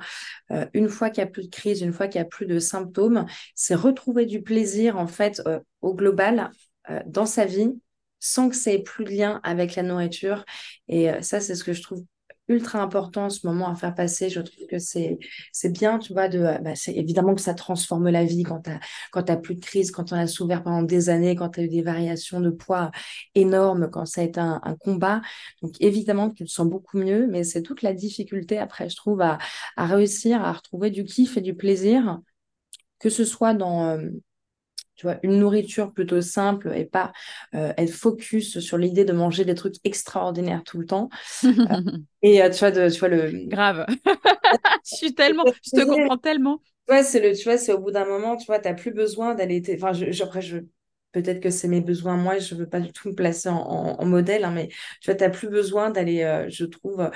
euh, 0.50 0.66
une 0.74 0.90
fois 0.90 1.08
qu'il 1.10 1.22
n'y 1.24 1.28
a 1.28 1.32
plus 1.32 1.44
de 1.44 1.50
crise, 1.50 1.80
une 1.80 1.94
fois 1.94 2.08
qu'il 2.08 2.20
n'y 2.20 2.26
a 2.26 2.28
plus 2.28 2.46
de 2.46 2.58
symptômes, 2.58 3.24
c'est 3.54 3.74
retrouver 3.74 4.26
du 4.26 4.42
plaisir, 4.42 4.98
en 4.98 5.06
fait, 5.06 5.40
euh, 5.46 5.60
au 5.80 5.94
global, 5.94 6.50
euh, 6.90 7.00
dans 7.06 7.26
sa 7.26 7.44
vie, 7.44 7.70
sans 8.20 8.50
que 8.50 8.56
ça 8.56 8.70
ait 8.70 8.82
plus 8.82 9.04
de 9.04 9.10
lien 9.10 9.40
avec 9.44 9.76
la 9.76 9.82
nourriture. 9.82 10.44
Et 10.88 11.08
ça, 11.22 11.40
c'est 11.40 11.54
ce 11.54 11.62
que 11.64 11.72
je 11.72 11.82
trouve 11.82 12.04
ultra 12.48 12.80
important 12.80 13.30
ce 13.30 13.46
moment 13.46 13.68
à 13.68 13.74
faire 13.74 13.94
passer. 13.94 14.30
Je 14.30 14.40
trouve 14.40 14.66
que 14.66 14.78
c'est 14.78 15.18
bien, 15.64 15.98
tu 15.98 16.12
vois, 16.12 16.28
de 16.28 16.38
bah, 16.38 16.74
c'est 16.74 16.94
évidemment 16.94 17.34
que 17.34 17.40
ça 17.40 17.54
transforme 17.54 18.08
la 18.08 18.24
vie 18.24 18.42
quand 18.42 18.62
tu 18.62 18.70
t'as 19.24 19.36
plus 19.36 19.54
de 19.54 19.60
crise, 19.60 19.90
quand 19.90 20.12
on 20.12 20.16
a 20.16 20.26
souffert 20.26 20.62
pendant 20.62 20.82
des 20.82 21.10
années, 21.10 21.36
quand 21.36 21.50
tu 21.50 21.60
as 21.60 21.62
eu 21.64 21.68
des 21.68 21.82
variations 21.82 22.40
de 22.40 22.50
poids 22.50 22.90
énormes, 23.34 23.90
quand 23.90 24.06
ça 24.06 24.22
a 24.22 24.24
été 24.24 24.40
un, 24.40 24.60
combat. 24.80 25.20
Donc 25.62 25.74
évidemment 25.80 26.30
que 26.30 26.36
tu 26.36 26.44
te 26.44 26.50
sens 26.50 26.66
beaucoup 26.68 26.98
mieux, 26.98 27.26
mais 27.26 27.44
c'est 27.44 27.62
toute 27.62 27.82
la 27.82 27.92
difficulté 27.92 28.58
après, 28.58 28.88
je 28.88 28.96
trouve, 28.96 29.20
à, 29.20 29.38
à 29.76 29.86
réussir 29.86 30.42
à 30.42 30.52
retrouver 30.52 30.90
du 30.90 31.04
kiff 31.04 31.36
et 31.36 31.40
du 31.40 31.54
plaisir, 31.54 32.20
que 32.98 33.10
ce 33.10 33.24
soit 33.24 33.54
dans 33.54 33.86
euh, 33.86 34.08
tu 34.98 35.06
vois, 35.06 35.16
une 35.22 35.38
nourriture 35.38 35.92
plutôt 35.92 36.20
simple 36.20 36.72
et 36.74 36.84
pas 36.84 37.12
euh, 37.54 37.72
être 37.78 37.92
focus 37.92 38.58
sur 38.58 38.76
l'idée 38.76 39.04
de 39.04 39.12
manger 39.12 39.44
des 39.44 39.54
trucs 39.54 39.76
extraordinaires 39.84 40.64
tout 40.64 40.78
le 40.78 40.86
temps. 40.86 41.08
Euh, 41.44 41.48
et 42.22 42.42
euh, 42.42 42.50
tu 42.50 42.58
vois, 42.58 42.72
de, 42.72 42.90
tu 42.90 42.98
vois 42.98 43.08
le 43.08 43.46
grave. 43.46 43.86
je 44.84 44.96
suis 44.96 45.14
tellement, 45.14 45.44
je 45.62 45.80
te 45.80 45.84
comprends 45.84 46.18
tellement. 46.18 46.60
Ouais, 46.88 47.04
c'est 47.04 47.20
le, 47.20 47.36
tu 47.36 47.44
vois, 47.44 47.58
c'est 47.58 47.72
au 47.72 47.78
bout 47.78 47.92
d'un 47.92 48.06
moment, 48.06 48.36
tu 48.36 48.46
vois, 48.46 48.58
t'as 48.58 48.74
plus 48.74 48.90
besoin 48.90 49.36
d'aller. 49.36 49.62
Enfin, 49.76 49.92
je, 49.92 50.22
après, 50.24 50.42
je 50.42 50.58
peut-être 51.12 51.40
que 51.40 51.50
c'est 51.50 51.68
mes 51.68 51.80
besoins. 51.80 52.16
Moi, 52.16 52.38
je 52.38 52.56
veux 52.56 52.68
pas 52.68 52.80
du 52.80 52.92
tout 52.92 53.10
me 53.10 53.14
placer 53.14 53.48
en, 53.50 54.04
modèle, 54.04 54.44
hein, 54.44 54.50
mais 54.50 54.68
tu 55.00 55.10
vois, 55.10 55.14
t'as 55.14 55.30
plus 55.30 55.48
besoin 55.48 55.90
d'aller, 55.90 56.46
je 56.48 56.64
trouve, 56.64 57.08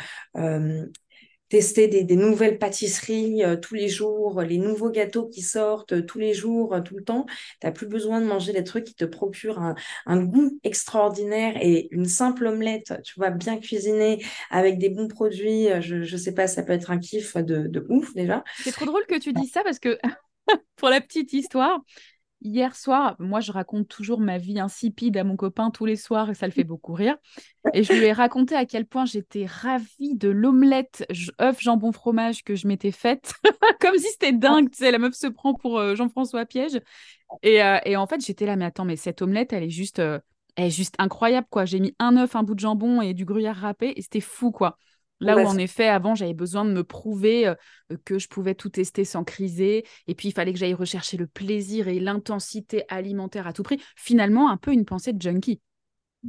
tester 1.52 1.86
des, 1.86 2.16
nouvelles 2.16 2.58
pâtisseries 2.58 3.44
euh, 3.44 3.56
tous 3.56 3.74
les 3.74 3.90
jours, 3.90 4.40
les 4.40 4.56
nouveaux 4.56 4.88
gâteaux 4.88 5.28
qui 5.28 5.42
sortent 5.42 5.92
euh, 5.92 6.00
tous 6.00 6.18
les 6.18 6.32
jours, 6.32 6.72
euh, 6.72 6.80
tout 6.80 6.96
le 6.96 7.04
temps. 7.04 7.26
Tu 7.60 7.66
n'as 7.66 7.72
plus 7.72 7.86
besoin 7.86 8.22
de 8.22 8.26
manger 8.26 8.54
des 8.54 8.64
trucs 8.64 8.84
qui 8.84 8.94
te 8.94 9.04
procurent 9.04 9.74
un, 10.06 10.22
goût 10.24 10.58
extraordinaire 10.64 11.58
et 11.60 11.88
une 11.90 12.06
simple 12.06 12.46
omelette, 12.46 12.94
tu 13.04 13.12
vois, 13.18 13.28
bien 13.28 13.58
cuisinée 13.58 14.24
avec 14.48 14.78
des 14.78 14.88
bons 14.88 15.08
produits. 15.08 15.66
Je 15.82 15.96
ne 15.96 16.16
sais 16.16 16.32
pas, 16.32 16.46
ça 16.46 16.62
peut 16.62 16.72
être 16.72 16.90
un 16.90 16.98
kiff 16.98 17.36
de, 17.36 17.84
ouf 17.90 18.14
déjà. 18.14 18.44
C'est 18.62 18.72
trop 18.72 18.86
drôle 18.86 19.04
que 19.04 19.18
tu 19.18 19.34
dis 19.34 19.46
ça 19.46 19.62
parce 19.62 19.78
que 19.78 19.98
pour 20.76 20.88
la 20.88 21.02
petite 21.02 21.34
histoire, 21.34 21.80
hier 22.42 22.74
soir, 22.76 23.16
moi, 23.18 23.40
je 23.40 23.52
raconte 23.52 23.88
toujours 23.88 24.20
ma 24.20 24.38
vie 24.38 24.58
insipide 24.58 25.16
à 25.16 25.24
mon 25.24 25.36
copain 25.36 25.70
tous 25.70 25.86
les 25.86 25.96
soirs 25.96 26.30
et 26.30 26.34
ça 26.34 26.46
le 26.46 26.52
fait 26.52 26.64
beaucoup 26.64 26.92
rire. 26.92 27.16
Et 27.72 27.82
je 27.82 27.92
lui 27.92 28.04
ai 28.04 28.12
raconté 28.12 28.54
à 28.54 28.66
quel 28.66 28.86
point 28.86 29.04
j'étais 29.04 29.46
ravie 29.46 30.14
de 30.14 30.28
l'omelette 30.28 31.06
œuf 31.40 31.60
jambon 31.60 31.92
fromage 31.92 32.44
que 32.44 32.54
je 32.54 32.66
m'étais 32.66 32.90
faite, 32.90 33.34
comme 33.80 33.96
si 33.96 34.10
c'était 34.10 34.32
dingue. 34.32 34.70
Tu 34.70 34.78
sais, 34.78 34.90
la 34.90 34.98
meuf 34.98 35.14
se 35.14 35.26
prend 35.26 35.54
pour 35.54 35.78
euh, 35.78 35.94
Jean-François 35.94 36.44
Piège. 36.44 36.80
Euh, 37.44 37.78
et, 37.84 37.96
en 37.96 38.06
fait, 38.06 38.24
j'étais 38.24 38.46
là, 38.46 38.56
mais 38.56 38.64
attends, 38.64 38.84
mais 38.84 38.96
cette 38.96 39.22
omelette, 39.22 39.52
elle 39.52 39.64
est 39.64 39.70
juste, 39.70 39.98
euh, 40.00 40.18
elle 40.56 40.66
est 40.66 40.70
juste 40.70 40.94
incroyable, 40.98 41.46
quoi. 41.50 41.64
J'ai 41.64 41.80
mis 41.80 41.94
un 41.98 42.16
œuf, 42.16 42.36
un 42.36 42.42
bout 42.42 42.54
de 42.54 42.60
jambon 42.60 43.00
et 43.00 43.14
du 43.14 43.24
gruyère 43.24 43.56
râpé 43.56 43.92
et 43.96 44.02
c'était 44.02 44.20
fou, 44.20 44.50
quoi. 44.50 44.78
Là 45.22 45.38
où 45.38 45.46
en 45.46 45.56
effet, 45.58 45.88
avant, 45.88 46.14
j'avais 46.14 46.34
besoin 46.34 46.64
de 46.64 46.72
me 46.72 46.84
prouver 46.84 47.46
euh, 47.46 47.54
que 48.04 48.18
je 48.18 48.28
pouvais 48.28 48.54
tout 48.54 48.68
tester 48.68 49.04
sans 49.04 49.24
criser. 49.24 49.84
Et 50.06 50.14
puis, 50.14 50.28
il 50.28 50.32
fallait 50.32 50.52
que 50.52 50.58
j'aille 50.58 50.74
rechercher 50.74 51.16
le 51.16 51.26
plaisir 51.26 51.88
et 51.88 52.00
l'intensité 52.00 52.84
alimentaire 52.88 53.46
à 53.46 53.52
tout 53.52 53.62
prix. 53.62 53.80
Finalement, 53.96 54.50
un 54.50 54.56
peu 54.56 54.72
une 54.72 54.84
pensée 54.84 55.12
de 55.12 55.22
junkie. 55.22 55.60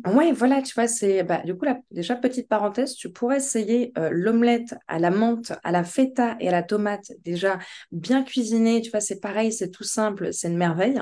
Oui, 0.08 0.32
voilà, 0.32 0.64
tu 0.64 0.74
vois, 0.74 0.88
c'est 0.88 1.24
bah, 1.24 1.44
du 1.46 1.56
coup, 1.56 1.68
déjà, 1.92 2.16
petite 2.16 2.50
parenthèse, 2.50 2.96
tu 2.96 3.12
pourrais 3.12 3.38
essayer 3.38 3.92
euh, 4.00 4.10
l'omelette 4.12 4.74
à 4.88 4.98
la 4.98 5.12
menthe, 5.12 5.54
à 5.64 5.72
la 5.72 5.84
feta 5.84 6.36
et 6.40 6.50
à 6.50 6.52
la 6.52 6.64
tomate, 6.64 7.12
déjà 7.24 7.60
bien 7.92 8.24
cuisinée, 8.24 8.82
tu 8.82 8.90
vois, 8.90 9.02
c'est 9.02 9.20
pareil, 9.20 9.54
c'est 9.54 9.70
tout 9.70 9.84
simple, 9.84 10.34
c'est 10.34 10.48
une 10.48 10.58
merveille. 10.58 11.00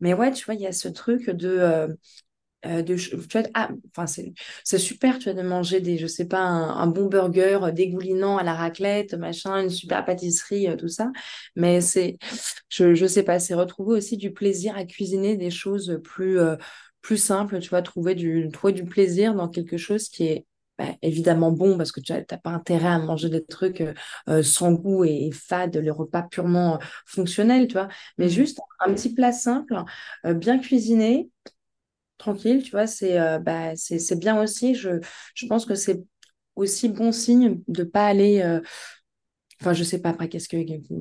Mais 0.00 0.14
ouais, 0.14 0.32
tu 0.32 0.46
vois, 0.46 0.54
il 0.54 0.62
y 0.62 0.66
a 0.66 0.72
ce 0.72 0.88
truc 0.88 1.28
de, 1.28 1.48
euh, 1.48 1.88
euh, 2.64 2.82
de, 2.82 2.94
tu 2.94 3.16
vois, 3.32 3.42
ah, 3.54 3.70
enfin, 3.96 4.06
c'est 4.06 4.78
super, 4.78 5.18
tu 5.18 5.30
vois, 5.30 5.40
de 5.40 5.46
manger 5.46 5.80
des, 5.80 5.98
je 5.98 6.06
sais 6.06 6.26
pas, 6.26 6.40
un, 6.40 6.86
bon 6.86 7.06
burger 7.06 7.58
dégoulinant 7.72 8.36
à 8.36 8.44
la 8.44 8.54
raclette, 8.54 9.14
machin, 9.14 9.62
une 9.62 9.70
super 9.70 10.04
pâtisserie, 10.04 10.68
euh, 10.68 10.76
tout 10.76 10.88
ça. 10.88 11.10
Mais 11.56 11.80
c'est, 11.80 12.18
je, 12.68 12.94
je 12.94 13.06
sais 13.06 13.24
pas, 13.24 13.40
c'est 13.40 13.54
retrouver 13.54 13.96
aussi 13.96 14.16
du 14.16 14.32
plaisir 14.32 14.76
à 14.76 14.84
cuisiner 14.84 15.36
des 15.36 15.50
choses 15.50 16.00
plus, 16.04 16.38
euh, 16.38 16.56
plus 17.00 17.16
simples, 17.16 17.58
tu 17.58 17.70
vois, 17.70 17.82
trouver 17.82 18.14
du, 18.14 18.48
trouver 18.52 18.72
du 18.72 18.84
plaisir 18.84 19.34
dans 19.34 19.48
quelque 19.48 19.76
chose 19.76 20.08
qui 20.08 20.24
est 20.24 20.46
bah, 20.78 20.86
évidemment 21.02 21.50
bon 21.50 21.76
parce 21.76 21.92
que 21.92 22.00
tu 22.00 22.12
n'as 22.12 22.22
pas 22.22 22.50
intérêt 22.50 22.88
à 22.88 22.98
manger 22.98 23.28
des 23.28 23.44
trucs 23.44 23.82
sans 24.42 24.72
goût 24.72 25.04
et, 25.04 25.30
fade, 25.32 25.76
les 25.76 25.90
repas 25.90 26.22
purement 26.22 26.78
fonctionnels, 27.06 27.66
tu 27.66 27.74
vois. 27.74 27.88
Mais 28.18 28.26
mmh. 28.26 28.30
juste 28.30 28.60
un 28.80 28.94
petit 28.94 29.12
plat 29.12 29.32
simple, 29.32 29.74
bien 30.24 30.58
cuisiné, 30.58 31.28
tranquille, 32.22 32.62
tu 32.62 32.70
vois, 32.70 32.86
c'est 32.86 33.18
euh, 33.18 33.38
bah, 33.38 33.74
c'est 33.76 34.18
bien 34.18 34.40
aussi. 34.40 34.74
Je, 34.74 35.00
je 35.34 35.46
pense 35.46 35.66
que 35.66 35.74
c'est 35.74 36.02
aussi 36.56 36.88
bon 36.88 37.12
signe 37.12 37.60
de 37.68 37.82
pas 37.82 38.06
aller. 38.06 38.42
Euh, 38.42 38.60
enfin, 39.60 39.72
je 39.72 39.82
sais 39.82 40.00
pas 40.00 40.10
après 40.10 40.28
qu'est-ce 40.28 40.48
que 40.48 40.56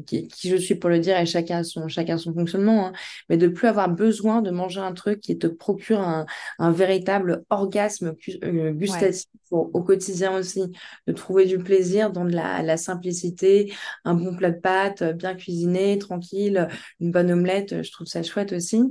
qui, 0.05 0.29
je 0.43 0.55
suis 0.55 0.75
pour 0.75 0.89
le 0.89 0.99
dire 0.99 1.17
et 1.19 1.25
chacun 1.25 1.63
son 1.63 1.87
chacun 1.87 2.17
son 2.17 2.33
fonctionnement, 2.33 2.87
hein, 2.87 2.93
mais 3.29 3.37
de 3.37 3.47
plus 3.47 3.67
avoir 3.67 3.89
besoin 3.89 4.41
de 4.41 4.49
manger 4.49 4.81
un 4.81 4.93
truc 4.93 5.19
qui 5.21 5.37
te 5.37 5.47
procure 5.47 5.99
un, 5.99 6.25
un 6.57 6.71
véritable 6.71 7.43
orgasme 7.49 8.15
euh, 8.43 8.71
gustatif 8.71 9.27
au, 9.51 9.83
quotidien 9.83 10.37
aussi, 10.37 10.71
de 11.07 11.13
trouver 11.13 11.45
du 11.45 11.59
plaisir 11.59 12.11
dans 12.11 12.25
de 12.25 12.33
la, 12.33 12.63
la, 12.63 12.77
simplicité, 12.77 13.73
un 14.05 14.13
bon 14.13 14.35
plat 14.35 14.49
de 14.49 14.59
pâtes 14.59 15.03
bien 15.03 15.35
cuisiné, 15.35 15.97
tranquille, 15.97 16.67
une 16.99 17.11
bonne 17.11 17.31
omelette, 17.31 17.83
je 17.83 17.91
trouve 17.91 18.07
ça 18.07 18.23
chouette 18.23 18.53
aussi. 18.53 18.81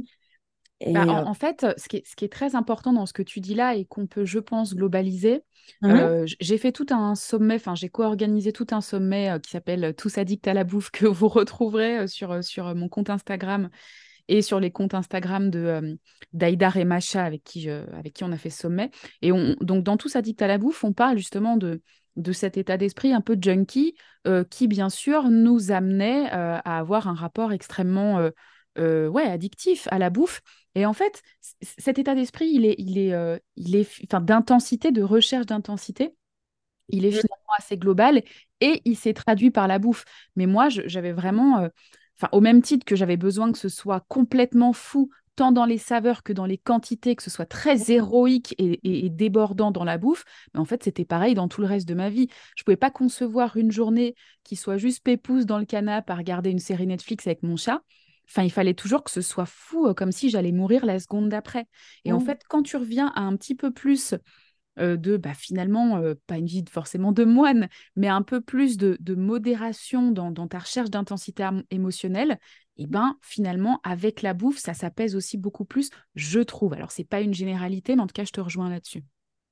Bah, 0.86 1.02
euh, 1.02 1.24
en, 1.24 1.34
fait, 1.34 1.66
ce 1.76 1.88
qui, 1.88 1.98
est, 1.98 2.06
ce 2.06 2.16
qui, 2.16 2.24
est, 2.24 2.32
très 2.32 2.54
important 2.54 2.92
dans 2.92 3.04
ce 3.04 3.12
que 3.12 3.22
tu 3.22 3.40
dis 3.40 3.54
là 3.54 3.74
et 3.74 3.84
qu'on 3.84 4.06
peut, 4.06 4.24
je 4.24 4.38
pense, 4.38 4.74
globaliser, 4.74 5.42
mmh 5.82 5.90
euh, 5.90 6.26
j'ai 6.40 6.56
fait 6.56 6.72
tout 6.72 6.86
un 6.90 7.14
sommet, 7.14 7.56
enfin 7.56 7.74
j'ai 7.74 7.90
co-organisé 7.90 8.52
tout 8.52 8.66
un 8.70 8.80
sommet 8.80 9.30
euh, 9.30 9.38
qui 9.38 9.50
s'appelle 9.50 9.94
Tous 9.96 10.16
addicts 10.16 10.48
à 10.48 10.54
la 10.54 10.64
bouffe 10.64 10.90
que 10.92 11.06
vous 11.06 11.28
retrouverez 11.28 12.08
sur, 12.08 12.42
sur 12.42 12.74
mon 12.74 12.88
compte 12.88 13.10
Instagram 13.10 13.68
et 14.28 14.42
sur 14.42 14.58
les 14.58 14.70
comptes 14.70 14.94
Instagram 14.94 15.50
de 15.50 15.98
d'Aïdar 16.32 16.76
et 16.76 16.84
Macha 16.84 17.24
avec 17.24 17.44
qui, 17.44 17.68
avec 17.68 18.14
qui 18.14 18.24
on 18.24 18.32
a 18.32 18.38
fait 18.38 18.50
ce 18.50 18.62
sommet. 18.62 18.90
Et 19.22 19.32
on, 19.32 19.56
donc 19.60 19.84
dans 19.84 19.96
Tous 19.96 20.16
addicts 20.16 20.40
à 20.40 20.46
la 20.46 20.56
bouffe, 20.56 20.82
on 20.84 20.92
parle 20.92 21.18
justement 21.18 21.56
de, 21.56 21.82
de 22.16 22.32
cet 22.32 22.56
état 22.56 22.76
d'esprit 22.76 23.12
un 23.12 23.20
peu 23.20 23.36
junkie 23.40 23.94
qui, 24.50 24.68
bien 24.68 24.88
sûr, 24.88 25.30
nous 25.30 25.72
amenait 25.72 26.30
à 26.30 26.78
avoir 26.78 27.08
un 27.08 27.14
rapport 27.14 27.52
extrêmement 27.52 28.30
ouais, 28.78 29.24
addictif 29.24 29.88
à 29.90 29.98
la 29.98 30.10
bouffe. 30.10 30.42
Et 30.74 30.86
en 30.86 30.92
fait, 30.92 31.22
cet 31.60 31.98
état 31.98 32.14
d'esprit, 32.14 32.48
il 32.52 32.64
est, 32.64 32.76
il 32.78 32.98
est, 32.98 33.12
euh, 33.12 33.38
il 33.56 33.74
est, 33.74 33.88
enfin, 34.04 34.20
d'intensité, 34.20 34.92
de 34.92 35.02
recherche 35.02 35.46
d'intensité, 35.46 36.14
il 36.88 37.04
est 37.04 37.08
mmh. 37.08 37.22
finalement 37.22 37.54
assez 37.58 37.76
global 37.76 38.22
et 38.60 38.82
il 38.84 38.96
s'est 38.96 39.14
traduit 39.14 39.50
par 39.50 39.66
la 39.68 39.78
bouffe. 39.78 40.04
Mais 40.36 40.46
moi, 40.46 40.68
j'avais 40.68 41.12
vraiment, 41.12 41.60
euh, 41.60 41.68
enfin, 42.18 42.28
au 42.32 42.40
même 42.40 42.62
titre 42.62 42.84
que 42.84 42.96
j'avais 42.96 43.16
besoin 43.16 43.50
que 43.52 43.58
ce 43.58 43.68
soit 43.68 44.04
complètement 44.08 44.72
fou, 44.72 45.10
tant 45.34 45.52
dans 45.52 45.64
les 45.64 45.78
saveurs 45.78 46.22
que 46.22 46.32
dans 46.32 46.46
les 46.46 46.58
quantités, 46.58 47.16
que 47.16 47.22
ce 47.22 47.30
soit 47.30 47.46
très 47.46 47.76
mmh. 47.76 47.90
héroïque 47.90 48.54
et, 48.58 49.06
et 49.06 49.10
débordant 49.10 49.72
dans 49.72 49.84
la 49.84 49.98
bouffe, 49.98 50.24
mais 50.54 50.60
en 50.60 50.64
fait, 50.64 50.84
c'était 50.84 51.04
pareil 51.04 51.34
dans 51.34 51.48
tout 51.48 51.62
le 51.62 51.66
reste 51.66 51.88
de 51.88 51.94
ma 51.94 52.10
vie. 52.10 52.28
Je 52.56 52.62
pouvais 52.62 52.76
pas 52.76 52.90
concevoir 52.90 53.56
une 53.56 53.72
journée 53.72 54.14
qui 54.44 54.54
soit 54.54 54.76
juste 54.76 55.02
pépouze 55.02 55.46
dans 55.46 55.58
le 55.58 55.64
canapé 55.64 56.12
à 56.12 56.16
regarder 56.16 56.50
une 56.50 56.58
série 56.60 56.86
Netflix 56.86 57.26
avec 57.26 57.42
mon 57.42 57.56
chat. 57.56 57.82
Enfin, 58.30 58.44
il 58.44 58.50
fallait 58.50 58.74
toujours 58.74 59.02
que 59.02 59.10
ce 59.10 59.22
soit 59.22 59.46
fou, 59.46 59.88
euh, 59.88 59.94
comme 59.94 60.12
si 60.12 60.30
j'allais 60.30 60.52
mourir 60.52 60.86
la 60.86 61.00
seconde 61.00 61.28
d'après. 61.28 61.66
Et 62.04 62.12
en 62.12 62.18
mmh. 62.18 62.24
fait, 62.24 62.42
quand 62.48 62.62
tu 62.62 62.76
reviens 62.76 63.12
à 63.16 63.22
un 63.22 63.36
petit 63.36 63.56
peu 63.56 63.72
plus 63.72 64.14
euh, 64.78 64.96
de, 64.96 65.16
bah, 65.16 65.34
finalement, 65.34 65.98
euh, 65.98 66.14
pas 66.26 66.38
une 66.38 66.46
vie 66.46 66.64
forcément 66.70 67.10
de 67.12 67.24
moine, 67.24 67.68
mais 67.96 68.08
un 68.08 68.22
peu 68.22 68.40
plus 68.40 68.76
de, 68.76 68.96
modération 69.14 70.12
dans, 70.12 70.32
ta 70.46 70.60
recherche 70.60 70.90
d'intensité 70.90 71.48
émotionnelle, 71.70 72.38
et 72.76 72.84
eh 72.84 72.86
ben 72.86 73.16
finalement, 73.20 73.80
avec 73.82 74.22
la 74.22 74.32
bouffe, 74.32 74.58
ça 74.58 74.72
s'apaise 74.72 75.14
aussi 75.14 75.36
beaucoup 75.36 75.66
plus, 75.66 75.90
je 76.14 76.40
trouve. 76.40 76.72
Alors, 76.72 76.92
c'est 76.92 77.04
pas 77.04 77.20
une 77.20 77.34
généralité, 77.34 77.94
mais 77.94 78.00
en 78.00 78.06
tout 78.06 78.14
cas, 78.14 78.24
je 78.24 78.30
te 78.30 78.40
rejoins 78.40 78.70
là-dessus. 78.70 79.02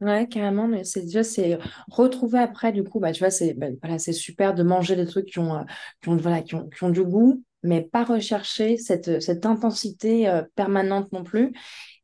Ouais, 0.01 0.29
carrément, 0.29 0.69
mais 0.69 0.85
c'est 0.85 1.03
déjà, 1.03 1.25
c'est 1.25 1.59
retrouver 1.91 2.39
après, 2.39 2.73
du 2.73 2.85
coup, 2.85 3.01
bah, 3.01 3.13
tu 3.13 3.19
vois, 3.19 3.31
c'est 3.31 3.53
bah, 3.53 3.67
voilà, 3.83 3.99
c'est 3.99 4.13
super 4.13 4.55
de 4.55 4.63
manger 4.63 4.95
des 4.97 5.05
trucs 5.05 5.27
qui 5.27 5.41
ont, 5.41 5.67
qui 6.01 6.09
ont, 6.09 6.17
voilà, 6.17 6.41
qui 6.41 6.55
ont, 6.55 6.69
qui 6.71 6.85
ont 6.85 6.91
du 6.91 7.03
goût, 7.03 7.43
mais 7.63 7.83
pas 7.83 8.05
rechercher 8.05 8.77
cette, 8.77 9.21
cette 9.21 9.47
intensité 9.47 10.29
euh, 10.29 10.43
permanente 10.55 11.13
non 11.13 11.25
plus. 11.25 11.53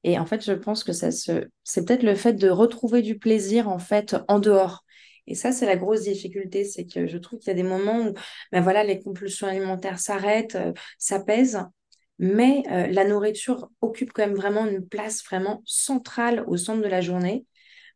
Et 0.03 0.19
en 0.19 0.27
fait, 0.27 0.45
je 0.45 0.53
pense 0.53 0.85
que 0.85 0.93
ça 0.93 1.11
se, 1.11 1.47
c'est 1.63 1.87
peut-être 1.87 2.03
le 2.03 2.15
fait 2.15 2.35
de 2.35 2.49
retrouver 2.49 3.03
du 3.03 3.19
plaisir 3.19 3.69
en 3.69 3.79
fait 3.79 4.17
en 4.29 4.39
dehors. 4.39 4.85
Et 5.27 5.35
ça, 5.35 5.53
c'est 5.53 5.67
la 5.67 5.77
grosse 5.77 6.03
difficulté, 6.03 6.65
c'est 6.65 6.85
que 6.85 7.07
je 7.07 7.17
trouve 7.17 7.39
qu'il 7.39 7.49
y 7.49 7.53
a 7.53 7.55
des 7.55 7.63
moments 7.63 8.01
où, 8.01 8.15
ben 8.53 8.61
voilà, 8.61 8.85
les 8.85 9.01
compulsions 9.01 9.47
alimentaires 9.47 9.99
s'arrêtent, 9.99 10.57
euh, 10.57 10.73
s'apaisent, 10.99 11.61
mais 12.19 12.63
euh, 12.71 12.87
la 12.89 13.05
nourriture 13.05 13.71
occupe 13.81 14.13
quand 14.13 14.27
même 14.27 14.37
vraiment 14.37 14.67
une 14.67 14.87
place 14.87 15.25
vraiment 15.25 15.63
centrale 15.65 16.45
au 16.47 16.57
centre 16.57 16.83
de 16.83 16.89
la 16.89 17.01
journée 17.01 17.47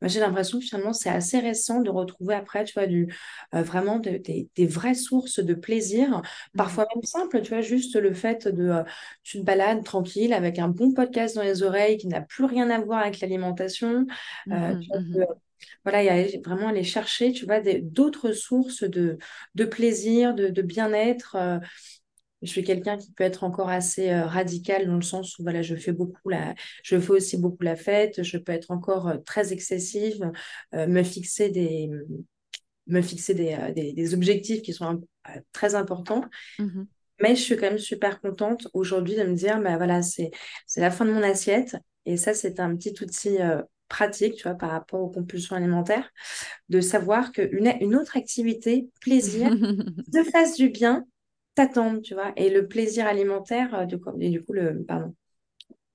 j'ai 0.02 0.20
l'impression 0.20 0.58
que 0.58 0.64
finalement, 0.64 0.92
c'est 0.92 1.10
assez 1.10 1.38
récent 1.38 1.80
de 1.80 1.90
retrouver 1.90 2.34
après, 2.34 2.64
tu 2.64 2.74
vois, 2.74 2.86
du, 2.86 3.12
euh, 3.54 3.62
vraiment 3.62 3.98
des, 3.98 4.48
vraies 4.66 4.94
sources 4.94 5.40
de 5.40 5.54
plaisir, 5.54 6.22
parfois 6.56 6.84
mmh. 6.84 6.96
même 6.96 7.02
simple, 7.04 7.42
tu 7.42 7.50
vois, 7.50 7.60
juste 7.60 7.96
le 7.96 8.14
fait 8.14 8.46
de, 8.46 8.68
euh, 8.68 8.82
tu 9.22 9.38
te 9.38 9.44
balades 9.44 9.84
tranquille 9.84 10.32
avec 10.32 10.58
un 10.58 10.68
bon 10.68 10.92
podcast 10.92 11.34
dans 11.34 11.42
les 11.42 11.62
oreilles 11.62 11.96
qui 11.96 12.06
n'a 12.06 12.20
plus 12.20 12.44
rien 12.44 12.70
à 12.70 12.80
voir 12.80 13.00
avec 13.00 13.20
l'alimentation. 13.20 14.06
Euh, 14.50 14.74
mmh 14.74 14.82
mmh 14.94 15.26
voilà, 15.82 16.02
il 16.02 16.06
y 16.06 16.36
a 16.36 16.40
vraiment 16.44 16.68
aller 16.68 16.84
chercher, 16.84 17.32
tu 17.32 17.44
vois, 17.44 17.60
d'autres 17.60 18.30
sources 18.30 18.84
de, 18.84 19.18
de 19.56 19.64
plaisir, 19.64 20.34
de 20.34 20.62
bien-être 20.62 21.36
je 22.42 22.50
suis 22.50 22.62
quelqu'un 22.62 22.96
qui 22.96 23.12
peut 23.12 23.24
être 23.24 23.44
encore 23.44 23.68
assez 23.68 24.10
euh, 24.10 24.26
radical 24.26 24.86
dans 24.86 24.96
le 24.96 25.02
sens 25.02 25.38
où 25.38 25.42
voilà, 25.42 25.62
je 25.62 25.74
fais 25.74 25.92
beaucoup 25.92 26.28
la, 26.28 26.54
je 26.82 26.98
fais 26.98 27.10
aussi 27.10 27.36
beaucoup 27.36 27.62
la 27.62 27.76
fête, 27.76 28.22
je 28.22 28.38
peux 28.38 28.52
être 28.52 28.70
encore 28.70 29.08
euh, 29.08 29.16
très 29.18 29.52
excessive, 29.52 30.30
euh, 30.74 30.86
me 30.86 31.02
fixer 31.02 31.50
des, 31.50 31.90
me 32.86 33.02
fixer 33.02 33.34
des, 33.34 33.92
des, 33.92 34.14
objectifs 34.14 34.62
qui 34.62 34.72
sont 34.72 35.02
très 35.52 35.74
importants. 35.74 36.24
Mmh 36.58 36.84
Mais 37.20 37.34
je 37.34 37.42
suis 37.42 37.56
quand 37.56 37.68
même 37.68 37.78
super 37.78 38.20
contente 38.20 38.68
aujourd'hui 38.72 39.16
de 39.16 39.24
me 39.24 39.34
dire, 39.34 39.60
bah 39.60 39.76
voilà, 39.76 40.02
c'est 40.02 40.30
la 40.76 40.90
fin 40.90 41.04
de 41.04 41.10
mon 41.10 41.22
assiette. 41.22 41.76
Et 42.06 42.16
ça, 42.16 42.32
c'est 42.32 42.60
un 42.60 42.74
petit 42.76 42.94
outil 43.02 43.36
pratique, 43.88 44.36
tu 44.36 44.44
vois, 44.44 44.54
par 44.54 44.70
rapport 44.70 45.00
aux 45.00 45.10
compulsions 45.10 45.56
alimentaires, 45.56 46.10
de 46.68 46.80
savoir 46.80 47.32
qu'une 47.32 47.72
une 47.80 47.96
autre 47.96 48.16
activité, 48.16 48.88
plaisir, 49.00 49.50
te 50.12 50.24
fasse 50.24 50.56
du 50.56 50.70
bien, 50.70 51.04
t'attendent, 51.58 52.02
tu 52.02 52.14
vois. 52.14 52.32
Et 52.36 52.50
le 52.50 52.68
plaisir 52.68 53.06
alimentaire, 53.06 53.74
euh, 53.74 53.84
du 53.84 53.98
coup, 54.00 54.10
et 54.20 54.30
du 54.30 54.44
coup, 54.44 54.52
le, 54.52 54.84
pardon, 54.84 55.14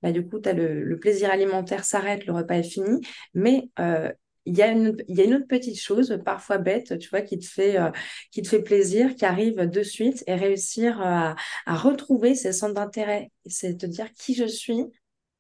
bah, 0.01 0.11
du 0.11 0.27
coup, 0.27 0.39
as 0.45 0.53
le, 0.53 0.97
plaisir 0.99 1.31
alimentaire 1.31 1.85
s'arrête, 1.85 2.25
le 2.25 2.33
repas 2.33 2.55
est 2.55 2.63
fini, 2.63 3.01
mais 3.33 3.69
euh, 3.79 4.11
il 4.45 4.57
y, 4.57 4.61
une, 4.61 4.97
il 5.07 5.15
y 5.15 5.21
a 5.21 5.23
une 5.23 5.35
autre 5.35 5.47
petite 5.47 5.79
chose, 5.79 6.19
parfois 6.25 6.57
bête, 6.57 6.99
tu 6.99 7.09
vois, 7.09 7.21
qui 7.21 7.39
te 7.39 7.45
fait, 7.45 7.77
euh, 7.79 7.91
qui 8.31 8.41
te 8.41 8.49
fait 8.49 8.61
plaisir, 8.61 9.15
qui 9.15 9.25
arrive 9.25 9.55
de 9.61 9.83
suite 9.83 10.23
et 10.27 10.35
réussir 10.35 10.99
à, 11.01 11.35
à 11.65 11.75
retrouver 11.77 12.35
ses 12.35 12.51
centres 12.51 12.73
d'intérêt. 12.73 13.31
C'est 13.45 13.77
te 13.77 13.85
dire 13.85 14.11
qui 14.13 14.35
je 14.35 14.45
suis, 14.45 14.83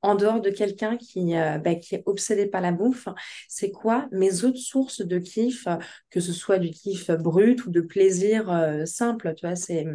en 0.03 0.15
dehors 0.15 0.41
de 0.41 0.49
quelqu'un 0.49 0.97
qui, 0.97 1.35
euh, 1.35 1.57
bah, 1.57 1.75
qui 1.75 1.95
est 1.95 2.03
obsédé 2.05 2.45
par 2.45 2.61
la 2.61 2.73
bouffe, 2.73 3.07
c'est 3.47 3.71
quoi 3.71 4.07
mes 4.11 4.43
autres 4.43 4.59
sources 4.59 5.01
de 5.01 5.17
kiff, 5.17 5.65
que 6.11 6.19
ce 6.19 6.33
soit 6.33 6.59
du 6.59 6.69
kiff 6.69 7.09
brut 7.09 7.65
ou 7.65 7.71
de 7.71 7.79
plaisir 7.79 8.51
euh, 8.51 8.85
simple, 8.85 9.33
tu 9.35 9.47
vois, 9.47 9.55
c'est... 9.55 9.87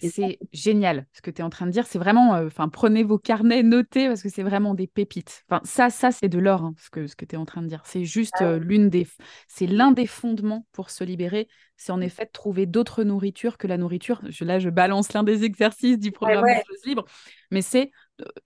C'est 0.00 0.38
génial 0.52 1.06
ce 1.12 1.22
que 1.22 1.30
tu 1.30 1.40
es 1.40 1.44
en 1.44 1.50
train 1.50 1.66
de 1.66 1.70
dire, 1.70 1.86
c'est 1.86 1.98
vraiment, 1.98 2.34
euh, 2.34 2.46
enfin, 2.46 2.68
prenez 2.68 3.02
vos 3.02 3.18
carnets, 3.18 3.62
notez, 3.62 4.06
parce 4.06 4.22
que 4.22 4.28
c'est 4.28 4.42
vraiment 4.42 4.74
des 4.74 4.86
pépites. 4.86 5.44
Enfin, 5.48 5.62
ça, 5.64 5.88
ça 5.88 6.12
c'est 6.12 6.28
de 6.28 6.38
l'or, 6.38 6.62
hein, 6.62 6.74
ce 6.78 6.90
que, 6.90 7.06
ce 7.06 7.16
que 7.16 7.24
tu 7.24 7.34
es 7.34 7.38
en 7.38 7.46
train 7.46 7.62
de 7.62 7.68
dire. 7.68 7.82
C'est 7.86 8.04
juste 8.04 8.34
ah 8.40 8.58
l'une 8.58 8.90
des... 8.90 9.06
C'est 9.48 9.66
l'un 9.66 9.92
des 9.92 10.06
fondements 10.06 10.66
pour 10.72 10.90
se 10.90 11.04
libérer, 11.04 11.48
c'est 11.78 11.92
en 11.92 12.02
effet 12.02 12.26
de 12.26 12.30
trouver 12.32 12.66
d'autres 12.66 13.02
nourritures 13.02 13.56
que 13.56 13.66
la 13.66 13.78
nourriture. 13.78 14.20
là, 14.42 14.58
je 14.58 14.68
balance 14.68 15.14
l'un 15.14 15.22
des 15.22 15.44
exercices 15.44 15.98
du 15.98 16.12
programme 16.12 16.44
ouais, 16.44 16.62
libre, 16.84 17.06
mais 17.50 17.62
c'est 17.62 17.90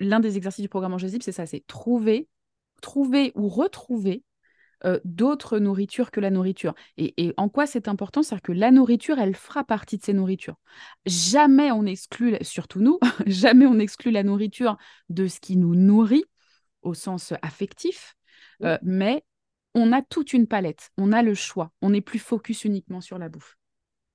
l'un 0.01 0.21
des 0.21 0.37
exercices 0.37 0.63
du 0.63 0.69
programme 0.69 0.95
Angésib, 0.95 1.23
c'est 1.23 1.33
ça, 1.33 1.47
c'est 1.47 1.67
trouver, 1.67 2.29
trouver 2.81 3.33
ou 3.35 3.49
retrouver 3.49 4.23
euh, 4.85 4.99
d'autres 5.05 5.59
nourritures 5.59 6.11
que 6.11 6.21
la 6.21 6.31
nourriture. 6.31 6.75
Et, 6.97 7.33
en 7.37 7.49
quoi 7.49 7.67
c'est 7.67 7.89
important? 7.89 8.23
C'est-à-dire 8.23 8.43
que 8.43 8.53
la 8.53 8.71
nourriture, 8.71 9.19
elle 9.19 9.37
fera 9.37 9.65
partie 9.65 9.97
de 9.97 10.03
ces 10.03 10.13
nourritures. 10.13 10.57
Jamais 11.07 11.71
on 11.71 11.87
exclut, 11.87 12.37
surtout 12.41 12.81
nous, 12.81 12.99
jamais 13.27 13.67
on 13.67 13.79
exclut 13.79 14.11
la 14.11 14.25
nourriture 14.25 14.77
de 15.09 15.29
ce 15.29 15.41
qui 15.41 15.57
nous 15.57 15.75
nourrit 15.75 16.25
au 16.83 16.95
sens 16.95 17.33
affectif, 17.43 18.17
euh, 18.65 18.77
mais 18.83 19.25
on 19.75 19.93
a 19.93 20.03
toute 20.03 20.33
une 20.33 20.49
palette, 20.49 20.91
on 20.99 21.13
a 21.13 21.23
le 21.23 21.35
choix, 21.35 21.73
on 21.81 21.91
n'est 21.91 22.01
plus 22.01 22.19
focus 22.19 22.65
uniquement 22.65 23.01
sur 23.01 23.19
la 23.19 23.29
bouffe. 23.29 23.57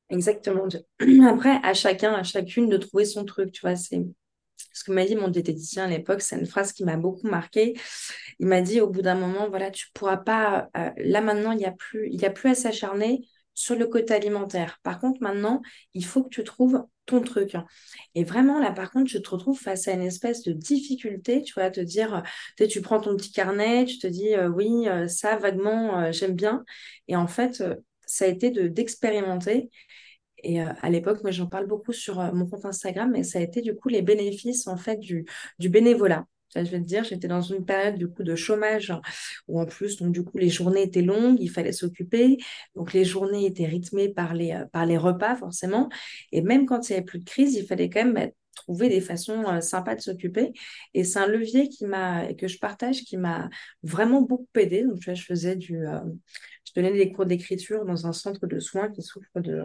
Exactement. 0.09 0.67
Après, 1.27 1.59
à 1.63 1.73
chacun, 1.73 2.13
à 2.13 2.23
chacune 2.23 2.69
de 2.69 2.77
trouver 2.77 3.05
son 3.05 3.25
truc, 3.25 3.51
tu 3.51 3.61
vois, 3.61 3.75
c'est 3.75 4.05
ce 4.73 4.83
que 4.83 4.91
m'a 4.91 5.05
dit 5.05 5.15
mon 5.15 5.27
diététicien 5.27 5.85
à 5.85 5.87
l'époque, 5.87 6.21
c'est 6.21 6.37
une 6.37 6.45
phrase 6.45 6.73
qui 6.73 6.83
m'a 6.83 6.97
beaucoup 6.97 7.27
marqué. 7.27 7.75
Il 8.39 8.47
m'a 8.47 8.61
dit 8.61 8.81
au 8.81 8.89
bout 8.89 9.01
d'un 9.01 9.15
moment, 9.15 9.49
voilà, 9.49 9.71
tu 9.71 9.87
pourras 9.93 10.17
pas. 10.17 10.69
Euh, 10.77 10.91
là 10.97 11.21
maintenant, 11.21 11.51
il 11.51 11.57
n'y 11.57 11.65
a 11.65 11.71
plus, 11.71 12.09
il 12.11 12.23
a 12.25 12.29
plus 12.29 12.49
à 12.49 12.55
s'acharner 12.55 13.27
sur 13.53 13.75
le 13.75 13.87
côté 13.87 14.13
alimentaire. 14.13 14.79
Par 14.83 14.99
contre, 14.99 15.21
maintenant, 15.21 15.61
il 15.93 16.05
faut 16.05 16.23
que 16.23 16.29
tu 16.29 16.43
trouves 16.43 16.85
ton 17.07 17.21
truc. 17.21 17.55
Et 18.13 18.23
vraiment, 18.23 18.59
là, 18.59 18.71
par 18.71 18.91
contre, 18.91 19.09
tu 19.09 19.21
te 19.21 19.29
retrouves 19.29 19.59
face 19.59 19.87
à 19.87 19.93
une 19.93 20.03
espèce 20.03 20.43
de 20.43 20.51
difficulté, 20.51 21.41
tu 21.41 21.53
vois, 21.53 21.71
te 21.71 21.79
dire, 21.79 22.21
tu, 22.57 22.67
tu 22.67 22.81
prends 22.81 22.99
ton 22.99 23.15
petit 23.15 23.31
carnet, 23.31 23.85
tu 23.85 23.97
te 23.97 24.07
dis, 24.07 24.35
euh, 24.35 24.47
oui, 24.49 24.87
euh, 24.87 25.07
ça, 25.07 25.37
vaguement, 25.37 26.11
j'aime 26.11 26.35
bien. 26.35 26.63
Et 27.07 27.15
en 27.15 27.27
fait, 27.27 27.63
ça 28.05 28.25
a 28.25 28.27
été 28.27 28.51
d'expérimenter. 28.69 29.69
Et 30.43 30.61
euh, 30.61 30.67
à 30.81 30.89
l'époque, 30.89 31.21
moi, 31.23 31.31
j'en 31.31 31.47
parle 31.47 31.67
beaucoup 31.67 31.93
sur 31.93 32.19
euh, 32.19 32.31
mon 32.31 32.45
compte 32.47 32.65
Instagram, 32.65 33.11
mais 33.11 33.23
ça 33.23 33.39
a 33.39 33.41
été 33.41 33.61
du 33.61 33.75
coup 33.75 33.89
les 33.89 34.01
bénéfices 34.01 34.67
en 34.67 34.77
fait 34.77 34.97
du, 34.99 35.25
bénévolat. 35.59 36.25
je 36.55 36.61
vais 36.61 36.79
te 36.79 36.85
dire, 36.85 37.03
j'étais 37.03 37.27
dans 37.27 37.41
une 37.41 37.65
période 37.65 37.95
du 37.95 38.07
coup 38.07 38.23
de 38.23 38.35
chômage 38.35 38.93
où 39.47 39.59
en 39.59 39.65
plus, 39.65 39.97
donc 39.97 40.11
du 40.13 40.23
coup, 40.23 40.37
les 40.37 40.49
journées 40.49 40.83
étaient 40.83 41.01
longues, 41.01 41.39
il 41.39 41.49
fallait 41.49 41.71
s'occuper. 41.71 42.37
Donc 42.75 42.93
les 42.93 43.05
journées 43.05 43.45
étaient 43.45 43.65
rythmées 43.65 44.09
par 44.09 44.33
les, 44.33 44.51
euh, 44.51 44.65
par 44.71 44.85
les 44.85 44.97
repas 44.97 45.35
forcément. 45.35 45.89
Et 46.31 46.41
même 46.41 46.65
quand 46.65 46.89
il 46.89 46.93
n'y 46.93 46.97
avait 46.97 47.05
plus 47.05 47.19
de 47.19 47.25
crise, 47.25 47.55
il 47.55 47.65
fallait 47.65 47.89
quand 47.89 48.03
même 48.05 48.13
bah, 48.13 48.27
trouver 48.55 48.89
des 48.89 49.01
façons 49.01 49.61
sympas 49.61 49.95
de 49.95 50.01
s'occuper. 50.01 50.51
Et 50.93 51.03
c'est 51.03 51.19
un 51.19 51.27
levier 51.27 51.69
qui 51.69 51.85
m'a, 51.85 52.33
que 52.33 52.47
je 52.47 52.57
partage, 52.59 53.03
qui 53.03 53.17
m'a 53.17 53.49
vraiment 53.83 54.21
beaucoup 54.21 54.47
aidé. 54.55 54.83
Donc 54.83 54.99
tu 54.99 55.05
vois, 55.05 55.13
je 55.13 55.23
faisais 55.23 55.55
du, 55.55 55.85
donnais 56.81 56.93
des 56.93 57.11
cours 57.11 57.25
d'écriture 57.25 57.85
dans 57.85 58.07
un 58.07 58.13
centre 58.13 58.45
de 58.47 58.59
soins 58.59 58.89
qui 58.89 59.01
souffre 59.01 59.39
de 59.39 59.63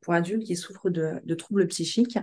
pour 0.00 0.14
adultes 0.14 0.44
qui 0.44 0.56
souffrent 0.56 0.90
de, 0.90 1.34
troubles 1.34 1.66
psychiques. 1.68 2.18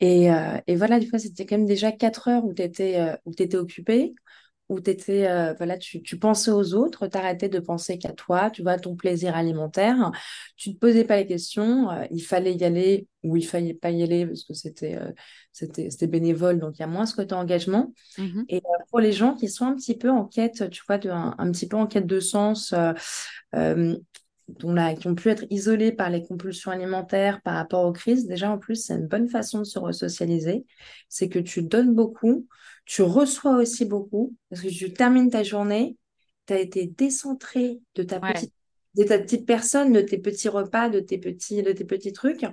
Et, 0.00 0.30
euh, 0.30 0.58
et 0.66 0.76
voilà, 0.76 1.00
des 1.00 1.06
fois, 1.06 1.18
c'était 1.18 1.44
quand 1.46 1.56
même 1.56 1.66
déjà 1.66 1.90
quatre 1.90 2.28
heures 2.28 2.44
où 2.44 2.54
tu 2.54 2.62
étais, 2.62 3.00
euh, 3.00 3.16
étais 3.38 3.56
occupé, 3.56 4.14
où 4.68 4.80
t'étais, 4.80 5.28
euh, 5.28 5.54
voilà, 5.54 5.78
tu, 5.78 6.02
tu 6.02 6.18
pensais 6.18 6.50
aux 6.50 6.74
autres, 6.74 7.06
tu 7.06 7.16
arrêtais 7.16 7.48
de 7.48 7.58
penser 7.58 7.98
qu'à 7.98 8.12
toi, 8.12 8.50
tu 8.50 8.62
vois, 8.62 8.78
ton 8.78 8.96
plaisir 8.96 9.34
alimentaire. 9.34 10.10
Tu 10.56 10.74
te 10.74 10.78
posais 10.78 11.04
pas 11.04 11.16
les 11.16 11.26
questions, 11.26 11.90
euh, 11.90 12.04
il 12.10 12.20
fallait 12.20 12.54
y 12.54 12.64
aller 12.64 13.06
ou 13.22 13.36
il 13.36 13.46
fallait 13.46 13.74
pas 13.74 13.90
y 13.90 14.02
aller 14.02 14.26
parce 14.26 14.44
que 14.44 14.54
c'était 14.54 14.96
euh, 14.96 15.10
c'était, 15.52 16.06
bénévole, 16.06 16.60
donc 16.60 16.78
il 16.78 16.80
y 16.80 16.84
a 16.84 16.86
moins 16.88 17.06
ce 17.06 17.16
côté 17.16 17.34
engagement. 17.34 17.92
Mhm. 18.18 18.44
Et 18.48 18.58
euh, 18.58 18.84
pour 18.90 19.00
les 19.00 19.12
gens 19.12 19.34
qui 19.34 19.48
sont 19.48 19.66
un 19.66 19.74
petit 19.74 19.96
peu 19.96 20.10
en 20.10 20.24
quête, 20.24 20.70
tu 20.70 20.82
vois, 20.86 20.98
de, 20.98 21.10
un, 21.10 21.34
un 21.38 21.50
petit 21.50 21.66
peu 21.66 21.76
en 21.76 21.86
quête 21.86 22.06
de 22.06 22.20
sens, 22.20 22.74
dont 24.48 24.72
la- 24.72 24.94
qui 24.94 25.06
ont 25.06 25.14
pu 25.14 25.28
être 25.28 25.44
isolés 25.50 25.92
par 25.92 26.10
les 26.10 26.22
compulsions 26.24 26.70
alimentaires 26.70 27.40
par 27.42 27.54
rapport 27.54 27.84
aux 27.84 27.92
crises, 27.92 28.26
déjà 28.26 28.50
en 28.50 28.58
plus, 28.58 28.76
c'est 28.76 28.94
une 28.94 29.06
bonne 29.06 29.28
façon 29.28 29.58
de 29.58 29.64
se 29.64 29.78
resocialiser. 29.78 30.64
C'est 31.08 31.28
que 31.28 31.38
tu 31.38 31.62
donnes 31.62 31.94
beaucoup, 31.94 32.46
tu 32.88 33.02
reçois 33.02 33.56
aussi 33.56 33.84
beaucoup, 33.84 34.34
parce 34.48 34.62
que 34.62 34.68
tu 34.68 34.90
termines 34.94 35.28
ta 35.28 35.42
journée, 35.42 35.98
tu 36.46 36.54
as 36.54 36.58
été 36.58 36.86
décentré 36.86 37.80
de 37.94 38.02
ta 38.02 38.18
Ouais, 38.18 38.32
petite, 38.32 38.54
de 38.94 39.04
ta 39.04 39.18
petite 39.18 39.46
personne, 39.46 39.92
de 39.92 40.00
tes 40.00 40.16
petits 40.16 40.48
repas, 40.48 40.88
de 40.88 40.98
tes 40.98 41.18
petits, 41.18 41.62
de 41.62 41.72
tes 41.72 41.84
petits 41.84 42.14
trucs, 42.14 42.46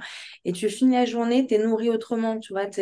et 0.44 0.52
tu 0.52 0.68
finis 0.70 0.96
la 0.96 1.06
journée, 1.06 1.48
tu 1.48 1.54
es 1.54 1.58
nourri 1.58 1.90
autrement, 1.90 2.38
tu 2.38 2.52
vois, 2.52 2.66
tu 2.66 2.82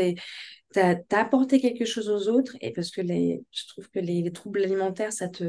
as, 0.75 0.97
apporté 1.11 1.61
quelque 1.61 1.85
chose 1.85 2.09
aux 2.09 2.27
autres, 2.27 2.57
et 2.59 2.73
parce 2.73 2.89
que 2.89 3.01
les, 3.01 3.43
je 3.51 3.67
trouve 3.67 3.87
que 3.87 3.99
les, 3.99 4.23
les 4.23 4.31
troubles 4.31 4.63
alimentaires, 4.63 5.13
ça 5.13 5.27
te 5.27 5.43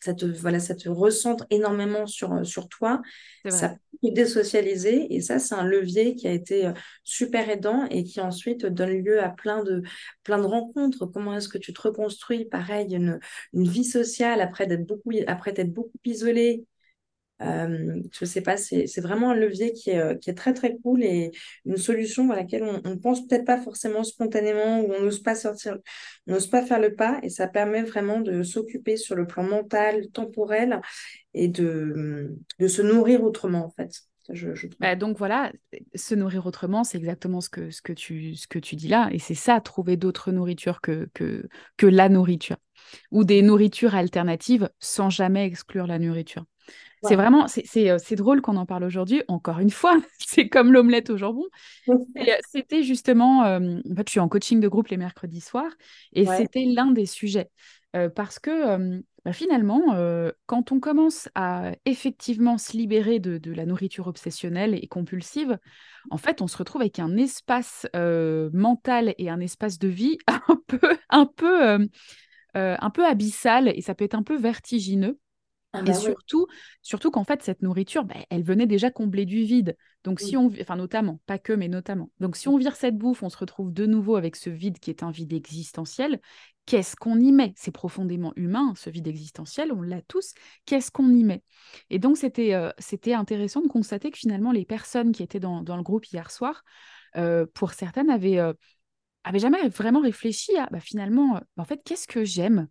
ça 0.00 0.14
te, 0.14 0.24
voilà, 0.24 0.58
ça 0.60 0.74
te 0.74 0.88
recentre 0.88 1.46
énormément 1.50 2.06
sur, 2.06 2.32
euh, 2.32 2.44
sur 2.44 2.68
toi. 2.68 3.02
Ça 3.48 3.70
peut 3.70 4.08
te 4.08 4.14
désocialiser. 4.14 5.14
Et 5.14 5.20
ça, 5.20 5.38
c'est 5.38 5.54
un 5.54 5.64
levier 5.64 6.14
qui 6.16 6.26
a 6.26 6.32
été 6.32 6.66
euh, 6.66 6.72
super 7.04 7.48
aidant 7.50 7.86
et 7.90 8.04
qui 8.04 8.20
ensuite 8.20 8.66
donne 8.66 9.02
lieu 9.02 9.22
à 9.22 9.28
plein 9.28 9.62
de, 9.62 9.82
plein 10.24 10.38
de 10.38 10.44
rencontres. 10.44 11.06
Comment 11.06 11.36
est-ce 11.36 11.48
que 11.48 11.58
tu 11.58 11.72
te 11.72 11.82
reconstruis, 11.82 12.46
pareil, 12.46 12.94
une, 12.94 13.20
une 13.52 13.68
vie 13.68 13.84
sociale 13.84 14.40
après 14.40 14.66
d'être 14.66 14.86
beaucoup, 14.86 15.12
après 15.26 15.52
d'être 15.52 15.72
beaucoup 15.72 15.98
isolé, 16.04 16.64
euh, 17.42 18.02
je 18.12 18.24
sais 18.24 18.42
pas, 18.42 18.56
c'est 18.56 19.00
vraiment 19.00 19.30
un 19.30 19.34
levier 19.34 19.72
qui 19.72 19.90
est, 19.90 19.98
euh, 19.98 20.14
qui 20.14 20.30
est 20.30 20.34
très 20.34 20.52
très 20.52 20.76
cool 20.78 21.02
et 21.02 21.30
une 21.64 21.76
solution 21.76 22.30
à 22.30 22.36
laquelle 22.36 22.64
on, 22.64 22.80
on 22.84 22.98
pense 22.98 23.26
peut-être 23.26 23.46
pas 23.46 23.60
forcément 23.60 24.04
spontanément 24.04 24.80
ou 24.80 24.92
on 24.92 25.02
n'ose 25.02 25.22
pas 25.22 25.34
sortir, 25.34 25.78
pas 26.50 26.62
faire 26.62 26.80
le 26.80 26.94
pas 26.94 27.18
et 27.22 27.30
ça 27.30 27.48
permet 27.48 27.82
vraiment 27.82 28.20
de 28.20 28.42
s'occuper 28.42 28.96
sur 28.96 29.14
le 29.14 29.26
plan 29.26 29.42
mental, 29.42 30.08
temporel 30.08 30.80
et 31.34 31.48
de, 31.48 32.36
se 32.66 32.82
nourrir 32.82 33.22
autrement 33.22 33.64
en 33.64 33.70
fait. 33.70 33.90
Bah, 34.78 34.94
donc 34.94 35.18
voilà, 35.18 35.50
se 35.96 36.14
nourrir 36.14 36.46
autrement, 36.46 36.84
c'est 36.84 36.98
exactement 36.98 37.40
ce 37.40 37.48
que, 37.48 37.92
tu, 37.92 38.76
dis 38.76 38.86
là. 38.86 39.08
Et 39.10 39.18
c'est 39.18 39.34
ça, 39.34 39.60
trouver 39.60 39.96
d'autres 39.96 40.30
nourritures 40.30 40.80
que 40.80 41.08
la 41.82 42.08
nourriture. 42.08 42.58
Ou 43.10 43.24
des 43.24 43.42
nourritures 43.42 43.94
alternatives 43.94 44.70
sans 44.78 45.10
jamais 45.10 45.46
exclure 45.46 45.86
la 45.88 45.98
nourriture. 45.98 46.44
C'est 47.02 47.16
Ouais. 47.16 47.16
vraiment, 47.16 47.48
c'est 47.48 47.90
euh, 47.90 47.98
c'est 47.98 48.16
drôle 48.16 48.42
qu'on 48.42 48.56
en 48.56 48.66
parle 48.66 48.84
aujourd'hui. 48.84 49.22
Encore 49.28 49.58
une 49.58 49.70
fois, 49.70 49.96
c'est 50.18 50.48
comme 50.48 50.72
l'omelette 50.72 51.10
au 51.10 51.16
jambon. 51.16 51.44
Euh, 52.18 52.22
C'était 52.50 52.82
justement, 52.82 53.44
euh, 53.44 53.80
en 53.90 53.94
fait, 53.96 54.08
je 54.08 54.12
suis 54.12 54.20
en 54.20 54.28
coaching 54.28 54.60
de 54.60 54.68
groupe 54.68 54.88
les 54.88 54.96
mercredis 54.96 55.40
soirs, 55.40 55.72
et 56.12 56.26
Ouais. 56.26 56.36
c'était 56.36 56.64
l'un 56.66 56.90
des 56.90 57.06
sujets. 57.06 57.50
Euh, 57.96 58.08
parce 58.08 58.38
que 58.38 58.50
euh, 58.50 59.00
bah, 59.24 59.32
finalement, 59.32 59.94
euh, 59.94 60.30
quand 60.46 60.72
on 60.72 60.78
commence 60.80 61.28
à 61.34 61.72
effectivement 61.86 62.58
se 62.58 62.76
libérer 62.76 63.18
de, 63.18 63.38
de 63.38 63.52
la 63.52 63.66
nourriture 63.66 64.06
obsessionnelle 64.06 64.74
et 64.80 64.86
compulsive, 64.86 65.58
en 66.10 66.18
fait, 66.18 66.42
on 66.42 66.46
se 66.48 66.56
retrouve 66.56 66.82
avec 66.82 66.98
un 66.98 67.16
espace 67.16 67.86
mental 67.94 69.14
et 69.18 69.30
un 69.30 69.40
espace 69.40 69.78
de 69.78 69.88
vie 69.88 70.18
un 70.28 70.58
peu, 70.66 70.80
un 71.10 71.26
peu, 71.26 71.88
un 72.54 72.90
peu 72.90 73.06
abyssal, 73.06 73.68
et 73.76 73.82
ça 73.82 73.94
peut 73.94 74.04
être 74.04 74.14
un 74.14 74.22
peu 74.22 74.36
vertigineux. 74.36 75.18
Ah 75.72 75.82
Et 75.86 75.92
bah 75.92 75.94
surtout, 75.94 76.46
surtout 76.82 77.10
qu'en 77.10 77.24
fait, 77.24 77.42
cette 77.42 77.62
nourriture, 77.62 78.04
bah, 78.04 78.16
elle 78.28 78.42
venait 78.42 78.66
déjà 78.66 78.90
combler 78.90 79.24
du 79.24 79.44
vide. 79.44 79.76
Donc, 80.04 80.20
si 80.20 80.36
on, 80.36 80.50
enfin, 80.60 80.76
notamment, 80.76 81.20
pas 81.26 81.38
que, 81.38 81.52
mais 81.52 81.68
notamment. 81.68 82.10
Donc, 82.20 82.36
si 82.36 82.48
on 82.48 82.58
vire 82.58 82.76
cette 82.76 82.98
bouffe, 82.98 83.22
on 83.22 83.30
se 83.30 83.38
retrouve 83.38 83.72
de 83.72 83.86
nouveau 83.86 84.16
avec 84.16 84.36
ce 84.36 84.50
vide 84.50 84.78
qui 84.78 84.90
est 84.90 85.02
un 85.02 85.10
vide 85.10 85.32
existentiel. 85.32 86.20
Qu'est-ce 86.66 86.96
qu'on 86.96 87.18
y 87.18 87.32
met? 87.32 87.54
C'est 87.56 87.70
profondément 87.70 88.32
humain, 88.36 88.74
ce 88.76 88.90
vide 88.90 89.08
existentiel, 89.08 89.72
on 89.72 89.80
l'a 89.80 90.02
tous. 90.02 90.34
Qu'est-ce 90.66 90.90
qu'on 90.90 91.08
y 91.14 91.24
met? 91.24 91.42
Et 91.88 91.98
donc, 91.98 92.18
c'était 92.18 92.52
euh, 92.54 92.70
c'était 92.78 93.14
intéressant 93.14 93.62
de 93.62 93.68
constater 93.68 94.10
que 94.10 94.18
finalement, 94.18 94.52
les 94.52 94.66
personnes 94.66 95.12
qui 95.12 95.22
étaient 95.22 95.40
dans, 95.40 95.62
dans 95.62 95.76
le 95.76 95.82
groupe 95.82 96.04
hier 96.06 96.30
soir, 96.30 96.62
euh, 97.16 97.46
pour 97.54 97.72
certaines, 97.72 98.10
avaient, 98.10 98.38
euh, 98.38 98.52
avaient 99.24 99.38
jamais 99.40 99.68
vraiment 99.68 100.00
réfléchi 100.00 100.56
à, 100.58 100.66
bah, 100.70 100.80
finalement, 100.80 101.40
en 101.56 101.64
fait, 101.64 101.82
qu'est-ce 101.84 102.08
que 102.08 102.24
j'aime? 102.24 102.68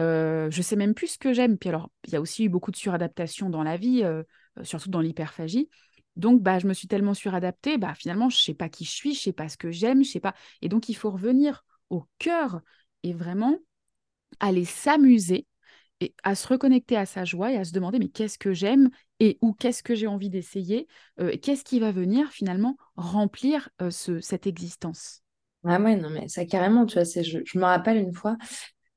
Euh, 0.00 0.50
je 0.50 0.62
sais 0.62 0.76
même 0.76 0.94
plus 0.94 1.08
ce 1.08 1.18
que 1.18 1.32
j'aime. 1.32 1.58
Puis 1.58 1.68
alors, 1.68 1.90
il 2.06 2.12
y 2.12 2.16
a 2.16 2.20
aussi 2.20 2.44
eu 2.44 2.48
beaucoup 2.48 2.70
de 2.70 2.76
suradaptation 2.76 3.50
dans 3.50 3.62
la 3.62 3.76
vie, 3.76 4.04
surtout 4.62 4.90
dans 4.90 5.00
l'hyperphagie. 5.00 5.68
Donc, 6.16 6.42
bah, 6.42 6.58
je 6.58 6.66
me 6.66 6.72
suis 6.72 6.88
tellement 6.88 7.14
suradaptée, 7.14 7.76
bah, 7.76 7.94
finalement, 7.94 8.30
je 8.30 8.38
sais 8.38 8.54
pas 8.54 8.68
qui 8.68 8.84
je 8.84 8.90
suis, 8.90 9.14
je 9.14 9.20
sais 9.20 9.32
pas 9.32 9.48
ce 9.48 9.56
que 9.58 9.70
j'aime, 9.70 10.02
je 10.02 10.10
sais 10.10 10.20
pas. 10.20 10.34
Et 10.62 10.68
donc, 10.68 10.88
il 10.88 10.94
faut 10.94 11.10
revenir 11.10 11.64
au 11.90 12.04
cœur 12.18 12.60
et 13.02 13.12
vraiment 13.12 13.58
aller 14.40 14.64
s'amuser 14.64 15.46
et 16.00 16.14
à 16.24 16.34
se 16.34 16.46
reconnecter 16.48 16.96
à 16.96 17.06
sa 17.06 17.24
joie 17.24 17.52
et 17.52 17.56
à 17.56 17.64
se 17.64 17.72
demander, 17.72 17.98
mais 17.98 18.08
qu'est-ce 18.08 18.38
que 18.38 18.52
j'aime 18.52 18.90
et 19.20 19.38
ou 19.40 19.54
qu'est-ce 19.54 19.82
que 19.82 19.94
j'ai 19.94 20.06
envie 20.06 20.30
d'essayer, 20.30 20.88
qu'est-ce 21.42 21.64
qui 21.64 21.80
va 21.80 21.90
venir 21.90 22.30
finalement 22.30 22.76
remplir 22.96 23.70
ce, 23.90 24.20
cette 24.20 24.46
existence? 24.46 25.22
Ah 25.64 25.80
ouais, 25.80 25.96
non, 25.96 26.10
mais 26.10 26.28
ça 26.28 26.44
carrément, 26.44 26.86
tu 26.86 26.94
vois, 26.94 27.04
je, 27.04 27.38
je 27.44 27.58
me 27.58 27.64
rappelle 27.64 27.96
une 27.96 28.12
fois, 28.14 28.36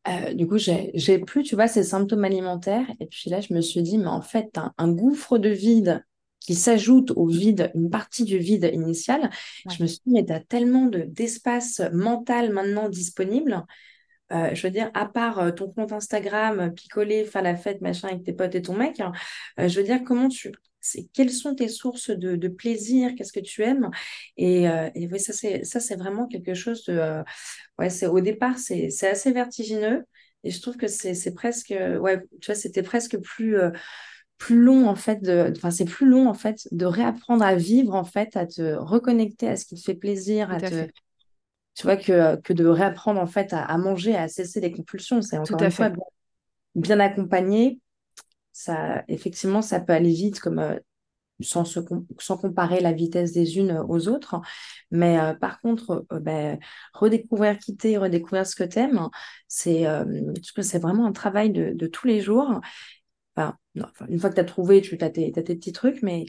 euh, 0.09 0.33
du 0.33 0.47
coup, 0.47 0.57
j'ai, 0.57 1.19
plus, 1.19 1.43
tu 1.43 1.55
vois, 1.55 1.67
ces 1.67 1.83
symptômes 1.83 2.25
alimentaires. 2.25 2.87
Et 2.99 3.05
puis 3.05 3.29
là, 3.29 3.41
je 3.41 3.53
me 3.53 3.61
suis 3.61 3.81
dit, 3.83 3.97
mais 3.97 4.07
en 4.07 4.21
fait, 4.21 4.57
un, 4.57 4.73
un 4.77 4.91
gouffre 4.91 5.37
de 5.37 5.49
vide 5.49 6.03
qui 6.39 6.55
s'ajoute 6.55 7.11
au 7.11 7.27
vide, 7.27 7.71
une 7.75 7.89
partie 7.89 8.23
du 8.23 8.39
vide 8.39 8.69
initial. 8.73 9.21
Ouais, 9.21 9.75
Je 9.77 9.83
me 9.83 9.87
suis 9.87 9.99
dit, 10.05 10.13
mais 10.13 10.25
tu 10.25 10.33
as 10.33 10.39
tellement 10.39 10.85
de, 10.85 11.01
d'espace 11.01 11.81
mental 11.93 12.51
maintenant 12.51 12.89
disponible. 12.89 13.65
Euh, 14.31 14.53
je 14.53 14.67
veux 14.67 14.71
dire, 14.71 14.91
à 14.93 15.05
part 15.05 15.39
euh, 15.39 15.51
ton 15.51 15.71
compte 15.71 15.91
Instagram, 15.91 16.73
picoler, 16.73 17.25
faire 17.25 17.41
la 17.41 17.55
fête, 17.55 17.81
machin, 17.81 18.09
avec 18.09 18.23
tes 18.23 18.33
potes 18.33 18.53
et 18.55 18.61
ton 18.61 18.75
mec, 18.75 18.99
hein, 18.99 19.11
euh, 19.59 19.67
je 19.67 19.79
veux 19.79 19.85
dire, 19.85 20.03
comment 20.05 20.29
tu... 20.29 20.51
C'est, 20.81 21.07
quelles 21.13 21.31
sont 21.31 21.55
tes 21.55 21.67
sources 21.67 22.09
de, 22.09 22.35
de 22.35 22.47
plaisir? 22.47 23.11
Qu'est-ce 23.17 23.33
que 23.33 23.39
tu 23.39 23.63
aimes? 23.63 23.89
Et, 24.37 24.69
euh, 24.69 24.89
et 24.95 25.07
oui, 25.07 25.19
ça, 25.19 25.33
c'est, 25.33 25.63
ça, 25.65 25.79
c'est 25.79 25.95
vraiment 25.95 26.27
quelque 26.27 26.53
chose 26.53 26.85
de... 26.85 26.93
euh, 26.93 27.23
ouais, 27.79 27.89
c'est, 27.89 28.07
au 28.07 28.21
départ, 28.21 28.57
c'est, 28.59 28.89
c'est 28.89 29.09
assez 29.09 29.31
vertigineux. 29.33 30.05
Et 30.43 30.51
je 30.51 30.61
trouve 30.61 30.77
que 30.77 30.87
c'est, 30.87 31.15
c'est 31.15 31.33
presque... 31.33 31.73
Ouais, 32.01 32.21
tu 32.41 32.47
vois, 32.47 32.55
c'était 32.55 32.83
presque 32.83 33.17
plus... 33.19 33.57
euh, 33.57 33.71
plus 34.37 34.61
long 34.61 34.87
en 34.87 34.95
fait 34.95 35.21
de 35.21 35.51
enfin 35.57 35.71
c'est 35.71 35.85
plus 35.85 36.07
long 36.07 36.29
en 36.29 36.33
fait 36.33 36.67
de 36.71 36.85
réapprendre 36.85 37.43
à 37.43 37.55
vivre 37.55 37.93
en 37.95 38.05
fait 38.05 38.37
à 38.37 38.45
te 38.47 38.75
reconnecter 38.75 39.49
à 39.49 39.57
ce 39.57 39.65
qui 39.65 39.75
te 39.75 39.81
fait 39.81 39.95
plaisir 39.95 40.49
tout 40.49 40.57
à 40.57 40.61
à 40.61 40.71
te 40.71 40.71
fait. 40.71 40.93
tu 41.75 41.83
vois, 41.83 41.97
que, 41.97 42.35
que 42.41 42.53
de 42.53 42.65
réapprendre 42.65 43.19
en 43.21 43.27
fait 43.27 43.53
à, 43.53 43.63
à 43.63 43.77
manger, 43.77 44.15
à 44.15 44.27
cesser 44.27 44.59
les 44.61 44.71
compulsions. 44.71 45.21
C'est 45.21 45.37
Tout 45.43 45.57
encore 45.57 45.61
à 45.61 45.69
une 45.69 45.71
fois 45.71 45.89
fait. 45.89 45.91
bien, 45.91 46.03
bien 46.75 46.99
accompagné. 46.99 47.79
Ça, 48.53 49.03
effectivement, 49.07 49.61
ça 49.61 49.79
peut 49.79 49.93
aller 49.93 50.11
vite 50.11 50.39
comme 50.39 50.59
euh, 50.59 50.77
sans, 51.41 51.63
sans 51.65 52.37
comparer 52.37 52.81
la 52.81 52.93
vitesse 52.93 53.31
des 53.33 53.57
unes 53.57 53.83
aux 53.87 54.07
autres. 54.07 54.41
Mais 54.91 55.19
euh, 55.19 55.33
par 55.33 55.61
contre, 55.61 56.05
euh, 56.11 56.19
ben, 56.19 56.59
redécouvrir 56.93 57.57
qui 57.57 57.75
t'es, 57.77 57.97
redécouvrir 57.97 58.45
ce 58.45 58.55
que 58.55 58.63
t'aimes, 58.63 59.07
c'est 59.47 59.87
euh, 59.87 60.33
c'est 60.61 60.79
vraiment 60.79 61.05
un 61.05 61.11
travail 61.13 61.51
de, 61.51 61.73
de 61.73 61.87
tous 61.87 62.07
les 62.07 62.21
jours. 62.21 62.59
Enfin, 63.35 63.57
une 64.09 64.19
fois 64.19 64.29
que 64.29 64.35
tu 64.35 64.41
as 64.41 64.45
trouvé, 64.45 64.81
tu 64.81 64.97
as 65.01 65.09
tes, 65.09 65.31
t'as 65.31 65.43
tes 65.43 65.55
petits 65.55 65.71
trucs, 65.73 66.01
mais 66.03 66.25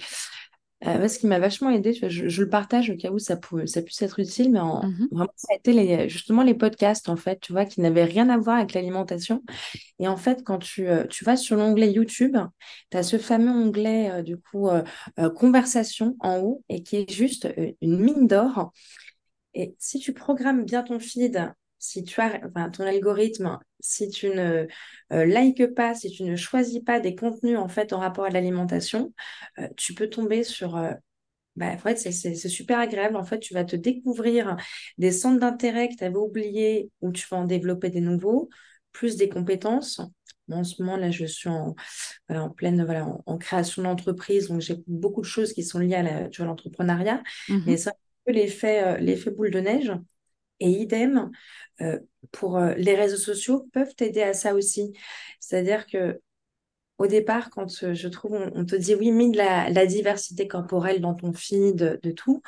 euh, 0.87 0.99
ouais, 1.01 1.09
ce 1.09 1.19
qui 1.19 1.27
m'a 1.27 1.39
vachement 1.39 1.71
aidé, 1.71 1.93
je, 1.93 2.29
je 2.29 2.43
le 2.43 2.49
partage 2.49 2.91
au 2.91 2.97
cas 2.97 3.11
où 3.11 3.19
ça, 3.19 3.39
ça 3.67 3.83
puisse 3.83 4.03
être 4.03 4.19
utile, 4.21 4.51
mais 4.53 4.61
en, 4.61 4.83
Mhm. 4.83 5.09
vraiment, 5.11 5.31
ça 5.37 5.49
a 5.53 5.57
été 5.57 5.73
les, 5.73 6.09
justement 6.09 6.43
les 6.43 6.55
podcasts, 6.55 7.09
en 7.09 7.17
fait, 7.17 7.41
tu 7.41 7.53
vois, 7.53 7.67
qui 7.67 7.81
n'avaient 7.81 8.05
rien 8.05 8.29
à 8.31 8.39
voir 8.39 8.57
avec 8.59 8.73
l'alimentation. 8.75 9.43
Et 10.01 10.09
en 10.09 10.17
fait, 10.17 10.45
quand 10.45 10.59
tu, 10.59 10.89
euh, 10.89 11.07
tu 11.07 11.25
vas 11.25 11.37
sur 11.37 11.57
l'onglet 11.57 11.93
YouTube, 11.93 12.37
tu 12.91 12.97
as 12.99 13.03
ce 13.05 13.19
fameux 13.19 13.53
onglet, 13.53 14.11
euh, 14.11 14.23
du 14.23 14.39
coup, 14.39 14.69
euh, 14.69 14.83
conversation 15.37 16.17
en 16.21 16.39
haut, 16.41 16.65
et 16.69 16.83
qui 16.83 16.97
est 16.97 17.13
juste 17.13 17.49
une 17.83 17.99
mine 18.01 18.27
d'or. 18.27 18.73
Et 19.55 19.75
si 19.79 19.99
tu 19.99 20.13
programmes 20.15 20.65
bien 20.65 20.83
ton 20.83 20.99
feed, 21.01 21.53
si 21.81 22.05
tu 22.05 22.21
as 22.23 22.41
enfin, 22.47 22.71
ton 22.71 22.85
algorithme, 22.87 23.59
si 23.81 24.11
tu 24.11 24.29
ne 24.31 24.69
euh, 25.15 25.27
likes 25.27 25.67
pas, 25.75 25.95
si 25.97 26.13
tu 26.13 26.25
ne 26.25 26.37
choisis 26.37 26.81
pas 26.85 27.01
des 27.01 27.17
contenus 27.17 27.59
en 27.59 27.69
fait 27.69 27.93
en 27.95 28.01
rapport 28.01 28.27
à 28.27 28.31
l'alimentation, 28.31 29.15
euh, 29.61 29.69
tu 29.79 29.95
peux 29.95 30.09
tomber 30.11 30.45
sur 30.45 30.77
euh, 30.77 30.93
bah, 31.57 31.67
en 31.75 31.79
fait, 31.79 31.97
c'est 31.99 32.35
super 32.49 32.79
agréable. 32.79 33.17
En 33.17 33.25
fait, 33.25 33.41
tu 33.41 33.55
vas 33.55 33.65
te 33.65 33.77
découvrir 33.77 34.57
des 34.99 35.13
centres 35.13 35.41
d'intérêt 35.41 35.89
que 35.89 35.97
tu 35.97 36.05
avais 36.05 36.17
oubliés 36.17 36.91
ou 37.01 37.13
tu 37.13 37.27
vas 37.31 37.39
en 37.39 37.45
développer 37.45 37.91
des 37.91 38.01
nouveaux, 38.01 38.49
plus 38.93 39.17
des 39.17 39.29
compétences. 39.29 40.01
Moi, 40.49 40.59
en 40.59 40.65
ce 40.65 40.83
moment, 40.83 40.97
là, 40.97 41.11
je 41.11 41.27
suis 41.27 41.49
en, 41.49 41.75
voilà, 42.29 42.45
en 42.45 42.51
pleine 42.51 42.85
voilà, 42.85 43.07
en, 43.07 43.23
en 43.27 43.39
création 43.39 43.83
d'entreprise, 43.83 44.49
donc 44.49 44.61
j'ai 44.61 44.77
beaucoup 44.87 45.21
de 45.23 45.27
choses 45.27 45.53
qui 45.53 45.65
sont 45.65 45.79
liées 45.79 45.95
à 45.97 46.29
l'entrepreneuriat. 46.45 47.23
Mais 47.67 47.77
Mhm. 47.77 47.79
c'est 47.79 47.93
peu 48.27 48.33
l'effet 48.33 49.01
l'effet 49.01 49.31
boule 49.31 49.51
de 49.51 49.61
neige. 49.61 49.93
Et 50.61 50.69
idem, 50.69 51.31
pour 52.33 52.59
les 52.59 52.95
réseaux 52.95 53.17
sociaux 53.17 53.69
peuvent 53.73 53.95
t'aider 53.95 54.23
à 54.23 54.35
ça 54.35 54.55
aussi. 54.55 54.93
C'est-à-dire 55.41 55.87
que 55.87 56.21
au 57.01 57.07
départ, 57.07 57.49
quand 57.49 57.67
je 57.95 58.09
trouve, 58.09 58.39
on, 58.55 58.67
te 58.67 58.77
dit 58.77 58.95
oui, 58.95 59.11
mets 59.11 59.31
de 59.31 59.39
la, 59.39 59.87
diversité 59.87 60.47
corporelle 60.47 61.01
dans 61.01 61.15
ton 61.15 61.33
feed, 61.33 61.99
de, 62.03 62.11
tout, 62.11 62.43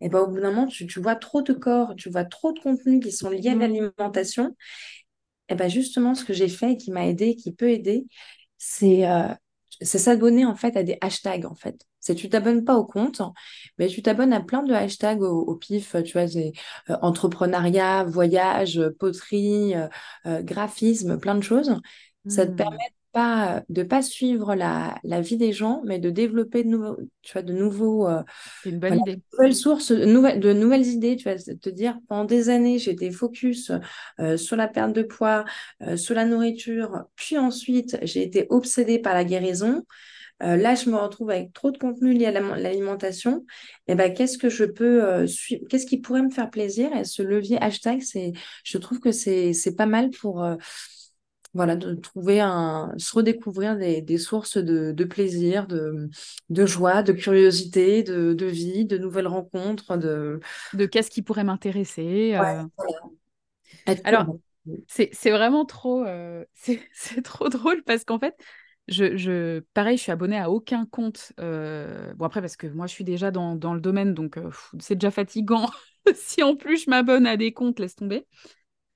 et 0.00 0.08
ben 0.08 0.20
au 0.20 0.28
bout 0.28 0.40
d'un 0.40 0.50
moment, 0.50 0.66
tu, 0.66 0.86
vois 0.98 1.14
trop 1.14 1.42
de 1.42 1.52
corps, 1.52 1.94
tu 1.94 2.08
vois 2.08 2.24
trop 2.24 2.52
de 2.52 2.58
contenus 2.58 3.04
qui 3.04 3.12
sont 3.12 3.28
liés 3.28 3.50
à 3.50 3.54
mmh. 3.54 3.60
l'alimentation. 3.60 4.56
Et 5.50 5.54
ben 5.54 5.68
justement, 5.68 6.14
ce 6.14 6.24
que 6.24 6.32
j'ai 6.32 6.48
fait 6.48 6.72
et 6.72 6.76
qui 6.78 6.90
m'a 6.90 7.06
aidé, 7.06 7.36
qui 7.36 7.52
peut 7.52 7.70
aider, 7.70 8.06
c'est 8.56 9.04
c'est 9.80 9.98
s'abonner 9.98 10.44
en 10.46 10.56
fait 10.56 10.76
à 10.76 10.82
des 10.82 10.98
hashtags 11.00 11.46
en 11.46 11.54
fait. 11.54 11.87
C'est 12.00 12.14
tu 12.14 12.28
t'abonnes 12.28 12.64
pas 12.64 12.76
au 12.76 12.84
compte, 12.84 13.20
mais 13.78 13.88
tu 13.88 14.02
t'abonnes 14.02 14.32
à 14.32 14.40
plein 14.40 14.62
de 14.62 14.72
hashtags 14.72 15.22
au, 15.22 15.54
pif, 15.56 15.96
tu 16.04 16.12
vois, 16.12 16.28
c'est 16.28 16.52
euh, 16.90 16.96
entrepreneuriat, 17.02 18.04
voyage, 18.04 18.80
poterie, 18.98 19.74
euh, 19.74 19.88
euh, 20.26 20.42
graphisme, 20.42 21.18
plein 21.18 21.34
de 21.34 21.42
choses. 21.42 21.74
Ça 22.26 22.46
te 22.46 22.52
mmh. 22.52 22.56
permet 22.56 22.92
pas, 23.12 23.62
de 23.68 23.82
pas 23.82 24.02
suivre 24.02 24.54
la, 24.54 24.98
la, 25.02 25.20
vie 25.20 25.38
des 25.38 25.52
gens, 25.52 25.82
mais 25.84 25.98
de 25.98 26.10
développer 26.10 26.62
de 26.62 26.68
nouveaux, 26.68 26.96
tu 27.22 27.32
vois, 27.32 27.42
de 27.42 27.52
nouveaux, 27.52 28.06
une 28.64 28.78
bonne 28.78 29.00
idée. 29.00 29.20
nouvelles 29.32 29.54
sources, 29.54 29.92
de 29.92 30.04
nouvelles, 30.04 30.40
de 30.40 30.52
nouvelles 30.52 30.86
idées. 30.86 31.16
Tu 31.16 31.24
vas 31.24 31.36
te 31.36 31.70
dire, 31.70 31.98
pendant 32.06 32.26
des 32.26 32.48
années, 32.50 32.78
j'étais 32.78 33.10
focus 33.10 33.72
sur 34.36 34.56
la 34.56 34.68
perte 34.68 34.92
de 34.92 35.02
poids, 35.02 35.46
sur 35.96 36.14
la 36.14 36.26
nourriture, 36.26 37.04
puis 37.16 37.38
ensuite, 37.38 37.98
j'ai 38.02 38.22
été 38.22 38.46
obsédée 38.50 38.98
par 38.98 39.14
la 39.14 39.24
guérison. 39.24 39.84
Euh, 40.42 40.56
là, 40.56 40.74
je 40.74 40.88
me 40.88 40.96
retrouve 40.96 41.30
avec 41.30 41.52
trop 41.52 41.70
de 41.70 41.78
contenu 41.78 42.12
lié 42.12 42.26
à 42.26 42.30
l'alimentation. 42.30 43.44
Et 43.86 43.92
eh 43.92 43.94
ben, 43.94 44.12
qu'est-ce 44.12 44.38
que 44.38 44.48
je 44.48 44.64
peux 44.64 45.04
euh, 45.04 45.26
suivre 45.26 45.64
Qu'est-ce 45.68 45.86
qui 45.86 45.98
pourrait 45.98 46.22
me 46.22 46.30
faire 46.30 46.50
plaisir? 46.50 46.94
Et 46.96 47.04
ce 47.04 47.22
levier 47.22 47.58
hashtag, 47.60 48.02
c'est, 48.02 48.32
je 48.64 48.78
trouve 48.78 49.00
que 49.00 49.10
c'est, 49.10 49.52
c'est 49.52 49.74
pas 49.74 49.86
mal 49.86 50.10
pour 50.10 50.44
euh, 50.44 50.56
voilà, 51.54 51.74
de 51.74 51.94
trouver 51.94 52.40
un, 52.40 52.92
se 52.98 53.14
redécouvrir 53.14 53.76
des, 53.76 54.00
des 54.00 54.18
sources 54.18 54.58
de, 54.58 54.92
de, 54.92 55.04
plaisir, 55.04 55.66
de, 55.66 56.08
de 56.50 56.66
joie, 56.66 57.02
de 57.02 57.12
curiosité, 57.12 58.04
de, 58.04 58.32
de 58.32 58.46
vie, 58.46 58.84
de 58.84 58.98
nouvelles 58.98 59.26
rencontres, 59.26 59.96
de. 59.96 60.40
De 60.74 60.86
qu'est-ce 60.86 61.10
qui 61.10 61.22
pourrait 61.22 61.44
m'intéresser. 61.44 62.34
Alors, 64.04 64.36
c'est, 64.86 65.08
c'est 65.12 65.30
vraiment 65.30 65.64
trop, 65.64 66.04
c'est, 66.54 66.80
c'est 66.92 67.22
trop 67.22 67.48
drôle 67.48 67.82
parce 67.84 68.04
qu'en 68.04 68.18
fait, 68.20 68.36
je, 68.88 69.60
pareil, 69.74 69.96
je 69.96 70.02
suis 70.02 70.12
abonnée 70.12 70.38
à 70.38 70.50
aucun 70.50 70.86
compte. 70.86 71.32
Euh, 71.40 72.12
bon, 72.14 72.24
après, 72.24 72.40
parce 72.40 72.56
que 72.56 72.66
moi, 72.66 72.86
je 72.86 72.92
suis 72.92 73.04
déjà 73.04 73.30
dans, 73.30 73.54
le 73.54 73.80
domaine, 73.80 74.14
donc 74.14 74.36
euh, 74.36 74.50
c'est 74.78 74.96
déjà 74.96 75.10
fatigant. 75.10 75.70
si 76.14 76.42
en 76.42 76.56
plus 76.56 76.84
je 76.84 76.90
m'abonne 76.90 77.26
à 77.26 77.36
des 77.36 77.52
comptes, 77.52 77.80
laisse 77.80 77.96
tomber. 77.96 78.26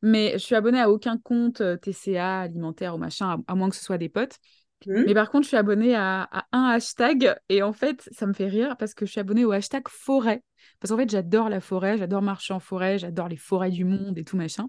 Mais 0.02 0.32
je 0.32 0.38
suis 0.38 0.54
abonnée 0.54 0.80
à 0.80 0.90
aucun 0.90 1.18
compte 1.18 1.60
euh, 1.60 1.76
TCA, 1.76 2.40
alimentaire 2.40 2.94
ou 2.94 2.98
machin, 2.98 3.42
à, 3.46 3.54
moins 3.54 3.70
que 3.70 3.76
ce 3.76 3.84
soit 3.84 3.98
des 3.98 4.08
potes. 4.08 4.38
Mmh. 4.86 5.04
Mais 5.06 5.14
par 5.14 5.30
contre, 5.30 5.44
je 5.44 5.48
suis 5.48 5.56
abonnée 5.56 5.94
à, 5.94 6.22
à, 6.22 6.46
un 6.52 6.70
hashtag 6.70 7.36
et 7.48 7.62
en 7.62 7.72
fait, 7.72 8.08
ça 8.10 8.26
me 8.26 8.32
fait 8.32 8.48
rire 8.48 8.76
parce 8.78 8.94
que 8.94 9.06
je 9.06 9.12
suis 9.12 9.20
abonnée 9.20 9.44
au 9.44 9.52
hashtag 9.52 9.86
forêt. 9.88 10.42
Parce 10.80 10.90
qu'en 10.90 10.98
fait, 10.98 11.10
j'adore 11.10 11.48
la 11.48 11.60
forêt, 11.60 11.98
j'adore 11.98 12.22
marcher 12.22 12.52
en 12.52 12.58
forêt, 12.58 12.98
j'adore 12.98 13.28
les 13.28 13.36
forêts 13.36 13.70
du 13.70 13.84
monde 13.84 14.18
et 14.18 14.24
tout 14.24 14.36
machin. 14.36 14.66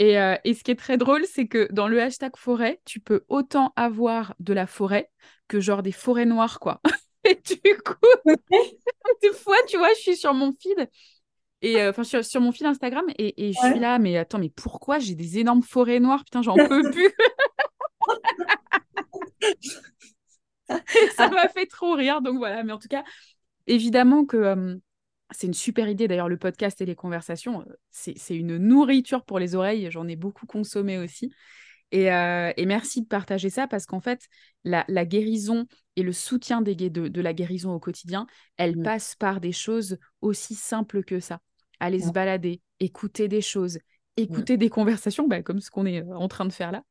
Euh, 0.00 0.36
et, 0.44 0.54
ce 0.54 0.64
qui 0.64 0.70
est 0.70 0.76
très 0.76 0.96
drôle, 0.96 1.24
c'est 1.26 1.46
que 1.46 1.68
dans 1.70 1.86
le 1.86 2.00
hashtag 2.00 2.36
forêt, 2.36 2.80
tu 2.84 2.98
peux 2.98 3.24
autant 3.28 3.72
avoir 3.76 4.34
de 4.40 4.52
la 4.52 4.66
forêt 4.66 5.10
que 5.48 5.60
genre 5.60 5.82
des 5.82 5.92
forêts 5.92 6.24
noires, 6.24 6.58
quoi. 6.60 6.80
et 7.24 7.34
du 7.34 7.76
coup, 7.78 7.94
des 9.22 9.32
fois, 9.32 9.56
tu 9.68 9.76
vois, 9.76 9.90
je 9.90 10.00
suis 10.00 10.16
sur 10.16 10.34
mon 10.34 10.52
feed. 10.52 10.88
Et 11.64 11.80
euh, 11.80 11.90
enfin, 11.90 12.02
sur, 12.02 12.40
mon 12.40 12.50
fil 12.50 12.66
Instagram, 12.66 13.04
et, 13.18 13.52
je 13.52 13.58
suis 13.58 13.78
là, 13.78 14.00
mais 14.00 14.16
attends, 14.16 14.38
mais 14.38 14.50
pourquoi 14.50 14.98
j'ai 14.98 15.14
des 15.14 15.38
énormes 15.38 15.62
forêts 15.62 16.00
noires? 16.00 16.24
Putain, 16.24 16.42
j'en 16.42 16.56
peux 16.56 16.90
plus. 16.90 17.12
ça 21.16 21.28
m'a 21.28 21.48
fait 21.48 21.66
trop 21.66 21.92
rire. 21.94 22.20
Donc 22.20 22.38
voilà, 22.38 22.64
mais 22.64 22.72
en 22.72 22.78
tout 22.78 22.88
cas, 22.88 23.04
évidemment 23.68 24.24
que 24.24 24.36
euh, 24.36 24.76
c'est 25.32 25.46
une 25.46 25.54
super 25.54 25.88
idée 25.88 26.08
d'ailleurs, 26.08 26.28
le 26.28 26.36
podcast 26.36 26.80
et 26.80 26.86
les 26.86 26.94
conversations. 26.94 27.62
Euh, 27.62 27.74
c'est 27.90 28.36
une 28.36 28.56
nourriture 28.56 29.24
pour 29.24 29.38
les 29.38 29.54
oreilles. 29.54 29.90
J'en 29.90 30.06
ai 30.08 30.16
beaucoup 30.16 30.46
consommé 30.46 30.98
aussi. 30.98 31.32
Et, 31.90 32.10
euh, 32.10 32.52
merci 32.66 33.02
de 33.02 33.06
partager 33.06 33.50
ça 33.50 33.66
parce 33.66 33.86
qu'en 33.86 34.00
fait, 34.00 34.26
la, 34.64 34.84
guérison 35.04 35.66
et 35.96 36.02
le 36.02 36.12
soutien 36.12 36.62
des, 36.62 36.74
de, 36.74 37.08
de 37.08 37.20
la 37.20 37.34
guérison 37.34 37.72
au 37.72 37.80
quotidien, 37.80 38.26
elle 38.56 38.78
mmh. 38.78 38.82
passe 38.82 39.14
par 39.14 39.40
des 39.40 39.52
choses 39.52 39.98
aussi 40.20 40.54
simples 40.54 41.04
que 41.04 41.20
ça. 41.20 41.40
Aller 41.80 42.00
se 42.00 42.12
balader, 42.12 42.60
écouter 42.80 43.26
des 43.26 43.42
choses, 43.42 43.78
écouter 44.16 44.56
des 44.56 44.68
conversations, 44.68 45.26
bah, 45.26 45.42
comme 45.42 45.60
ce 45.60 45.70
qu'on 45.70 45.84
est 45.84 46.00
euh, 46.00 46.16
en 46.16 46.28
train 46.28 46.46
de 46.46 46.52
faire 46.52 46.72
là. 46.72 46.84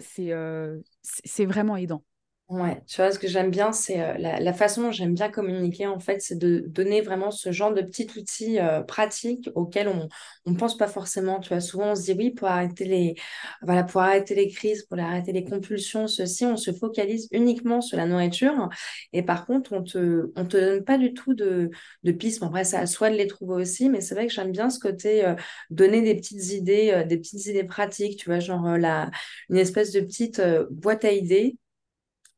c'est 0.00 1.44
vraiment 1.46 1.76
aidant. 1.76 2.02
Ouais, 2.48 2.80
tu 2.86 2.98
vois, 2.98 3.10
ce 3.10 3.18
que 3.18 3.26
j'aime 3.26 3.50
bien, 3.50 3.72
c'est 3.72 4.00
euh, 4.00 4.14
la, 4.18 4.52
façon 4.52 4.82
dont 4.82 4.92
j'aime 4.92 5.14
bien 5.14 5.28
communiquer, 5.28 5.88
en 5.88 5.98
fait, 5.98 6.20
c'est 6.22 6.38
de 6.38 6.60
donner 6.68 7.00
vraiment 7.00 7.32
ce 7.32 7.50
genre 7.50 7.74
de 7.74 7.82
petits 7.82 8.06
outils 8.16 8.60
euh, 8.60 8.82
pratiques 8.82 9.50
auxquels 9.56 9.88
on 9.88 10.08
ne 10.52 10.56
pense 10.56 10.76
pas 10.76 10.86
forcément. 10.86 11.40
Tu 11.40 11.48
vois, 11.48 11.60
souvent, 11.60 11.90
on 11.90 11.94
se 11.96 12.02
dit 12.04 12.12
oui, 12.16 12.30
pour 12.30 12.46
arrêter 12.46 12.84
les, 12.84 13.16
voilà, 13.62 13.82
pour 13.82 14.00
arrêter 14.00 14.36
les 14.36 14.46
crises, 14.48 14.84
pour 14.84 14.96
arrêter 14.96 15.32
les 15.32 15.42
compulsions, 15.44 16.06
ceci, 16.06 16.44
on 16.46 16.56
se 16.56 16.70
focalise 16.72 17.26
uniquement 17.32 17.80
sur 17.80 17.96
la 17.96 18.06
nourriture. 18.06 18.68
Et 19.12 19.24
par 19.24 19.44
contre, 19.44 19.72
on 19.72 19.82
te, 19.82 20.30
on 20.36 20.44
te 20.46 20.56
donne 20.56 20.84
pas 20.84 20.98
du 20.98 21.14
tout 21.14 21.34
de, 21.34 21.70
de 22.04 22.12
pistes. 22.12 22.38
Bon, 22.38 22.46
après, 22.46 22.62
ça 22.62 22.78
à 22.78 22.86
soi 22.86 23.10
de 23.10 23.16
les 23.16 23.26
trouver 23.26 23.60
aussi, 23.62 23.90
mais 23.90 24.00
c'est 24.00 24.14
vrai 24.14 24.28
que 24.28 24.32
j'aime 24.32 24.52
bien 24.52 24.70
ce 24.70 24.78
côté 24.78 25.24
euh, 25.26 25.34
donner 25.70 26.00
des 26.00 26.14
petites 26.14 26.52
idées, 26.52 27.02
des 27.08 27.16
petites 27.18 27.44
idées 27.46 27.64
pratiques, 27.64 28.20
tu 28.20 28.26
vois, 28.26 28.38
genre 28.38 28.78
la, 28.78 29.10
une 29.50 29.56
espèce 29.56 29.90
de 29.90 29.98
petite 30.00 30.40
boîte 30.70 31.04
à 31.04 31.10
idées 31.10 31.56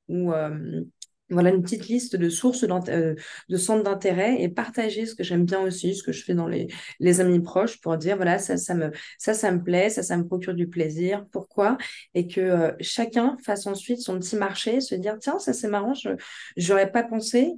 ou 0.09 0.33
euh, 0.33 0.83
voilà 1.31 1.51
une 1.51 1.63
petite 1.63 1.89
liste 1.89 2.17
de 2.17 2.29
sources 2.29 2.65
euh, 2.65 3.15
de 3.49 3.57
centres 3.57 3.83
d'intérêt 3.83 4.41
et 4.41 4.49
partager 4.49 5.07
ce 5.07 5.15
que 5.15 5.23
j'aime 5.23 5.45
bien 5.45 5.61
aussi, 5.61 5.95
ce 5.95 6.03
que 6.03 6.13
je 6.13 6.25
fais 6.25 6.35
dans 6.35 6.49
les, 6.49 6.69
amis 7.21 7.41
proches 7.41 7.81
pour 7.81 7.97
dire 7.97 8.17
voilà 8.17 8.39
ça 8.39 8.57
ça 8.57 8.75
me 8.75 8.91
ça 9.19 9.35
ça 9.35 9.51
me 9.53 9.63
plaît, 9.63 9.91
ça 9.91 10.03
ça 10.03 10.17
me 10.17 10.27
procure 10.27 10.55
du 10.55 10.69
plaisir, 10.69 11.27
pourquoi? 11.33 11.77
Et 12.15 12.27
que 12.27 12.41
euh, 12.41 12.73
chacun 12.81 13.37
fasse 13.45 13.67
ensuite 13.67 14.01
son 14.01 14.19
petit 14.19 14.37
marché, 14.37 14.81
se 14.81 14.95
dire 14.95 15.19
tiens 15.21 15.39
ça 15.39 15.53
c'est 15.53 15.69
marrant, 15.69 15.95
je 15.95 16.11
j'aurais 16.57 16.91
pas 16.91 17.03
pensé. 17.03 17.53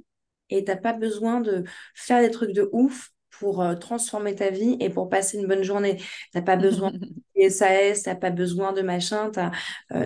Et 0.53 0.65
t'as 0.65 0.75
pas 0.75 0.91
besoin 0.91 1.39
de 1.39 1.63
faire 1.95 2.21
des 2.21 2.29
trucs 2.29 2.51
de 2.51 2.69
ouf 2.73 3.11
pour 3.41 3.65
transformer 3.79 4.35
ta 4.35 4.49
vie 4.51 4.77
et 4.79 4.89
pour 4.89 5.09
passer 5.09 5.37
une 5.39 5.47
bonne 5.47 5.63
journée. 5.63 5.97
Tu 5.97 6.05
n'as 6.35 6.41
pas 6.43 6.55
besoin 6.55 6.91
de 6.91 7.49
SAS, 7.49 8.03
tu 8.03 8.09
n'as 8.09 8.15
pas 8.15 8.29
besoin 8.29 8.71
de 8.71 8.81
machin. 8.83 9.31
As, 9.35 9.51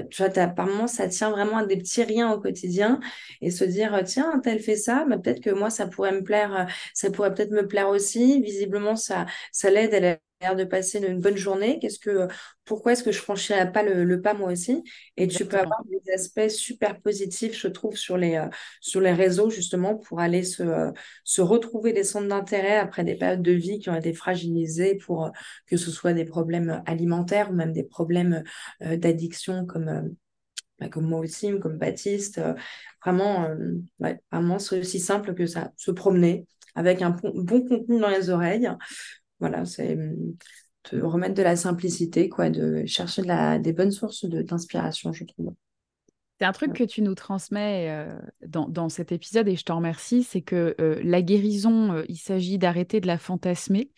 tu 0.10 0.24
vois, 0.24 0.38
as, 0.40 0.48
par 0.48 0.68
moments, 0.68 0.88
ça 0.88 1.08
tient 1.10 1.32
vraiment 1.32 1.58
à 1.58 1.66
des 1.66 1.78
petits 1.78 2.04
riens 2.04 2.32
au 2.32 2.40
quotidien 2.40 3.00
et 3.42 3.52
se 3.52 3.64
dire, 3.66 4.00
tiens, 4.06 4.40
tel 4.44 4.60
fait 4.60 4.76
ça, 4.78 5.06
bah, 5.10 5.18
peut-être 5.18 5.42
que 5.42 5.50
moi, 5.52 5.70
ça 5.70 5.88
pourrait 5.88 6.14
me 6.14 6.24
plaire, 6.24 6.68
ça 6.94 7.12
pourrait 7.12 7.34
peut-être 7.34 7.52
me 7.52 7.68
plaire 7.68 7.90
aussi. 7.90 8.42
Visiblement, 8.42 8.96
ça, 8.96 9.26
ça 9.52 9.70
l'aide, 9.70 9.94
elle 9.94 10.20
de 10.54 10.64
passer 10.64 11.00
une 11.00 11.20
bonne 11.20 11.38
journée 11.38 11.80
Qu'est-ce 11.80 11.98
que, 11.98 12.28
pourquoi 12.66 12.92
est-ce 12.92 13.04
que 13.04 13.12
je 13.12 13.20
franchirais 13.20 13.72
pas 13.72 13.82
le, 13.82 14.22
pas 14.22 14.36
moi 14.36 14.52
aussi? 14.52 14.84
Et 15.18 15.28
tu 15.28 15.46
peux 15.46 15.58
avoir 15.58 15.84
des 15.86 16.12
aspects 16.14 16.50
super 16.50 17.00
positifs, 17.02 17.60
je 17.60 17.68
trouve, 17.68 17.98
sur 17.98 18.18
les, 18.18 18.36
euh, 18.36 18.48
sur 18.82 19.02
les 19.02 19.14
réseaux 19.14 19.50
justement 19.50 19.96
pour 19.96 20.20
aller 20.20 20.44
se, 20.44 20.62
euh, 20.62 20.92
se 21.24 21.42
retrouver 21.42 21.94
des 21.94 22.04
centres 22.04 22.28
d'intérêt 22.28 22.78
après 22.78 23.04
des 23.04 23.16
périodes 23.16 23.42
de 23.42 23.52
vie 23.52 23.80
qui 23.80 23.90
ont 23.90 23.96
été 23.96 24.14
fragilisées 24.14 24.96
pour 24.96 25.26
euh, 25.26 25.30
que 25.66 25.78
ce 25.78 25.90
soit 25.90 26.14
des 26.14 26.26
problèmes 26.26 26.84
alimentaires 26.86 27.50
ou 27.50 27.54
même 27.54 27.74
des 27.74 27.84
problèmes 27.84 28.44
d'addiction 28.82 29.66
comme 29.66 30.16
bah, 30.80 30.90
comme 30.90 31.06
moi 31.06 31.20
aussi, 31.20 31.58
comme 31.60 31.78
Baptiste. 31.78 32.42
vraiment, 33.04 33.48
vraiment 34.32 34.60
c'est 34.60 34.80
aussi 34.80 35.00
simple 35.00 35.34
que 35.34 35.46
ça. 35.46 35.72
Se 35.78 35.92
promener 35.92 36.46
avec 36.76 37.02
un 37.02 37.12
bon 37.12 37.66
contenu 37.66 38.00
dans 38.00 38.10
les 38.10 38.30
oreilles, 38.30 38.70
voilà, 39.40 39.66
c'est 39.66 39.96
de 39.96 41.02
hum, 41.02 41.06
remettre 41.06 41.36
de 41.36 41.44
la 41.44 41.56
simplicité, 41.56 42.30
quoi, 42.30 42.50
de 42.50 42.86
chercher 42.86 43.22
de 43.22 43.28
la, 43.28 43.60
des 43.60 43.74
bonnes 43.74 43.92
sources 43.92 44.26
d'inspiration, 44.26 45.14
je 45.14 45.24
trouve. 45.26 45.54
C'est 46.40 46.46
un 46.46 46.52
truc 46.52 46.74
que 46.74 46.84
tu 46.84 47.02
nous 47.02 47.16
transmets 47.16 47.90
euh, 47.90 48.20
dans, 48.46 48.68
dans, 48.68 48.90
cet 48.90 49.14
épisode 49.14 49.48
et 49.48 49.56
je 49.56 49.64
t'en 49.64 49.78
remercie, 49.78 50.24
c'est 50.24 50.42
que 50.42 50.76
euh, 50.82 51.00
la 51.02 51.22
guérison, 51.22 51.94
euh, 51.94 52.04
il 52.10 52.18
s'agit 52.18 52.58
d'arrêter 52.58 53.00
de 53.00 53.08
la 53.08 53.18
fantasmer 53.18 53.90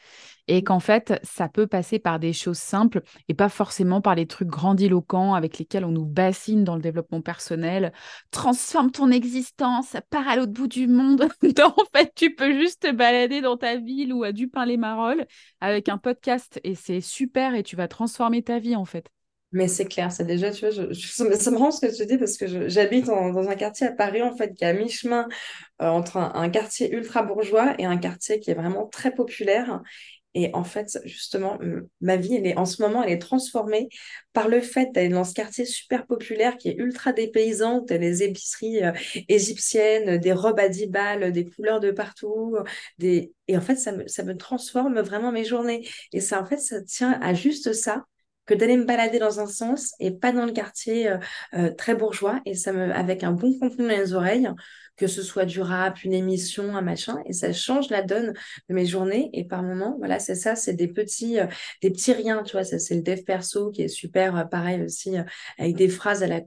et 0.47 0.63
qu'en 0.63 0.79
fait, 0.79 1.19
ça 1.23 1.49
peut 1.49 1.67
passer 1.67 1.99
par 1.99 2.19
des 2.19 2.33
choses 2.33 2.57
simples 2.57 3.01
et 3.27 3.33
pas 3.33 3.49
forcément 3.49 4.01
par 4.01 4.15
les 4.15 4.27
trucs 4.27 4.47
grandiloquents 4.47 5.33
avec 5.33 5.57
lesquels 5.57 5.85
on 5.85 5.91
nous 5.91 6.05
bassine 6.05 6.63
dans 6.63 6.75
le 6.75 6.81
développement 6.81 7.21
personnel. 7.21 7.91
Transforme 8.31 8.91
ton 8.91 9.11
existence, 9.11 9.95
pars 10.09 10.27
à 10.27 10.35
l'autre 10.35 10.53
bout 10.53 10.67
du 10.67 10.87
monde. 10.87 11.27
en 11.63 11.85
fait, 11.95 12.11
tu 12.15 12.35
peux 12.35 12.53
juste 12.53 12.83
te 12.83 12.91
balader 12.91 13.41
dans 13.41 13.57
ta 13.57 13.77
ville 13.77 14.13
ou 14.13 14.23
à 14.23 14.31
Dupin-les-Marolles 14.31 15.25
avec 15.61 15.89
un 15.89 15.97
podcast 15.97 16.59
et 16.63 16.75
c'est 16.75 17.01
super 17.01 17.55
et 17.55 17.63
tu 17.63 17.75
vas 17.75 17.87
transformer 17.87 18.43
ta 18.43 18.59
vie 18.59 18.75
en 18.75 18.85
fait. 18.85 19.07
Mais 19.53 19.69
c'est 19.69 19.85
clair, 19.85 20.11
c'est 20.11 20.25
déjà, 20.25 20.51
tu 20.51 20.67
vois, 20.67 20.93
ça 20.93 21.51
me 21.51 21.57
rend 21.57 21.71
ce 21.71 21.79
que 21.79 21.95
tu 21.95 22.05
dis 22.05 22.17
parce 22.17 22.35
que 22.35 22.67
j'habite 22.67 23.05
dans 23.05 23.47
un 23.47 23.55
quartier 23.55 23.87
à 23.87 23.93
Paris, 23.93 24.21
en 24.21 24.35
fait, 24.35 24.53
qui 24.53 24.65
est 24.65 24.67
à 24.67 24.73
mi-chemin 24.73 25.25
euh, 25.81 25.87
entre 25.87 26.17
un, 26.17 26.33
un, 26.35 26.49
quartier 26.49 26.93
ultra 26.93 27.23
bourgeois 27.23 27.73
et 27.79 27.85
un 27.85 27.95
quartier 27.95 28.41
qui 28.41 28.51
est 28.51 28.55
vraiment 28.55 28.87
très 28.87 29.13
populaire. 29.13 29.81
Et 30.33 30.51
en 30.53 30.63
fait, 30.63 30.99
justement, 31.05 31.57
ma 31.99 32.15
vie, 32.15 32.35
elle 32.35 32.45
est, 32.45 32.57
en 32.57 32.65
ce 32.65 32.81
moment, 32.81 33.03
elle 33.03 33.11
est 33.11 33.19
transformée 33.19 33.89
par 34.33 34.47
le 34.47 34.61
fait 34.61 34.91
d'aller 34.93 35.09
dans 35.09 35.23
ce 35.23 35.33
quartier 35.33 35.65
super 35.65 36.05
populaire 36.05 36.57
qui 36.57 36.69
est 36.69 36.75
ultra 36.75 37.11
dépaysant, 37.11 37.79
où 37.79 37.85
tu 37.85 37.93
as 37.93 37.97
des 37.97 38.23
épiceries 38.23 38.83
euh, 38.83 38.91
égyptiennes, 39.29 40.17
des 40.19 40.33
robes 40.33 40.59
à 40.59 40.69
10 40.69 40.87
balles, 40.87 41.31
des 41.31 41.45
couleurs 41.45 41.79
de 41.79 41.91
partout. 41.91 42.55
Des... 42.99 43.33
Et 43.47 43.57
en 43.57 43.61
fait, 43.61 43.77
ça 43.77 43.91
me, 43.91 44.07
ça 44.07 44.23
me 44.23 44.37
transforme 44.37 44.99
vraiment 44.99 45.31
mes 45.31 45.45
journées. 45.45 45.87
Et 46.13 46.19
ça, 46.19 46.41
en 46.41 46.45
fait, 46.45 46.57
ça 46.57 46.81
tient 46.83 47.19
à 47.21 47.33
juste 47.33 47.73
ça 47.73 48.05
que 48.47 48.53
d'aller 48.53 48.77
me 48.77 48.85
balader 48.85 49.19
dans 49.19 49.39
un 49.39 49.45
sens 49.45 49.93
et 49.99 50.11
pas 50.11 50.31
dans 50.31 50.45
le 50.45 50.51
quartier 50.53 51.09
euh, 51.09 51.17
euh, 51.53 51.71
très 51.71 51.95
bourgeois 51.95 52.41
et 52.45 52.55
ça 52.55 52.73
me 52.73 52.91
avec 52.93 53.23
un 53.23 53.33
bon 53.33 53.57
contenu 53.59 53.83
dans 53.83 53.89
les 53.89 54.13
oreilles 54.13 54.49
que 54.97 55.07
ce 55.07 55.21
soit 55.21 55.45
du 55.45 55.61
rap 55.61 56.03
une 56.03 56.13
émission 56.13 56.75
un 56.75 56.81
machin 56.81 57.21
et 57.25 57.33
ça 57.33 57.53
change 57.53 57.89
la 57.89 58.01
donne 58.01 58.33
de 58.69 58.75
mes 58.75 58.85
journées. 58.85 59.29
Et 59.33 59.43
par 59.45 59.63
moments 59.63 59.95
voilà 59.99 60.19
c'est 60.19 60.35
ça 60.35 60.55
c'est 60.55 60.73
des 60.73 60.87
petits 60.87 61.39
euh, 61.39 61.47
des 61.81 61.91
petits 61.91 62.13
riens 62.13 62.43
tu 62.43 62.53
vois 62.53 62.63
ça 62.63 62.79
c'est 62.79 62.95
le 62.95 63.01
dev 63.01 63.23
perso 63.23 63.71
qui 63.71 63.83
est 63.83 63.87
super 63.87 64.49
pareil 64.49 64.81
aussi 64.81 65.15
avec 65.57 65.75
des 65.75 65.89
phrases 65.89 66.23
à 66.23 66.27
la 66.27 66.41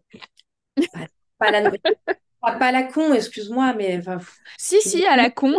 pas, 0.93 1.07
pas 1.39 1.51
la 1.51 1.71
pas, 2.41 2.73
la 2.73 2.83
con 2.85 3.13
excuse-moi 3.13 3.75
mais 3.75 3.99
enfin 3.99 4.19
si 4.59 4.81
si 4.81 5.05
à 5.07 5.17
la 5.17 5.31
con 5.31 5.55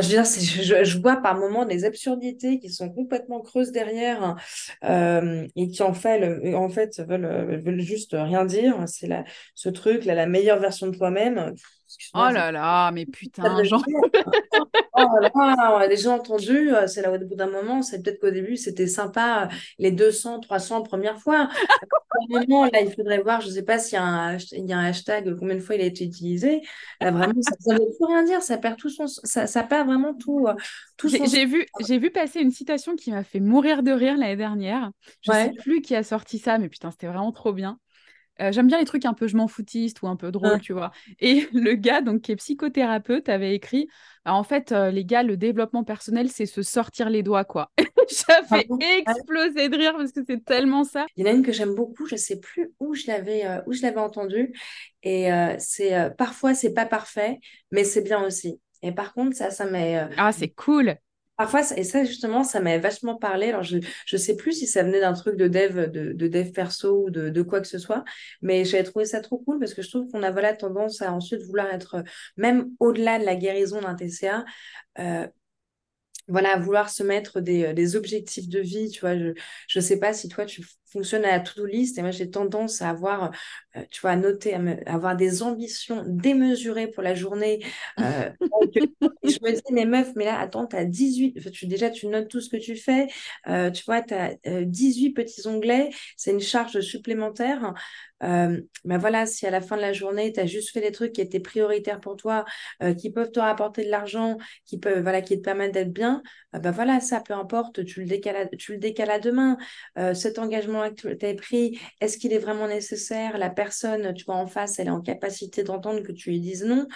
je, 0.00 0.16
veux 0.16 0.22
dire, 0.62 0.84
je, 0.84 0.98
vois 0.98 1.16
par 1.16 1.36
moments 1.36 1.64
des 1.64 1.84
absurdités 1.84 2.58
qui 2.58 2.70
sont 2.70 2.90
complètement 2.90 3.40
creuses 3.40 3.72
derrière 3.72 4.36
euh, 4.84 5.46
et 5.56 5.68
qui 5.68 5.82
en 5.82 5.94
fait, 5.94 6.54
en 6.54 6.68
fait 6.68 7.00
veulent, 7.00 7.60
veulent, 7.64 7.80
juste 7.80 8.12
rien 8.12 8.44
dire. 8.44 8.84
C'est 8.86 9.08
ce 9.54 9.68
truc, 9.68 10.04
là, 10.04 10.14
la 10.14 10.26
meilleure 10.26 10.58
version 10.58 10.86
de 10.86 10.96
toi-même. 10.96 11.54
Oh 12.14 12.28
là 12.30 12.52
là, 12.52 12.90
mais 12.92 13.06
putain, 13.06 13.62
Jean. 13.64 13.82
oh 14.94 15.06
là 15.20 15.30
là, 15.34 15.72
on 15.74 15.78
a 15.78 15.88
déjà 15.88 16.12
entendu, 16.12 16.70
c'est 16.86 17.02
là 17.02 17.12
au 17.12 17.18
bout 17.18 17.34
d'un 17.34 17.50
moment, 17.50 17.82
c'est 17.82 18.02
peut-être 18.02 18.20
qu'au 18.20 18.30
début 18.30 18.56
c'était 18.56 18.86
sympa 18.86 19.44
euh, 19.44 19.54
les 19.78 19.90
200, 19.90 20.40
300 20.40 20.82
premières 20.82 21.18
fois. 21.18 21.48
un 22.30 22.40
moment, 22.40 22.64
là, 22.64 22.80
il 22.80 22.92
faudrait 22.92 23.20
voir, 23.22 23.40
je 23.40 23.48
ne 23.48 23.52
sais 23.52 23.62
pas 23.62 23.78
s'il 23.78 23.94
y, 23.94 24.00
a 24.00 24.04
un, 24.04 24.36
il 24.36 24.68
y 24.68 24.72
a 24.72 24.78
un 24.78 24.86
hashtag, 24.86 25.36
combien 25.38 25.54
de 25.54 25.60
fois 25.60 25.74
il 25.74 25.82
a 25.82 25.84
été 25.84 26.04
utilisé. 26.04 26.62
vraiment, 27.00 27.34
ça 27.42 27.74
ne 27.74 27.78
veut 27.78 27.86
plus 27.98 28.06
rien 28.06 28.24
dire, 28.24 28.42
ça 28.42 28.58
perd 28.58 28.76
tout 28.76 28.88
son. 28.88 29.06
Ça, 29.06 29.46
ça 29.46 29.62
perd 29.62 29.86
vraiment 29.86 30.14
tout. 30.14 30.46
Euh, 30.46 30.54
tout 30.96 31.08
j'ai, 31.08 31.46
vu, 31.46 31.66
j'ai 31.86 31.98
vu 31.98 32.10
passer 32.10 32.40
une 32.40 32.50
citation 32.50 32.96
qui 32.96 33.10
m'a 33.10 33.24
fait 33.24 33.40
mourir 33.40 33.82
de 33.82 33.92
rire 33.92 34.16
l'année 34.16 34.36
dernière. 34.36 34.90
Je 35.22 35.32
ne 35.32 35.36
sais 35.36 35.52
plus 35.58 35.80
qui 35.80 35.94
a 35.94 36.02
sorti 36.02 36.38
ça, 36.38 36.58
mais 36.58 36.68
putain, 36.68 36.90
c'était 36.90 37.08
vraiment 37.08 37.32
trop 37.32 37.52
bien. 37.52 37.78
Euh, 38.40 38.52
j'aime 38.52 38.66
bien 38.66 38.78
les 38.78 38.84
trucs 38.84 39.04
un 39.04 39.14
peu 39.14 39.26
je 39.26 39.36
m'en 39.36 39.48
foutiste 39.48 40.02
ou 40.02 40.08
un 40.08 40.16
peu 40.16 40.30
drôle, 40.30 40.60
tu 40.60 40.72
vois. 40.72 40.90
Et 41.20 41.48
le 41.52 41.74
gars, 41.74 42.00
donc, 42.00 42.22
qui 42.22 42.32
est 42.32 42.36
psychothérapeute, 42.36 43.28
avait 43.28 43.54
écrit 43.54 43.88
bah, 44.24 44.34
En 44.34 44.42
fait, 44.42 44.72
euh, 44.72 44.90
les 44.90 45.04
gars, 45.04 45.22
le 45.22 45.36
développement 45.36 45.84
personnel, 45.84 46.28
c'est 46.28 46.46
se 46.46 46.62
sortir 46.62 47.08
les 47.08 47.22
doigts, 47.22 47.44
quoi. 47.44 47.70
J'avais 48.28 48.66
explosé 48.98 49.68
de 49.68 49.76
rire 49.76 49.94
parce 49.96 50.12
que 50.12 50.20
c'est 50.26 50.44
tellement 50.44 50.84
ça. 50.84 51.06
Il 51.16 51.26
y 51.26 51.28
en 51.28 51.32
a 51.32 51.34
une 51.34 51.42
que 51.42 51.52
j'aime 51.52 51.74
beaucoup, 51.74 52.06
je 52.06 52.16
sais 52.16 52.38
plus 52.38 52.72
où 52.78 52.94
je 52.94 53.06
l'avais 53.08 53.44
euh, 53.46 53.60
où 53.66 53.72
je 53.72 53.82
l'avais 53.82 53.98
entendue. 53.98 54.54
Et 55.02 55.28
c'est 55.58 56.10
parfois, 56.16 56.54
c'est 56.54 56.74
pas 56.74 56.86
parfait, 56.86 57.38
mais 57.70 57.84
c'est 57.84 58.02
bien 58.02 58.24
aussi. 58.24 58.60
Et 58.82 58.92
par 58.92 59.14
contre, 59.14 59.36
ça, 59.36 59.50
ça 59.50 59.64
m'est. 59.64 60.08
Ah, 60.16 60.32
c'est 60.32 60.48
cool. 60.48 60.96
Parfois, 61.36 61.60
et 61.76 61.84
ça 61.84 62.02
justement, 62.04 62.44
ça 62.44 62.60
m'a 62.60 62.78
vachement 62.78 63.16
parlé. 63.16 63.48
Alors, 63.48 63.62
je 63.62 63.76
ne 63.76 64.18
sais 64.18 64.36
plus 64.36 64.52
si 64.52 64.66
ça 64.66 64.82
venait 64.82 65.00
d'un 65.00 65.12
truc 65.12 65.36
de 65.36 65.48
dev, 65.48 65.90
de, 65.90 66.12
de, 66.12 66.28
dev 66.28 66.50
perso 66.50 67.04
ou 67.06 67.10
de, 67.10 67.42
quoi 67.42 67.60
que 67.60 67.66
ce 67.66 67.78
soit, 67.78 68.04
mais 68.40 68.64
j'avais 68.64 68.84
trouvé 68.84 69.04
ça 69.04 69.20
trop 69.20 69.38
cool 69.38 69.58
parce 69.58 69.74
que 69.74 69.82
je 69.82 69.90
trouve 69.90 70.10
qu'on 70.10 70.22
a 70.22 70.30
voilà 70.30 70.54
tendance 70.54 71.02
à 71.02 71.12
ensuite 71.12 71.42
vouloir 71.42 71.66
être, 71.72 72.02
même 72.38 72.70
au-delà 72.80 73.18
de 73.18 73.24
la 73.24 73.36
guérison 73.36 73.82
d'un 73.82 73.94
TCA, 73.94 74.44
euh, 74.98 75.26
voilà, 76.28 76.56
vouloir 76.58 76.90
se 76.90 77.02
mettre 77.02 77.40
des, 77.40 77.72
des, 77.74 77.96
objectifs 77.96 78.48
de 78.48 78.58
vie, 78.58 78.88
tu 78.90 79.00
vois, 79.00 79.16
je 79.16 79.34
ne 79.76 79.80
sais 79.80 79.98
pas 79.98 80.12
si 80.12 80.28
toi 80.28 80.44
tu 80.44 80.62
fonctionnes 80.96 81.24
à 81.24 81.32
la 81.32 81.40
to-do 81.40 81.66
list 81.66 81.98
et 81.98 82.02
moi 82.02 82.10
j'ai 82.10 82.30
tendance 82.30 82.80
à 82.80 82.90
avoir, 82.90 83.30
euh, 83.76 83.82
tu 83.90 84.00
vois, 84.00 84.12
à 84.12 84.16
noter, 84.16 84.54
à, 84.54 84.60
avoir 84.86 85.16
des 85.16 85.42
ambitions 85.42 86.04
démesurées 86.06 86.88
pour 86.88 87.02
la 87.02 87.14
journée. 87.14 87.64
Euh, 88.00 88.30
je 89.24 89.38
me 89.42 89.52
dis, 89.52 89.72
mais 89.72 89.84
meuf, 89.84 90.12
mais 90.16 90.24
là, 90.24 90.38
attends, 90.38 90.66
tu 90.66 90.76
as 90.76 90.84
18, 90.84 91.50
tu, 91.50 91.66
déjà 91.66 91.90
tu 91.90 92.06
notes 92.06 92.28
tout 92.28 92.40
ce 92.40 92.48
que 92.48 92.56
tu 92.56 92.76
fais, 92.76 93.08
euh, 93.48 93.70
tu 93.70 93.84
vois, 93.84 94.02
tu 94.02 94.14
as 94.14 94.34
18 94.44 95.10
petits 95.10 95.46
onglets, 95.46 95.90
c'est 96.16 96.30
une 96.30 96.40
charge 96.40 96.80
supplémentaire. 96.80 97.74
Euh, 98.22 98.60
ben 98.84 98.96
voilà, 98.96 99.26
si 99.26 99.46
à 99.46 99.50
la 99.50 99.60
fin 99.60 99.76
de 99.76 99.82
la 99.82 99.92
journée, 99.92 100.32
tu 100.32 100.40
as 100.40 100.46
juste 100.46 100.70
fait 100.70 100.80
des 100.80 100.92
trucs 100.92 101.12
qui 101.12 101.20
étaient 101.20 101.40
prioritaires 101.40 102.00
pour 102.00 102.16
toi, 102.16 102.44
euh, 102.82 102.94
qui 102.94 103.10
peuvent 103.12 103.30
te 103.30 103.40
rapporter 103.40 103.84
de 103.84 103.90
l'argent, 103.90 104.38
qui 104.64 104.78
peuvent, 104.78 105.02
voilà, 105.02 105.20
qui 105.20 105.36
te 105.36 105.42
permettent 105.42 105.74
d'être 105.74 105.92
bien, 105.92 106.22
ben 106.52 106.70
voilà, 106.70 107.00
ça, 107.00 107.20
peu 107.20 107.34
importe, 107.34 107.84
tu 107.84 108.00
le 108.00 108.06
décales 108.06 108.36
à, 108.36 108.46
tu 108.46 108.72
le 108.72 108.78
décales 108.78 109.10
à 109.10 109.18
demain. 109.18 109.58
Cet 110.14 110.38
engagement 110.38 110.82
que 110.90 111.14
tu 111.14 111.26
as 111.26 111.34
pris, 111.34 111.78
est-ce 112.00 112.18
qu'il 112.18 112.32
est 112.32 112.38
vraiment 112.38 112.68
nécessaire? 112.68 113.38
La 113.38 113.50
personne, 113.50 114.14
tu 114.14 114.24
vois, 114.24 114.36
en 114.36 114.46
face, 114.46 114.78
elle 114.78 114.88
est 114.88 114.90
en 114.90 115.00
capacité 115.00 115.62
d'entendre 115.62 116.02
que 116.02 116.12
tu 116.12 116.30
lui 116.30 116.40
dises 116.40 116.64
non. 116.64 116.86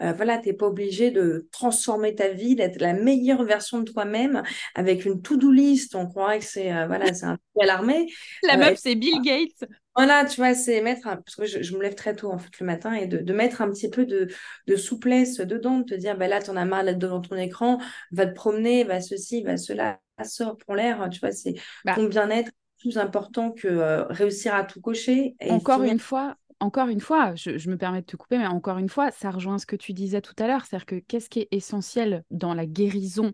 voilà, 0.00 0.38
tu 0.38 0.48
n'es 0.48 0.54
pas 0.54 0.66
obligé 0.66 1.10
de 1.10 1.48
transformer 1.52 2.14
ta 2.14 2.28
vie, 2.28 2.54
d'être 2.54 2.80
la 2.80 2.92
meilleure 2.92 3.44
version 3.44 3.80
de 3.80 3.90
toi-même 3.90 4.42
avec 4.74 5.04
une 5.04 5.22
to-do 5.22 5.50
list. 5.50 5.94
On 5.94 6.06
croirait 6.06 6.38
que 6.38 6.44
c'est 6.44 6.70
voilà, 6.86 7.12
c'est 7.12 7.26
un 7.26 7.38
peu 7.54 7.62
alarmé. 7.62 8.06
La 8.42 8.56
meuf, 8.56 8.78
c'est 8.78 8.94
Bill 8.94 9.20
Gates. 9.22 9.68
Voilà, 9.96 10.24
tu 10.24 10.36
vois, 10.36 10.54
c'est 10.54 10.80
mettre, 10.82 11.02
parce 11.02 11.36
que 11.36 11.46
je, 11.46 11.76
me 11.76 11.82
lève 11.82 11.94
très 11.94 12.14
tôt 12.14 12.30
en 12.30 12.38
fait 12.38 12.58
le 12.60 12.66
matin, 12.66 12.94
et 12.94 13.06
de, 13.06 13.32
mettre 13.32 13.60
un 13.60 13.70
petit 13.70 13.90
peu 13.90 14.06
de, 14.06 14.28
souplesse 14.76 15.38
dedans, 15.38 15.80
de 15.80 15.84
te 15.84 15.94
dire, 15.94 16.16
bah, 16.16 16.28
là, 16.28 16.40
tu 16.40 16.50
en 16.50 16.56
as 16.56 16.64
marre 16.64 16.84
d'être 16.84 16.98
devant 16.98 17.20
ton 17.20 17.36
écran, 17.36 17.78
va 18.12 18.26
te 18.26 18.34
promener, 18.34 18.84
va 18.84 19.00
ceci, 19.00 19.42
va 19.42 19.56
cela, 19.56 20.00
sort, 20.24 20.56
pour 20.58 20.74
l'air, 20.74 21.08
tu 21.10 21.20
vois, 21.20 21.32
c'est 21.32 21.54
bah 21.84 21.94
ton 21.96 22.04
bien-être 22.04 22.50
plus 22.80 22.98
important 22.98 23.52
que 23.52 23.68
euh, 23.68 24.04
réussir 24.06 24.54
à 24.54 24.64
tout 24.64 24.80
cocher. 24.80 25.36
encore 25.48 25.82
une 25.82 25.98
fois, 25.98 26.36
encore 26.58 26.88
une 26.88 27.00
fois, 27.00 27.34
je, 27.36 27.70
me 27.70 27.76
permets 27.76 28.00
de 28.00 28.06
te 28.06 28.16
couper, 28.16 28.38
mais 28.38 28.46
encore 28.46 28.78
une 28.78 28.88
fois, 28.88 29.10
ça 29.10 29.30
rejoint 29.30 29.58
ce 29.58 29.66
que 29.66 29.76
tu 29.76 29.92
disais 29.92 30.20
tout 30.20 30.34
à 30.38 30.46
l'heure, 30.46 30.64
c'est-à-dire 30.64 30.86
que 30.86 30.96
qu'est-ce 30.96 31.30
qui 31.30 31.40
est 31.40 31.48
essentiel 31.52 32.24
dans 32.30 32.54
la 32.54 32.66
guérison 32.66 33.32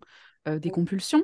euh, 0.49 0.59
des 0.59 0.71
compulsions 0.71 1.23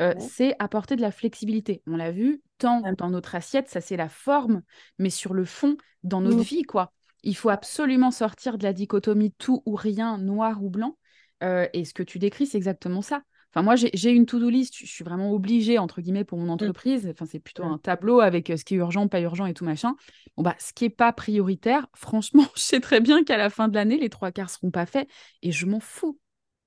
euh, 0.00 0.14
c'est 0.18 0.56
apporter 0.58 0.96
de 0.96 1.02
la 1.02 1.10
flexibilité. 1.10 1.82
On 1.86 1.96
l'a 1.96 2.10
vu, 2.10 2.40
tant 2.56 2.80
dans 2.96 3.10
notre 3.10 3.34
assiette, 3.34 3.68
ça 3.68 3.82
c'est 3.82 3.98
la 3.98 4.08
forme, 4.08 4.62
mais 4.98 5.10
sur 5.10 5.34
le 5.34 5.44
fond, 5.44 5.76
dans 6.04 6.22
notre 6.22 6.42
vie, 6.42 6.62
quoi. 6.62 6.94
Il 7.22 7.36
faut 7.36 7.50
absolument 7.50 8.10
sortir 8.10 8.56
de 8.56 8.64
la 8.64 8.72
dichotomie 8.72 9.32
tout 9.32 9.62
ou 9.66 9.74
rien, 9.74 10.16
noir 10.16 10.62
ou 10.62 10.70
blanc. 10.70 10.96
Euh, 11.42 11.68
et 11.74 11.84
ce 11.84 11.92
que 11.92 12.02
tu 12.02 12.18
décris, 12.18 12.46
c'est 12.46 12.56
exactement 12.56 13.02
ça. 13.02 13.22
Enfin, 13.52 13.62
moi, 13.62 13.74
j'ai 13.74 14.10
une 14.10 14.26
to-do 14.26 14.48
list, 14.48 14.74
je 14.76 14.86
suis 14.86 15.02
vraiment 15.02 15.32
obligée, 15.32 15.78
entre 15.78 16.00
guillemets, 16.00 16.24
pour 16.24 16.38
mon 16.38 16.46
mmh. 16.46 16.50
entreprise. 16.50 17.08
Enfin, 17.10 17.26
c'est 17.26 17.40
plutôt 17.40 17.64
un 17.64 17.78
tableau 17.78 18.20
avec 18.20 18.52
ce 18.56 18.64
qui 18.64 18.74
est 18.74 18.78
urgent, 18.78 19.08
pas 19.08 19.20
urgent 19.20 19.46
et 19.46 19.54
tout 19.54 19.64
machin. 19.64 19.96
Bon, 20.36 20.44
bah, 20.44 20.54
ce 20.60 20.72
qui 20.72 20.84
n'est 20.84 20.90
pas 20.90 21.12
prioritaire, 21.12 21.88
franchement, 21.96 22.46
je 22.54 22.60
sais 22.60 22.80
très 22.80 23.00
bien 23.00 23.24
qu'à 23.24 23.36
la 23.36 23.50
fin 23.50 23.66
de 23.66 23.74
l'année, 23.74 23.98
les 23.98 24.08
trois 24.08 24.30
quarts 24.30 24.50
seront 24.50 24.70
pas 24.70 24.86
faits 24.86 25.08
et 25.42 25.50
je 25.50 25.66
m'en 25.66 25.80
fous. 25.80 26.18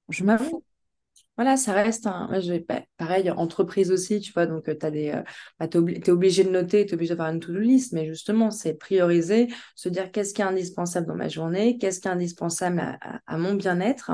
Je 0.09 0.25
m'en 0.25 0.37
fous. 0.37 0.65
Voilà, 1.37 1.57
ça 1.57 1.73
reste 1.73 2.05
un. 2.05 2.29
Pareil, 2.97 3.31
entreprise 3.31 3.89
aussi, 3.89 4.19
tu 4.19 4.33
vois, 4.33 4.45
donc 4.45 4.65
tu 4.65 4.91
des. 4.91 5.19
Bah, 5.59 5.67
es, 5.71 6.09
obligé 6.09 6.43
de 6.43 6.49
noter, 6.49 6.85
tu 6.85 6.91
es 6.91 6.93
obligé 6.93 7.11
d'avoir 7.11 7.29
une 7.29 7.39
to-do 7.39 7.59
list, 7.59 7.93
mais 7.93 8.05
justement, 8.05 8.51
c'est 8.51 8.75
prioriser, 8.75 9.47
se 9.75 9.89
dire 9.89 10.11
qu'est-ce 10.11 10.33
qui 10.33 10.41
est 10.41 10.45
indispensable 10.45 11.07
dans 11.07 11.15
ma 11.15 11.29
journée, 11.29 11.77
qu'est-ce 11.79 12.01
qui 12.01 12.07
est 12.07 12.11
indispensable 12.11 12.99
à, 13.25 13.37
mon 13.37 13.55
bien-être. 13.55 14.11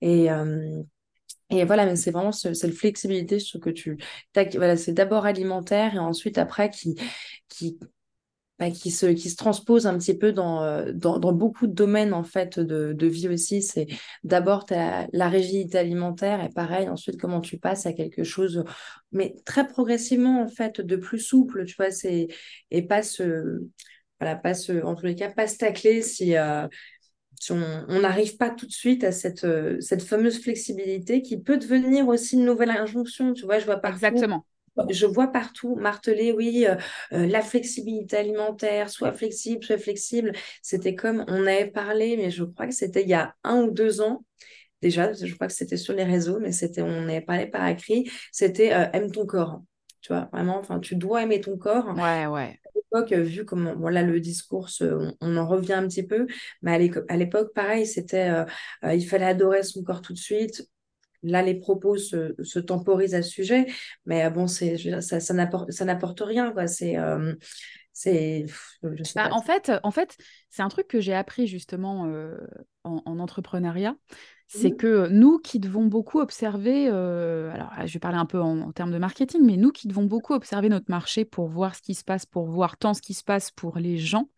Et. 0.00 0.30
Euh, 0.30 0.82
et 1.50 1.64
voilà, 1.64 1.86
mais 1.86 1.96
c'est 1.96 2.10
vraiment 2.10 2.32
cette 2.32 2.74
flexibilité, 2.74 3.38
trouve 3.38 3.60
que 3.60 3.70
tu, 3.70 3.98
voilà, 4.56 4.76
c'est 4.76 4.92
d'abord 4.92 5.26
alimentaire 5.26 5.94
et 5.94 5.98
ensuite 5.98 6.38
après 6.38 6.70
qui, 6.70 6.96
qui, 7.48 7.78
bah, 8.58 8.70
qui, 8.70 8.90
se, 8.90 9.06
qui 9.06 9.30
se 9.30 9.36
transpose 9.36 9.86
un 9.86 9.98
petit 9.98 10.16
peu 10.16 10.32
dans, 10.32 10.62
euh, 10.62 10.92
dans, 10.94 11.18
dans 11.18 11.32
beaucoup 11.32 11.66
de 11.66 11.72
domaines 11.74 12.14
en 12.14 12.24
fait 12.24 12.58
de, 12.58 12.92
de 12.94 13.06
vie 13.06 13.28
aussi. 13.28 13.62
C'est 13.62 13.86
d'abord 14.24 14.64
la 14.70 15.28
rigidité 15.28 15.78
alimentaire 15.78 16.42
et 16.42 16.48
pareil, 16.48 16.88
ensuite 16.88 17.20
comment 17.20 17.40
tu 17.40 17.58
passes 17.58 17.86
à 17.86 17.92
quelque 17.92 18.24
chose, 18.24 18.64
mais 19.12 19.36
très 19.44 19.68
progressivement 19.68 20.42
en 20.42 20.48
fait, 20.48 20.80
de 20.80 20.96
plus 20.96 21.18
souple, 21.20 21.64
tu 21.66 21.76
vois, 21.76 21.88
et 22.70 22.82
pas 22.82 23.02
se, 23.02 23.60
voilà, 24.20 24.36
pas 24.36 24.54
se, 24.54 24.82
en 24.82 24.94
tous 24.94 25.06
les 25.06 25.14
cas, 25.14 25.30
pas 25.30 25.46
se 25.46 25.58
tacler 25.58 26.02
si, 26.02 26.36
euh, 26.36 26.66
si 27.38 27.52
on 27.52 28.00
n'arrive 28.00 28.36
pas 28.36 28.50
tout 28.50 28.66
de 28.66 28.72
suite 28.72 29.04
à 29.04 29.12
cette, 29.12 29.44
euh, 29.44 29.80
cette 29.80 30.02
fameuse 30.02 30.40
flexibilité 30.42 31.22
qui 31.22 31.40
peut 31.40 31.58
devenir 31.58 32.08
aussi 32.08 32.36
une 32.36 32.44
nouvelle 32.44 32.70
injonction, 32.70 33.32
tu 33.32 33.44
vois, 33.44 33.58
je 33.58 33.66
vois 33.66 33.76
pas 33.76 33.90
Exactement 33.90 34.44
je 34.90 35.06
vois 35.06 35.28
partout 35.28 35.74
marteler, 35.76 36.32
oui, 36.32 36.66
euh, 36.68 36.76
euh, 37.12 37.26
la 37.26 37.42
flexibilité 37.42 38.16
alimentaire, 38.16 38.90
soit 38.90 39.12
flexible, 39.12 39.64
soit 39.64 39.78
flexible. 39.78 40.32
C'était 40.62 40.94
comme 40.94 41.24
on 41.28 41.46
avait 41.46 41.70
parlé, 41.70 42.16
mais 42.16 42.30
je 42.30 42.44
crois 42.44 42.66
que 42.66 42.74
c'était 42.74 43.02
il 43.02 43.08
y 43.08 43.14
a 43.14 43.34
un 43.44 43.62
ou 43.62 43.70
deux 43.70 44.00
ans. 44.00 44.24
Déjà, 44.82 45.12
je 45.12 45.34
crois 45.34 45.46
que 45.46 45.52
c'était 45.54 45.78
sur 45.78 45.94
les 45.94 46.04
réseaux, 46.04 46.38
mais 46.38 46.52
c'était, 46.52 46.82
on 46.82 47.04
avait 47.08 47.22
parlé 47.22 47.46
par 47.46 47.66
écrit. 47.68 48.10
C'était 48.30 48.74
euh, 48.74 48.86
aime 48.92 49.10
ton 49.10 49.24
corps. 49.24 49.62
tu 50.02 50.12
vois, 50.12 50.28
vraiment, 50.32 50.58
enfin, 50.58 50.78
tu 50.80 50.96
dois 50.96 51.22
aimer 51.22 51.40
ton 51.40 51.56
corps. 51.56 51.86
Ouais, 51.96 52.26
ouais. 52.26 52.60
L'époque, 52.96 53.12
vu 53.12 53.44
comment, 53.44 53.74
voilà, 53.76 54.02
le 54.02 54.20
discours, 54.20 54.68
on, 54.80 55.14
on, 55.20 55.36
en 55.36 55.46
revient 55.46 55.74
un 55.74 55.86
petit 55.86 56.06
peu, 56.06 56.26
mais 56.62 56.74
à 57.08 57.16
l'époque, 57.16 57.52
pareil, 57.54 57.86
c'était, 57.86 58.30
il 58.82 59.06
fallait 59.06 59.26
adorer 59.26 59.62
son 59.62 59.82
corps 59.82 60.02
tout 60.02 60.12
de 60.12 60.18
suite, 60.18 60.68
Là, 61.26 61.42
les 61.42 61.54
propos 61.54 61.96
se, 61.96 62.58
temporisent 62.58 63.14
à 63.14 63.22
ce 63.22 63.30
sujet, 63.30 63.66
mais 64.04 64.24
euh, 64.24 64.30
bon, 64.30 64.46
c'est, 64.46 64.76
ça, 65.00 65.20
ça 65.20 65.34
n'apporte 65.34 66.20
rien. 66.20 66.52
Quoi. 66.52 66.68
C'est, 66.68 66.96
euh, 66.98 67.34
c'est, 67.92 68.46
bah, 69.14 69.28
En 69.32 69.42
fait, 69.42 69.72
en 69.82 69.90
fait 69.90 70.16
c'est 70.50 70.62
un 70.62 70.68
truc 70.68 70.86
que 70.86 71.00
j'ai 71.00 71.14
appris 71.14 71.46
justement 71.46 72.06
euh, 72.06 72.36
en, 72.84 73.18
entrepreneuriat. 73.18 73.96
C'est 74.48 74.70
mmh. 74.70 74.76
que 74.76 75.08
nous 75.08 75.38
qui 75.38 75.58
devons 75.58 75.86
beaucoup 75.86 76.20
observer, 76.20 76.88
alors 76.88 77.72
je 77.84 77.92
vais 77.92 77.98
parler 77.98 78.18
un 78.18 78.26
peu 78.26 78.40
en, 78.40 78.70
termes 78.72 78.92
de 78.92 78.98
marketing, 78.98 79.40
mais 79.44 79.56
nous 79.56 79.72
qui 79.72 79.88
devons 79.88 80.04
beaucoup 80.04 80.34
observer 80.34 80.68
notre 80.68 80.88
marché 80.88 81.24
pour 81.24 81.48
voir 81.48 81.74
ce 81.74 81.82
qui 81.82 81.94
se 81.94 82.04
passe, 82.04 82.26
pour 82.26 82.46
voir 82.46 82.76
tant 82.76 82.94
ce 82.94 83.02
qui 83.02 83.14
se 83.14 83.24
passe 83.24 83.50
pour 83.50 83.78
les 83.78 83.98
gens, 83.98 84.28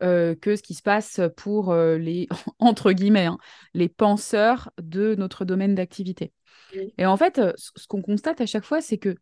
que 0.00 0.36
ce 0.42 0.62
qui 0.62 0.74
se 0.74 0.82
passe 0.82 1.20
pour 1.36 1.74
les, 1.74 2.28
entre 2.60 2.92
guillemets, 2.92 3.26
hein, 3.26 3.38
les 3.74 3.88
penseurs 3.88 4.70
de 4.80 5.16
notre 5.16 5.44
domaine 5.44 5.74
d'activité. 5.74 6.32
Et 6.96 7.04
en 7.04 7.16
fait, 7.16 7.40
ce 7.56 7.86
qu'on 7.88 8.00
constate 8.00 8.40
à 8.40 8.46
chaque 8.46 8.64
fois, 8.64 8.80
c'est 8.80 8.98
que 8.98 9.16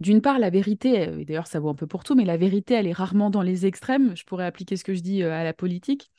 d'une 0.00 0.20
part, 0.20 0.38
la 0.38 0.50
vérité, 0.50 1.08
et 1.20 1.24
d'ailleurs 1.24 1.46
ça 1.46 1.60
vaut 1.60 1.68
un 1.68 1.74
peu 1.74 1.86
pour 1.86 2.04
tout, 2.04 2.14
mais 2.14 2.24
la 2.24 2.36
vérité, 2.36 2.74
elle 2.74 2.86
est 2.86 2.92
rarement 2.92 3.30
dans 3.30 3.42
les 3.42 3.66
extrêmes. 3.66 4.16
Je 4.16 4.24
pourrais 4.24 4.44
appliquer 4.44 4.76
ce 4.76 4.84
que 4.84 4.94
je 4.94 5.00
dis 5.00 5.22
à 5.22 5.44
la 5.44 5.52
politique. 5.52 6.10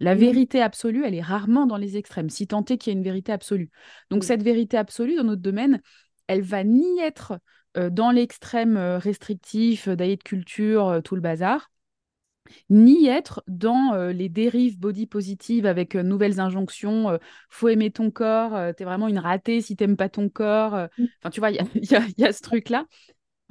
La 0.00 0.14
vérité 0.14 0.62
absolue, 0.62 1.04
elle 1.04 1.14
est 1.14 1.22
rarement 1.22 1.66
dans 1.66 1.76
les 1.76 1.96
extrêmes, 1.96 2.30
si 2.30 2.46
tant 2.46 2.64
est 2.64 2.78
qu'il 2.78 2.92
y 2.92 2.96
a 2.96 2.98
une 2.98 3.04
vérité 3.04 3.32
absolue. 3.32 3.70
Donc 4.10 4.24
cette 4.24 4.42
vérité 4.42 4.76
absolue, 4.76 5.16
dans 5.16 5.24
notre 5.24 5.42
domaine, 5.42 5.80
elle 6.26 6.42
va 6.42 6.64
ni 6.64 7.00
être 7.00 7.38
dans 7.74 8.12
l'extrême 8.12 8.76
restrictif, 8.76 9.88
d'ailleurs 9.88 10.18
de 10.18 10.22
culture, 10.22 11.00
tout 11.02 11.16
le 11.16 11.20
bazar, 11.20 11.72
ni 12.70 13.06
être 13.06 13.42
dans 13.46 13.94
euh, 13.94 14.12
les 14.12 14.28
dérives 14.28 14.78
body 14.78 15.06
positive 15.06 15.66
avec 15.66 15.94
euh, 15.94 16.02
nouvelles 16.02 16.40
injonctions, 16.40 17.10
euh, 17.10 17.18
faut 17.48 17.68
aimer 17.68 17.90
ton 17.90 18.10
corps, 18.10 18.74
t'es 18.74 18.84
vraiment 18.84 19.08
une 19.08 19.18
ratée 19.18 19.60
si 19.60 19.76
t'aimes 19.76 19.96
pas 19.96 20.08
ton 20.08 20.28
corps. 20.28 20.74
Enfin, 20.74 21.30
tu 21.30 21.40
vois, 21.40 21.50
il 21.50 21.56
y, 21.56 22.24
a, 22.24 22.32
ce 22.32 22.42
truc-là. 22.42 22.86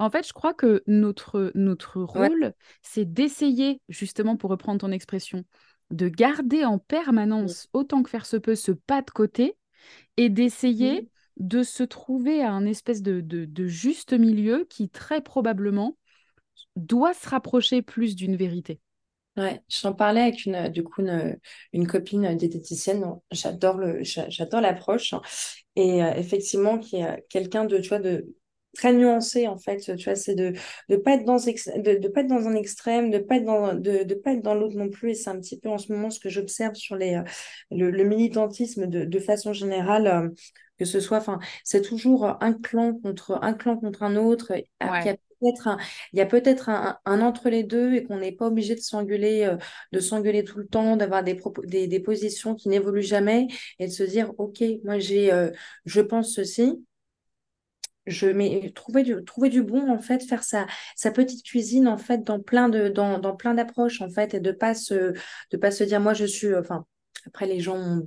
En 0.03 0.09
fait, 0.09 0.27
je 0.27 0.33
crois 0.33 0.53
que 0.53 0.83
notre, 0.85 1.51
notre 1.55 2.01
rôle, 2.01 2.53
c'est 2.81 3.05
d'essayer, 3.05 3.81
justement, 3.87 4.35
pour 4.35 4.49
reprendre 4.49 4.81
ton 4.81 4.91
expression, 4.91 5.45
de 5.91 6.09
garder 6.09 6.65
en 6.65 6.77
permanence, 6.77 7.67
autant 7.73 8.03
que 8.03 8.09
faire 8.09 8.25
se 8.25 8.37
peut, 8.37 8.55
ce 8.55 8.71
pas 8.71 9.01
de 9.01 9.11
côté 9.11 9.55
et 10.17 10.29
d'essayer 10.29 11.07
de 11.37 11.63
se 11.63 11.83
trouver 11.83 12.43
à 12.43 12.51
un 12.51 12.65
espèce 12.65 13.01
de, 13.01 13.21
de 13.21 13.67
juste 13.67 14.13
milieu 14.13 14.65
qui, 14.69 14.89
très 14.89 15.21
probablement, 15.21 15.97
doit 16.75 17.13
se 17.13 17.29
rapprocher 17.29 17.81
plus 17.81 18.15
d'une 18.15 18.35
vérité. 18.35 18.79
Ouais, 19.35 19.61
j'en 19.67 19.93
parlais 19.93 20.21
avec 20.21 20.45
une, 20.45 20.69
du 20.69 20.83
coup, 20.83 21.01
une, 21.01 21.39
une 21.71 21.87
copine 21.87 22.35
diététicienne. 22.37 23.03
J'adore 23.31 23.77
le, 23.77 24.03
j'adore 24.03 24.61
l'approche. 24.61 25.15
Et 25.75 26.03
euh, 26.03 26.13
effectivement, 26.13 26.77
qui 26.77 26.97
est 26.97 27.25
quelqu'un 27.29 27.65
de, 27.65 27.79
tu 27.79 27.89
vois, 27.89 27.99
de 27.99 28.27
très 28.73 28.93
nuancé, 28.93 29.47
en 29.47 29.57
fait. 29.57 29.95
Tu 29.95 30.03
vois, 30.03 30.15
c'est 30.15 30.35
de 30.35 30.53
ne 30.89 30.95
pas, 30.97 31.13
être 31.13 31.25
dans, 31.25 31.37
de, 31.37 31.99
de, 31.99 32.07
pas 32.07 32.21
être 32.21 32.27
dans 32.27 32.47
un 32.47 32.55
extrême, 32.55 33.11
de 33.11 33.19
pas 33.19 33.37
être 33.37 33.45
dans, 33.45 33.73
de, 33.73 34.03
de 34.03 34.13
pas 34.15 34.33
être 34.33 34.41
dans 34.41 34.55
l'autre 34.55 34.75
non 34.77 34.89
plus. 34.89 35.11
Et 35.11 35.13
c'est 35.13 35.29
un 35.29 35.39
petit 35.39 35.59
peu 35.59 35.69
en 35.69 35.77
ce 35.77 35.91
moment 35.91 36.09
ce 36.09 36.19
que 36.19 36.29
j'observe 36.29 36.75
sur 36.75 36.95
les, 36.95 37.15
euh, 37.15 37.23
le, 37.71 37.91
le, 37.91 38.03
militantisme 38.03 38.87
de, 38.87 39.05
de 39.05 39.19
façon 39.19 39.53
générale. 39.53 40.07
Euh, 40.07 40.29
que 40.79 40.85
ce 40.85 40.99
soit, 40.99 41.17
enfin, 41.19 41.37
c'est 41.63 41.83
toujours 41.83 42.25
un 42.41 42.53
clan 42.53 42.95
contre 42.95 43.37
un 43.43 43.53
clan 43.53 43.77
contre 43.77 44.01
un 44.01 44.15
autre. 44.15 44.53
Ouais 44.53 45.17
il 46.11 46.19
y 46.19 46.21
a 46.21 46.25
peut-être 46.25 46.69
un, 46.69 46.97
entre 47.05 47.49
les 47.49 47.63
deux 47.63 47.93
et 47.93 48.03
qu'on 48.03 48.17
n'est 48.17 48.31
pas 48.31 48.47
obligé 48.47 48.75
de 48.75 48.79
s'engueuler, 48.79 49.43
euh, 49.43 49.57
de 49.91 49.99
s'engueuler 49.99 50.43
tout 50.43 50.57
le 50.59 50.67
temps, 50.67 50.95
d'avoir 50.97 51.23
des, 51.23 51.39
des, 51.65 51.87
des, 51.87 51.99
positions 51.99 52.55
qui 52.55 52.69
n'évoluent 52.69 53.01
jamais 53.01 53.47
et 53.79 53.87
de 53.87 53.91
se 53.91 54.03
dire, 54.03 54.31
OK, 54.37 54.63
moi 54.83 54.99
j'ai, 54.99 55.31
euh, 55.31 55.51
je 55.85 56.01
pense 56.01 56.33
ceci. 56.33 56.83
Je 58.05 58.27
mais 58.27 58.71
trouver 58.75 59.03
du 59.03 59.23
trouver 59.23 59.49
du 59.49 59.63
bon 59.63 59.89
en 59.89 59.99
fait 59.99 60.23
faire 60.23 60.43
sa, 60.43 60.67
sa 60.95 61.11
petite 61.11 61.45
cuisine 61.45 61.87
en 61.87 61.97
fait 61.97 62.23
dans 62.23 62.39
plein 62.39 62.67
de 62.67 62.89
dans, 62.89 63.17
dans 63.17 63.35
plein 63.35 63.53
d'approches 63.53 64.01
en 64.01 64.09
fait 64.09 64.33
et 64.33 64.39
de 64.39 64.51
pas 64.51 64.75
se 64.75 65.13
de 65.51 65.57
pas 65.57 65.71
se 65.71 65.83
dire 65.83 66.01
moi 66.01 66.13
je 66.13 66.25
suis 66.25 66.53
enfin 66.53 66.85
après 67.25 67.45
les 67.45 67.61
gens 67.61 68.01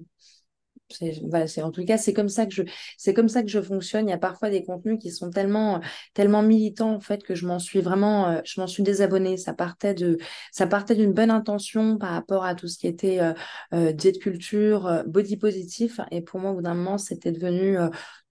c'est 0.90 1.62
en 1.62 1.70
tout 1.70 1.84
cas 1.84 1.98
c'est 1.98 2.12
comme 2.12 2.28
ça 2.28 2.46
que 2.46 2.54
je 2.54 2.62
c'est 2.96 3.14
comme 3.14 3.28
ça 3.28 3.42
que 3.42 3.48
je 3.48 3.60
fonctionne. 3.60 4.08
Il 4.08 4.10
y 4.10 4.14
a 4.14 4.18
parfois 4.18 4.50
des 4.50 4.62
contenus 4.62 4.98
qui 5.00 5.10
sont 5.10 5.30
tellement 5.30 5.80
tellement 6.14 6.42
militants 6.42 6.94
en 6.94 7.00
fait 7.00 7.22
que 7.22 7.34
je 7.34 7.46
m'en 7.46 7.58
suis 7.58 7.80
vraiment 7.80 8.28
euh, 8.28 8.40
je 8.44 8.60
m'en 8.60 8.66
suis 8.66 8.82
désabonnée. 8.82 9.36
Ça 9.36 9.52
partait 9.52 9.94
de 9.94 10.18
ça 10.52 10.66
partait 10.66 10.94
d'une 10.94 11.12
bonne 11.12 11.30
intention 11.30 11.98
par 11.98 12.10
rapport 12.10 12.44
à 12.44 12.54
tout 12.54 12.68
ce 12.68 12.78
qui 12.78 12.86
était 12.86 13.20
euh, 13.20 13.32
euh 13.74 13.92
diète 13.92 14.20
culture, 14.20 14.86
euh, 14.86 15.02
body 15.04 15.36
positif 15.36 16.00
et 16.10 16.20
pour 16.20 16.40
moi 16.40 16.52
au 16.52 16.54
bout 16.54 16.62
d'un 16.62 16.74
moment 16.74 16.98
c'était 16.98 17.32
devenu 17.32 17.76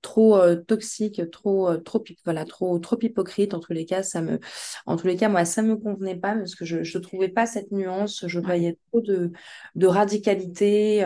trop 0.01 0.39
toxique, 0.67 1.21
trop 1.31 1.75
trop 1.77 2.03
voilà, 2.25 2.45
trop 2.45 2.77
trop 2.79 2.97
hypocrite 3.01 3.53
en 3.53 3.59
tous 3.59 3.73
les 3.73 3.85
cas, 3.85 4.03
ça 4.03 4.21
me 4.21 4.39
en 4.85 4.95
tous 4.97 5.07
les 5.07 5.15
cas 5.15 5.29
moi 5.29 5.45
ça 5.45 5.61
me 5.61 5.75
convenait 5.75 6.15
pas 6.15 6.35
parce 6.35 6.55
que 6.55 6.63
je 6.63 6.83
je 6.83 6.97
trouvais 6.99 7.29
pas 7.29 7.45
cette 7.47 7.71
nuance, 7.71 8.23
je 8.27 8.39
voyais 8.39 8.77
trop 8.91 9.01
de 9.01 9.31
de 9.75 9.87
radicalité 9.87 11.03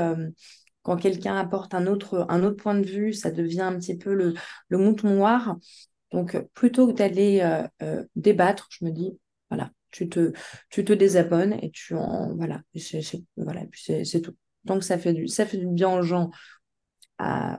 quand 0.90 0.98
quelqu'un 0.98 1.36
apporte 1.36 1.76
un 1.76 1.86
autre, 1.86 2.26
un 2.30 2.44
autre 2.44 2.56
point 2.56 2.74
de 2.74 2.84
vue, 2.84 3.14
ça 3.14 3.30
devient 3.30 3.62
un 3.62 3.78
petit 3.78 3.96
peu 3.96 4.12
le, 4.12 4.34
le 4.70 4.78
mouton 4.80 5.12
noir. 5.12 5.56
Donc, 6.12 6.36
plutôt 6.56 6.88
que 6.88 6.94
d'aller 6.94 7.42
euh, 7.42 7.68
euh, 7.84 8.04
débattre, 8.16 8.68
je 8.72 8.86
me 8.86 8.90
dis, 8.90 9.16
voilà, 9.52 9.70
tu 9.92 10.10
te, 10.10 10.34
tu 10.72 10.84
te 10.84 10.92
désabonnes 10.92 11.54
et 11.62 11.70
tu 11.70 11.94
en. 11.94 12.36
Voilà, 12.36 12.64
c'est, 12.76 13.04
voilà, 13.38 13.62
c'est, 13.72 14.22
tout. 14.22 14.34
Donc, 14.64 14.84
ça 14.84 14.98
fait, 14.98 15.14
du, 15.14 15.28
ça 15.28 15.46
fait 15.46 15.58
du 15.58 15.68
bien 15.68 15.96
aux 15.96 16.02
gens, 16.02 16.32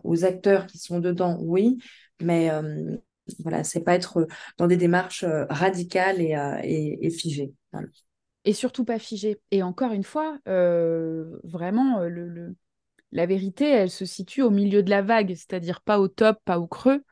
aux 0.02 0.24
acteurs 0.24 0.66
qui 0.66 0.78
sont 0.78 0.98
dedans, 0.98 1.38
oui, 1.40 1.78
mais 2.20 2.50
euh, 2.50 2.96
voilà, 3.38 3.62
c'est 3.62 3.84
pas 3.84 3.94
être 3.94 4.26
dans 4.58 4.66
des 4.66 4.76
démarches 4.76 5.24
radicales 5.48 6.20
et, 6.20 6.98
et, 7.00 7.10
figées. 7.10 7.52
Et 8.44 8.54
surtout 8.54 8.84
pas 8.84 8.98
figées. 8.98 9.38
Et 9.52 9.62
encore 9.62 9.92
une 9.92 10.02
fois, 10.02 10.36
vraiment, 11.44 12.00
le 12.00 12.56
la 13.12 13.26
vérité, 13.26 13.68
elle 13.68 13.90
se 13.90 14.04
situe 14.04 14.42
au 14.42 14.50
milieu 14.50 14.82
de 14.82 14.90
la 14.90 15.02
vague, 15.02 15.34
c'est-à-dire 15.34 15.80
pas 15.80 15.98
au 15.98 16.08
top, 16.08 16.38
pas 16.44 16.58
au 16.58 16.66
creux, 16.66 17.02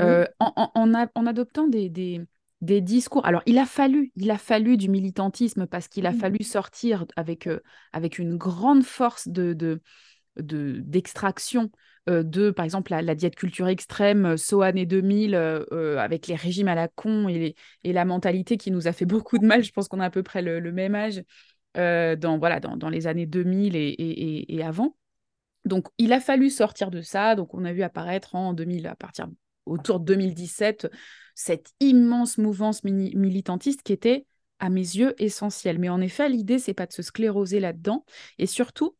euh, 0.00 0.26
en, 0.38 1.26
adoptant 1.26 1.66
des, 1.66 1.88
des, 1.88 2.80
discours. 2.80 3.24
Alors, 3.24 3.42
il 3.46 3.58
a 3.58 3.64
fallu, 3.64 4.12
il 4.16 4.30
a 4.30 4.38
fallu 4.38 4.76
du 4.76 4.90
militantisme 4.90 5.66
parce 5.66 5.88
qu'il 5.88 6.06
a 6.06 6.12
mmh. 6.12 6.18
fallu 6.18 6.44
sortir 6.44 7.06
avec, 7.16 7.46
euh, 7.46 7.60
avec 7.92 8.18
une 8.18 8.36
grande 8.36 8.82
force 8.82 9.28
de, 9.28 9.80
d'extraction 10.36 11.70
euh, 12.08 12.22
de, 12.22 12.50
par 12.50 12.64
exemple, 12.64 12.94
la, 12.94 13.14
diète 13.14 13.36
culture 13.36 13.68
extrême, 13.68 14.36
SO 14.36 14.60
année 14.60 14.84
2000, 14.84 15.34
avec 15.34 16.26
les 16.26 16.34
régimes 16.34 16.68
à 16.68 16.74
la 16.74 16.88
con 16.88 17.28
et, 17.28 17.54
et, 17.82 17.92
la 17.94 18.04
mentalité 18.04 18.58
qui 18.58 18.70
nous 18.70 18.86
a 18.88 18.92
fait 18.92 19.06
beaucoup 19.06 19.38
de 19.38 19.46
mal. 19.46 19.64
Je 19.64 19.72
pense 19.72 19.88
qu'on 19.88 20.00
a 20.00 20.06
à 20.06 20.10
peu 20.10 20.22
près 20.22 20.42
le, 20.42 20.60
même 20.72 20.94
âge 20.94 21.22
dans, 21.74 22.38
voilà, 22.38 22.60
dans, 22.60 22.90
les 22.90 23.06
années 23.06 23.26
2000 23.26 23.76
et 23.76 24.62
avant. 24.62 24.94
Donc, 25.66 25.88
il 25.98 26.12
a 26.12 26.20
fallu 26.20 26.48
sortir 26.48 26.90
de 26.90 27.02
ça. 27.02 27.34
Donc, 27.34 27.52
on 27.52 27.64
a 27.64 27.72
vu 27.72 27.82
apparaître 27.82 28.34
en 28.34 28.54
2000, 28.54 28.86
à 28.86 28.94
partir 28.94 29.26
autour 29.66 29.98
de 29.98 30.04
2017, 30.04 30.88
cette 31.34 31.72
immense 31.80 32.38
mouvance 32.38 32.84
militantiste 32.84 33.82
qui 33.82 33.92
était, 33.92 34.26
à 34.60 34.70
mes 34.70 34.80
yeux, 34.80 35.14
essentielle. 35.18 35.78
Mais 35.78 35.88
en 35.88 36.00
effet, 36.00 36.28
l'idée, 36.28 36.60
c'est 36.60 36.72
pas 36.72 36.86
de 36.86 36.92
se 36.92 37.02
scléroser 37.02 37.58
là-dedans. 37.58 38.04
Et 38.38 38.46
surtout, 38.46 38.96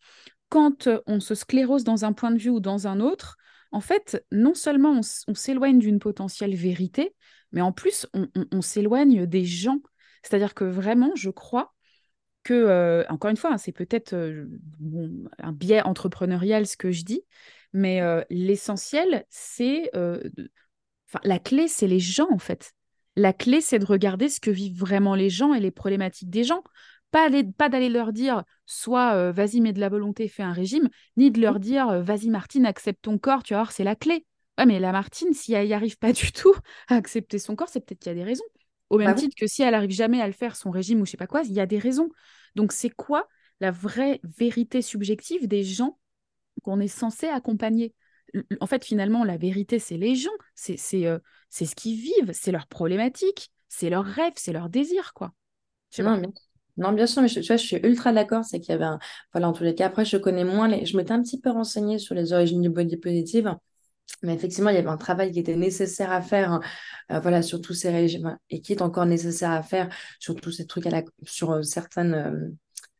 quand 0.48 0.88
on 1.06 1.20
se 1.20 1.34
sclérose 1.34 1.84
dans 1.84 2.04
un 2.04 2.12
point 2.12 2.32
de 2.32 2.38
vue 2.38 2.50
ou 2.50 2.60
dans 2.60 2.88
un 2.88 3.00
autre, 3.00 3.36
en 3.70 3.80
fait, 3.80 4.24
non 4.32 4.54
seulement 4.54 5.00
on, 5.28 5.34
s'éloigne 5.34 5.78
d'une 5.78 6.00
potentielle 6.00 6.56
vérité, 6.56 7.14
mais 7.52 7.60
en 7.60 7.72
plus, 7.72 8.06
on 8.52 8.60
s'éloigne 8.60 9.24
des 9.24 9.44
gens. 9.44 9.78
C'est-à-dire 10.22 10.54
que 10.54 10.64
vraiment, 10.64 11.12
je 11.14 11.30
crois 11.30 11.75
que, 12.46 12.54
euh, 12.54 13.04
encore 13.08 13.30
une 13.30 13.36
fois, 13.36 13.52
hein, 13.52 13.58
c'est 13.58 13.72
peut-être 13.72 14.12
euh, 14.12 14.46
un 15.38 15.50
biais 15.50 15.82
entrepreneurial 15.82 16.64
ce 16.64 16.76
que 16.76 16.92
je 16.92 17.02
dis, 17.02 17.22
mais 17.72 18.00
euh, 18.00 18.22
l'essentiel, 18.30 19.24
c'est... 19.30 19.90
la 21.24 21.38
clé, 21.40 21.66
c'est 21.66 21.88
les 21.88 21.98
gens, 21.98 22.28
en 22.30 22.38
fait. 22.38 22.72
La 23.16 23.32
clé, 23.32 23.60
c'est 23.60 23.80
de 23.80 23.84
regarder 23.84 24.28
ce 24.28 24.38
que 24.38 24.50
vivent 24.50 24.78
vraiment 24.78 25.16
les 25.16 25.28
gens 25.28 25.54
et 25.54 25.60
les 25.60 25.72
problématiques 25.72 26.30
des 26.30 26.44
gens. 26.44 26.62
Pas, 27.10 27.30
pas 27.56 27.68
d'aller 27.68 27.88
leur 27.88 28.12
dire, 28.12 28.44
soit 28.64 29.32
vas-y, 29.32 29.60
mets 29.60 29.72
de 29.72 29.80
la 29.80 29.88
volonté, 29.88 30.28
fais 30.28 30.42
un 30.42 30.52
régime, 30.52 30.88
ni 31.16 31.32
de 31.32 31.40
leur 31.40 31.58
dire, 31.58 32.02
vas-y, 32.02 32.28
Martine, 32.28 32.66
accepte 32.66 33.02
ton 33.02 33.18
corps, 33.18 33.42
tu 33.42 33.54
vas 33.54 33.60
voir, 33.60 33.72
c'est 33.72 33.84
la 33.84 33.96
clé. 33.96 34.24
Ouais, 34.58 34.66
mais 34.66 34.78
la 34.78 34.92
Martine, 34.92 35.32
si 35.34 35.52
elle 35.52 35.66
n'y 35.66 35.74
arrive 35.74 35.98
pas 35.98 36.12
du 36.12 36.30
tout 36.30 36.54
à 36.88 36.94
accepter 36.94 37.38
son 37.38 37.56
corps, 37.56 37.68
c'est 37.68 37.80
peut-être 37.80 38.00
qu'il 38.00 38.10
y 38.10 38.14
a 38.14 38.18
des 38.18 38.24
raisons. 38.24 38.44
Au 38.90 38.98
même 38.98 39.08
bah 39.08 39.14
titre 39.14 39.34
que 39.36 39.46
si 39.46 39.62
elle 39.62 39.74
arrive 39.74 39.90
jamais 39.90 40.20
à 40.20 40.26
le 40.26 40.32
faire, 40.32 40.56
son 40.56 40.70
régime 40.70 41.00
ou 41.00 41.06
je 41.06 41.12
sais 41.12 41.16
pas 41.16 41.26
quoi, 41.26 41.42
il 41.42 41.52
y 41.52 41.60
a 41.60 41.66
des 41.66 41.78
raisons. 41.78 42.10
Donc 42.54 42.72
c'est 42.72 42.90
quoi 42.90 43.28
la 43.60 43.70
vraie 43.70 44.20
vérité 44.22 44.82
subjective 44.82 45.48
des 45.48 45.64
gens 45.64 45.98
qu'on 46.62 46.80
est 46.80 46.88
censé 46.88 47.26
accompagner? 47.26 47.94
En 48.60 48.66
fait, 48.66 48.84
finalement, 48.84 49.24
la 49.24 49.36
vérité, 49.36 49.78
c'est 49.78 49.96
les 49.96 50.14
gens, 50.14 50.30
c'est 50.54 50.78
euh, 51.06 51.18
c'est 51.48 51.64
ce 51.64 51.74
qu'ils 51.74 51.96
vivent, 51.96 52.32
c'est 52.32 52.52
leurs 52.52 52.66
problématiques. 52.66 53.50
c'est 53.68 53.90
leur 53.90 54.04
rêve, 54.04 54.32
c'est 54.36 54.52
leur 54.52 54.68
désir, 54.68 55.12
quoi. 55.14 55.32
Non, 55.98 56.18
bien... 56.18 56.32
non, 56.76 56.92
bien 56.92 57.06
sûr, 57.06 57.22
mais 57.22 57.28
je, 57.28 57.40
tu 57.40 57.46
vois, 57.46 57.56
je 57.56 57.66
suis 57.66 57.76
ultra 57.76 58.12
d'accord, 58.12 58.44
c'est 58.44 58.60
qu'il 58.60 58.70
y 58.70 58.74
avait 58.74 58.84
un... 58.84 58.98
Voilà, 59.32 59.48
en 59.48 59.52
tous 59.52 59.64
les 59.64 59.74
cas, 59.74 59.86
après, 59.86 60.04
je 60.04 60.16
connais 60.16 60.44
moins 60.44 60.68
les... 60.68 60.84
Je 60.86 60.96
m'étais 60.96 61.12
un 61.12 61.22
petit 61.22 61.40
peu 61.40 61.50
renseignée 61.50 61.98
sur 61.98 62.14
les 62.14 62.32
origines 62.32 62.62
du 62.62 62.68
body 62.70 62.96
positive, 62.98 63.54
mais 64.22 64.34
effectivement, 64.34 64.70
il 64.70 64.76
y 64.76 64.78
avait 64.78 64.88
un 64.88 64.96
travail 64.96 65.32
qui 65.32 65.40
était 65.40 65.56
nécessaire 65.56 66.10
à 66.10 66.22
faire, 66.22 66.52
hein, 66.52 66.60
euh, 67.12 67.20
voilà, 67.20 67.42
sur 67.42 67.60
tous 67.60 67.74
ces 67.74 67.90
régimes, 67.90 68.36
et 68.50 68.60
qui 68.60 68.72
est 68.72 68.82
encore 68.82 69.06
nécessaire 69.06 69.50
à 69.50 69.62
faire 69.62 69.88
sur 70.18 70.34
tous 70.36 70.52
ces 70.52 70.66
trucs, 70.66 70.86
à 70.86 70.90
la... 70.90 71.02
sur 71.24 71.52
euh, 71.52 71.62
certaines... 71.62 72.14
Euh, 72.14 72.48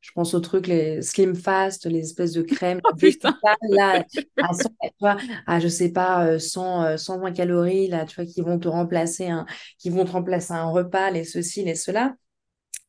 je 0.01 0.13
pense 0.13 0.35
aux 0.35 0.41
trucs, 0.41 0.69
les 0.69 1.03
slim 1.03 1.35
fast, 1.35 1.85
les 1.87 1.99
espèces 1.99 2.31
de 2.33 2.43
crèmes. 2.55 2.81
Oh, 2.85 2.95
putain. 2.95 3.37
Là, 3.71 4.05
à, 4.37 4.55
100, 4.55 4.69
tu 4.81 4.89
vois, 5.01 5.17
à, 5.49 5.59
je 5.59 5.67
sais 5.67 5.91
pas, 5.91 6.39
100, 6.39 6.97
120 6.97 7.33
calories, 7.33 7.89
là, 7.89 8.05
tu 8.05 8.15
vois, 8.15 8.25
qui 8.25 8.41
vont 8.41 8.59
te 8.61 8.69
remplacer 8.69 9.27
un, 9.27 9.47
qui 9.79 9.91
vont 9.91 10.05
te 10.05 10.13
remplacer 10.13 10.53
un 10.53 10.71
repas, 10.71 11.11
les 11.11 11.25
ceci, 11.25 11.65
les 11.65 11.75
cela. 11.75 12.15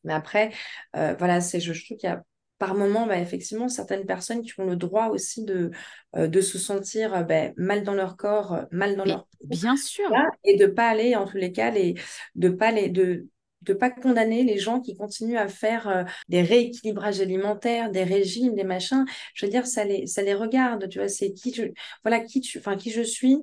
Mais 0.04 0.12
après, 0.12 0.52
voilà, 0.94 1.40
c'est, 1.40 1.58
je, 1.58 1.72
trouve 1.72 1.98
qu'il 1.98 2.08
y 2.08 2.12
a 2.12 2.22
par 2.58 2.74
moment, 2.74 3.06
bah, 3.06 3.18
effectivement, 3.18 3.68
certaines 3.68 4.06
personnes 4.06 4.42
qui 4.42 4.58
ont 4.58 4.66
le 4.66 4.76
droit 4.76 5.08
aussi 5.08 5.44
de, 5.44 5.70
euh, 6.16 6.26
de 6.26 6.40
se 6.40 6.58
sentir 6.58 7.14
euh, 7.14 7.22
bah, 7.22 7.50
mal 7.56 7.84
dans 7.84 7.94
leur 7.94 8.16
corps, 8.16 8.60
mal 8.70 8.96
dans 8.96 9.04
leur 9.04 9.28
Bien 9.44 9.76
sûr. 9.76 10.10
et 10.44 10.56
de 10.56 10.66
pas 10.66 10.88
aller, 10.88 11.14
en 11.16 11.26
tous 11.26 11.36
les 11.36 11.52
cas, 11.52 11.70
les, 11.70 11.94
de 12.34 12.48
pas 12.48 12.70
les, 12.72 12.88
de, 12.88 13.26
de 13.62 13.72
pas 13.74 13.90
condamner 13.90 14.44
les 14.44 14.58
gens 14.58 14.80
qui 14.80 14.96
continuent 14.96 15.38
à 15.38 15.48
faire 15.48 16.06
des 16.28 16.42
rééquilibrages 16.42 17.20
alimentaires, 17.20 17.90
des 17.90 18.04
régimes, 18.04 18.54
des 18.54 18.64
machins. 18.64 19.04
Je 19.34 19.46
veux 19.46 19.50
dire, 19.52 19.66
ça 19.66 19.84
les, 19.84 20.06
ça 20.06 20.22
les 20.22 20.34
regarde, 20.34 20.88
tu 20.88 20.98
vois, 20.98 21.08
c'est 21.08 21.32
qui 21.32 21.54
je, 21.54 21.64
voilà, 22.02 22.20
qui 22.20 22.40
tu, 22.40 22.58
enfin, 22.58 22.76
qui 22.76 22.90
je 22.90 23.02
suis, 23.02 23.38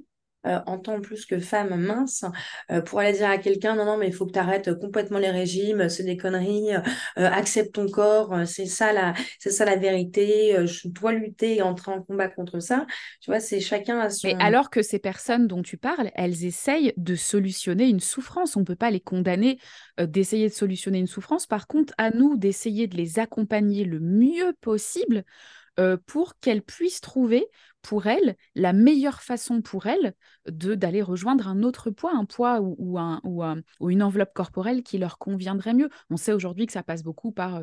euh, 0.46 0.60
en 0.66 0.78
tant 0.78 1.02
plus 1.02 1.26
que 1.26 1.40
femme 1.40 1.76
mince, 1.76 2.26
euh, 2.72 2.82
pour 2.82 3.00
aller 3.00 3.14
dire 3.14 3.30
à 3.30 3.38
quelqu'un 3.38 3.76
non, 3.76 3.86
non, 3.86 3.98
mais 3.98 4.08
il 4.08 4.14
faut 4.14 4.26
que 4.26 4.32
tu 4.32 4.40
arrêtes 4.40 4.74
complètement 4.80 5.20
les 5.20 5.32
régimes, 5.32 5.90
c'est 5.90 6.04
des 6.04 6.18
conneries, 6.18 6.74
euh, 6.76 6.82
accepte 7.18 7.76
ton 7.76 7.88
corps, 7.88 8.36
c'est 8.46 8.66
ça 8.66 8.94
la, 8.94 9.14
c'est 9.40 9.50
ça 9.50 9.66
la 9.66 9.76
vérité, 9.76 10.56
je 10.66 10.88
dois 10.88 11.14
lutter 11.14 11.58
et 11.58 11.62
entrer 11.62 11.92
en 11.92 12.02
combat 12.02 12.28
contre 12.28 12.60
ça. 12.60 12.86
Tu 13.22 13.32
vois, 13.32 13.40
c'est 13.40 13.60
chacun 13.60 14.00
à 14.00 14.10
son. 14.10 14.28
Mais 14.28 14.36
alors 14.40 14.70
que 14.70 14.82
ces 14.82 15.00
personnes 15.00 15.48
dont 15.48 15.62
tu 15.62 15.78
parles, 15.78 16.12
elles 16.16 16.46
essayent 16.46 16.94
de 16.98 17.16
solutionner 17.16 17.88
une 17.88 18.00
souffrance. 18.00 18.56
On 18.56 18.62
ne 18.62 18.66
peut 18.66 18.76
pas 18.76 18.92
les 18.92 19.00
condamner 19.00 19.60
d'essayer 20.00 20.48
de 20.50 20.54
solutionner 20.54 21.00
une 21.00 21.08
souffrance. 21.08 21.48
Par 21.48 21.68
contre, 21.68 21.94
à 21.98 22.12
nous 22.12 22.38
d'essayer 22.38 22.88
de 22.88 22.98
les 22.98 23.20
accompagner 23.20 23.84
le 23.86 24.00
mieux 24.00 24.54
possible 24.62 25.24
pour 26.06 26.40
qu'elles 26.40 26.62
puissent 26.62 27.02
trouver 27.02 27.48
pour 27.82 28.08
elles 28.08 28.36
la 28.56 28.74
meilleure 28.74 29.22
façon 29.22 29.62
pour 29.62 29.86
elles 29.88 30.14
de 30.50 30.74
d'aller 30.74 31.02
rejoindre 31.02 31.48
un 31.48 31.64
autre 31.64 31.92
poids, 31.92 32.14
un 32.16 32.26
poids 32.26 32.62
ou, 32.62 32.76
ou, 32.80 32.98
un, 32.98 33.22
ou, 33.24 33.90
une 33.90 34.04
enveloppe 34.04 34.34
corporelle 34.34 34.84
qui 34.84 34.98
leur 34.98 35.18
conviendrait 35.18 35.74
mieux. 35.74 35.90
On 36.10 36.18
sait 36.18 36.34
aujourd'hui 36.34 36.66
que 36.66 36.74
ça 36.74 36.84
passe 36.84 37.04
beaucoup 37.04 37.32
par 37.32 37.62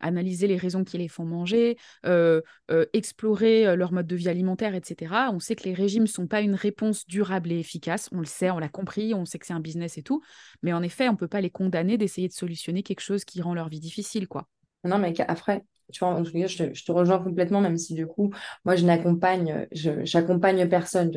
analyser 0.00 0.46
les 0.46 0.56
raisons 0.56 0.82
qui 0.82 0.98
les 0.98 1.08
font 1.08 1.24
manger, 1.24 1.76
euh, 2.06 2.40
euh, 2.70 2.86
explorer 2.92 3.76
leur 3.76 3.92
mode 3.92 4.06
de 4.06 4.16
vie 4.16 4.28
alimentaire, 4.28 4.74
etc. 4.74 5.30
On 5.32 5.38
sait 5.38 5.54
que 5.54 5.64
les 5.64 5.74
régimes 5.74 6.04
ne 6.04 6.08
sont 6.08 6.26
pas 6.26 6.40
une 6.40 6.54
réponse 6.54 7.06
durable 7.06 7.52
et 7.52 7.58
efficace. 7.58 8.08
On 8.12 8.18
le 8.18 8.26
sait, 8.26 8.50
on 8.50 8.58
l'a 8.58 8.68
compris, 8.68 9.14
on 9.14 9.24
sait 9.24 9.38
que 9.38 9.46
c'est 9.46 9.52
un 9.52 9.60
business 9.60 9.98
et 9.98 10.02
tout. 10.02 10.22
Mais 10.62 10.72
en 10.72 10.82
effet, 10.82 11.08
on 11.08 11.12
ne 11.12 11.18
peut 11.18 11.28
pas 11.28 11.40
les 11.40 11.50
condamner 11.50 11.98
d'essayer 11.98 12.28
de 12.28 12.32
solutionner 12.32 12.82
quelque 12.82 13.00
chose 13.00 13.24
qui 13.24 13.42
rend 13.42 13.54
leur 13.54 13.68
vie 13.68 13.80
difficile. 13.80 14.26
quoi. 14.26 14.48
Non, 14.84 14.98
mais 14.98 15.14
après, 15.28 15.64
tu 15.90 16.00
vois, 16.00 16.14
en 16.14 16.22
tout 16.22 16.32
cas, 16.32 16.46
je 16.46 16.64
te, 16.64 16.92
rejoins 16.92 17.18
complètement, 17.18 17.60
même 17.60 17.76
si 17.76 17.94
du 17.94 18.06
coup, 18.06 18.32
moi, 18.64 18.76
je 18.76 18.84
n'accompagne, 18.84 19.66
j'accompagne 19.72 20.68
personne. 20.68 21.10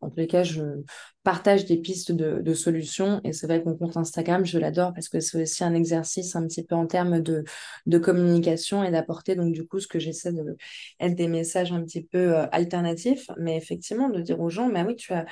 En 0.00 0.10
tous 0.10 0.16
les 0.16 0.26
cas, 0.26 0.42
je 0.42 0.62
partage 1.22 1.66
des 1.66 1.76
pistes 1.76 2.12
de, 2.12 2.54
solutions. 2.54 3.20
Et 3.24 3.32
c'est 3.32 3.46
vrai 3.46 3.62
que 3.62 3.68
mon 3.68 3.76
compte 3.76 3.96
Instagram, 3.96 4.44
je 4.44 4.58
l'adore 4.58 4.92
parce 4.94 5.08
que 5.08 5.20
c'est 5.20 5.42
aussi 5.42 5.64
un 5.64 5.74
exercice 5.74 6.34
un 6.36 6.46
petit 6.46 6.64
peu 6.64 6.74
en 6.74 6.86
termes 6.86 7.20
de, 7.20 7.44
de 7.86 7.98
communication 7.98 8.82
et 8.84 8.90
d'apporter, 8.90 9.34
donc, 9.34 9.52
du 9.52 9.66
coup, 9.66 9.80
ce 9.80 9.86
que 9.86 9.98
j'essaie 9.98 10.32
de 10.32 10.56
être 11.00 11.14
des 11.14 11.28
messages 11.28 11.72
un 11.72 11.82
petit 11.82 12.02
peu 12.02 12.36
euh, 12.36 12.46
alternatifs. 12.52 13.30
Mais 13.38 13.56
effectivement, 13.56 14.08
de 14.08 14.20
dire 14.20 14.40
aux 14.40 14.50
gens, 14.50 14.68
mais 14.68 14.82
oui, 14.82 14.96
tu 14.96 15.12
as 15.12 15.26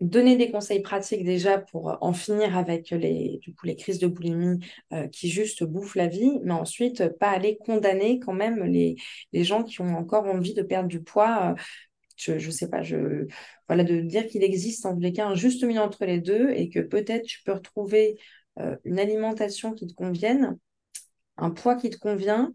donner 0.00 0.36
des 0.36 0.50
conseils 0.50 0.82
pratiques 0.82 1.24
déjà 1.24 1.58
pour 1.58 1.90
euh, 1.90 1.96
en 2.00 2.12
finir 2.12 2.56
avec 2.56 2.90
les, 2.90 3.40
crises 3.78 3.98
de 3.98 4.06
boulimie 4.06 4.64
euh, 4.92 5.08
qui 5.08 5.28
juste 5.28 5.64
bouffent 5.64 5.94
la 5.94 6.08
vie, 6.08 6.38
mais 6.42 6.52
ensuite 6.52 7.00
euh, 7.00 7.10
pas 7.10 7.30
aller 7.30 7.56
condamner 7.58 8.18
quand 8.18 8.32
même 8.32 8.64
les, 8.64 8.96
gens 9.32 9.62
qui 9.62 9.80
ont 9.80 9.96
encore 9.96 10.26
envie 10.26 10.54
de 10.54 10.62
perdre 10.62 10.88
du 10.88 11.02
poids. 11.02 11.54
je 12.16 12.34
ne 12.34 12.50
sais 12.50 12.68
pas, 12.68 12.82
je, 12.82 13.26
voilà, 13.68 13.84
de 13.84 14.00
dire 14.00 14.26
qu'il 14.26 14.42
existe 14.42 14.86
en 14.86 14.94
tous 14.94 15.00
les 15.00 15.12
cas 15.12 15.26
un 15.26 15.34
juste 15.34 15.64
milieu 15.64 15.80
entre 15.80 16.04
les 16.04 16.20
deux 16.20 16.50
et 16.50 16.68
que 16.68 16.80
peut-être 16.80 17.24
tu 17.24 17.42
peux 17.44 17.52
retrouver 17.52 18.18
une 18.84 19.00
alimentation 19.00 19.72
qui 19.72 19.86
te 19.88 19.94
convienne, 19.94 20.56
un 21.36 21.50
poids 21.50 21.74
qui 21.74 21.90
te 21.90 21.98
convient, 21.98 22.54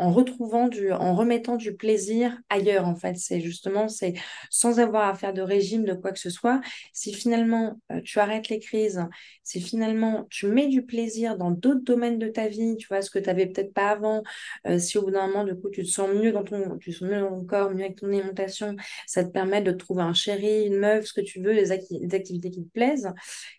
en 0.00 0.10
retrouvant 0.12 0.68
du, 0.68 0.92
en 0.92 1.14
remettant 1.14 1.56
du 1.56 1.76
plaisir 1.76 2.38
ailleurs, 2.48 2.88
en 2.88 2.94
fait. 2.94 3.16
C'est 3.16 3.40
justement, 3.40 3.88
c'est 3.88 4.14
sans 4.48 4.80
avoir 4.80 5.08
à 5.08 5.14
faire 5.14 5.34
de 5.34 5.42
régime, 5.42 5.84
de 5.84 5.92
quoi 5.92 6.12
que 6.12 6.18
ce 6.18 6.30
soit. 6.30 6.60
Si 6.92 7.12
finalement 7.12 7.80
euh, 7.92 8.00
tu 8.02 8.18
arrêtes 8.18 8.48
les 8.48 8.58
crises, 8.60 9.04
si 9.42 9.60
finalement 9.60 10.26
tu 10.30 10.46
mets 10.46 10.68
du 10.68 10.84
plaisir 10.86 11.36
dans 11.36 11.50
d'autres 11.50 11.84
domaines 11.84 12.18
de 12.18 12.28
ta 12.28 12.48
vie, 12.48 12.76
tu 12.76 12.88
vois, 12.88 13.02
ce 13.02 13.10
que 13.10 13.18
tu 13.18 13.26
n'avais 13.26 13.46
peut-être 13.46 13.74
pas 13.74 13.90
avant, 13.90 14.22
euh, 14.66 14.78
si 14.78 14.96
au 14.96 15.02
bout 15.02 15.10
d'un 15.10 15.26
moment, 15.26 15.44
du 15.44 15.54
coup, 15.54 15.68
tu 15.68 15.82
te 15.82 15.88
sens 15.88 16.08
mieux 16.08 16.32
dans 16.32 16.44
ton, 16.44 16.78
tu 16.78 16.90
te 16.92 16.96
sens 16.96 17.08
mieux 17.08 17.20
dans 17.20 17.28
ton 17.28 17.44
corps, 17.44 17.70
mieux 17.70 17.84
avec 17.84 17.96
ton 17.96 18.08
alimentation, 18.08 18.76
ça 19.06 19.22
te 19.22 19.30
permet 19.30 19.60
de 19.60 19.72
trouver 19.72 20.02
un 20.02 20.14
chéri, 20.14 20.64
une 20.64 20.78
meuf, 20.78 21.06
ce 21.06 21.12
que 21.12 21.20
tu 21.20 21.42
veux, 21.42 21.52
les, 21.52 21.72
activités 21.72 22.50
qui 22.50 22.64
te 22.64 22.70
plaisent, 22.72 23.10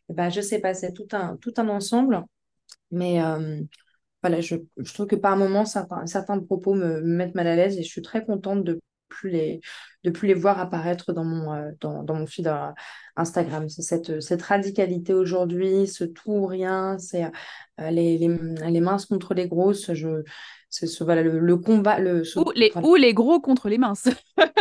et 0.09 0.13
ben, 0.13 0.29
je 0.29 0.41
sais 0.41 0.59
pas, 0.59 0.73
c'est 0.73 0.93
tout 0.93 1.07
un, 1.11 1.37
tout 1.37 1.53
un 1.57 1.69
ensemble. 1.69 2.23
Mais, 2.91 3.21
euh, 3.21 3.61
voilà, 4.21 4.41
je, 4.41 4.55
je, 4.77 4.93
trouve 4.93 5.07
que 5.07 5.15
par 5.15 5.35
moments, 5.37 5.65
certains, 5.65 6.05
certains 6.05 6.39
propos 6.39 6.73
me, 6.73 7.01
mettent 7.01 7.35
mal 7.35 7.47
à 7.47 7.55
l'aise 7.55 7.77
et 7.77 7.83
je 7.83 7.89
suis 7.89 8.01
très 8.01 8.23
contente 8.23 8.63
de 8.63 8.79
plus 9.09 9.29
les, 9.29 9.61
de 10.03 10.09
plus 10.09 10.27
les 10.27 10.33
voir 10.33 10.59
apparaître 10.59 11.13
dans 11.13 11.25
mon, 11.25 11.53
euh, 11.53 11.71
dans, 11.81 12.03
dans, 12.03 12.15
mon 12.15 12.25
feed 12.25 12.47
euh, 12.47 12.67
Instagram. 13.15 13.69
C'est 13.69 13.81
cette, 13.81 14.21
cette 14.21 14.41
radicalité 14.41 15.13
aujourd'hui, 15.13 15.87
ce 15.87 16.03
tout 16.03 16.31
ou 16.31 16.45
rien, 16.45 16.97
c'est 16.97 17.25
euh, 17.25 17.89
les, 17.89 18.17
les, 18.17 18.29
les, 18.69 18.81
minces 18.81 19.05
contre 19.05 19.33
les 19.33 19.47
grosses. 19.47 19.93
Je, 19.93 20.23
c'est 20.69 20.87
ce, 20.87 21.03
voilà, 21.03 21.21
le, 21.21 21.39
le 21.39 21.57
combat. 21.57 21.99
Le, 21.99 22.23
ce, 22.23 22.39
ou, 22.39 22.51
les, 22.55 22.71
ou 22.81 22.95
les 22.95 23.13
gros 23.13 23.41
contre 23.41 23.69
les 23.69 23.77
minces. 23.77 24.07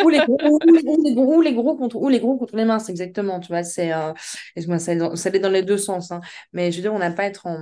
ou, 0.05 0.09
les 0.09 0.19
gros, 0.19 0.39
ou, 0.43 0.59
les, 0.67 0.83
ou, 0.83 1.03
les 1.05 1.15
gros, 1.15 1.37
ou, 1.37 1.41
les 1.41 1.55
gros, 1.55 1.77
contre, 1.77 1.97
ou 1.97 2.09
les 2.09 2.19
gros 2.19 2.37
contre 2.37 2.57
les 2.57 2.65
minces, 2.65 2.89
exactement. 2.89 3.41
Tu 3.41 3.49
vois, 3.49 3.63
c'est, 3.63 3.93
euh, 3.93 4.13
ça, 4.57 5.17
ça 5.17 5.29
allait 5.29 5.39
dans 5.39 5.49
les 5.49 5.63
deux 5.63 5.79
sens. 5.79 6.11
Hein. 6.11 6.21
Mais 6.53 6.73
je 6.73 6.77
veux 6.77 6.83
dire, 6.83 6.93
on 6.93 6.99
n'a 6.99 7.13
pas 7.13 7.23
à 7.23 7.27
être 7.27 7.47
en 7.47 7.59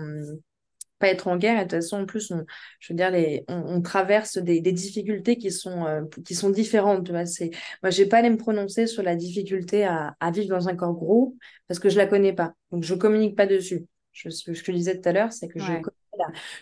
pas 0.98 1.08
être 1.08 1.28
en 1.28 1.36
guerre. 1.36 1.60
Et 1.60 1.64
de 1.64 1.70
toute 1.70 1.82
façon, 1.82 2.02
en 2.02 2.06
plus, 2.06 2.30
on, 2.30 2.44
je 2.80 2.92
veux 2.92 2.96
dire, 2.96 3.10
les, 3.10 3.44
on, 3.48 3.80
traverse 3.82 4.38
des, 4.38 4.60
des, 4.60 4.72
difficultés 4.72 5.36
qui 5.36 5.50
sont, 5.50 5.86
euh, 5.86 6.02
qui 6.24 6.34
sont 6.34 6.50
différentes. 6.50 7.04
Tu 7.04 7.12
vois, 7.12 7.26
c'est, 7.26 7.50
moi, 7.82 7.90
j'ai 7.90 8.06
pas 8.06 8.18
à 8.18 8.30
me 8.30 8.36
prononcer 8.36 8.86
sur 8.86 9.02
la 9.02 9.16
difficulté 9.16 9.84
à, 9.84 10.16
à, 10.20 10.30
vivre 10.30 10.48
dans 10.48 10.68
un 10.68 10.76
corps 10.76 10.94
gros 10.94 11.36
parce 11.66 11.80
que 11.80 11.88
je 11.88 11.96
la 11.96 12.06
connais 12.06 12.32
pas. 12.32 12.54
Donc, 12.70 12.84
je 12.84 12.94
communique 12.94 13.36
pas 13.36 13.46
dessus. 13.46 13.86
Je, 14.12 14.30
ce 14.30 14.44
que 14.44 14.52
je 14.52 14.64
te 14.64 14.72
disais 14.72 15.00
tout 15.00 15.08
à 15.08 15.12
l'heure, 15.12 15.32
c'est 15.32 15.48
que 15.48 15.58
je 15.58 15.72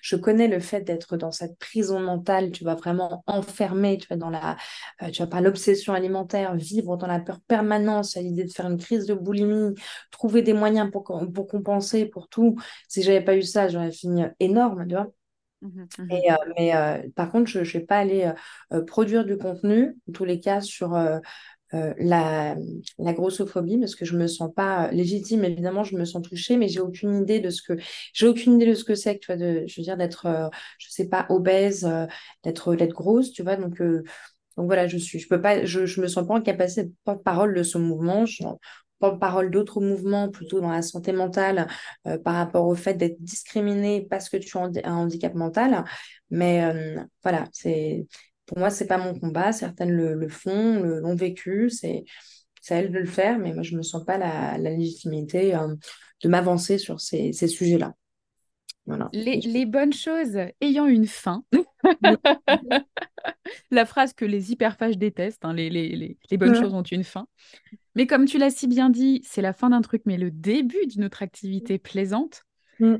je 0.03 0.17
connais 0.17 0.49
le 0.49 0.61
fait 0.61 0.81
d'être 0.83 1.17
dans 1.17 1.31
cette 1.33 1.59
prison 1.59 2.01
mentale, 2.01 2.51
tu 2.53 2.65
vas 2.65 2.75
vraiment 2.75 3.23
enfermé, 3.27 3.99
tu 3.99 4.07
vas 4.09 4.17
dans 4.17 4.31
la, 4.31 4.57
euh, 5.03 5.11
tu 5.11 5.23
vas 5.23 5.27
pas 5.29 5.41
l'obsession 5.41 5.93
alimentaire, 5.95 6.55
vivre 6.57 6.97
dans 6.97 7.07
la 7.07 7.21
peur 7.21 7.41
permanente, 7.47 8.07
à 8.17 8.21
l'idée 8.21 8.45
de 8.45 8.53
faire 8.53 8.67
une 8.69 8.79
crise 8.79 9.07
de 9.07 9.15
boulimie, 9.15 9.75
trouver 10.11 10.43
des 10.43 10.53
moyens 10.55 10.91
pour, 10.91 11.05
pour 11.35 11.47
compenser, 11.47 12.07
pour 12.07 12.29
tout. 12.29 12.57
Si 12.89 13.03
j'avais 13.03 13.23
pas 13.25 13.37
eu 13.37 13.43
ça, 13.43 13.69
j'aurais 13.69 13.93
fini 13.93 14.25
énorme, 14.41 14.87
tu 14.89 14.95
vois. 14.95 15.09
Mmh 15.63 15.87
mmh 15.99 16.07
Et, 16.11 16.33
euh, 16.33 16.37
mais 16.57 16.77
euh, 16.77 16.99
par 17.17 17.31
contre, 17.33 17.51
je 17.51 17.59
ne 17.61 17.65
vais 17.65 17.81
pas 17.81 17.99
aller 17.99 18.31
produire 18.87 19.25
du 19.25 19.37
contenu, 19.39 19.97
en 20.09 20.13
tous 20.13 20.25
les 20.25 20.41
cas, 20.41 20.61
sur 20.61 20.95
euh, 21.77 21.95
la, 21.99 22.57
la, 22.99 23.13
grossophobie 23.13 23.79
parce 23.79 23.95
que 23.95 24.05
je 24.05 24.17
me 24.17 24.27
sens 24.27 24.53
pas 24.55 24.91
légitime 24.91 25.45
évidemment 25.45 25.85
je 25.85 25.97
me 25.97 26.05
sens 26.05 26.23
touchée 26.23 26.57
mais 26.57 26.69
j'ai 26.69 26.81
aucune 26.81 27.23
idée 27.23 27.41
de 27.41 27.51
ce 27.51 27.63
que 27.63 27.75
j'ai 28.13 28.27
aucune 28.27 28.55
idée 28.55 28.67
de 28.67 28.75
ce 28.75 28.85
que 28.85 28.95
c'est 28.95 29.19
tu 29.19 29.27
vois 29.27 29.37
de 29.37 29.65
je 29.67 29.81
veux 29.81 29.85
dire 29.85 29.97
d'être 29.97 30.27
euh, 30.27 30.49
je 30.79 30.89
sais 30.91 31.09
pas 31.09 31.27
obèse 31.29 31.85
euh, 31.85 32.07
d'être 32.45 32.75
d'être 32.75 32.95
grosse 32.95 33.33
tu 33.33 33.43
vois 33.43 33.57
donc 33.57 33.81
donc 33.81 34.67
voilà 34.67 34.87
je 34.87 34.97
suis 34.97 35.19
je 35.19 35.29
peux 35.29 35.41
pas 35.41 35.65
je, 35.65 35.87
je 35.87 36.01
me 36.01 36.09
sens 36.09 36.27
pas 36.27 36.35
en 36.35 36.41
capacité 36.43 36.85
de 36.85 36.93
porte 37.05 37.23
parole 37.23 37.55
de 37.55 37.63
ce 37.63 37.79
mouvement 37.79 38.27
je 38.27 38.45
parole 39.21 39.51
d'autres 39.51 39.81
mouvements 39.81 40.31
plutôt 40.31 40.61
dans 40.61 40.71
la 40.71 40.83
santé 40.83 41.13
mentale 41.13 41.69
par 42.25 42.35
rapport 42.35 42.67
au 42.67 42.75
fait 42.75 42.95
d'être 42.95 43.23
discriminé 43.23 44.07
parce 44.09 44.29
que 44.29 44.39
tu 44.39 44.57
as 44.57 44.61
un 44.61 44.95
handicap 44.95 45.35
mental 45.35 45.85
mais 46.31 46.97
voilà 47.23 47.45
c'est 47.53 48.07
pour 48.47 48.59
moi, 48.59 48.71
c'est 48.71 48.87
pas 48.87 48.99
mon 48.99 49.19
combat. 49.19 49.53
Certaines 49.53 49.91
le, 49.91 50.29
font, 50.29 50.83
l'ont 50.83 51.17
vécu. 51.17 51.69
C'est 51.71 52.05
à 52.71 52.77
elles 52.77 52.91
de 52.91 52.99
le 52.99 53.07
faire, 53.07 53.39
mais 53.39 53.53
moi, 53.53 53.63
je 53.63 53.73
ne 53.73 53.79
me 53.79 53.83
sens 53.83 54.05
pas 54.05 54.19
la, 54.19 54.59
légitimité 54.59 55.55
euh, 55.55 55.75
de 56.23 56.29
m'avancer 56.29 56.79
sur 56.79 57.01
ces, 57.01 57.33
sujets-là. 57.33 57.95
Voilà. 58.87 59.09
Les, 59.13 59.67
bonnes 59.67 59.93
choses 59.93 60.39
ayant 60.61 60.87
une 60.87 61.07
fin. 61.07 61.45
la 63.71 63.85
phrase 63.85 64.13
que 64.13 64.25
les 64.25 64.53
hyperphages 64.53 64.97
détestent, 64.97 65.45
hein, 65.45 65.53
les, 65.53 65.71
les, 65.71 66.37
bonnes 66.37 66.55
choses 66.55 66.73
ont 66.73 66.83
une 66.83 67.05
fin. 67.05 67.27
Mais 67.97 68.07
comme 68.07 68.27
tu 68.27 68.39
l'as 68.39 68.51
si 68.51 68.69
bien 68.69 68.91
dit, 68.91 69.23
c'est 69.25 69.43
la 69.43 69.53
fin 69.53 69.71
d'un 69.71 69.81
truc, 69.81 70.03
mais 70.07 70.17
le 70.17 70.31
début 70.31 70.87
d'une 70.87 71.05
autre 71.05 71.23
activité 71.23 71.79
plaisante. 71.79 72.46
Mmh, 72.81 72.97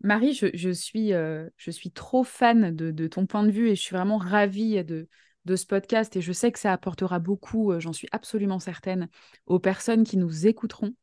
Marie, 0.00 0.32
je, 0.32 0.70
suis, 0.70 1.10
je 1.10 1.70
suis 1.70 1.90
trop 1.90 2.24
fan 2.24 2.74
de, 2.74 2.90
de, 2.90 3.06
ton 3.06 3.26
point 3.26 3.44
de 3.44 3.50
vue 3.50 3.68
et 3.68 3.74
je 3.74 3.80
suis 3.80 3.94
vraiment 3.94 4.18
ravie 4.18 4.82
de, 4.84 5.08
de 5.44 5.56
ce 5.56 5.66
podcast 5.66 6.16
et 6.16 6.20
je 6.20 6.32
sais 6.32 6.52
que 6.52 6.58
ça 6.58 6.72
apportera 6.72 7.18
beaucoup, 7.18 7.78
j'en 7.78 7.92
suis 7.92 8.08
absolument 8.12 8.58
certaine, 8.58 9.08
aux 9.46 9.58
personnes 9.58 10.04
qui 10.04 10.16
nous 10.16 10.46
écouteront. 10.46 10.94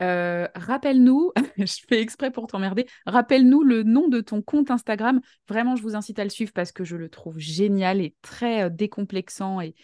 Euh, 0.00 0.46
rappelle-nous, 0.54 1.32
je 1.58 1.80
fais 1.88 2.00
exprès 2.00 2.30
pour 2.30 2.46
t'emmerder, 2.46 2.86
rappelle-nous 3.06 3.62
le 3.62 3.82
nom 3.82 4.08
de 4.08 4.20
ton 4.20 4.42
compte 4.42 4.70
Instagram. 4.70 5.20
Vraiment, 5.48 5.76
je 5.76 5.82
vous 5.82 5.96
incite 5.96 6.18
à 6.18 6.24
le 6.24 6.30
suivre 6.30 6.52
parce 6.52 6.72
que 6.72 6.84
je 6.84 6.96
le 6.96 7.08
trouve 7.08 7.38
génial 7.38 8.00
et 8.00 8.14
très 8.22 8.64
euh, 8.64 8.68
décomplexant 8.68 9.60
et, 9.60 9.74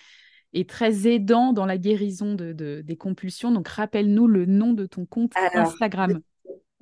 et, 0.52 0.66
très 0.66 1.08
aidant 1.08 1.52
dans 1.52 1.66
la 1.66 1.78
guérison 1.78 2.34
de, 2.34 2.52
des 2.52 2.96
compulsions. 2.96 3.50
Donc, 3.50 3.68
rappelle-nous 3.68 4.28
le 4.28 4.46
nom 4.46 4.72
de 4.72 4.86
ton 4.86 5.04
compte 5.04 5.32
Instagram. 5.54 6.20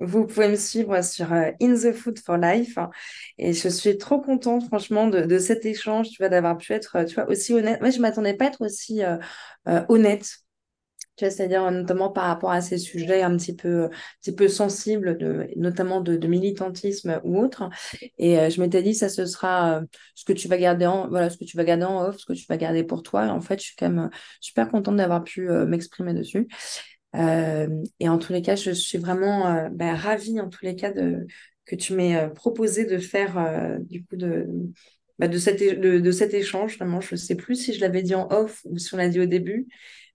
Vous 0.03 0.25
pouvez 0.27 0.49
me 0.49 0.55
suivre 0.55 1.01
sur 1.03 1.31
euh, 1.33 1.51
In 1.61 1.73
the 1.75 1.93
Food 1.93 2.19
for 2.19 2.37
Life. 2.37 2.77
Et 3.37 3.53
je 3.53 3.69
suis 3.69 3.97
trop 3.97 4.21
contente, 4.21 4.65
franchement, 4.67 5.07
de, 5.07 5.37
cet 5.39 5.65
échange, 5.65 6.09
tu 6.09 6.17
vois, 6.21 6.29
d'avoir 6.29 6.57
pu 6.57 6.73
être, 6.73 7.03
tu 7.05 7.15
vois, 7.15 7.29
aussi 7.29 7.53
honnête. 7.53 7.81
Moi, 7.81 7.89
je 7.89 7.97
ne 7.97 8.01
m'attendais 8.01 8.33
pas 8.35 8.45
à 8.45 8.47
être 8.49 8.61
aussi 8.61 9.01
honnête 9.65 10.43
tu 11.15 11.25
vois, 11.25 11.31
c'est-à-dire 11.31 11.69
notamment 11.69 12.09
par 12.09 12.25
rapport 12.25 12.51
à 12.51 12.61
ces 12.61 12.77
sujets 12.79 13.21
un 13.21 13.37
petit 13.37 13.55
peu, 13.55 13.85
un 13.85 13.89
petit 14.21 14.33
peu 14.33 14.47
sensibles, 14.47 15.17
de, 15.17 15.47
notamment 15.55 16.01
de, 16.01 16.27
militantisme 16.27 17.21
ou 17.23 17.39
autre. 17.39 17.69
Et 18.17 18.39
euh, 18.39 18.49
je 18.49 18.59
m'étais 18.59 18.81
dit, 18.81 18.95
ça, 18.95 19.09
ce 19.09 19.25
sera 19.25 19.81
euh, 19.81 19.81
ce 20.15 20.25
que 20.25 20.33
tu 20.33 20.47
vas 20.47 20.57
garder 20.57 20.87
en, 20.87 21.07
voilà, 21.09 21.29
ce 21.29 21.37
que 21.37 21.45
tu 21.45 21.55
vas 21.55 21.63
garder 21.65 21.83
en 21.85 22.03
off, 22.03 22.17
ce 22.17 22.25
que 22.25 22.33
tu 22.33 22.45
vas 22.49 22.57
garder 22.57 22.83
pour 22.83 23.03
toi. 23.03 23.27
Et 23.27 23.29
en 23.29 23.41
fait, 23.41 23.59
je 23.59 23.65
suis 23.65 23.75
quand 23.75 23.89
même 23.89 24.09
super 24.41 24.69
contente 24.69 24.95
d'avoir 24.95 25.23
pu 25.23 25.49
euh, 25.49 25.65
m'exprimer 25.67 26.13
dessus. 26.15 26.47
Et 27.13 28.09
en 28.09 28.17
tous 28.17 28.33
les 28.33 28.41
cas, 28.41 28.55
je 28.55 28.71
suis 28.71 28.97
vraiment 28.97 29.69
ben, 29.71 29.95
ravie, 29.95 30.39
en 30.39 30.49
tous 30.49 30.65
les 30.65 30.75
cas, 30.75 30.91
que 30.91 31.75
tu 31.75 31.93
m'aies 31.93 32.29
proposé 32.33 32.85
de 32.85 32.97
faire, 32.97 33.79
du 33.81 34.03
coup, 34.03 34.15
de, 34.15 34.47
bah, 35.19 35.27
de, 35.27 35.37
cet, 35.37 35.61
de, 35.61 36.11
cet 36.11 36.33
échange. 36.33 36.77
Vraiment, 36.77 37.01
je 37.01 37.13
ne 37.13 37.19
sais 37.19 37.35
plus 37.35 37.55
si 37.55 37.73
je 37.73 37.81
l'avais 37.81 38.01
dit 38.01 38.15
en 38.15 38.27
off 38.31 38.61
ou 38.65 38.77
si 38.77 38.93
on 38.93 38.97
l'a 38.97 39.09
dit 39.09 39.19
au 39.19 39.25
début. 39.25 39.67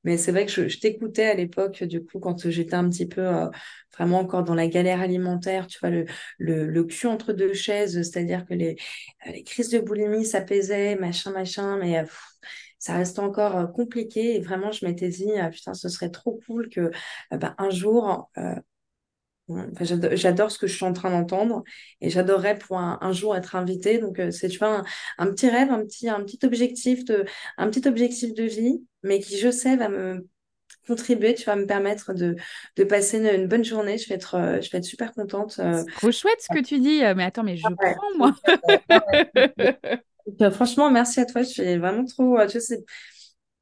Mais 0.05 0.17
c'est 0.17 0.31
vrai 0.33 0.47
que 0.47 0.69
je, 0.69 0.79
t'écoutais 0.79 1.25
à 1.27 1.35
l'époque, 1.35 1.83
du 1.85 2.05
coup, 2.05 2.21
quand 2.21 2.49
j'étais 2.49 2.75
un 2.75 2.89
petit 2.89 3.07
peu 3.07 3.21
euh, 3.27 3.47
vraiment 3.97 4.21
encore 4.21 4.45
dans 4.45 4.55
la 4.55 4.69
galère 4.69 5.01
alimentaire, 5.01 5.67
tu 5.67 5.79
vois, 5.81 5.91
le, 5.91 6.07
le, 6.39 6.85
cul 6.85 7.09
entre 7.09 7.33
deux 7.33 7.53
chaises, 7.53 7.95
c'est-à-dire 7.95 8.47
que 8.47 8.55
les, 8.55 8.77
euh, 9.27 9.33
crises 9.45 9.71
de 9.71 9.81
boulimie 9.81 10.25
s'apaisaient, 10.25 10.97
machin, 10.97 11.33
machin, 11.33 11.79
mais 11.79 11.99
euh, 11.99 12.05
ça 12.79 12.95
reste 12.95 13.19
encore 13.19 13.73
compliqué. 13.73 14.37
Et 14.37 14.41
vraiment, 14.41 14.73
je 14.73 14.85
m'étais 14.85 15.09
dit, 15.09 15.31
putain, 15.53 15.75
ce 15.75 15.89
serait 15.89 16.11
trop 16.11 16.41
cool 16.47 16.69
que 16.69 16.91
bah, 17.31 17.55
un 17.59 17.71
jour, 17.71 18.31
j'adore 20.11 20.51
ce 20.51 20.59
que 20.59 20.67
je 20.67 20.75
suis 20.75 20.85
en 20.85 20.93
train 20.93 21.11
d'entendre 21.11 21.65
et 22.01 22.11
j'adorerais 22.11 22.59
pour 22.59 22.79
un, 22.79 23.13
jour 23.13 23.37
être 23.37 23.57
invitée. 23.57 23.99
Donc, 23.99 24.19
euh, 24.19 24.31
c'est 24.31 24.49
tu 24.49 24.59
vois, 24.59 24.85
un, 25.19 25.27
petit 25.27 25.49
rêve, 25.49 25.71
un 25.71 25.85
petit, 25.85 26.09
un 26.09 26.23
petit 26.23 26.39
objectif 26.45 27.05
de, 27.05 27.25
un 27.57 27.69
petit 27.71 27.87
objectif 27.89 28.35
de 28.35 28.45
vie, 28.45 28.83
mais 29.03 29.21
qui, 29.21 29.39
je 29.39 29.51
sais, 29.51 29.77
va 29.77 29.89
me 29.89 30.27
contribuer, 30.87 31.35
tu 31.35 31.45
vas 31.45 31.57
me 31.57 31.67
permettre 31.67 32.15
de, 32.15 32.37
de 32.77 32.85
passer 32.85 33.19
une, 33.19 33.47
bonne 33.47 33.65
journée. 33.65 33.99
Je 33.99 34.09
vais 34.09 34.15
être, 34.15 34.61
je 34.63 34.71
vais 34.71 34.79
être 34.79 34.85
super 34.85 35.13
contente. 35.13 35.57
Euh. 35.59 35.83
C'est 35.87 35.93
trop 35.95 36.13
chouette 36.13 36.41
ce 36.41 36.55
que 36.55 36.63
tu 36.63 36.79
dis. 36.79 37.01
Mais 37.17 37.25
attends, 37.25 37.43
mais 37.43 37.57
je 37.57 37.63
prends, 37.63 38.17
moi. 38.17 38.35
Franchement, 40.53 40.91
merci 40.91 41.21
à 41.21 41.27
toi. 41.27 41.43
Je 41.43 41.49
suis 41.49 41.77
vraiment 41.79 42.05
trop. 42.05 42.39
Tu 42.47 42.61
sais, 42.61 42.85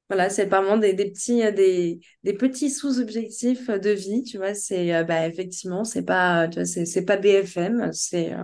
voilà, 0.09 0.31
c'est 0.31 0.47
vraiment 0.47 0.77
des, 0.77 0.93
des 0.93 1.11
petits, 1.11 1.43
euh, 1.43 1.51
des, 1.51 1.99
des 2.23 2.33
petits 2.33 2.71
sous-objectifs 2.71 3.69
de 3.69 3.91
vie, 3.91 4.23
tu 4.23 4.37
vois. 4.37 4.55
C'est 4.55 4.95
euh, 4.95 5.03
bah, 5.03 5.27
effectivement, 5.27 5.83
c'est 5.83 6.05
pas, 6.05 6.47
tu 6.47 6.57
vois, 6.61 6.65
c'est, 6.65 6.87
c'est 6.87 7.05
pas 7.05 7.17
BFM, 7.17 7.91
c'est, 7.93 8.33
euh, 8.33 8.43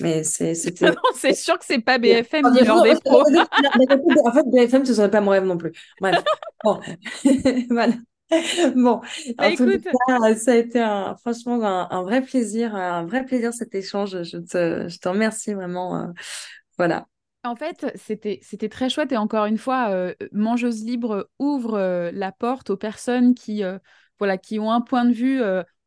mais 0.00 0.22
c'est, 0.22 0.52
c'est 1.14 1.34
sûr 1.34 1.58
que 1.58 1.64
c'est 1.64 1.80
pas 1.80 1.96
BFM 1.98 2.52
ni 2.52 2.60
leur 2.62 2.82
dépôt. 2.82 3.22
En 4.24 4.32
fait, 4.32 4.44
BFM, 4.52 4.84
ce 4.84 4.94
serait 4.94 5.10
pas 5.10 5.22
mon 5.22 5.30
rêve 5.30 5.44
non 5.44 5.56
plus. 5.56 5.72
Bref, 6.00 6.22
bon, 6.62 6.78
voilà. 7.70 7.94
Bon, 8.76 9.00
bah, 9.38 9.48
en 9.48 9.54
tout 9.56 9.80
cas, 9.80 10.34
ça 10.36 10.52
a 10.52 10.56
été 10.56 10.78
un, 10.80 11.16
franchement 11.16 11.64
un, 11.64 11.88
un, 11.90 12.02
vrai 12.02 12.20
plaisir, 12.20 12.74
un 12.74 13.06
vrai 13.06 13.24
plaisir 13.24 13.54
cet 13.54 13.74
échange. 13.74 14.22
Je 14.24 14.36
te, 14.36 14.88
je 14.88 14.98
te 14.98 15.08
remercie 15.08 15.54
vraiment. 15.54 16.12
voilà. 16.76 17.06
En 17.44 17.54
fait, 17.56 17.86
c'était, 17.94 18.40
c'était 18.42 18.68
très 18.68 18.88
chouette 18.90 19.12
et 19.12 19.16
encore 19.16 19.46
une 19.46 19.58
fois, 19.58 19.90
euh, 19.90 20.12
Mangeuse 20.32 20.84
Libre 20.84 21.30
ouvre 21.38 21.74
euh, 21.74 22.10
la 22.12 22.32
porte 22.32 22.70
aux 22.70 22.76
personnes 22.76 23.34
qui, 23.34 23.62
euh, 23.62 23.78
voilà, 24.18 24.36
qui 24.38 24.58
ont 24.58 24.70
un 24.72 24.80
point 24.80 25.04
de 25.04 25.12
vue, 25.12 25.40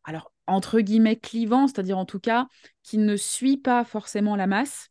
alors 0.06 0.32
entre 0.48 0.80
guillemets 0.80 1.18
clivant, 1.18 1.68
c'est-à-dire 1.68 1.98
en 1.98 2.06
tout 2.06 2.20
cas 2.20 2.48
qui 2.84 2.98
ne 2.98 3.16
suit 3.18 3.58
pas 3.58 3.84
forcément 3.84 4.36
la 4.36 4.48
masse. 4.48 4.90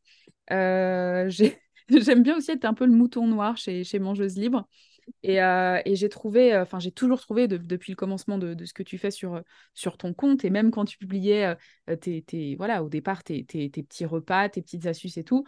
j'aime 0.50 2.22
bien 2.22 2.36
aussi 2.36 2.50
être 2.52 2.64
un 2.64 2.74
peu 2.74 2.84
le 2.86 2.92
mouton 2.92 3.26
noir 3.26 3.56
chez, 3.56 3.82
chez 3.84 3.98
Mangeuse 3.98 4.36
Libre. 4.36 4.68
Et, 5.22 5.36
et 5.36 5.96
j'ai 5.96 6.08
trouvé, 6.08 6.56
enfin 6.56 6.78
j'ai 6.78 6.92
toujours 6.92 7.20
trouvé 7.20 7.48
depuis 7.48 7.92
le 7.92 7.96
commencement 7.96 8.38
de, 8.38 8.54
de, 8.54 8.64
ce 8.64 8.72
que 8.72 8.82
tu 8.82 8.98
fais 8.98 9.10
sur, 9.10 9.42
sur 9.74 9.96
ton 9.96 10.14
compte 10.14 10.44
et 10.44 10.50
même 10.50 10.70
quand 10.70 10.84
tu 10.84 10.98
publiais 10.98 11.56
tes, 12.00 12.22
tes, 12.22 12.56
voilà, 12.56 12.82
au 12.82 12.88
départ 12.88 13.22
tes, 13.22 13.44
tes, 13.44 13.70
tes, 13.70 13.82
petits 13.82 14.04
repas, 14.04 14.48
tes 14.48 14.62
petites 14.62 14.86
astuces 14.86 15.16
et 15.16 15.24
tout, 15.24 15.44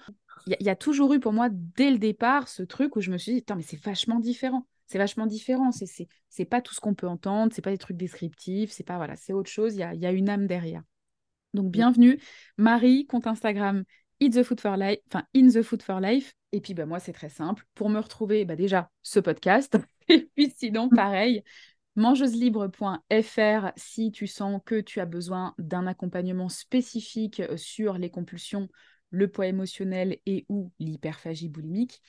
il 0.46 0.56
y, 0.60 0.70
a 0.70 0.76
toujours 0.76 1.12
eu 1.14 1.20
pour 1.20 1.32
moi, 1.32 1.48
dès 1.50 1.90
le 1.90 1.98
départ, 1.98 2.48
ce 2.48 2.62
truc 2.62 2.96
où 2.96 3.00
je 3.00 3.10
me 3.10 3.18
suis 3.18 3.34
dit, 3.34 3.44
mais 3.54 3.62
c'est 3.62 3.80
vachement 3.80 4.18
différent. 4.18 4.66
C'est 4.86 4.98
vachement 4.98 5.26
différent. 5.26 5.70
C'est, 5.70 5.86
c'est, 6.28 6.44
pas 6.44 6.60
tout 6.60 6.74
ce 6.74 6.80
qu'on 6.80 6.94
peut 6.94 7.06
entendre. 7.06 7.52
C'est 7.54 7.62
pas 7.62 7.70
des 7.70 7.78
trucs 7.78 7.96
descriptifs. 7.96 8.72
C'est 8.72 8.84
pas, 8.84 8.96
voilà, 8.96 9.16
c'est 9.16 9.32
autre 9.32 9.50
chose. 9.50 9.74
Il 9.74 9.78
y 9.78 9.82
a, 9.82 9.94
y 9.94 10.06
a, 10.06 10.12
une 10.12 10.28
âme 10.28 10.46
derrière. 10.46 10.82
Donc, 11.54 11.70
bienvenue. 11.70 12.20
Marie, 12.56 13.06
compte 13.06 13.26
Instagram, 13.26 13.84
Eat 14.22 14.34
the 14.34 14.44
Food 14.44 14.60
for 14.60 14.76
Life, 14.76 15.00
enfin, 15.08 15.24
In 15.34 15.48
the 15.48 15.62
Food 15.62 15.82
for 15.82 15.98
Life. 15.98 16.34
Et 16.52 16.60
puis, 16.60 16.74
bah, 16.74 16.86
moi, 16.86 17.00
c'est 17.00 17.12
très 17.12 17.28
simple. 17.28 17.64
Pour 17.74 17.88
me 17.88 17.98
retrouver, 17.98 18.44
bah, 18.44 18.54
déjà, 18.54 18.88
ce 19.02 19.18
podcast. 19.18 19.76
Et 20.08 20.30
puis, 20.36 20.54
sinon, 20.56 20.88
pareil, 20.88 21.42
mangeuselibre.fr 21.96 23.72
si 23.76 24.12
tu 24.12 24.28
sens 24.28 24.60
que 24.64 24.80
tu 24.80 25.00
as 25.00 25.06
besoin 25.06 25.54
d'un 25.58 25.88
accompagnement 25.88 26.48
spécifique 26.48 27.40
euh, 27.40 27.56
sur 27.56 27.98
les 27.98 28.10
compulsions 28.10 28.68
le 29.10 29.28
poids 29.28 29.48
émotionnel 29.48 30.18
et 30.24 30.46
ou 30.48 30.70
l'hyperphagie 30.78 31.48
boulimique. 31.48 32.00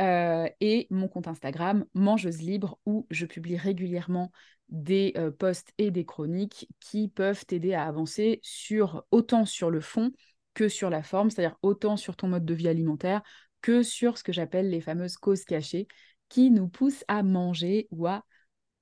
Euh, 0.00 0.48
et 0.60 0.88
mon 0.90 1.06
compte 1.06 1.28
Instagram, 1.28 1.86
Mangeuse 1.94 2.42
Libre, 2.42 2.80
où 2.84 3.06
je 3.10 3.26
publie 3.26 3.56
régulièrement 3.56 4.32
des 4.68 5.12
euh, 5.16 5.30
posts 5.30 5.72
et 5.78 5.92
des 5.92 6.04
chroniques 6.04 6.68
qui 6.80 7.08
peuvent 7.08 7.46
t'aider 7.46 7.74
à 7.74 7.84
avancer 7.84 8.40
sur 8.42 9.04
autant 9.12 9.44
sur 9.46 9.70
le 9.70 9.80
fond 9.80 10.10
que 10.54 10.68
sur 10.68 10.90
la 10.90 11.02
forme, 11.02 11.30
c'est-à-dire 11.30 11.56
autant 11.62 11.96
sur 11.96 12.16
ton 12.16 12.28
mode 12.28 12.44
de 12.44 12.54
vie 12.54 12.68
alimentaire 12.68 13.22
que 13.60 13.82
sur 13.82 14.18
ce 14.18 14.24
que 14.24 14.32
j'appelle 14.32 14.70
les 14.70 14.80
fameuses 14.80 15.16
causes 15.16 15.44
cachées 15.44 15.88
qui 16.28 16.50
nous 16.50 16.68
poussent 16.68 17.04
à 17.08 17.22
manger 17.22 17.88
ou 17.90 18.06
à 18.06 18.24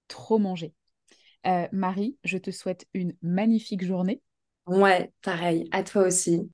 trop 0.08 0.38
manger. 0.38 0.74
Euh, 1.46 1.66
Marie, 1.72 2.16
je 2.24 2.38
te 2.38 2.50
souhaite 2.50 2.86
une 2.94 3.14
magnifique 3.22 3.84
journée. 3.84 4.22
Ouais, 4.66 5.10
pareil, 5.22 5.68
à 5.72 5.82
toi 5.82 6.02
aussi. 6.06 6.48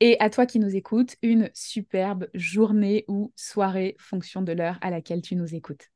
Et 0.00 0.18
à 0.20 0.28
toi 0.28 0.44
qui 0.46 0.58
nous 0.58 0.76
écoutes, 0.76 1.16
une 1.22 1.50
superbe 1.54 2.28
journée 2.34 3.04
ou 3.08 3.32
soirée, 3.36 3.96
fonction 3.98 4.42
de 4.42 4.52
l'heure 4.52 4.78
à 4.82 4.90
laquelle 4.90 5.22
tu 5.22 5.36
nous 5.36 5.54
écoutes. 5.54 5.90